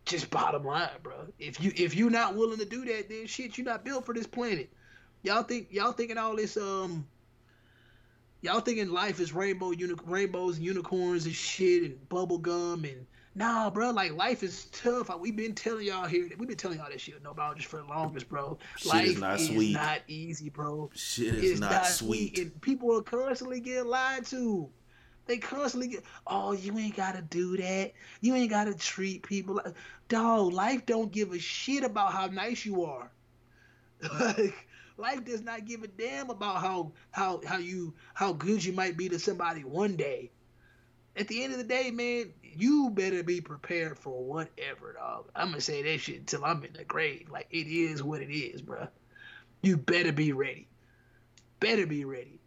Just 0.06 0.30
bottom 0.30 0.66
line, 0.66 0.90
bro. 1.02 1.28
If 1.40 1.62
you 1.62 1.72
if 1.76 1.96
you're 1.96 2.10
not 2.10 2.36
willing 2.36 2.60
to 2.60 2.66
do 2.66 2.86
that, 2.86 3.10
then 3.10 3.26
shit, 3.26 3.58
you're 3.58 3.66
not 3.66 3.84
built 3.86 4.06
for 4.06 4.14
this 4.14 4.28
planet. 4.28 4.70
Y'all 5.24 5.44
think 5.44 5.68
y'all 5.72 5.92
thinking 5.94 6.18
all 6.18 6.36
this 6.36 6.56
um. 6.58 7.06
Y'all 8.44 8.60
thinking 8.60 8.90
life 8.92 9.22
is 9.22 9.32
rainbow 9.34 9.72
uni- 9.72 9.96
rainbows 10.06 10.58
and 10.58 10.66
unicorns 10.66 11.26
and 11.26 11.34
shit 11.34 11.84
and 11.84 12.10
bubble 12.10 12.38
gum 12.38 12.84
and 12.84 13.06
nah, 13.36 13.70
bro. 13.70 13.92
Like 13.92 14.12
life 14.12 14.44
is 14.44 14.66
tough. 14.74 15.08
Like, 15.08 15.22
we've 15.22 15.36
been 15.36 15.56
telling 15.56 15.88
y'all 15.88 16.06
here. 16.08 16.30
We've 16.38 16.50
been 16.50 16.58
telling 16.58 16.78
y'all 16.78 16.90
this 16.92 17.02
shit 17.02 17.24
no 17.24 17.32
about 17.32 17.56
just 17.56 17.70
for 17.70 17.78
the 17.78 17.86
longest, 17.86 18.28
bro. 18.28 18.58
Shit 18.76 18.92
life 18.94 19.06
is 19.08 19.18
not 19.20 19.40
sweet. 19.40 19.72
not 19.74 20.02
easy, 20.10 20.50
bro. 20.50 20.90
Shit 20.94 21.36
is 21.36 21.52
It's 21.52 21.60
not, 21.62 21.86
sweet. 21.86 22.38
and 22.38 22.62
people 22.62 22.94
are 22.98 23.02
constantly 23.02 23.62
getting 23.62 23.88
lied 23.88 24.26
to. 24.26 24.70
They 25.26 25.38
constantly 25.38 25.88
get, 25.88 26.04
oh, 26.28 26.52
you 26.52 26.78
ain't 26.78 26.98
gotta 26.98 27.22
do 27.22 27.56
that. 27.56 27.94
You 28.20 28.36
ain't 28.36 28.50
gotta 28.50 28.74
treat 28.74 29.24
people 29.24 29.56
like, 29.56 29.74
dog. 30.10 30.52
Life 30.52 30.86
don't 30.86 31.14
give 31.14 31.32
a 31.32 31.40
shit 31.40 31.86
about 31.86 32.12
how 32.12 32.28
nice 32.28 32.66
you 32.66 32.84
are. 32.84 33.10
Like, 34.20 34.68
life 34.98 35.24
does 35.26 35.42
not 35.42 35.66
give 35.66 35.84
a 35.84 35.88
damn 35.88 36.30
about 36.30 36.58
how 36.58 36.92
how 37.12 37.42
how 37.46 37.58
you 37.58 37.94
how 38.14 38.34
good 38.34 38.64
you 38.64 38.74
might 38.74 38.98
be 38.98 39.10
to 39.10 39.20
somebody 39.20 39.64
one 39.64 39.96
day. 39.96 40.32
At 41.16 41.28
the 41.28 41.44
end 41.44 41.54
of 41.54 41.60
the 41.60 41.64
day, 41.64 41.92
man, 41.92 42.34
you 42.42 42.90
better 42.90 43.24
be 43.24 43.40
prepared 43.40 44.00
for 44.00 44.24
whatever, 44.24 44.94
dog. 44.94 45.30
I'm 45.36 45.50
gonna 45.50 45.62
say 45.62 45.84
that 45.84 46.00
shit 46.00 46.20
until 46.20 46.44
I'm 46.44 46.64
in 46.64 46.74
the 46.74 46.84
grave. 46.84 47.30
Like 47.30 47.48
it 47.52 47.68
is 47.68 48.02
what 48.02 48.22
it 48.22 48.34
is, 48.34 48.62
bruh. 48.62 48.90
You 49.62 49.78
better 49.78 50.12
be 50.12 50.34
ready. 50.34 50.68
Better 51.60 51.86
be 51.86 52.04
ready. 52.04 52.40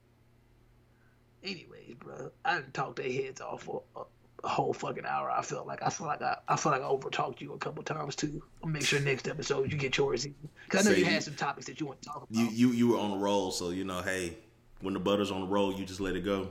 Anyways, 1.43 1.95
bro, 1.99 2.31
I 2.45 2.57
didn't 2.57 2.75
talk 2.75 2.97
their 2.97 3.11
heads 3.11 3.41
off 3.41 3.63
for 3.63 3.83
a, 3.95 4.03
a 4.47 4.49
whole 4.49 4.73
fucking 4.73 5.05
hour. 5.05 5.31
I 5.31 5.43
felt 5.43 5.67
like 5.67 5.83
I 5.83 5.91
feel 5.91 6.07
like 6.07 6.23
I, 6.23 6.37
I 6.49 6.57
feel 6.57 6.73
like 6.73 6.81
I 6.81 6.85
overtalked 6.87 7.41
you 7.43 7.53
a 7.53 7.59
couple 7.59 7.83
times 7.83 8.17
too. 8.17 8.43
I'll 8.63 8.71
make 8.71 8.83
sure 8.85 9.01
next 9.01 9.29
episode 9.29 9.71
you 9.71 9.77
get 9.77 9.99
yours 9.99 10.27
because 10.65 10.87
I 10.87 10.89
know 10.89 10.95
Say 10.95 11.01
you 11.01 11.05
you- 11.07 11.11
had 11.13 11.23
some 11.23 11.35
topics 11.35 11.67
that 11.67 11.81
you 11.81 11.87
want 11.87 12.01
to 12.03 12.09
talk 12.09 12.17
about. 12.17 12.31
You 12.31 12.47
you 12.49 12.69
you 12.71 12.89
were 12.89 12.99
on 12.99 13.11
the 13.11 13.17
roll, 13.19 13.51
so 13.51 13.71
you 13.71 13.85
know, 13.85 14.01
hey, 14.01 14.37
when 14.81 14.95
the 14.95 15.01
butter's 15.01 15.31
on 15.31 15.43
the 15.43 15.47
roll, 15.49 15.75
you 15.75 15.85
just 15.85 16.01
let 16.01 16.17
it 16.17 16.25
go. 16.25 16.49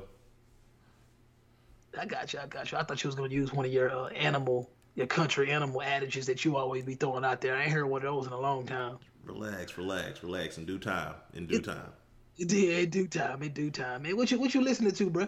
I 1.97 2.05
got 2.05 2.33
you. 2.33 2.39
I 2.39 2.47
got 2.47 2.71
you. 2.71 2.77
I 2.77 2.83
thought 2.83 3.01
you 3.03 3.07
was 3.07 3.15
gonna 3.15 3.33
use 3.33 3.53
one 3.53 3.65
of 3.65 3.71
your 3.71 3.89
uh, 3.89 4.07
animal, 4.09 4.69
your 4.95 5.07
country 5.07 5.49
animal 5.51 5.81
adages 5.81 6.25
that 6.25 6.43
you 6.43 6.57
always 6.57 6.83
be 6.83 6.95
throwing 6.95 7.23
out 7.23 7.39
there. 7.41 7.55
I 7.55 7.63
ain't 7.63 7.71
heard 7.71 7.85
one 7.85 8.05
of 8.05 8.13
those 8.13 8.27
in 8.27 8.33
a 8.33 8.39
long 8.39 8.65
time. 8.65 8.97
Relax, 9.23 9.77
relax, 9.77 10.21
relax. 10.21 10.57
In 10.57 10.65
due 10.65 10.77
time. 10.79 11.13
In 11.33 11.47
due 11.47 11.61
time. 11.61 11.87
Yeah, 12.37 12.79
in 12.79 12.89
due 12.89 13.07
time, 13.07 13.41
in 13.43 13.53
due 13.53 13.71
time, 13.71 14.01
man. 14.01 14.17
What 14.17 14.29
you 14.29 14.37
what 14.37 14.53
you 14.53 14.59
listening 14.61 14.91
to, 14.91 15.09
bro? 15.09 15.27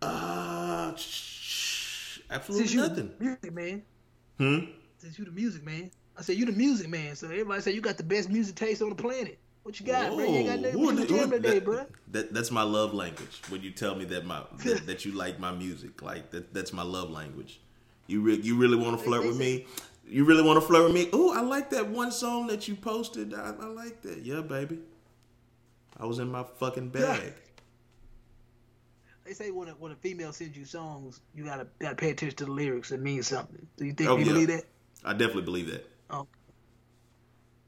Uh, 0.00 0.87
shh, 0.87 0.87
absolutely 2.30 2.68
Since 2.68 2.88
nothing. 2.88 3.10
music 3.18 3.52
man. 3.54 3.82
Hmm. 4.38 4.58
Since 4.98 5.18
you 5.18 5.24
the 5.24 5.30
music 5.30 5.64
man, 5.64 5.90
I 6.16 6.22
said 6.22 6.36
you 6.36 6.46
the 6.46 6.52
music 6.52 6.88
man. 6.88 7.14
So 7.16 7.26
everybody 7.28 7.60
say 7.62 7.72
you 7.72 7.80
got 7.80 7.96
the 7.96 8.02
best 8.04 8.28
music 8.28 8.54
taste 8.56 8.82
on 8.82 8.88
the 8.90 8.94
planet. 8.94 9.38
What 9.62 9.78
you 9.80 9.86
got, 9.86 10.08
bro? 10.14 10.18
You 10.20 10.24
ain't 10.26 10.48
got 10.48 10.60
nothing. 10.60 10.78
Whoa, 10.80 10.86
What 10.94 11.10
you 11.10 11.16
who- 11.18 11.30
today, 11.30 11.50
that- 11.58 11.64
bro? 11.64 11.86
That, 12.12 12.32
that's 12.32 12.50
my 12.50 12.62
love 12.62 12.94
language. 12.94 13.42
When 13.50 13.60
you 13.62 13.70
tell 13.70 13.94
me 13.94 14.04
that 14.06 14.24
my 14.24 14.42
that, 14.64 14.86
that 14.86 15.04
you 15.04 15.12
like 15.12 15.38
my 15.38 15.52
music, 15.52 16.00
like 16.02 16.30
that, 16.30 16.54
that's 16.54 16.72
my 16.72 16.82
love 16.82 17.10
language. 17.10 17.60
You 18.06 18.22
re- 18.22 18.40
you 18.40 18.56
really 18.56 18.76
want 18.76 18.96
to 18.98 19.04
flirt 19.04 19.26
with 19.26 19.36
me? 19.36 19.66
You 20.08 20.24
really 20.24 20.42
want 20.42 20.58
to 20.58 20.66
flirt 20.66 20.84
with 20.84 20.94
me? 20.94 21.10
Oh, 21.12 21.36
I 21.36 21.42
like 21.42 21.68
that 21.70 21.86
one 21.88 22.10
song 22.10 22.46
that 22.46 22.66
you 22.66 22.74
posted. 22.76 23.34
I, 23.34 23.52
I 23.60 23.66
like 23.66 24.00
that. 24.02 24.20
Yeah, 24.24 24.40
baby. 24.40 24.78
I 26.00 26.06
was 26.06 26.18
in 26.18 26.30
my 26.30 26.44
fucking 26.58 26.88
bag. 26.88 27.34
They 29.28 29.34
say 29.34 29.50
when 29.50 29.68
a, 29.68 29.72
when 29.72 29.92
a 29.92 29.96
female 29.96 30.32
sends 30.32 30.56
you 30.56 30.64
songs, 30.64 31.20
you 31.34 31.44
gotta 31.44 31.66
gotta 31.78 31.94
pay 31.94 32.10
attention 32.10 32.36
to 32.38 32.44
the 32.46 32.50
lyrics. 32.52 32.90
It 32.92 33.00
means 33.00 33.26
something. 33.26 33.66
Do 33.76 33.84
you 33.84 33.92
think 33.92 34.08
Oh, 34.08 34.16
you 34.16 34.24
yeah. 34.24 34.32
believe 34.32 34.48
that? 34.48 34.64
I 35.04 35.12
definitely 35.12 35.42
believe 35.42 35.70
that. 35.70 35.86
Oh. 36.10 36.26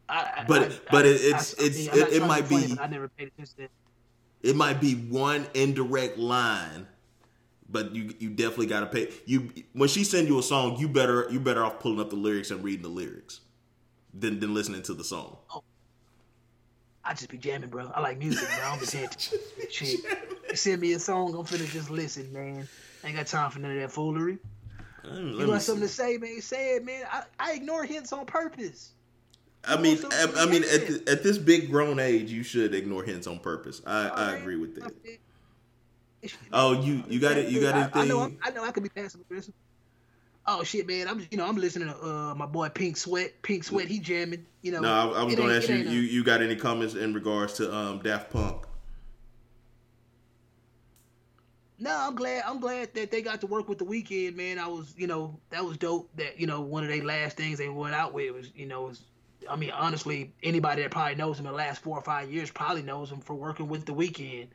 I, 0.08 0.44
But- 0.48 0.62
I, 0.72 0.76
but 0.90 1.04
I, 1.04 1.08
it- 1.08 1.20
it's- 1.20 1.54
I, 1.58 1.62
I 1.62 1.66
it's- 1.66 1.86
mean, 1.94 2.02
it- 2.06 2.12
it 2.22 2.26
might 2.26 2.48
be- 2.48 2.74
but 2.74 2.80
I 2.80 2.86
never 2.86 3.08
paid 3.08 3.28
attention 3.28 3.54
to 3.56 3.62
that. 3.62 3.70
It 4.42 4.56
might 4.56 4.80
be 4.80 4.94
one 4.94 5.46
indirect 5.52 6.16
line, 6.16 6.86
but 7.68 7.94
you 7.94 8.14
you 8.18 8.30
definitely 8.30 8.66
got 8.66 8.80
to 8.80 8.86
pay. 8.86 9.12
You 9.26 9.52
when 9.74 9.88
she 9.90 10.02
send 10.02 10.28
you 10.28 10.38
a 10.38 10.42
song, 10.42 10.78
you 10.78 10.88
better 10.88 11.28
you 11.30 11.38
better 11.38 11.62
off 11.62 11.78
pulling 11.78 12.00
up 12.00 12.08
the 12.08 12.16
lyrics 12.16 12.50
and 12.50 12.64
reading 12.64 12.82
the 12.82 12.88
lyrics 12.88 13.40
than 14.14 14.40
than 14.40 14.54
listening 14.54 14.82
to 14.84 14.94
the 14.94 15.04
song. 15.04 15.36
Oh. 15.54 15.62
I 17.04 17.14
just 17.14 17.30
be 17.30 17.38
jamming, 17.38 17.70
bro. 17.70 17.90
I 17.94 18.00
like 18.00 18.18
music, 18.18 18.48
bro. 18.48 18.66
I 18.66 18.70
don't 18.70 18.80
be 18.80 18.86
paying. 18.92 19.70
Shit. 19.70 20.00
You 20.50 20.56
send 20.56 20.80
me 20.80 20.92
a 20.92 20.98
song, 20.98 21.34
I'm 21.34 21.44
finna 21.44 21.70
just 21.70 21.90
listen, 21.90 22.32
man. 22.32 22.68
Ain't 23.04 23.16
got 23.16 23.26
time 23.26 23.50
for 23.50 23.58
none 23.58 23.72
of 23.72 23.80
that 23.80 23.90
foolery. 23.90 24.38
You 25.04 25.10
let 25.10 25.46
got 25.48 25.62
something 25.62 25.82
to 25.82 25.88
say, 25.88 26.18
man? 26.18 26.40
Say 26.40 26.76
it, 26.76 26.84
man. 26.84 27.04
I, 27.10 27.22
I 27.38 27.52
ignore 27.54 27.84
hints 27.84 28.12
on 28.12 28.26
purpose. 28.26 28.92
I 29.64 29.76
mean, 29.76 29.98
I, 30.10 30.26
I 30.38 30.46
mean, 30.46 30.62
at, 30.64 30.86
to 30.86 30.98
the, 30.98 31.12
at 31.12 31.22
this 31.22 31.38
big 31.38 31.70
grown 31.70 31.98
age, 31.98 32.30
you 32.30 32.42
should 32.42 32.74
ignore 32.74 33.02
hints 33.02 33.26
on 33.26 33.38
purpose. 33.38 33.82
I, 33.86 33.92
I 33.92 34.08
Alright. 34.08 34.40
agree 34.40 34.56
with 34.56 34.74
that. 34.76 34.92
Oh, 36.52 36.80
you 36.80 37.02
you 37.08 37.18
got 37.18 37.36
it. 37.36 37.48
You 37.50 37.60
got 37.60 37.96
I, 37.96 38.02
I 38.02 38.04
know. 38.04 38.20
I'm, 38.20 38.38
I 38.42 38.50
know. 38.50 38.64
I 38.64 38.72
could 38.72 38.82
be 38.82 38.88
passive 38.90 39.20
aggressive. 39.22 39.54
Oh 40.52 40.64
shit, 40.64 40.84
man! 40.88 41.06
I'm 41.06 41.24
you 41.30 41.38
know 41.38 41.46
I'm 41.46 41.56
listening 41.56 41.88
to 41.88 41.96
uh 41.96 42.34
my 42.34 42.46
boy 42.46 42.70
Pink 42.70 42.96
Sweat. 42.96 43.40
Pink 43.40 43.62
Sweat, 43.62 43.86
he 43.86 44.00
jamming. 44.00 44.44
You 44.62 44.72
know. 44.72 44.80
no, 44.80 44.92
I, 44.92 45.20
I 45.20 45.22
was 45.22 45.36
going 45.36 45.48
to 45.48 45.56
ask 45.56 45.68
you, 45.68 45.76
you. 45.76 46.00
You 46.00 46.24
got 46.24 46.42
any 46.42 46.56
comments 46.56 46.96
in 46.96 47.14
regards 47.14 47.52
to 47.54 47.72
um, 47.72 48.00
Daft 48.00 48.32
Punk? 48.32 48.66
No, 51.78 51.96
I'm 51.96 52.16
glad. 52.16 52.42
I'm 52.44 52.58
glad 52.58 52.92
that 52.94 53.12
they 53.12 53.22
got 53.22 53.42
to 53.42 53.46
work 53.46 53.68
with 53.68 53.78
the 53.78 53.84
Weeknd, 53.84 54.34
man. 54.34 54.58
I 54.58 54.66
was, 54.66 54.92
you 54.98 55.06
know, 55.06 55.38
that 55.50 55.64
was 55.64 55.78
dope. 55.78 56.10
That 56.16 56.40
you 56.40 56.48
know, 56.48 56.62
one 56.62 56.82
of 56.82 56.88
their 56.90 57.04
last 57.04 57.36
things 57.36 57.58
they 57.58 57.68
went 57.68 57.94
out 57.94 58.12
with 58.12 58.34
was, 58.34 58.50
you 58.56 58.66
know, 58.66 58.82
was, 58.82 59.02
I 59.48 59.54
mean, 59.54 59.70
honestly, 59.70 60.32
anybody 60.42 60.82
that 60.82 60.90
probably 60.90 61.14
knows 61.14 61.38
him 61.38 61.46
in 61.46 61.52
the 61.52 61.58
last 61.58 61.80
four 61.80 61.96
or 61.96 62.02
five 62.02 62.28
years 62.28 62.50
probably 62.50 62.82
knows 62.82 63.08
him 63.12 63.20
for 63.20 63.34
working 63.34 63.68
with 63.68 63.86
the 63.86 63.94
Weeknd. 63.94 64.48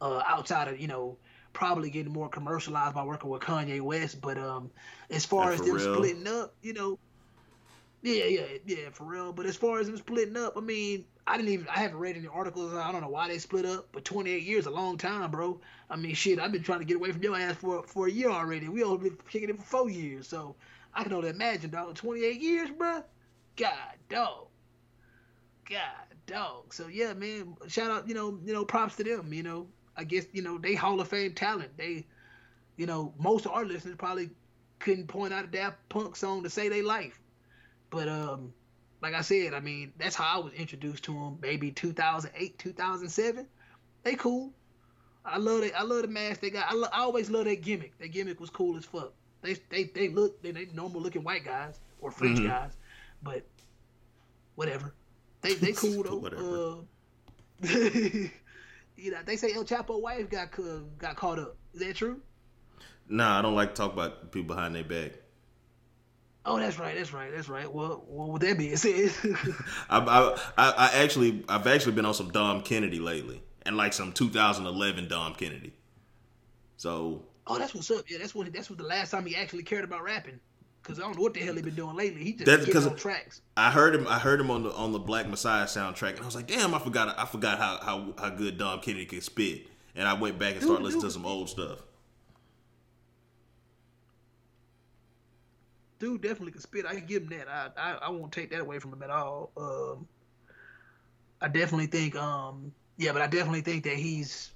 Uh, 0.00 0.22
outside 0.26 0.68
of, 0.68 0.80
you 0.80 0.86
know, 0.86 1.18
probably 1.52 1.90
getting 1.90 2.12
more 2.12 2.28
commercialized 2.28 2.94
by 2.94 3.04
working 3.04 3.30
with 3.30 3.42
Kanye 3.42 3.80
West. 3.80 4.20
But 4.20 4.38
um, 4.38 4.70
as 5.10 5.24
far 5.24 5.52
as 5.52 5.60
them 5.60 5.76
Pharrell. 5.76 5.94
splitting 5.94 6.26
up, 6.26 6.54
you 6.62 6.72
know, 6.72 6.98
yeah, 8.02 8.24
yeah, 8.24 8.46
yeah, 8.64 8.90
for 8.92 9.04
real. 9.04 9.32
But 9.32 9.46
as 9.46 9.56
far 9.56 9.78
as 9.78 9.86
them 9.86 9.96
splitting 9.96 10.36
up, 10.36 10.56
I 10.56 10.60
mean, 10.60 11.04
I 11.26 11.36
didn't 11.36 11.52
even, 11.52 11.68
I 11.68 11.80
haven't 11.80 11.98
read 11.98 12.16
any 12.16 12.26
articles. 12.26 12.74
I 12.74 12.90
don't 12.90 13.02
know 13.02 13.08
why 13.08 13.28
they 13.28 13.38
split 13.38 13.66
up, 13.66 13.88
but 13.92 14.04
28 14.04 14.42
years 14.42 14.66
a 14.66 14.70
long 14.70 14.96
time, 14.96 15.30
bro. 15.30 15.60
I 15.90 15.96
mean, 15.96 16.14
shit, 16.14 16.38
I've 16.38 16.52
been 16.52 16.62
trying 16.62 16.78
to 16.78 16.84
get 16.86 16.96
away 16.96 17.12
from 17.12 17.22
your 17.22 17.36
ass 17.36 17.56
for 17.56 17.82
for 17.82 18.06
a 18.06 18.10
year 18.10 18.30
already. 18.30 18.68
We 18.68 18.82
only 18.82 19.10
been 19.10 19.18
kicking 19.28 19.50
it 19.50 19.58
for 19.58 19.64
four 19.64 19.90
years, 19.90 20.26
so 20.28 20.56
I 20.94 21.02
can 21.02 21.12
only 21.12 21.28
imagine, 21.28 21.70
dog. 21.70 21.94
28 21.94 22.40
years, 22.40 22.70
bro. 22.70 23.04
God, 23.56 23.72
dog. 24.08 24.46
God, 25.68 25.80
dog. 26.26 26.72
So 26.72 26.88
yeah, 26.88 27.12
man. 27.12 27.54
Shout 27.68 27.90
out, 27.90 28.08
you 28.08 28.14
know, 28.14 28.38
you 28.44 28.54
know, 28.54 28.64
props 28.64 28.96
to 28.96 29.04
them. 29.04 29.32
You 29.32 29.42
know, 29.42 29.66
I 30.00 30.04
guess 30.04 30.24
you 30.32 30.42
know 30.42 30.56
they 30.58 30.74
Hall 30.74 31.00
of 31.00 31.08
Fame 31.08 31.34
talent. 31.34 31.76
They, 31.76 32.06
you 32.76 32.86
know, 32.86 33.12
most 33.18 33.44
of 33.46 33.52
our 33.52 33.64
listeners 33.64 33.96
probably 33.98 34.30
couldn't 34.78 35.06
point 35.08 35.32
out 35.34 35.44
a 35.44 35.48
Daft 35.48 35.76
Punk 35.90 36.16
song 36.16 36.42
to 36.42 36.50
say 36.50 36.68
they 36.70 36.80
life, 36.82 37.20
but 37.90 38.08
um, 38.08 38.52
like 39.02 39.14
I 39.14 39.20
said, 39.20 39.52
I 39.54 39.60
mean, 39.60 39.92
that's 39.98 40.14
how 40.16 40.40
I 40.40 40.42
was 40.42 40.52
introduced 40.54 41.04
to 41.04 41.12
them. 41.12 41.38
Maybe 41.42 41.70
2008, 41.70 42.58
2007. 42.58 43.46
They 44.02 44.14
cool. 44.14 44.52
I 45.24 45.36
love 45.36 45.62
it. 45.62 45.74
I 45.76 45.82
love 45.82 46.02
the 46.02 46.08
mask 46.08 46.40
they 46.40 46.48
got. 46.50 46.70
I, 46.70 46.74
lo- 46.74 46.88
I 46.92 47.00
always 47.00 47.28
love 47.28 47.44
that 47.44 47.60
gimmick. 47.60 47.98
That 47.98 48.08
gimmick 48.08 48.40
was 48.40 48.48
cool 48.48 48.76
as 48.78 48.86
fuck. 48.86 49.12
They 49.42 49.54
they 49.68 49.84
they 49.84 50.08
look 50.08 50.40
they, 50.42 50.50
they 50.52 50.66
normal 50.72 51.00
looking 51.02 51.22
white 51.24 51.44
guys 51.44 51.78
or 52.00 52.10
French 52.10 52.38
Mhm. 52.38 52.46
guys, 52.48 52.72
but 53.22 53.42
whatever. 54.54 54.94
They 55.42 55.54
they 55.54 55.72
cool 55.82 56.02
though. 56.02 56.16
Whatever. 56.16 56.76
Uh, 57.62 58.28
you 59.00 59.10
know 59.10 59.18
they 59.24 59.36
say 59.36 59.52
El 59.52 59.64
Chapo 59.64 60.00
wife 60.00 60.28
got 60.30 60.50
got 60.98 61.16
caught 61.16 61.38
up. 61.38 61.56
Is 61.74 61.80
that 61.80 61.96
true? 61.96 62.20
Nah, 63.08 63.38
I 63.38 63.42
don't 63.42 63.54
like 63.54 63.74
to 63.74 63.74
talk 63.74 63.92
about 63.92 64.30
people 64.30 64.54
behind 64.54 64.74
their 64.74 64.84
back. 64.84 65.12
Oh, 66.44 66.58
that's 66.58 66.78
right. 66.78 66.96
That's 66.96 67.12
right. 67.12 67.30
That's 67.34 67.48
right. 67.48 67.70
Well, 67.70 68.04
well 68.08 68.30
with 68.30 68.42
that 68.42 68.56
be? 68.56 68.72
I, 68.72 69.98
I, 70.56 70.72
I 70.72 70.90
actually, 71.02 71.44
I've 71.48 71.66
actually 71.66 71.92
been 71.92 72.06
on 72.06 72.14
some 72.14 72.30
Dom 72.30 72.62
Kennedy 72.62 72.98
lately, 72.98 73.42
and 73.66 73.76
like 73.76 73.92
some 73.92 74.12
2011 74.12 75.08
Dom 75.08 75.34
Kennedy. 75.34 75.74
So 76.76 77.24
oh, 77.46 77.58
that's 77.58 77.74
what's 77.74 77.90
up. 77.90 78.04
Yeah, 78.08 78.18
that's 78.18 78.34
what 78.34 78.50
that's 78.52 78.70
what 78.70 78.78
the 78.78 78.84
last 78.84 79.10
time 79.10 79.26
he 79.26 79.36
actually 79.36 79.64
cared 79.64 79.84
about 79.84 80.02
rapping. 80.02 80.40
Cause 80.82 80.98
I 80.98 81.02
don't 81.02 81.16
know 81.16 81.22
what 81.22 81.34
the 81.34 81.40
hell 81.40 81.54
he 81.54 81.62
been 81.62 81.74
doing 81.74 81.94
lately. 81.94 82.24
He 82.24 82.32
just 82.32 82.46
That's 82.46 82.64
getting 82.64 82.72
'cause- 82.72 82.86
on 82.86 82.96
tracks. 82.96 83.42
I 83.56 83.70
heard 83.70 83.94
him. 83.94 84.06
I 84.08 84.18
heard 84.18 84.40
him 84.40 84.50
on 84.50 84.62
the 84.62 84.72
on 84.72 84.92
the 84.92 84.98
Black 84.98 85.28
Messiah 85.28 85.66
soundtrack, 85.66 86.12
and 86.14 86.20
I 86.20 86.24
was 86.24 86.34
like, 86.34 86.46
"Damn, 86.46 86.74
I 86.74 86.78
forgot. 86.78 87.16
I 87.18 87.26
forgot 87.26 87.58
how 87.58 87.78
how, 87.82 88.14
how 88.18 88.30
good 88.30 88.56
Dom 88.58 88.80
Kennedy 88.80 89.04
can 89.06 89.20
spit." 89.20 89.66
And 89.94 90.08
I 90.08 90.14
went 90.14 90.38
back 90.38 90.54
and 90.54 90.62
started 90.62 90.78
Dude, 90.78 90.84
listening 90.86 91.02
to 91.02 91.10
some 91.10 91.26
old 91.26 91.50
stuff. 91.50 91.80
dude 95.98 96.22
definitely 96.22 96.52
can 96.52 96.60
spit. 96.60 96.86
I 96.86 96.94
can 96.94 97.06
give 97.06 97.24
him 97.24 97.28
that. 97.38 97.48
I, 97.48 97.68
I 97.76 97.92
I 98.06 98.08
won't 98.10 98.32
take 98.32 98.50
that 98.50 98.60
away 98.60 98.78
from 98.78 98.92
him 98.92 99.02
at 99.02 99.10
all. 99.10 99.50
Um, 99.56 100.08
I 101.40 101.48
definitely 101.48 101.86
think 101.86 102.16
um 102.16 102.72
yeah, 102.96 103.12
but 103.12 103.22
I 103.22 103.26
definitely 103.26 103.60
think 103.62 103.84
that 103.84 103.96
he's 103.96 104.52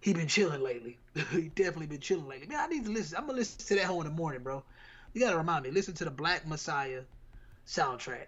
he 0.00 0.12
been 0.14 0.28
chilling 0.28 0.62
lately. 0.62 0.98
he 1.30 1.48
definitely 1.54 1.86
been 1.86 2.00
chilling 2.00 2.26
lately. 2.26 2.46
Man, 2.46 2.60
I 2.60 2.66
need 2.68 2.84
to 2.86 2.90
listen. 2.90 3.16
I'm 3.18 3.26
gonna 3.26 3.38
listen 3.38 3.58
to 3.66 3.74
that 3.76 3.84
hoe 3.84 4.00
in 4.00 4.06
the 4.06 4.12
morning, 4.14 4.42
bro. 4.42 4.62
You 5.18 5.24
gotta 5.24 5.36
remind 5.36 5.64
me. 5.64 5.72
Listen 5.72 5.94
to 5.94 6.04
the 6.04 6.12
Black 6.12 6.46
Messiah 6.46 7.02
soundtrack. 7.66 8.26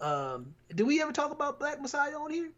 Um, 0.00 0.54
did 0.74 0.86
we 0.86 1.02
ever 1.02 1.12
talk 1.12 1.30
about 1.30 1.58
Black 1.58 1.78
Messiah 1.82 2.14
on 2.16 2.30
here? 2.30 2.48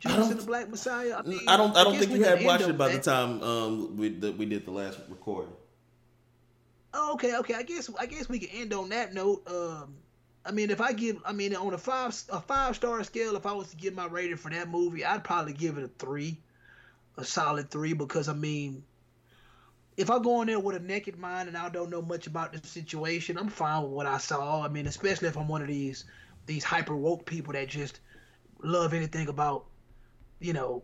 Did 0.00 0.10
you 0.10 0.10
I 0.10 0.18
listen 0.18 0.36
don't- 0.38 0.46
Black 0.46 0.68
Messiah? 0.68 1.22
mean, 1.24 1.38
I 1.46 1.56
don't. 1.56 1.76
I 1.76 1.84
don't 1.84 1.96
think 1.96 2.10
we 2.10 2.18
you 2.18 2.24
had 2.24 2.44
watched 2.44 2.66
it 2.66 2.76
by 2.76 2.86
on 2.88 2.92
the 2.96 3.00
time 3.00 3.40
um 3.44 3.96
we 3.96 4.08
that 4.08 4.36
we 4.36 4.46
did 4.46 4.66
the 4.66 4.72
last 4.72 4.98
recording. 5.08 5.52
Oh, 6.92 7.12
okay, 7.14 7.36
okay. 7.36 7.54
I 7.54 7.62
guess 7.62 7.88
I 8.00 8.06
guess 8.06 8.28
we 8.28 8.40
can 8.40 8.48
end 8.48 8.72
on 8.72 8.88
that 8.88 9.14
note. 9.14 9.48
Um, 9.48 9.94
I 10.44 10.50
mean, 10.50 10.70
if 10.72 10.80
I 10.80 10.92
give, 10.92 11.18
I 11.24 11.32
mean, 11.32 11.54
on 11.54 11.72
a 11.72 11.78
five 11.78 12.20
a 12.30 12.40
five 12.40 12.74
star 12.74 13.04
scale, 13.04 13.36
if 13.36 13.46
I 13.46 13.52
was 13.52 13.70
to 13.70 13.76
give 13.76 13.94
my 13.94 14.06
rating 14.06 14.38
for 14.38 14.50
that 14.50 14.68
movie, 14.68 15.04
I'd 15.04 15.22
probably 15.22 15.52
give 15.52 15.78
it 15.78 15.84
a 15.84 15.88
three, 16.04 16.36
a 17.16 17.24
solid 17.24 17.70
three, 17.70 17.92
because 17.92 18.28
I 18.28 18.34
mean, 18.34 18.82
if 19.96 20.10
I 20.10 20.18
go 20.18 20.40
in 20.40 20.48
there 20.48 20.58
with 20.58 20.76
a 20.76 20.80
naked 20.80 21.18
mind 21.18 21.48
and 21.48 21.56
I 21.56 21.68
don't 21.68 21.90
know 21.90 22.02
much 22.02 22.26
about 22.26 22.52
the 22.52 22.66
situation, 22.66 23.38
I'm 23.38 23.48
fine 23.48 23.82
with 23.82 23.92
what 23.92 24.06
I 24.06 24.18
saw. 24.18 24.62
I 24.62 24.68
mean, 24.68 24.86
especially 24.86 25.28
if 25.28 25.36
I'm 25.36 25.48
one 25.48 25.62
of 25.62 25.68
these 25.68 26.04
these 26.46 26.64
hyper 26.64 26.96
woke 26.96 27.24
people 27.24 27.54
that 27.54 27.68
just 27.68 28.00
love 28.62 28.92
anything 28.92 29.28
about, 29.28 29.64
you 30.40 30.52
know, 30.52 30.82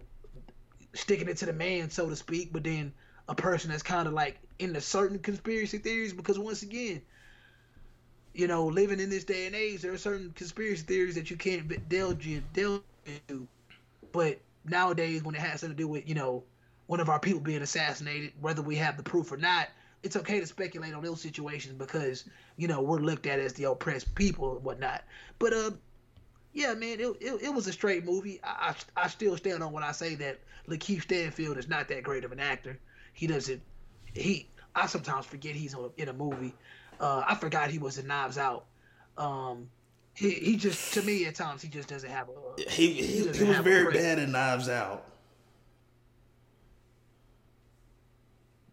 sticking 0.94 1.28
it 1.28 1.36
to 1.38 1.46
the 1.46 1.52
man, 1.52 1.90
so 1.90 2.08
to 2.08 2.16
speak, 2.16 2.52
but 2.52 2.64
then 2.64 2.92
a 3.28 3.34
person 3.34 3.70
that's 3.70 3.82
kind 3.82 4.08
of 4.08 4.14
like 4.14 4.38
into 4.58 4.80
certain 4.80 5.18
conspiracy 5.18 5.78
theories 5.78 6.12
because 6.12 6.38
once 6.38 6.62
again, 6.62 7.02
you 8.32 8.46
know, 8.46 8.66
living 8.66 9.00
in 9.00 9.10
this 9.10 9.24
day 9.24 9.46
and 9.46 9.54
age, 9.54 9.82
there 9.82 9.92
are 9.92 9.98
certain 9.98 10.30
conspiracy 10.32 10.82
theories 10.82 11.16
that 11.16 11.30
you 11.30 11.36
can't 11.36 11.88
delve 11.88 12.24
into. 12.24 13.48
But 14.12 14.40
nowadays, 14.64 15.22
when 15.22 15.34
it 15.34 15.40
has 15.40 15.60
something 15.60 15.76
to 15.76 15.82
do 15.82 15.88
with 15.88 16.08
you 16.08 16.14
know 16.14 16.44
one 16.90 16.98
of 16.98 17.08
our 17.08 17.20
people 17.20 17.38
being 17.38 17.62
assassinated, 17.62 18.32
whether 18.40 18.62
we 18.62 18.74
have 18.74 18.96
the 18.96 19.02
proof 19.04 19.30
or 19.30 19.36
not, 19.36 19.68
it's 20.02 20.16
okay 20.16 20.40
to 20.40 20.46
speculate 20.46 20.92
on 20.92 21.04
those 21.04 21.20
situations 21.20 21.72
because 21.78 22.24
you 22.56 22.66
know 22.66 22.82
we're 22.82 22.98
looked 22.98 23.28
at 23.28 23.38
as 23.38 23.52
the 23.52 23.62
oppressed 23.62 24.12
people 24.16 24.56
and 24.56 24.64
whatnot. 24.64 25.04
But 25.38 25.52
uh, 25.52 25.70
yeah, 26.52 26.74
man, 26.74 26.98
it, 26.98 27.06
it, 27.20 27.42
it 27.42 27.54
was 27.54 27.68
a 27.68 27.72
straight 27.72 28.04
movie. 28.04 28.40
I, 28.42 28.74
I 28.96 29.04
I 29.04 29.06
still 29.06 29.36
stand 29.36 29.62
on 29.62 29.70
when 29.70 29.84
I 29.84 29.92
say 29.92 30.16
that 30.16 30.40
Lakeith 30.68 31.02
Stanfield 31.02 31.58
is 31.58 31.68
not 31.68 31.86
that 31.86 32.02
great 32.02 32.24
of 32.24 32.32
an 32.32 32.40
actor. 32.40 32.76
He 33.12 33.28
doesn't. 33.28 33.62
He 34.12 34.48
I 34.74 34.86
sometimes 34.86 35.26
forget 35.26 35.54
he's 35.54 35.76
on, 35.76 35.92
in 35.96 36.08
a 36.08 36.12
movie. 36.12 36.54
Uh, 36.98 37.22
I 37.24 37.36
forgot 37.36 37.70
he 37.70 37.78
was 37.78 37.98
in 37.98 38.08
Knives 38.08 38.36
Out. 38.36 38.64
Um, 39.16 39.70
he 40.14 40.30
he 40.30 40.56
just 40.56 40.92
to 40.94 41.02
me 41.02 41.24
at 41.26 41.36
times 41.36 41.62
he 41.62 41.68
just 41.68 41.88
doesn't 41.88 42.10
have 42.10 42.28
a. 42.30 42.68
He 42.68 42.94
he, 42.94 43.02
he 43.02 43.24
doesn't 43.26 43.46
was 43.46 43.58
very 43.58 43.92
bad 43.92 44.18
in 44.18 44.32
Knives 44.32 44.68
Out. 44.68 45.06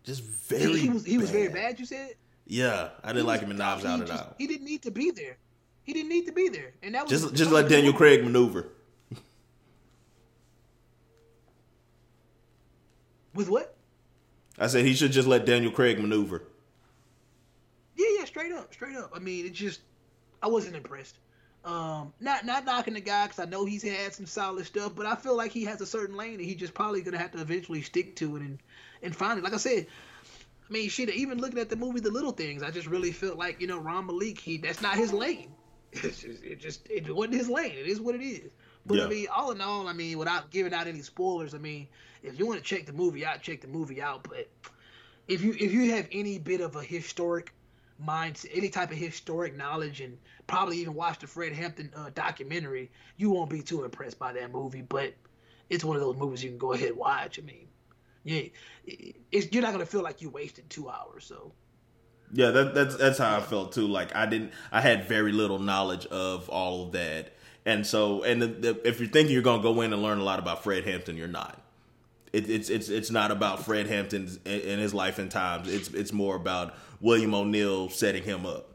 Just 0.07 0.23
very. 0.23 0.79
He, 0.79 0.89
was 0.89 1.05
he 1.05 1.17
was 1.17 1.29
very 1.29 1.49
bad. 1.49 1.77
You 1.81 1.85
said. 1.85 2.11
Yeah, 2.45 2.91
I 3.03 3.07
didn't 3.07 3.23
He 3.23 3.27
like 3.27 3.41
him 3.41 3.51
in 3.51 3.57
Knives 3.57 3.83
Out 3.83 3.99
at 3.99 4.09
all. 4.09 4.35
He 4.37 4.47
didn't 4.47 4.65
need 4.65 4.83
to 4.83 4.91
be 4.91 5.11
there. 5.11 5.35
He 5.83 5.91
didn't 5.91 6.07
need 6.07 6.27
to 6.27 6.31
be 6.31 6.47
there, 6.47 6.71
and 6.81 6.95
that 6.95 7.03
was 7.03 7.11
Just 7.11 7.35
just 7.35 7.51
let 7.51 7.67
Daniel. 7.67 7.91
Craig 7.91 8.23
maneuver. 8.23 8.67
with 13.33 13.49
what? 13.49 13.75
I 14.57 14.67
said 14.67 14.85
he 14.85 14.93
should 14.93 15.11
just 15.11 15.27
let 15.27 15.45
Daniel 15.45 15.73
Craig 15.73 15.99
maneuver. 15.99 16.43
Yeah, 17.97 18.07
yeah, 18.19 18.25
straight 18.25 18.53
up, 18.53 18.73
straight 18.73 18.95
up. 18.95 19.11
I 19.13 19.19
mean, 19.19 19.45
it 19.45 19.51
just 19.53 19.81
I 20.41 20.47
wasn't 20.47 20.77
impressed. 20.77 21.17
Um, 21.65 22.13
not 22.21 22.45
not 22.45 22.63
knocking 22.63 22.93
the 22.93 23.01
guy 23.01 23.25
because 23.25 23.39
I 23.39 23.45
know 23.45 23.65
he's 23.65 23.83
had 23.83 24.13
some 24.13 24.25
solid 24.25 24.65
stuff, 24.65 24.93
but 24.95 25.05
I 25.05 25.15
feel 25.15 25.35
like 25.35 25.51
he 25.51 25.65
has 25.65 25.81
a 25.81 25.85
certain 25.85 26.15
lane 26.15 26.35
and 26.35 26.45
he 26.45 26.55
just 26.55 26.73
probably 26.73 27.01
gonna 27.01 27.17
have 27.17 27.31
to 27.31 27.41
eventually 27.41 27.81
stick 27.81 28.15
to 28.17 28.37
it 28.37 28.41
and 28.41 28.57
and 29.01 29.13
it. 29.13 29.43
Like 29.43 29.53
I 29.53 29.57
said, 29.57 29.87
I 30.69 30.73
mean, 30.73 30.89
shit. 30.89 31.09
Even 31.09 31.39
looking 31.39 31.59
at 31.59 31.69
the 31.69 31.75
movie 31.75 31.99
The 31.99 32.11
Little 32.11 32.31
Things, 32.31 32.63
I 32.63 32.71
just 32.71 32.87
really 32.87 33.11
felt 33.11 33.37
like 33.37 33.61
you 33.61 33.67
know 33.67 33.79
Rami 33.79 34.07
Malek, 34.07 34.39
he 34.39 34.57
that's 34.57 34.81
not 34.81 34.97
his 34.97 35.13
lane. 35.13 35.51
It's 35.93 36.21
just, 36.21 36.43
it 36.43 36.59
just 36.59 36.87
it 36.89 37.15
wasn't 37.15 37.35
his 37.35 37.49
lane. 37.49 37.71
It 37.71 37.87
is 37.87 38.01
what 38.01 38.13
it 38.13 38.21
is. 38.21 38.51
But 38.85 38.97
Yeah. 38.97 39.05
I 39.05 39.07
mean, 39.07 39.27
all 39.33 39.51
in 39.51 39.61
all, 39.61 39.87
I 39.87 39.93
mean, 39.93 40.17
without 40.17 40.51
giving 40.51 40.73
out 40.73 40.85
any 40.85 41.01
spoilers, 41.01 41.53
I 41.55 41.57
mean, 41.57 41.87
if 42.23 42.37
you 42.37 42.45
want 42.45 42.59
to 42.59 42.63
check 42.63 42.85
the 42.85 42.93
movie 42.93 43.25
out, 43.25 43.41
check 43.41 43.61
the 43.61 43.67
movie 43.67 44.01
out. 44.01 44.23
But 44.23 44.49
if 45.27 45.41
you 45.41 45.53
if 45.53 45.71
you 45.71 45.91
have 45.91 46.07
any 46.11 46.39
bit 46.39 46.61
of 46.61 46.75
a 46.75 46.83
historic 46.83 47.53
mindset, 48.05 48.49
any 48.53 48.69
type 48.69 48.91
of 48.91 48.97
historic 48.97 49.55
knowledge, 49.55 50.01
and 50.01 50.17
probably 50.45 50.77
even 50.77 50.93
watch 50.93 51.19
the 51.19 51.27
Fred 51.27 51.53
Hampton 51.53 51.91
uh, 51.95 52.11
documentary, 52.13 52.91
you 53.17 53.29
won't 53.29 53.49
be 53.49 53.61
too 53.61 53.83
impressed 53.83 54.19
by 54.19 54.33
that 54.33 54.51
movie. 54.51 54.81
But 54.81 55.13
it's 55.69 55.83
one 55.83 55.95
of 55.95 56.01
those 56.01 56.17
movies 56.17 56.43
you 56.43 56.49
can 56.49 56.57
go 56.57 56.73
ahead 56.73 56.89
and 56.89 56.97
watch. 56.97 57.39
I 57.39 57.41
mean, 57.43 57.66
yeah, 58.27 58.43
it's, 59.31 59.51
you're 59.51 59.63
not 59.63 59.71
gonna 59.71 59.85
feel 59.85 60.03
like 60.03 60.21
you 60.21 60.29
wasted 60.29 60.69
two 60.69 60.89
hours. 60.89 61.25
So 61.25 61.53
Yeah, 62.33 62.51
that, 62.51 62.73
that's 62.75 62.95
that's 62.97 63.17
how 63.17 63.37
I 63.37 63.41
felt 63.41 63.71
too. 63.71 63.87
Like 63.87 64.15
I 64.15 64.25
didn't, 64.25 64.51
I 64.71 64.81
had 64.81 65.05
very 65.07 65.31
little 65.31 65.59
knowledge 65.59 66.05
of 66.07 66.49
all 66.49 66.85
of 66.85 66.91
that, 66.91 67.33
and 67.65 67.85
so 67.87 68.23
and 68.23 68.41
the, 68.41 68.47
the, 68.47 68.87
if 68.87 68.99
you're 68.99 69.09
thinking 69.09 69.33
you're 69.33 69.41
gonna 69.43 69.63
go 69.63 69.81
in 69.81 69.93
and 69.93 70.01
learn 70.01 70.19
a 70.19 70.23
lot 70.23 70.39
about 70.39 70.63
Fred 70.63 70.83
Hampton, 70.85 71.15
you're 71.17 71.27
not. 71.27 71.61
It, 72.33 72.49
it's 72.49 72.69
it's 72.69 72.89
it's 72.89 73.09
not 73.11 73.31
about 73.31 73.63
Fred 73.65 73.87
Hampton 73.87 74.29
in 74.45 74.79
his 74.79 74.93
life 74.93 75.17
and 75.19 75.31
times. 75.31 75.67
It's 75.73 75.87
it's 75.89 76.11
more 76.11 76.35
about 76.35 76.75
William 76.99 77.33
O'Neal 77.33 77.89
setting 77.89 78.23
him 78.23 78.45
up. 78.45 78.73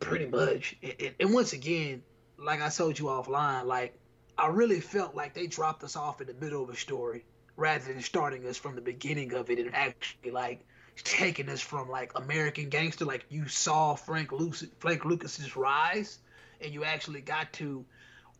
pretty 0.00 0.26
much, 0.26 0.76
and, 0.82 0.94
and- 1.00 1.14
and 1.20 1.32
once 1.32 1.52
again, 1.52 2.02
like 2.38 2.60
I 2.60 2.68
told 2.68 2.98
you 2.98 3.04
offline, 3.06 3.66
like 3.66 3.96
I 4.42 4.48
really 4.48 4.80
felt 4.80 5.14
like 5.14 5.34
they 5.34 5.46
dropped 5.46 5.84
us 5.84 5.94
off 5.94 6.20
in 6.20 6.26
the 6.26 6.34
middle 6.34 6.64
of 6.64 6.68
a 6.68 6.74
story 6.74 7.24
rather 7.56 7.84
than 7.84 8.02
starting 8.02 8.44
us 8.48 8.56
from 8.56 8.74
the 8.74 8.80
beginning 8.80 9.32
of 9.34 9.48
it 9.50 9.60
and 9.60 9.72
actually 9.72 10.32
like 10.32 10.66
taking 10.96 11.48
us 11.48 11.60
from 11.60 11.88
like 11.88 12.18
American 12.18 12.68
Gangster, 12.68 13.04
like 13.04 13.24
you 13.28 13.46
saw 13.46 13.94
Frank 13.94 14.32
Lucas, 14.32 14.64
Frank 14.80 15.04
Lucas's 15.04 15.54
rise, 15.54 16.18
and 16.60 16.74
you 16.74 16.82
actually 16.82 17.20
got 17.20 17.52
to 17.52 17.84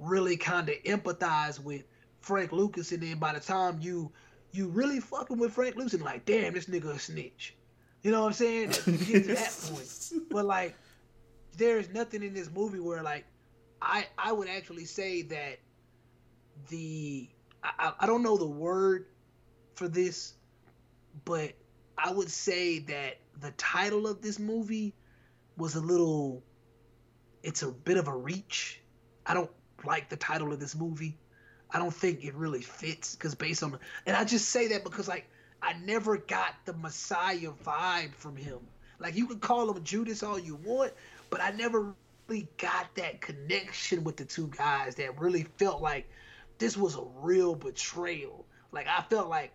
really 0.01 0.37
kind 0.37 0.69
of 0.69 0.75
empathize 0.83 1.61
with 1.61 1.85
Frank 2.21 2.51
Lucas, 2.51 2.91
and 2.91 3.01
then 3.01 3.21
by 3.21 3.33
the 3.33 3.41
time 3.41 3.79
you 3.81 4.11
you 4.51 4.67
really 4.71 4.99
fucking 4.99 5.39
with 5.39 5.53
Frank 5.53 5.77
Lucas, 5.77 5.95
and 5.95 6.03
like, 6.03 6.25
damn, 6.25 6.53
this 6.55 6.67
nigga 6.67 6.97
a 6.97 6.99
snitch. 6.99 7.55
You 8.03 8.11
know 8.11 8.23
what 8.23 8.27
I'm 8.27 8.33
saying? 8.33 8.69
Get 8.71 9.25
to 9.25 9.35
that 9.35 9.69
point, 9.71 10.29
but 10.31 10.47
like, 10.47 10.75
there 11.57 11.79
is 11.79 11.91
nothing 11.91 12.25
in 12.25 12.35
this 12.35 12.51
movie 12.51 12.81
where 12.81 13.05
like, 13.05 13.25
I 13.81 14.07
I 14.19 14.33
would 14.33 14.49
actually 14.49 14.85
say 14.85 15.23
that 15.23 15.61
the 16.69 17.29
I, 17.63 17.93
I- 18.01 18.07
don't 18.07 18.23
know 18.23 18.37
the 18.37 18.47
word 18.47 19.07
for 19.75 19.89
this, 19.89 20.35
but 21.25 21.53
I 21.99 22.11
would 22.13 22.31
say 22.31 22.81
that 22.81 23.19
the 23.41 23.53
title 23.53 24.07
of 24.07 24.21
this 24.23 24.39
movie 24.39 24.95
was 25.57 25.75
a 25.75 25.81
little 25.81 26.43
it's 27.43 27.63
a 27.63 27.71
bit 27.71 27.97
of 27.97 28.09
a 28.09 28.17
reach. 28.17 28.81
I 29.27 29.35
don't 29.35 29.51
like 29.85 30.09
the 30.09 30.17
title 30.17 30.53
of 30.53 30.61
this 30.61 30.77
movie. 30.77 31.19
I 31.71 31.79
don't 31.79 31.93
think 31.95 32.25
it 32.25 32.35
really 32.35 32.63
fits 32.63 33.15
because 33.15 33.35
based 33.35 33.63
on 33.63 33.79
and 34.07 34.17
I 34.17 34.25
just 34.25 34.49
say 34.51 34.69
that 34.69 34.85
because 34.85 35.09
like 35.09 35.29
I 35.63 35.75
never 35.75 36.17
got 36.17 36.55
the 36.65 36.73
Messiah 36.75 37.51
vibe 37.65 38.15
from 38.15 38.37
him. 38.37 38.59
Like 38.99 39.17
you 39.17 39.27
can 39.27 39.39
call 39.41 39.71
him 39.73 39.83
Judas 39.83 40.23
all 40.23 40.39
you 40.39 40.57
want, 40.57 40.93
but 41.31 41.41
I 41.41 41.51
never 41.51 41.95
really 42.29 42.49
got 42.59 42.95
that 42.97 43.21
connection 43.21 44.05
with 44.05 44.17
the 44.17 44.25
two 44.25 44.49
guys 44.57 44.95
that 44.97 45.21
really 45.21 45.45
felt 45.59 45.83
like 45.83 46.09
this 46.63 46.77
was 46.77 46.95
a 46.95 47.03
real 47.17 47.57
betrayal. 47.57 48.47
Like 48.71 48.87
I 48.87 49.03
felt 49.03 49.29
like 49.29 49.53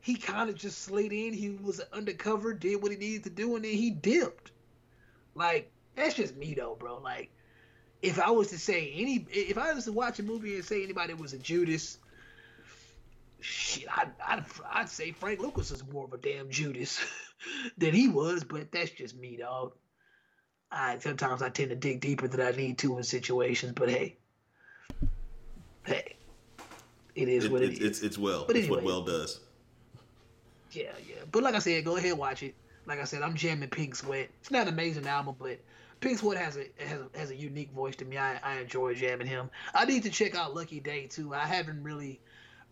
he 0.00 0.16
kind 0.16 0.50
of 0.50 0.56
just 0.56 0.78
slid 0.78 1.12
in. 1.12 1.32
He 1.32 1.50
was 1.50 1.80
undercover, 1.92 2.52
did 2.52 2.82
what 2.82 2.90
he 2.90 2.98
needed 2.98 3.24
to 3.24 3.30
do, 3.30 3.54
and 3.54 3.64
then 3.64 3.72
he 3.72 3.90
dipped. 3.90 4.50
Like 5.36 5.70
that's 5.94 6.14
just 6.14 6.34
me 6.34 6.54
though, 6.54 6.76
bro. 6.78 6.98
Like 6.98 7.30
if 8.02 8.18
I 8.18 8.30
was 8.32 8.48
to 8.48 8.58
say 8.58 8.92
any, 8.96 9.24
if 9.30 9.56
I 9.56 9.72
was 9.72 9.84
to 9.84 9.92
watch 9.92 10.18
a 10.18 10.24
movie 10.24 10.56
and 10.56 10.64
say 10.64 10.82
anybody 10.82 11.14
was 11.14 11.32
a 11.32 11.38
Judas, 11.38 11.98
shit, 13.38 13.86
I'd, 13.96 14.10
I'd, 14.26 14.44
I'd 14.68 14.88
say 14.88 15.12
Frank 15.12 15.38
Lucas 15.38 15.70
is 15.70 15.86
more 15.86 16.06
of 16.06 16.12
a 16.12 16.18
damn 16.18 16.50
Judas 16.50 17.00
than 17.78 17.94
he 17.94 18.08
was. 18.08 18.42
But 18.42 18.72
that's 18.72 18.90
just 18.90 19.16
me, 19.16 19.36
dog. 19.36 19.74
I 20.72 20.98
sometimes 20.98 21.40
I 21.40 21.50
tend 21.50 21.70
to 21.70 21.76
dig 21.76 22.00
deeper 22.00 22.26
than 22.26 22.40
I 22.40 22.50
need 22.50 22.78
to 22.78 22.96
in 22.96 23.04
situations, 23.04 23.74
but 23.76 23.88
hey, 23.90 24.16
hey, 25.90 26.16
it 27.14 27.28
is 27.28 27.44
It, 27.44 27.52
what 27.52 27.62
it 27.62 27.70
it's, 27.70 27.80
it's 27.80 28.00
it's 28.02 28.18
well. 28.18 28.44
But 28.46 28.56
it's 28.56 28.68
what 28.68 28.82
well 28.82 29.02
does. 29.02 29.40
Yeah, 30.72 30.92
yeah. 31.06 31.16
But 31.30 31.42
like 31.42 31.54
I 31.54 31.58
said, 31.58 31.84
go 31.84 31.96
ahead 31.96 32.10
and 32.10 32.18
watch 32.18 32.42
it. 32.42 32.54
Like 32.86 33.00
I 33.00 33.04
said, 33.04 33.22
I'm 33.22 33.34
jamming 33.34 33.68
Pink 33.68 33.94
Sweat. 33.94 34.28
It's 34.40 34.50
not 34.50 34.66
an 34.66 34.72
amazing 34.72 35.06
album, 35.06 35.36
but 35.38 35.58
Pink 36.00 36.18
Sweat 36.18 36.38
has 36.38 36.56
a 36.56 36.66
has 36.84 37.00
a, 37.00 37.18
has 37.18 37.30
a 37.30 37.36
unique 37.36 37.70
voice 37.72 37.96
to 37.96 38.04
me. 38.04 38.16
I, 38.18 38.38
I 38.42 38.60
enjoy 38.60 38.94
jamming 38.94 39.26
him. 39.26 39.50
I 39.74 39.84
need 39.84 40.02
to 40.04 40.10
check 40.10 40.34
out 40.34 40.54
Lucky 40.54 40.80
Daye 40.80 41.06
too. 41.06 41.34
I 41.34 41.46
haven't 41.46 41.82
really 41.82 42.20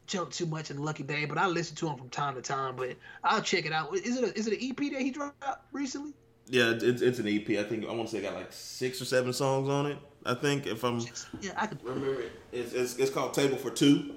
jumped 0.07 0.33
too 0.33 0.47
much 0.47 0.71
in 0.71 0.79
Lucky 0.79 1.03
Daye, 1.03 1.27
but 1.27 1.39
I 1.39 1.47
listen 1.47 1.77
to 1.77 1.89
him 1.89 1.97
from 1.99 2.09
time 2.09 2.35
to 2.37 2.43
time. 2.43 2.77
But 2.77 2.97
I'll 3.23 3.43
check 3.43 3.67
it 3.67 3.73
out. 3.73 3.95
Is 3.95 4.17
it 4.17 4.25
a, 4.25 4.39
is 4.39 4.47
it 4.47 4.55
an 4.55 4.71
EP 4.71 4.93
that 4.93 5.03
he 5.03 5.11
dropped 5.11 5.43
recently? 5.73 6.15
Yeah, 6.49 6.73
it's 6.81 7.03
it's 7.03 7.19
an 7.19 7.29
EP. 7.29 7.49
I 7.59 7.63
think 7.65 7.85
I 7.87 7.93
want 7.93 8.09
to 8.09 8.13
say 8.13 8.19
it 8.19 8.23
got 8.23 8.35
like 8.35 8.53
six 8.53 9.01
or 9.03 9.05
seven 9.05 9.33
songs 9.33 9.69
on 9.69 9.87
it. 9.87 9.99
I 10.25 10.35
think 10.35 10.67
if 10.67 10.83
I'm 10.85 11.01
Yeah, 11.41 11.53
I 11.57 11.67
could. 11.67 11.83
remember 11.83 12.21
it. 12.23 12.33
It's, 12.53 12.73
it's, 12.73 12.97
it's 12.97 13.11
called 13.11 13.35
Table 13.35 13.57
for 13.57 13.71
Two. 13.71 14.17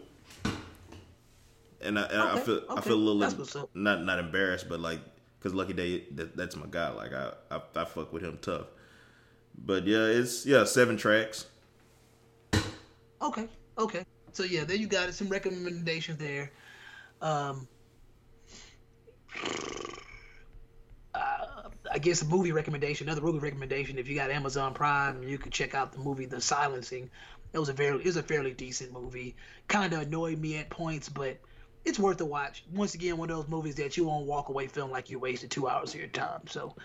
And 1.81 1.97
I, 1.97 2.03
and 2.03 2.21
I 2.21 2.35
Okay, 2.35 2.41
feel 2.45 2.61
I 2.75 2.81
feel 2.81 2.95
a 2.95 3.03
little 3.03 3.45
not 3.73 4.03
not 4.03 4.19
embarrassed, 4.19 4.69
but 4.69 4.79
like 4.79 4.99
because 5.39 5.53
Lucky 5.55 5.73
Daye 5.73 6.05
that, 6.11 6.37
that's 6.37 6.55
my 6.55 6.67
guy. 6.69 6.89
Like 6.89 7.11
I, 7.13 7.33
I 7.49 7.61
I 7.75 7.85
fuck 7.85 8.13
with 8.13 8.21
him 8.23 8.37
tough. 8.41 8.67
But 9.57 9.87
yeah, 9.87 10.05
it's 10.05 10.45
yeah 10.45 10.63
seven 10.65 10.97
tracks. 10.97 11.47
Okay, 13.21 13.47
okay. 13.77 14.03
So 14.33 14.43
yeah, 14.43 14.63
there 14.63 14.75
you 14.77 14.87
got 14.87 15.09
it. 15.09 15.13
Some 15.13 15.29
recommendations 15.29 16.17
there. 16.17 16.51
Um, 17.21 17.67
I 21.91 21.97
guess 21.97 22.21
a 22.21 22.25
movie 22.25 22.53
recommendation, 22.53 23.07
another 23.07 23.21
movie 23.21 23.39
recommendation. 23.39 23.97
If 23.97 24.07
you 24.07 24.15
got 24.15 24.31
Amazon 24.31 24.73
Prime, 24.73 25.23
you 25.23 25.37
could 25.37 25.51
check 25.51 25.75
out 25.75 25.91
the 25.91 25.99
movie 25.99 26.25
The 26.25 26.39
Silencing. 26.39 27.09
It 27.53 27.59
was 27.59 27.67
a 27.67 27.73
very, 27.73 27.99
it 27.99 28.05
was 28.05 28.15
a 28.15 28.23
fairly 28.23 28.53
decent 28.53 28.93
movie. 28.93 29.35
Kind 29.67 29.93
of 29.93 30.01
annoyed 30.01 30.39
me 30.39 30.57
at 30.57 30.69
points, 30.69 31.09
but 31.09 31.37
it's 31.83 31.99
worth 31.99 32.21
a 32.21 32.25
watch. 32.25 32.63
Once 32.71 32.93
again, 32.93 33.17
one 33.17 33.29
of 33.29 33.35
those 33.35 33.49
movies 33.49 33.75
that 33.75 33.97
you 33.97 34.05
won't 34.05 34.25
walk 34.25 34.47
away 34.47 34.67
feeling 34.67 34.91
like 34.91 35.09
you 35.09 35.19
wasted 35.19 35.51
two 35.51 35.67
hours 35.67 35.93
of 35.93 35.99
your 35.99 36.09
time. 36.09 36.47
So 36.47 36.75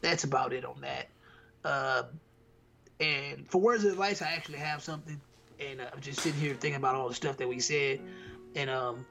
that's 0.00 0.24
about 0.24 0.54
it 0.54 0.64
on 0.64 0.80
that. 0.80 1.08
Uh, 1.62 2.04
and 2.98 3.46
for 3.46 3.60
words 3.60 3.84
of 3.84 3.92
advice, 3.92 4.22
I 4.22 4.28
actually 4.28 4.58
have 4.58 4.82
something, 4.82 5.20
and 5.58 5.82
I'm 5.82 6.00
just 6.00 6.20
sitting 6.20 6.40
here 6.40 6.54
thinking 6.54 6.76
about 6.76 6.94
all 6.94 7.08
the 7.08 7.14
stuff 7.14 7.36
that 7.36 7.48
we 7.48 7.60
said, 7.60 8.00
and 8.54 8.70
um, 8.70 9.04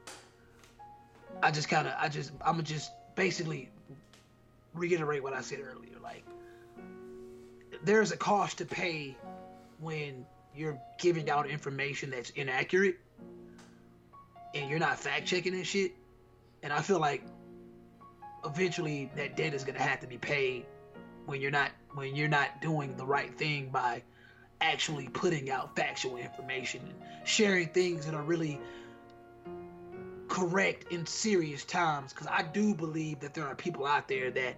I 1.43 1.51
just 1.51 1.69
kind 1.69 1.87
of, 1.87 1.93
I 1.99 2.09
just, 2.09 2.31
I'm 2.43 2.63
just 2.63 2.91
basically 3.15 3.69
reiterate 4.79 5.23
what 5.23 5.33
I 5.33 5.41
said 5.41 5.59
earlier. 5.59 5.99
Like, 6.01 6.23
there's 7.83 8.11
a 8.11 8.17
cost 8.17 8.59
to 8.59 8.65
pay 8.65 9.15
when 9.79 10.25
you're 10.55 10.79
giving 10.97 11.29
out 11.29 11.47
information 11.47 12.09
that's 12.09 12.29
inaccurate, 12.31 12.97
and 14.55 14.69
you're 14.69 14.79
not 14.79 14.99
fact 14.99 15.27
checking 15.27 15.53
and 15.53 15.65
shit. 15.65 15.93
And 16.63 16.73
I 16.73 16.81
feel 16.81 16.99
like 16.99 17.23
eventually 18.43 19.11
that 19.15 19.35
debt 19.35 19.53
is 19.53 19.63
gonna 19.63 19.79
have 19.79 19.99
to 20.01 20.07
be 20.07 20.17
paid 20.17 20.65
when 21.25 21.41
you're 21.41 21.51
not 21.51 21.71
when 21.93 22.15
you're 22.15 22.27
not 22.27 22.61
doing 22.61 22.95
the 22.95 23.05
right 23.05 23.37
thing 23.37 23.69
by 23.69 24.01
actually 24.61 25.07
putting 25.07 25.49
out 25.49 25.75
factual 25.75 26.17
information 26.17 26.81
and 26.81 27.27
sharing 27.27 27.67
things 27.69 28.05
that 28.05 28.13
are 28.13 28.23
really 28.23 28.59
correct 30.29 30.91
in 30.91 31.05
serious 31.05 31.65
times 31.65 32.13
because 32.13 32.27
i 32.27 32.43
do 32.43 32.73
believe 32.73 33.19
that 33.19 33.33
there 33.33 33.45
are 33.45 33.55
people 33.55 33.85
out 33.85 34.07
there 34.07 34.31
that 34.31 34.55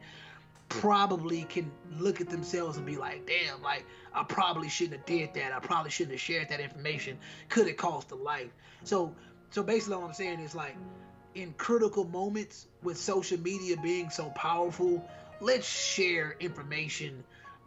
probably 0.69 1.43
can 1.43 1.69
look 1.97 2.21
at 2.21 2.29
themselves 2.29 2.77
and 2.77 2.85
be 2.85 2.95
like 2.95 3.25
damn 3.25 3.61
like 3.61 3.85
i 4.13 4.23
probably 4.23 4.69
shouldn't 4.69 4.97
have 4.97 5.05
did 5.05 5.33
that. 5.33 5.53
I 5.53 5.59
probably 5.59 5.91
shouldn't 5.91 6.13
have 6.13 6.21
shared 6.21 6.49
that 6.49 6.59
information. 6.59 7.17
Could 7.49 7.67
have 7.67 7.77
cost 7.77 8.11
a 8.11 8.15
life. 8.15 8.51
So 8.83 9.15
so 9.51 9.63
basically 9.63 9.97
what 9.97 10.07
i'm 10.07 10.13
saying 10.13 10.39
is 10.39 10.55
like 10.55 10.75
in 11.35 11.53
critical 11.53 12.05
moments 12.05 12.67
with 12.81 12.97
social 12.97 13.39
media 13.39 13.77
being 13.77 14.09
so 14.09 14.29
powerful 14.29 15.07
let's 15.39 15.67
share 15.67 16.35
information 16.39 17.23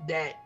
that 0.08 0.36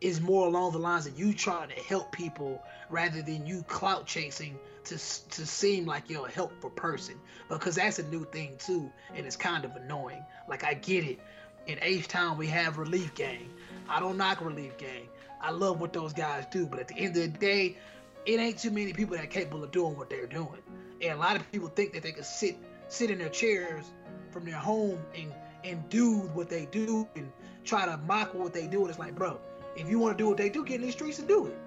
is 0.00 0.20
more 0.20 0.46
along 0.46 0.72
the 0.72 0.78
lines 0.78 1.06
of 1.06 1.18
you 1.18 1.32
trying 1.32 1.68
to 1.68 1.74
help 1.74 2.12
people 2.12 2.62
rather 2.90 3.22
than 3.22 3.46
you 3.46 3.62
clout 3.62 4.06
chasing 4.06 4.58
to 4.84 4.96
to 5.30 5.46
seem 5.46 5.86
like 5.86 6.08
you're 6.08 6.26
a 6.26 6.30
helpful 6.30 6.70
person 6.70 7.14
because 7.48 7.76
that's 7.76 7.98
a 7.98 8.02
new 8.08 8.24
thing 8.26 8.54
too 8.58 8.90
and 9.14 9.26
it's 9.26 9.36
kind 9.36 9.64
of 9.64 9.74
annoying 9.76 10.24
like 10.48 10.64
i 10.64 10.74
get 10.74 11.04
it 11.04 11.18
in 11.66 11.78
h 11.80 12.08
town 12.08 12.36
we 12.36 12.46
have 12.46 12.78
relief 12.78 13.14
gang 13.14 13.48
I 13.88 14.00
don't 14.00 14.16
knock 14.16 14.40
Relief 14.40 14.76
Gang. 14.78 15.08
I 15.40 15.50
love 15.50 15.80
what 15.80 15.92
those 15.92 16.12
guys 16.12 16.46
do, 16.50 16.66
but 16.66 16.80
at 16.80 16.88
the 16.88 16.96
end 16.96 17.16
of 17.16 17.22
the 17.22 17.28
day, 17.28 17.76
it 18.24 18.40
ain't 18.40 18.58
too 18.58 18.70
many 18.70 18.92
people 18.92 19.16
that 19.16 19.28
capable 19.30 19.62
of 19.62 19.70
doing 19.70 19.96
what 19.96 20.08
they're 20.08 20.26
doing. 20.26 20.62
And 21.02 21.12
a 21.12 21.16
lot 21.16 21.36
of 21.36 21.50
people 21.52 21.68
think 21.68 21.92
that 21.92 22.02
they 22.02 22.12
can 22.12 22.24
sit 22.24 22.56
sit 22.88 23.10
in 23.10 23.18
their 23.18 23.28
chairs 23.28 23.84
from 24.30 24.44
their 24.44 24.56
home 24.56 24.98
and 25.14 25.32
and 25.64 25.86
do 25.88 26.20
what 26.32 26.48
they 26.48 26.66
do 26.66 27.06
and 27.16 27.30
try 27.64 27.84
to 27.86 27.96
mock 27.98 28.34
what 28.34 28.52
they 28.52 28.66
do. 28.66 28.80
And 28.82 28.90
it's 28.90 28.98
like, 28.98 29.14
bro, 29.14 29.38
if 29.76 29.88
you 29.88 29.98
want 29.98 30.16
to 30.16 30.22
do 30.22 30.28
what 30.28 30.38
they 30.38 30.48
do, 30.48 30.64
get 30.64 30.76
in 30.76 30.82
these 30.82 30.94
streets 30.94 31.18
and 31.18 31.28
do 31.28 31.46
it. 31.46 31.58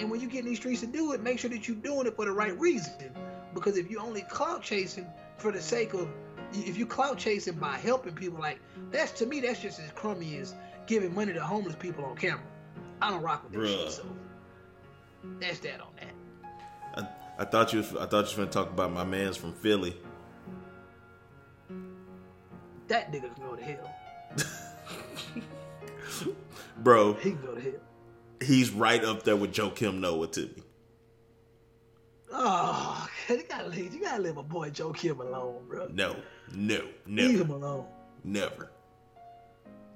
And 0.00 0.10
when 0.10 0.20
you 0.20 0.28
get 0.28 0.40
in 0.40 0.46
these 0.46 0.58
streets 0.58 0.80
to 0.80 0.86
do 0.86 1.12
it, 1.12 1.22
make 1.22 1.38
sure 1.38 1.50
that 1.50 1.68
you're 1.68 1.76
doing 1.76 2.06
it 2.06 2.16
for 2.16 2.24
the 2.24 2.32
right 2.32 2.58
reason. 2.58 2.94
Because 3.52 3.76
if 3.76 3.90
you're 3.90 4.00
only 4.00 4.22
clout 4.22 4.62
chasing 4.62 5.06
for 5.36 5.52
the 5.52 5.60
sake 5.60 5.92
of, 5.92 6.08
if 6.52 6.78
you 6.78 6.86
clout 6.86 7.18
chasing 7.18 7.54
by 7.54 7.76
helping 7.76 8.14
people, 8.14 8.40
like 8.40 8.60
that's 8.90 9.12
to 9.12 9.26
me, 9.26 9.40
that's 9.40 9.60
just 9.60 9.78
as 9.78 9.90
crummy 9.92 10.38
as 10.38 10.54
giving 10.86 11.14
money 11.14 11.34
to 11.34 11.42
homeless 11.42 11.76
people 11.76 12.04
on 12.04 12.16
camera. 12.16 12.42
I 13.02 13.10
don't 13.10 13.22
rock 13.22 13.44
with 13.44 13.52
that 13.52 13.58
Bruh. 13.60 13.82
shit. 13.84 13.92
So 13.92 14.06
that's 15.38 15.58
that 15.60 15.80
on 15.80 15.88
that. 16.00 16.14
I, 17.38 17.42
I 17.42 17.44
thought 17.44 17.72
you 17.72 17.80
was, 17.80 17.94
I 17.94 18.06
thought 18.06 18.12
you 18.12 18.22
was 18.22 18.34
gonna 18.36 18.50
talk 18.50 18.70
about 18.70 18.92
my 18.92 19.04
man's 19.04 19.36
from 19.36 19.52
Philly. 19.52 19.94
That 22.88 23.12
nigga 23.12 23.34
can 23.34 23.44
go 23.44 23.54
to 23.54 23.62
hell. 23.62 23.94
Bro, 26.78 27.14
He 27.14 27.32
can 27.32 27.42
go 27.42 27.54
to 27.54 27.60
hell. 27.60 27.72
He's 28.42 28.70
right 28.70 29.04
up 29.04 29.22
there 29.24 29.36
with 29.36 29.52
Joakim 29.52 29.98
Noah 30.00 30.28
to 30.28 30.40
me. 30.42 30.62
Oh, 32.32 33.08
you 33.28 33.42
gotta 33.48 33.68
leave. 33.68 33.92
You 33.92 34.00
gotta 34.02 34.22
leave 34.22 34.36
my 34.36 34.42
boy 34.42 34.70
Joakim 34.70 35.18
alone, 35.18 35.64
bro. 35.68 35.88
No, 35.92 36.16
no, 36.54 36.76
Leave 36.76 36.94
never, 37.06 37.32
him 37.44 37.50
alone. 37.50 37.86
never. 38.24 38.70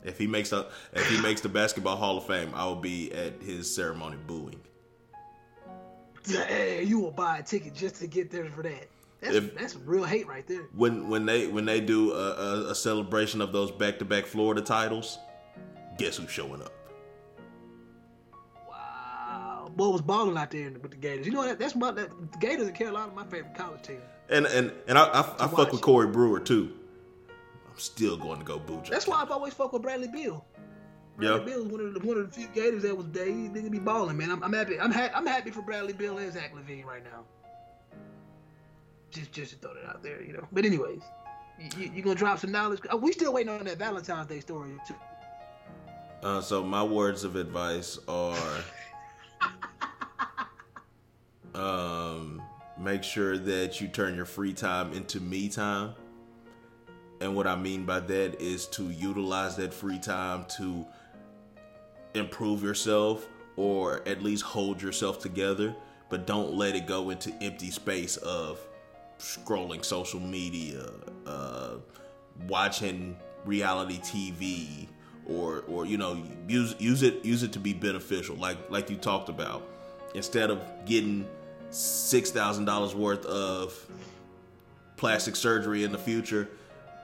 If 0.02 0.18
he 0.18 0.26
makes 0.26 0.52
a, 0.52 0.66
if 0.92 1.08
he 1.08 1.20
makes 1.22 1.40
the 1.40 1.48
basketball 1.48 1.96
Hall 1.96 2.18
of 2.18 2.26
Fame, 2.26 2.50
I 2.54 2.66
will 2.66 2.74
be 2.76 3.12
at 3.12 3.40
his 3.40 3.72
ceremony 3.74 4.18
booing. 4.26 4.60
Hey, 6.26 6.82
you 6.84 6.98
will 6.98 7.10
buy 7.10 7.38
a 7.38 7.42
ticket 7.42 7.74
just 7.74 7.96
to 7.96 8.06
get 8.06 8.30
there 8.30 8.46
for 8.50 8.62
that. 8.62 8.88
That's 9.20 9.36
If- 9.36 9.54
that's 9.56 9.76
real 9.76 10.04
hate 10.04 10.26
right 10.26 10.46
there. 10.46 10.62
When 10.74 11.08
when 11.08 11.24
they 11.24 11.46
when 11.46 11.64
they 11.64 11.80
do 11.80 12.12
a, 12.12 12.32
a, 12.32 12.70
a 12.70 12.74
celebration 12.74 13.40
of 13.40 13.52
those 13.52 13.70
back 13.70 13.98
to 14.00 14.04
back 14.04 14.26
Florida 14.26 14.60
titles, 14.60 15.18
guess 15.98 16.16
who's 16.16 16.30
showing 16.30 16.60
up? 16.62 16.72
Boy 19.76 19.88
was 19.88 20.02
balling 20.02 20.36
out 20.36 20.50
there 20.50 20.70
with 20.70 20.90
the 20.90 20.96
Gators. 20.96 21.26
You 21.26 21.32
know 21.32 21.40
what? 21.40 21.58
That's 21.58 21.74
my 21.74 21.90
that, 21.92 22.10
the 22.32 22.38
Gators 22.38 22.68
in 22.68 22.74
Carolina, 22.74 23.12
my 23.14 23.24
favorite 23.24 23.54
college 23.54 23.82
team. 23.82 24.00
And 24.28 24.46
and 24.46 24.72
and 24.86 24.98
I 24.98 25.04
I, 25.04 25.20
I 25.20 25.48
fuck 25.48 25.72
with 25.72 25.80
Corey 25.80 26.06
Brewer 26.06 26.40
too. 26.40 26.72
I'm 27.74 27.78
still 27.78 28.16
going 28.16 28.38
to 28.38 28.44
go 28.44 28.58
boo. 28.58 28.80
That's 28.88 29.06
why 29.06 29.20
I've 29.20 29.30
always 29.30 29.52
fucked 29.52 29.72
with 29.72 29.82
Bradley 29.82 30.08
Beal. 30.08 30.44
Yeah. 31.20 31.30
Bradley 31.30 31.44
Beal 31.46 31.66
is 31.66 31.66
one 31.66 31.80
of 31.80 31.94
the 31.94 32.00
one 32.00 32.16
of 32.18 32.30
the 32.30 32.32
few 32.32 32.48
Gators 32.48 32.82
that 32.82 32.96
was 32.96 33.06
there. 33.10 33.26
He 33.26 33.48
nigga 33.48 33.70
be 33.70 33.78
balling, 33.80 34.16
man. 34.16 34.30
I'm, 34.30 34.42
I'm 34.42 34.52
happy. 34.52 34.78
I'm 34.78 34.92
ha- 34.92 35.10
I'm 35.14 35.26
happy 35.26 35.50
for 35.50 35.62
Bradley 35.62 35.92
Beal 35.92 36.18
and 36.18 36.32
Zach 36.32 36.54
LaVine 36.54 36.84
right 36.84 37.02
now. 37.02 37.24
Just 39.10 39.32
just 39.32 39.52
to 39.52 39.58
throw 39.58 39.74
that 39.74 39.86
out 39.88 40.02
there, 40.02 40.22
you 40.22 40.32
know. 40.32 40.46
But 40.52 40.64
anyways, 40.64 41.02
you, 41.58 41.68
you, 41.76 41.92
you 41.96 42.02
gonna 42.02 42.14
drop 42.14 42.38
some 42.38 42.52
knowledge? 42.52 42.80
Uh, 42.92 42.96
we 42.96 43.12
still 43.12 43.32
waiting 43.32 43.52
on 43.52 43.64
that 43.64 43.78
Valentine's 43.78 44.28
Day 44.28 44.40
story 44.40 44.70
too. 44.86 44.94
Uh, 46.22 46.40
so 46.40 46.62
my 46.62 46.82
words 46.82 47.22
of 47.24 47.36
advice 47.36 47.98
are 48.08 48.36
um, 51.54 52.42
make 52.78 53.02
sure 53.02 53.38
that 53.38 53.80
you 53.80 53.88
turn 53.88 54.14
your 54.14 54.24
free 54.24 54.52
time 54.52 54.92
into 54.92 55.20
me 55.20 55.48
time. 55.48 55.94
And 57.20 57.34
what 57.34 57.46
I 57.46 57.56
mean 57.56 57.84
by 57.84 58.00
that 58.00 58.40
is 58.40 58.66
to 58.68 58.90
utilize 58.90 59.56
that 59.56 59.72
free 59.72 59.98
time 59.98 60.44
to 60.56 60.86
improve 62.14 62.62
yourself 62.62 63.26
or 63.56 64.06
at 64.06 64.22
least 64.22 64.42
hold 64.42 64.82
yourself 64.82 65.20
together, 65.20 65.74
but 66.10 66.26
don't 66.26 66.54
let 66.54 66.74
it 66.74 66.86
go 66.86 67.10
into 67.10 67.32
empty 67.40 67.70
space 67.70 68.16
of 68.18 68.60
scrolling 69.18 69.84
social 69.84 70.20
media, 70.20 70.90
uh, 71.26 71.76
watching 72.48 73.16
reality 73.44 73.98
TV, 74.00 74.88
or 75.26 75.64
or 75.68 75.86
you 75.86 75.96
know 75.96 76.22
use 76.48 76.74
use 76.78 77.02
it 77.02 77.24
use 77.24 77.42
it 77.42 77.52
to 77.52 77.58
be 77.58 77.72
beneficial, 77.72 78.36
like 78.36 78.58
like 78.70 78.90
you 78.90 78.96
talked 78.96 79.28
about. 79.28 79.66
Instead 80.14 80.50
of 80.50 80.62
getting 80.84 81.26
six 81.74 82.30
thousand 82.30 82.64
dollars 82.64 82.94
worth 82.94 83.24
of 83.26 83.74
plastic 84.96 85.36
surgery 85.36 85.84
in 85.84 85.92
the 85.92 85.98
future, 85.98 86.48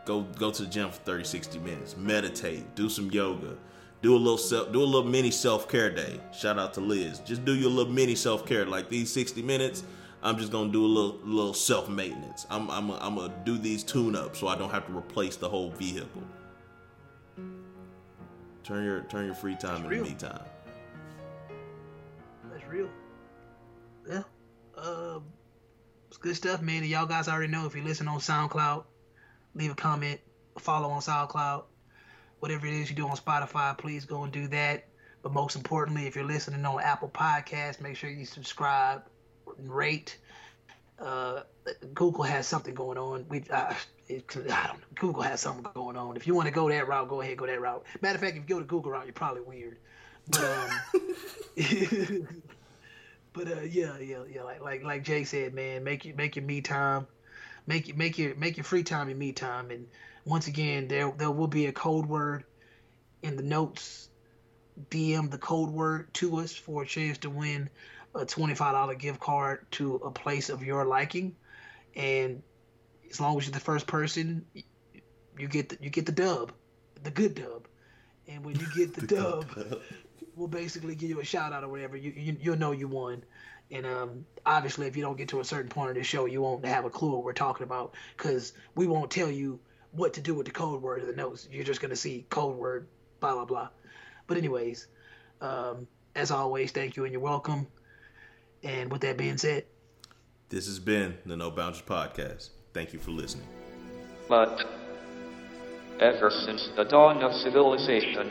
go 0.04 0.22
go 0.22 0.50
to 0.50 0.62
the 0.62 0.68
gym 0.68 0.90
for 0.90 1.00
30, 1.00 1.24
60 1.24 1.58
minutes. 1.58 1.96
Meditate, 1.96 2.74
do 2.74 2.88
some 2.88 3.10
yoga, 3.10 3.56
do 4.02 4.14
a 4.14 4.18
little 4.18 4.38
self, 4.38 4.72
do 4.72 4.82
a 4.82 4.84
little 4.84 5.08
mini 5.08 5.30
self 5.30 5.68
care 5.68 5.90
day. 5.90 6.20
Shout 6.32 6.58
out 6.58 6.74
to 6.74 6.80
Liz. 6.80 7.18
Just 7.20 7.44
do 7.44 7.54
your 7.54 7.70
little 7.70 7.92
mini 7.92 8.14
self 8.14 8.46
care. 8.46 8.64
Like 8.64 8.88
these 8.88 9.12
sixty 9.12 9.42
minutes, 9.42 9.82
I'm 10.22 10.38
just 10.38 10.52
gonna 10.52 10.72
do 10.72 10.84
a 10.84 10.86
little 10.86 11.18
little 11.24 11.54
self 11.54 11.88
maintenance. 11.88 12.46
I'm 12.48 12.70
I'm 12.70 12.90
I'm 12.90 13.16
gonna 13.16 13.34
do 13.44 13.58
these 13.58 13.82
tune 13.82 14.14
ups 14.14 14.38
so 14.38 14.48
I 14.48 14.56
don't 14.56 14.70
have 14.70 14.86
to 14.86 14.96
replace 14.96 15.36
the 15.36 15.48
whole 15.48 15.70
vehicle. 15.70 16.22
Turn 18.62 18.84
your 18.84 19.00
turn 19.02 19.26
your 19.26 19.34
free 19.34 19.56
time 19.56 19.78
into 19.78 19.88
real. 19.88 20.04
me 20.04 20.14
time. 20.14 20.44
That's 22.50 22.64
real. 22.68 22.88
Yeah. 24.08 24.22
Um, 24.82 25.24
it's 26.08 26.16
good 26.16 26.36
stuff, 26.36 26.62
man. 26.62 26.82
And 26.82 26.86
y'all 26.90 27.06
guys 27.06 27.28
already 27.28 27.52
know 27.52 27.66
if 27.66 27.74
you 27.74 27.82
listen 27.82 28.08
on 28.08 28.18
SoundCloud, 28.18 28.84
leave 29.54 29.70
a 29.70 29.74
comment, 29.74 30.20
follow 30.58 30.88
on 30.88 31.00
SoundCloud. 31.00 31.64
Whatever 32.40 32.66
it 32.66 32.72
is 32.72 32.88
you 32.88 32.96
do 32.96 33.06
on 33.06 33.16
Spotify, 33.16 33.76
please 33.76 34.04
go 34.04 34.24
and 34.24 34.32
do 34.32 34.48
that. 34.48 34.86
But 35.22 35.32
most 35.32 35.54
importantly, 35.54 36.06
if 36.06 36.16
you're 36.16 36.24
listening 36.24 36.64
on 36.64 36.80
Apple 36.80 37.10
Podcasts, 37.10 37.80
make 37.80 37.96
sure 37.96 38.08
you 38.08 38.24
subscribe 38.24 39.02
and 39.58 39.70
rate. 39.70 40.18
Uh, 40.98 41.42
Google 41.92 42.24
has 42.24 42.46
something 42.46 42.74
going 42.74 42.96
on. 42.96 43.26
We, 43.28 43.38
it, 43.38 43.44
I 43.50 43.76
don't 44.08 44.46
know. 44.48 44.74
Google 44.94 45.22
has 45.22 45.40
something 45.40 45.66
going 45.74 45.96
on. 45.96 46.16
If 46.16 46.26
you 46.26 46.34
want 46.34 46.46
to 46.46 46.52
go 46.52 46.68
that 46.70 46.88
route, 46.88 47.08
go 47.08 47.20
ahead, 47.20 47.36
go 47.36 47.46
that 47.46 47.60
route. 47.60 47.84
Matter 48.00 48.14
of 48.14 48.20
fact, 48.22 48.36
if 48.36 48.48
you 48.48 48.54
go 48.54 48.58
to 48.58 48.64
Google 48.64 48.92
route, 48.92 49.04
you're 49.04 49.12
probably 49.12 49.42
weird. 49.42 49.76
But 50.30 50.44
um, 50.44 50.70
but 53.32 53.48
uh, 53.48 53.60
yeah, 53.60 53.98
yeah, 53.98 54.22
yeah. 54.30 54.42
Like 54.42 54.60
like 54.60 54.82
like 54.82 55.04
Jay 55.04 55.24
said, 55.24 55.54
man, 55.54 55.84
make 55.84 56.04
you 56.04 56.14
make 56.14 56.36
your 56.36 56.44
me 56.44 56.60
time, 56.60 57.06
make 57.66 57.88
you 57.88 57.94
make 57.94 58.18
your 58.18 58.34
make 58.34 58.56
your 58.56 58.64
free 58.64 58.82
time 58.82 59.08
your 59.08 59.18
me 59.18 59.32
time. 59.32 59.70
And 59.70 59.86
once 60.24 60.46
again, 60.46 60.88
there 60.88 61.12
there 61.16 61.30
will 61.30 61.46
be 61.46 61.66
a 61.66 61.72
code 61.72 62.06
word 62.06 62.44
in 63.22 63.36
the 63.36 63.42
notes. 63.42 64.08
DM 64.88 65.30
the 65.30 65.38
code 65.38 65.68
word 65.70 66.12
to 66.14 66.38
us 66.38 66.54
for 66.54 66.82
a 66.82 66.86
chance 66.86 67.18
to 67.18 67.30
win 67.30 67.68
a 68.14 68.24
twenty 68.24 68.54
five 68.54 68.72
dollar 68.72 68.94
gift 68.94 69.20
card 69.20 69.70
to 69.72 69.96
a 69.96 70.10
place 70.10 70.48
of 70.48 70.62
your 70.62 70.84
liking. 70.84 71.36
And 71.94 72.42
as 73.10 73.20
long 73.20 73.36
as 73.36 73.46
you're 73.46 73.52
the 73.52 73.60
first 73.60 73.86
person, 73.86 74.46
you 75.38 75.48
get 75.48 75.68
the, 75.70 75.78
you 75.80 75.90
get 75.90 76.06
the 76.06 76.12
dub, 76.12 76.52
the 77.02 77.10
good 77.10 77.34
dub. 77.34 77.66
And 78.28 78.44
when 78.44 78.58
you 78.58 78.66
get 78.74 78.94
the, 78.94 79.06
dub, 79.16 79.46
we'll 80.36 80.48
basically 80.48 80.94
give 80.94 81.10
you 81.10 81.20
a 81.20 81.24
shout 81.24 81.52
out 81.52 81.64
or 81.64 81.68
whatever. 81.68 81.96
You, 81.96 82.12
you 82.16 82.36
you'll 82.40 82.58
know 82.58 82.72
you 82.72 82.88
won. 82.88 83.24
And 83.70 83.86
um, 83.86 84.26
obviously, 84.44 84.86
if 84.86 84.96
you 84.96 85.02
don't 85.02 85.16
get 85.16 85.28
to 85.28 85.40
a 85.40 85.44
certain 85.44 85.68
point 85.68 85.90
of 85.90 85.96
the 85.96 86.02
show, 86.02 86.26
you 86.26 86.42
won't 86.42 86.64
have 86.64 86.84
a 86.84 86.90
clue 86.90 87.12
what 87.12 87.24
we're 87.24 87.32
talking 87.32 87.64
about 87.64 87.94
because 88.16 88.52
we 88.74 88.86
won't 88.86 89.10
tell 89.10 89.30
you 89.30 89.60
what 89.92 90.14
to 90.14 90.20
do 90.20 90.34
with 90.34 90.46
the 90.46 90.52
code 90.52 90.82
word 90.82 91.02
of 91.02 91.06
the 91.06 91.14
notes. 91.14 91.48
You're 91.50 91.64
just 91.64 91.80
gonna 91.80 91.96
see 91.96 92.26
code 92.30 92.56
word, 92.56 92.88
blah 93.20 93.34
blah 93.34 93.44
blah. 93.44 93.68
But 94.26 94.38
anyways, 94.38 94.86
um, 95.40 95.86
as 96.14 96.30
always, 96.30 96.72
thank 96.72 96.96
you 96.96 97.04
and 97.04 97.12
you're 97.12 97.22
welcome. 97.22 97.66
And 98.62 98.90
with 98.90 99.02
that 99.02 99.16
being 99.16 99.38
said, 99.38 99.64
This 100.48 100.66
has 100.66 100.78
been 100.78 101.16
the 101.24 101.36
No 101.36 101.50
Boundaries 101.50 101.82
Podcast. 101.82 102.50
Thank 102.74 102.92
you 102.92 102.98
for 102.98 103.10
listening. 103.10 103.46
But 104.28 104.64
ever 105.98 106.30
since 106.30 106.68
the 106.76 106.84
dawn 106.84 107.22
of 107.22 107.32
civilization, 107.34 108.30